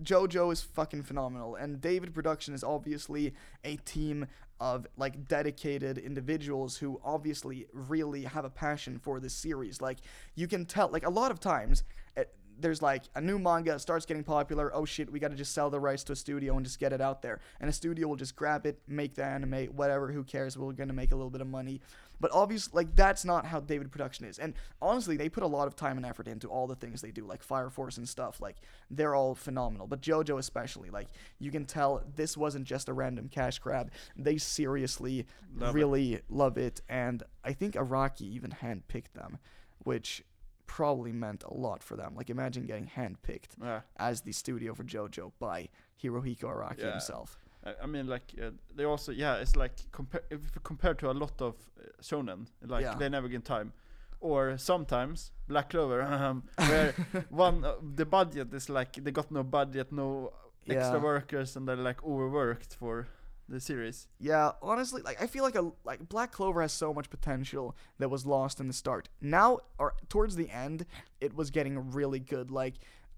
JoJo 0.03 0.53
is 0.53 0.63
fucking 0.63 1.03
phenomenal, 1.05 1.55
and 1.57 1.81
David 1.81 2.15
Production 2.15 2.55
is 2.55 2.65
obviously 2.65 3.35
a 3.65 3.77
team 3.77 4.27
of 4.61 4.87
like 4.97 5.29
dedicated 5.29 5.99
individuals 5.99 6.77
who 6.77 7.01
obviously 7.05 7.67
really 7.73 8.25
have 8.25 8.45
a 8.45 8.51
passion 8.51 8.99
for 8.99 9.21
this 9.21 9.35
series. 9.35 9.81
Like 9.81 9.99
you 10.35 10.49
can 10.49 10.67
tell, 10.67 10.89
like 10.89 11.07
a 11.07 11.11
lot 11.11 11.31
of 11.31 11.39
times. 11.39 11.85
It, 12.17 12.35
there's 12.61 12.83
like 12.83 13.05
a 13.15 13.21
new 13.21 13.39
manga 13.39 13.79
starts 13.79 14.05
getting 14.05 14.25
popular. 14.25 14.75
Oh 14.75 14.85
shit, 14.85 15.13
we 15.13 15.21
got 15.21 15.31
to 15.31 15.37
just 15.37 15.53
sell 15.53 15.71
the 15.71 15.79
rights 15.79 16.03
to 16.05 16.13
a 16.13 16.17
studio 16.17 16.57
and 16.57 16.67
just 16.67 16.81
get 16.81 16.93
it 16.93 17.01
out 17.01 17.23
there. 17.23 17.41
And 17.61 17.71
a 17.71 17.73
studio 17.73 18.09
will 18.09 18.17
just 18.17 18.35
grab 18.35 18.67
it, 18.67 18.81
make 18.89 19.15
the 19.15 19.25
anime, 19.25 19.67
whatever. 19.67 20.11
Who 20.11 20.25
cares? 20.25 20.59
We're 20.59 20.73
gonna 20.73 20.93
make 20.93 21.13
a 21.13 21.17
little 21.17 21.31
bit 21.31 21.41
of 21.41 21.47
money. 21.47 21.81
But 22.21 22.31
obviously, 22.33 22.73
like 22.75 22.97
that's 22.97 23.25
not 23.25 23.47
how 23.47 23.61
David 23.61 23.91
Production 23.93 24.27
is. 24.27 24.39
And 24.39 24.55
honestly, 24.83 25.17
they 25.17 25.29
put 25.29 25.43
a 25.43 25.47
lot 25.47 25.67
of 25.69 25.77
time 25.77 25.97
and 25.97 26.05
effort 26.07 26.27
into 26.29 26.49
all 26.49 26.67
the 26.67 26.75
things 26.75 27.01
they 27.01 27.11
do, 27.11 27.25
like 27.25 27.43
Fire 27.43 27.71
Force 27.71 27.97
and 27.97 28.09
stuff. 28.09 28.41
Like 28.41 28.57
they're 28.91 29.15
all 29.15 29.35
phenomenal. 29.35 29.87
But 29.87 30.01
JoJo 30.03 30.39
especially, 30.39 30.91
like 30.91 31.09
you 31.39 31.51
can 31.51 31.65
tell 31.65 32.03
this 32.17 32.37
wasn't 32.37 32.65
just 32.67 32.89
a 32.89 32.93
random 32.93 33.29
cash 33.29 33.59
grab. 33.59 33.91
They 34.17 34.37
seriously 34.39 35.27
Love 35.57 35.71
it. 35.71 35.79
really 35.79 36.21
love 36.29 36.59
it, 36.59 36.81
and 36.89 37.23
I 37.45 37.53
think 37.53 37.75
Araki 37.75 38.23
even 38.23 38.51
handpicked 38.51 39.13
them, 39.15 39.39
which 39.85 40.25
probably 40.67 41.13
meant 41.13 41.45
a 41.45 41.55
lot 41.55 41.83
for 41.83 41.97
them. 41.97 42.15
Like 42.15 42.29
imagine 42.31 42.67
getting 42.67 42.91
handpicked 42.95 43.51
Yeah. 43.63 43.81
as 43.97 44.21
the 44.21 44.33
studio 44.33 44.75
for 44.75 44.85
JoJo 44.85 45.33
by 45.39 45.69
Hirohiko 46.03 46.45
Araki 46.45 46.81
Yeah. 46.81 46.91
himself. 46.91 47.39
I, 47.65 47.75
I 47.83 47.87
mean, 47.87 48.07
like 48.07 48.33
uh, 48.41 48.51
they 48.75 48.85
also, 48.85 49.13
yeah, 49.13 49.37
it's 49.37 49.57
like 49.57 49.73
compare 49.93 50.23
if 50.31 50.41
you 50.43 50.61
compare 50.63 50.95
to 50.95 51.11
a 51.11 51.13
lot 51.13 51.41
of 51.43 51.55
uh, 51.79 51.83
shonen, 52.03 52.47
like 52.67 52.83
Yeah. 52.85 52.95
they 52.95 53.09
never 53.09 53.29
get 53.29 53.45
time, 53.45 53.73
or 54.21 54.57
sometimes 54.59 55.33
Black 55.49 55.71
Clover, 55.71 56.03
um, 56.15 56.43
where 56.69 56.95
one 57.31 57.65
uh, 57.65 57.75
the 57.97 58.05
budget 58.07 58.53
is 58.55 58.69
like 58.69 58.93
they 59.05 59.11
got 59.11 59.31
no 59.31 59.43
budget, 59.43 59.93
no 59.93 60.33
extra 60.69 60.99
Yeah. 60.99 61.03
workers, 61.03 61.57
and 61.57 61.67
they're 61.67 61.77
like 61.77 62.03
overworked 62.05 62.75
for 62.75 63.09
the 63.49 63.61
series. 63.61 64.07
Yeah, 64.21 64.53
honestly, 64.63 65.03
like 65.03 65.21
I 65.23 65.27
feel 65.27 65.43
like 65.43 65.57
a 65.57 65.73
like 65.85 66.09
Black 66.09 66.33
Clover 66.33 66.61
has 66.63 66.73
so 66.73 66.93
much 66.95 67.09
potential 67.11 67.75
that 67.99 68.09
was 68.11 68.25
lost 68.27 68.61
in 68.61 68.67
the 68.69 68.75
start. 68.75 69.09
Now, 69.21 69.59
or 69.79 69.95
towards 70.09 70.37
the 70.37 70.51
end, 70.51 70.85
it 71.21 71.35
was 71.35 71.51
getting 71.51 71.91
really 71.93 72.21
good. 72.21 72.51
Like, 72.51 72.75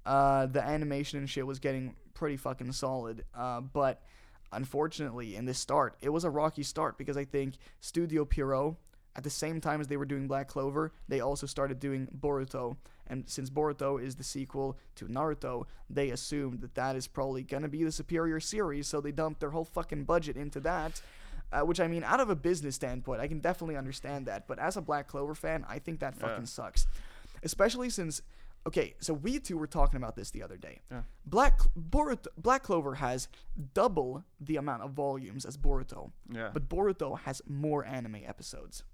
uh, 0.06 0.46
the 0.46 0.62
animation 0.62 1.18
and 1.18 1.28
shit 1.28 1.46
was 1.46 1.58
getting 1.58 1.94
pretty 2.14 2.36
fucking 2.36 2.72
solid. 2.72 3.24
Uh, 3.34 3.60
but 3.60 4.02
unfortunately, 4.52 5.36
in 5.36 5.44
this 5.44 5.58
start, 5.58 5.96
it 6.00 6.08
was 6.10 6.24
a 6.24 6.30
rocky 6.30 6.62
start 6.62 6.98
because 6.98 7.16
I 7.16 7.24
think 7.24 7.54
Studio 7.80 8.24
Pierrot, 8.24 8.74
at 9.16 9.24
the 9.24 9.30
same 9.30 9.60
time 9.60 9.80
as 9.80 9.88
they 9.88 9.96
were 9.96 10.04
doing 10.04 10.28
Black 10.28 10.48
Clover, 10.48 10.92
they 11.08 11.20
also 11.20 11.46
started 11.46 11.80
doing 11.80 12.06
Boruto. 12.18 12.76
And 13.08 13.28
since 13.28 13.50
Boruto 13.50 14.00
is 14.00 14.14
the 14.14 14.22
sequel 14.24 14.78
to 14.94 15.06
Naruto, 15.06 15.64
they 15.88 16.10
assumed 16.10 16.60
that 16.60 16.74
that 16.76 16.94
is 16.94 17.08
probably 17.08 17.42
gonna 17.42 17.68
be 17.68 17.82
the 17.82 17.90
superior 17.90 18.38
series, 18.38 18.86
so 18.86 19.00
they 19.00 19.10
dumped 19.12 19.40
their 19.40 19.50
whole 19.50 19.64
fucking 19.64 20.04
budget 20.04 20.36
into 20.36 20.60
that. 20.60 21.02
Uh, 21.52 21.62
which 21.62 21.80
I 21.80 21.88
mean, 21.88 22.04
out 22.04 22.20
of 22.20 22.30
a 22.30 22.36
business 22.36 22.76
standpoint, 22.76 23.20
I 23.20 23.26
can 23.26 23.40
definitely 23.40 23.76
understand 23.76 24.26
that. 24.26 24.46
But 24.46 24.60
as 24.60 24.76
a 24.76 24.80
Black 24.80 25.08
Clover 25.08 25.34
fan, 25.34 25.66
I 25.68 25.80
think 25.80 25.98
that 25.98 26.14
fucking 26.14 26.42
Yeah. 26.42 26.44
sucks. 26.44 26.86
Especially 27.42 27.90
since, 27.90 28.22
okay, 28.66 28.94
so 29.00 29.14
we 29.14 29.38
two 29.38 29.56
were 29.56 29.66
talking 29.66 29.96
about 29.96 30.16
this 30.16 30.30
the 30.30 30.42
other 30.42 30.56
day. 30.56 30.80
Yeah. 30.90 31.02
Black 31.24 31.60
Boruto, 31.78 32.26
Black 32.36 32.62
Clover 32.62 32.94
has 32.96 33.28
double 33.74 34.24
the 34.40 34.56
amount 34.56 34.82
of 34.82 34.92
volumes 34.92 35.44
as 35.44 35.56
Boruto, 35.56 36.10
Yeah. 36.30 36.50
but 36.52 36.68
Boruto 36.68 37.18
has 37.20 37.42
more 37.48 37.84
anime 37.84 38.16
episodes. 38.26 38.84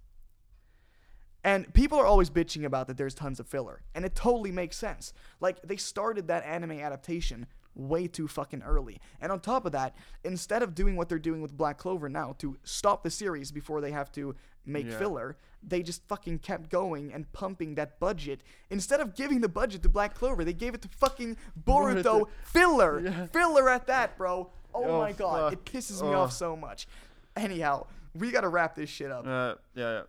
And 1.44 1.72
people 1.74 1.98
are 1.98 2.06
always 2.06 2.28
bitching 2.28 2.64
about 2.64 2.88
that 2.88 2.96
there's 2.96 3.14
tons 3.14 3.38
of 3.38 3.46
filler, 3.46 3.82
and 3.94 4.04
it 4.04 4.14
totally 4.16 4.50
makes 4.50 4.76
sense. 4.76 5.12
Like 5.40 5.62
they 5.62 5.76
started 5.76 6.26
that 6.28 6.44
anime 6.44 6.72
adaptation 6.72 7.46
way 7.74 8.08
too 8.08 8.26
fucking 8.26 8.62
early. 8.62 8.98
And 9.20 9.30
on 9.30 9.38
top 9.40 9.64
of 9.66 9.72
that, 9.72 9.94
instead 10.24 10.62
of 10.62 10.74
doing 10.74 10.96
what 10.96 11.08
they're 11.08 11.18
doing 11.18 11.42
with 11.42 11.56
Black 11.56 11.76
Clover 11.78 12.08
now 12.08 12.34
to 12.38 12.56
stop 12.64 13.04
the 13.04 13.10
series 13.10 13.52
before 13.52 13.80
they 13.80 13.90
have 13.92 14.10
to 14.12 14.34
make 14.66 14.86
Yeah. 14.86 14.98
filler, 14.98 15.36
they 15.62 15.82
just 15.82 16.02
fucking 16.06 16.40
kept 16.40 16.68
going 16.70 17.12
and 17.12 17.32
pumping 17.32 17.74
that 17.76 17.98
budget. 17.98 18.40
Instead 18.70 19.00
of 19.00 19.14
giving 19.14 19.40
the 19.40 19.48
budget 19.48 19.82
to 19.82 19.88
Black 19.88 20.14
Clover, 20.14 20.44
they 20.44 20.52
gave 20.52 20.74
it 20.74 20.82
to 20.82 20.88
fucking 20.88 21.36
Boruto 21.66 22.28
filler. 22.44 23.00
Yeah. 23.00 23.26
Filler 23.26 23.68
at 23.70 23.86
that, 23.86 24.16
bro. 24.18 24.50
Oh, 24.74 24.84
Oh, 24.84 25.00
my 25.00 25.12
god, 25.12 25.52
it 25.54 25.64
pisses 25.64 26.02
me 26.02 26.08
Oh. 26.08 26.20
off 26.20 26.32
so 26.32 26.54
much. 26.56 26.86
Anyhow, 27.34 27.86
we 28.14 28.30
gotta 28.30 28.48
wrap 28.48 28.74
this 28.74 28.90
shit 28.90 29.10
up. 29.10 29.26
Uh, 29.26 29.54
yeah, 29.74 29.92
yeah. 29.92 30.02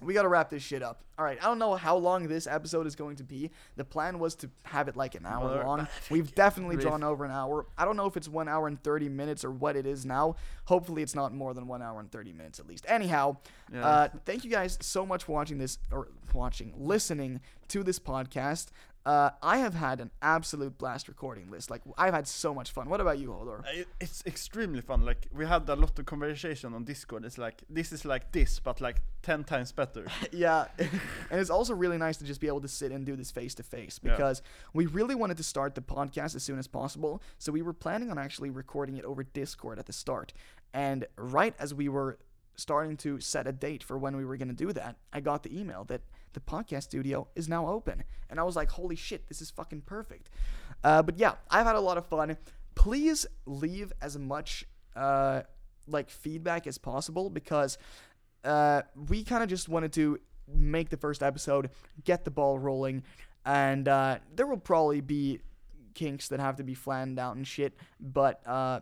We 0.00 0.14
gotta 0.14 0.28
wrap 0.28 0.50
this 0.50 0.62
shit 0.64 0.82
up. 0.82 1.04
All 1.18 1.24
right, 1.24 1.38
I 1.40 1.44
don't 1.46 1.60
know 1.60 1.74
how 1.76 1.96
long 1.96 2.26
this 2.26 2.48
episode 2.48 2.86
is 2.88 2.96
going 2.96 3.16
to 3.16 3.22
be. 3.22 3.50
The 3.76 3.84
plan 3.84 4.18
was 4.18 4.34
to 4.36 4.50
have 4.64 4.88
it 4.88 4.96
like 4.96 5.14
an 5.14 5.24
hour 5.24 5.62
long. 5.64 5.86
We've 6.10 6.34
definitely 6.34 6.76
drawn 6.76 7.04
over 7.04 7.24
an 7.24 7.30
hour. 7.30 7.66
I 7.78 7.84
don't 7.84 7.96
know 7.96 8.06
if 8.06 8.16
it's 8.16 8.26
one 8.28 8.48
hour 8.48 8.66
and 8.66 8.82
thirty 8.82 9.08
minutes 9.08 9.44
or 9.44 9.52
what 9.52 9.76
it 9.76 9.86
is 9.86 10.04
now. 10.04 10.34
Hopefully, 10.64 11.02
it's 11.02 11.14
not 11.14 11.32
more 11.32 11.54
than 11.54 11.68
one 11.68 11.82
hour 11.82 12.00
and 12.00 12.10
thirty 12.10 12.32
minutes 12.32 12.58
at 12.58 12.66
least. 12.66 12.84
Anyhow, 12.88 13.36
Yeah. 13.72 13.86
uh, 13.86 14.08
thank 14.24 14.42
you 14.44 14.50
guys 14.50 14.76
so 14.80 15.06
much 15.06 15.22
for 15.24 15.32
watching 15.32 15.58
this 15.58 15.78
or 15.92 16.08
watching, 16.34 16.74
listening 16.76 17.40
to 17.68 17.84
this 17.84 18.00
podcast. 18.00 18.68
Uh, 19.04 19.30
I 19.42 19.58
have 19.58 19.74
had 19.74 20.00
an 20.00 20.10
absolute 20.22 20.78
blast 20.78 21.08
recording 21.08 21.50
this. 21.50 21.68
Like 21.70 21.82
I've 21.98 22.14
had 22.14 22.28
so 22.28 22.54
much 22.54 22.70
fun. 22.70 22.88
What 22.88 23.00
about 23.00 23.18
you, 23.18 23.28
Hodor? 23.30 23.64
I- 23.66 23.84
It's 24.00 24.22
extremely 24.26 24.80
fun. 24.80 25.04
Like 25.04 25.26
we 25.34 25.44
had 25.44 25.68
a 25.68 25.74
lot 25.74 25.98
of 25.98 26.06
conversation 26.06 26.72
on 26.72 26.84
Discord. 26.84 27.24
It's 27.24 27.36
like 27.36 27.62
this 27.68 27.90
is 27.92 28.04
like 28.04 28.30
this, 28.30 28.60
but 28.60 28.80
like 28.80 29.02
ten 29.22 29.42
times 29.44 29.72
better. 29.72 30.06
yeah 30.32 30.66
and 31.30 31.40
it's 31.40 31.50
also 31.50 31.74
really 31.74 31.98
nice 31.98 32.16
to 32.18 32.24
just 32.24 32.40
be 32.40 32.46
able 32.48 32.60
to 32.60 32.68
sit 32.68 32.92
and 32.92 33.04
do 33.06 33.16
this 33.16 33.30
face 33.30 33.54
to 33.56 33.62
face 33.62 33.98
Yeah. 34.02 34.12
because 34.12 34.42
we 34.72 34.86
really 34.86 35.14
wanted 35.14 35.36
to 35.36 35.42
start 35.42 35.74
the 35.74 35.80
podcast 35.80 36.34
as 36.36 36.42
soon 36.42 36.58
as 36.58 36.66
possible 36.66 37.22
so 37.38 37.52
we 37.52 37.62
were 37.62 37.72
planning 37.72 38.10
on 38.10 38.18
actually 38.18 38.50
recording 38.50 38.96
it 38.96 39.04
over 39.04 39.22
discord 39.22 39.78
at 39.78 39.86
the 39.86 39.92
start 39.92 40.32
and 40.74 41.06
right 41.16 41.54
as 41.60 41.72
we 41.72 41.88
were 41.88 42.18
starting 42.56 42.96
to 42.98 43.20
set 43.20 43.46
a 43.46 43.52
date 43.52 43.82
for 43.84 43.96
when 43.96 44.16
we 44.16 44.24
were 44.24 44.36
going 44.36 44.48
to 44.48 44.54
do 44.66 44.72
that 44.72 44.96
i 45.12 45.20
got 45.20 45.42
the 45.44 45.56
email 45.58 45.84
that 45.84 46.00
the 46.32 46.40
podcast 46.40 46.84
studio 46.84 47.26
is 47.34 47.48
now 47.48 47.68
open 47.68 48.04
and 48.30 48.40
i 48.40 48.42
was 48.42 48.56
like 48.56 48.70
holy 48.70 48.96
shit 48.96 49.28
this 49.28 49.40
is 49.40 49.50
fucking 49.50 49.80
perfect 49.82 50.30
uh, 50.84 51.02
but 51.02 51.18
yeah 51.18 51.34
i've 51.50 51.66
had 51.66 51.76
a 51.76 51.80
lot 51.80 51.98
of 51.98 52.06
fun 52.06 52.36
please 52.74 53.26
leave 53.46 53.92
as 54.00 54.18
much 54.18 54.64
uh, 54.96 55.42
like 55.86 56.10
feedback 56.10 56.66
as 56.66 56.78
possible 56.78 57.30
because 57.30 57.78
uh, 58.44 58.82
we 59.08 59.22
kind 59.24 59.42
of 59.42 59.48
just 59.48 59.68
wanted 59.68 59.92
to 59.92 60.18
make 60.52 60.90
the 60.90 60.96
first 60.96 61.22
episode, 61.22 61.70
get 62.04 62.24
the 62.24 62.30
ball 62.30 62.58
rolling, 62.58 63.02
and 63.44 63.88
uh, 63.88 64.18
there 64.34 64.46
will 64.46 64.58
probably 64.58 65.00
be 65.00 65.40
kinks 65.94 66.28
that 66.28 66.40
have 66.40 66.56
to 66.56 66.64
be 66.64 66.74
flattened 66.74 67.18
out 67.18 67.36
and 67.36 67.46
shit. 67.46 67.74
But 68.00 68.46
uh, 68.46 68.80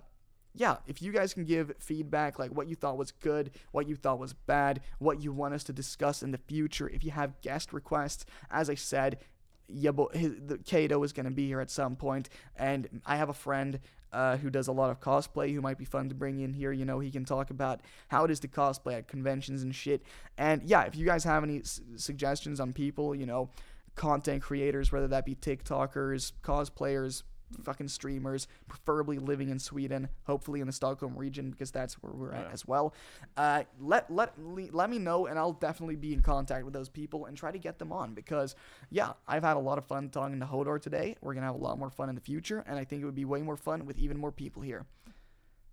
yeah, 0.55 0.77
if 0.86 1.01
you 1.01 1.12
guys 1.12 1.32
can 1.32 1.44
give 1.44 1.72
feedback, 1.78 2.39
like 2.39 2.51
what 2.51 2.66
you 2.66 2.74
thought 2.74 2.97
was 2.97 3.12
good, 3.12 3.52
what 3.72 3.89
you 3.89 3.97
thought 3.97 4.18
was 4.18 4.32
bad, 4.32 4.81
what 4.98 5.22
you 5.22 5.32
want 5.32 5.55
us 5.55 5.64
to 5.64 5.72
discuss 5.72 6.22
in 6.22 6.32
the 6.32 6.39
future, 6.39 6.89
if 6.89 7.05
you 7.05 7.12
have 7.12 7.40
guest 7.40 7.72
requests, 7.72 8.24
as 8.51 8.68
I 8.68 8.74
said, 8.74 9.18
yeah, 9.68 9.93
but 9.93 10.16
his, 10.16 10.32
the 10.44 10.59
Kato 10.59 11.02
is 11.05 11.12
going 11.12 11.27
to 11.27 11.31
be 11.31 11.47
here 11.47 11.60
at 11.60 11.70
some 11.70 11.94
point, 11.94 12.28
and 12.56 13.01
I 13.06 13.16
have 13.16 13.28
a 13.28 13.35
friend 13.35 13.78
uh, 14.12 14.36
who 14.39 14.51
does 14.51 14.66
a 14.66 14.72
lot 14.72 14.90
of 14.90 15.01
cosplay 15.01 15.55
who 15.55 15.60
might 15.60 15.78
be 15.78 15.85
fun 15.85 16.09
to 16.09 16.14
bring 16.14 16.40
in 16.40 16.52
here. 16.52 16.72
You 16.72 16.85
know, 16.85 16.98
he 16.98 17.10
can 17.10 17.24
talk 17.24 17.51
about 17.51 17.81
how 18.09 18.24
it 18.24 18.31
is 18.31 18.40
to 18.40 18.48
cosplay 18.48 18.94
at 18.94 19.09
conventions 19.09 19.62
and 19.62 19.72
shit. 19.72 20.02
And 20.36 20.62
yeah, 20.64 20.82
if 20.82 20.97
you 20.97 21.06
guys 21.06 21.22
have 21.24 21.44
any 21.44 21.60
s- 21.60 21.81
suggestions 21.97 22.59
on 22.59 22.72
people, 22.72 23.14
you 23.14 23.27
know, 23.27 23.51
content 23.94 24.43
creators, 24.43 24.90
whether 24.90 25.09
that 25.09 25.24
be 25.24 25.35
TikTokers, 25.35 26.32
cosplayers, 26.43 27.22
fucking 27.62 27.89
streamers, 27.89 28.47
preferably 28.68 29.18
living 29.18 29.48
in 29.48 29.59
Sweden, 29.59 30.09
hopefully 30.24 30.60
in 30.60 30.66
the 30.66 30.72
Stockholm 30.72 31.16
region 31.16 31.51
because 31.51 31.70
that's 31.70 31.94
where 32.02 32.12
we're 32.12 32.32
at 32.32 32.52
as 32.52 32.66
well. 32.66 32.94
Uh, 33.36 33.64
let 33.81 34.10
let 34.10 34.35
let 34.72 34.90
me 34.90 34.98
know, 34.98 35.27
and 35.27 35.39
I'll 35.39 35.52
definitely 35.52 35.97
be 35.97 36.12
in 36.12 36.22
contact 36.22 36.64
with 36.64 36.74
those 36.74 36.89
people 36.89 37.27
and 37.27 37.36
try 37.36 37.51
to 37.51 37.59
get 37.59 37.78
them 37.78 37.93
on 37.93 38.14
because 38.14 38.55
yeah, 38.90 39.12
I've 39.28 39.43
had 39.43 39.56
a 39.56 39.60
lot 39.60 39.78
of 39.78 39.85
fun 39.85 40.09
talking 40.10 40.40
to 40.40 40.47
Hodor 40.47 40.81
today. 40.81 41.16
We're 41.20 41.35
gonna 41.35 41.47
have 41.47 41.55
a 41.55 41.59
lot 41.59 41.78
more 41.78 41.90
fun 41.90 42.09
in 42.09 42.14
the 42.14 42.20
future, 42.20 42.64
and 42.66 42.78
I 42.78 42.85
think 42.85 43.02
it 43.02 43.05
would 43.05 43.14
be 43.14 43.24
way 43.24 43.43
more 43.43 43.56
fun 43.56 43.86
with 43.86 43.98
even 43.98 44.18
more 44.18 44.32
people 44.32 44.62
here. 44.62 44.86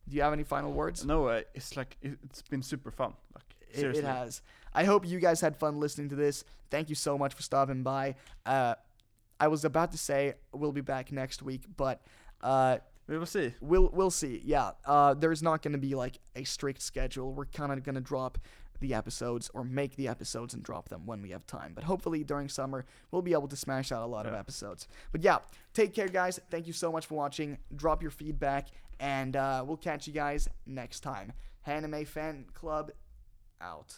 Do 0.09 0.15
you 0.15 0.21
have 0.21 0.33
any 0.33 0.43
final 0.43 0.71
words? 0.71 1.03
no, 1.05 1.27
uh, 1.27 1.41
it's 1.53 1.75
like 1.75 1.97
it, 2.01 2.17
it's 2.23 2.41
been 2.41 2.61
super 2.61 2.91
fun. 2.91 3.13
Like 3.35 3.55
It, 3.71 3.97
it 3.97 4.03
has. 4.05 4.41
I 4.73 4.83
hope 4.85 5.05
you 5.07 5.19
guys 5.19 5.41
had 5.41 5.57
fun 5.57 5.79
listening 5.79 6.09
to 6.09 6.15
this. 6.15 6.43
Thank 6.69 6.89
you 6.89 6.95
so 6.95 7.17
much 7.17 7.33
for 7.33 7.41
stopping 7.41 7.83
by. 7.83 8.15
Uh, 8.45 8.75
I 9.39 9.47
was 9.47 9.63
about 9.65 9.91
to 9.91 9.97
say 9.97 10.33
we'll 10.51 10.71
be 10.71 10.81
back 10.81 11.11
next 11.11 11.41
week, 11.43 11.63
but 11.75 12.01
uh, 12.41 12.77
We 13.07 13.17
will 13.17 13.25
see. 13.25 13.53
we'll 13.61 13.89
we'll 13.93 14.11
see. 14.11 14.41
Yeah, 14.43 14.71
uh, 14.85 15.13
there's 15.13 15.41
not 15.43 15.61
going 15.61 15.73
to 15.73 15.77
be 15.79 15.95
like 15.95 16.19
a 16.35 16.43
strict 16.43 16.81
schedule. 16.81 17.33
We're 17.33 17.45
kind 17.45 17.71
of 17.71 17.83
going 17.83 17.95
to 17.95 18.01
drop 18.01 18.37
the 18.79 18.93
episodes 18.93 19.49
or 19.55 19.63
make 19.63 19.95
the 19.95 20.07
episodes 20.07 20.53
and 20.53 20.61
drop 20.61 20.89
them 20.89 21.05
when 21.07 21.21
we 21.23 21.31
have 21.31 21.45
time. 21.47 21.71
But 21.73 21.83
hopefully 21.85 22.23
during 22.23 22.47
summer 22.47 22.85
we'll 23.09 23.23
be 23.23 23.33
able 23.33 23.47
to 23.47 23.55
smash 23.55 23.91
out 23.91 24.03
a 24.03 24.05
lot 24.05 24.27
of 24.27 24.35
episodes. 24.35 24.87
But 25.11 25.23
yeah, 25.23 25.39
take 25.73 25.93
care, 25.95 26.07
guys. 26.07 26.39
Thank 26.51 26.67
you 26.67 26.73
so 26.73 26.91
much 26.91 27.07
for 27.07 27.15
watching. 27.15 27.57
Drop 27.75 28.01
your 28.03 28.11
feedback, 28.11 28.67
and 28.99 29.35
uh, 29.35 29.63
we'll 29.65 29.77
catch 29.77 30.05
you 30.07 30.13
guys 30.13 30.47
next 30.67 30.99
time. 30.99 31.33
Hanime 31.65 32.05
Fan 32.07 32.45
Club 32.53 32.91
out. 33.59 33.97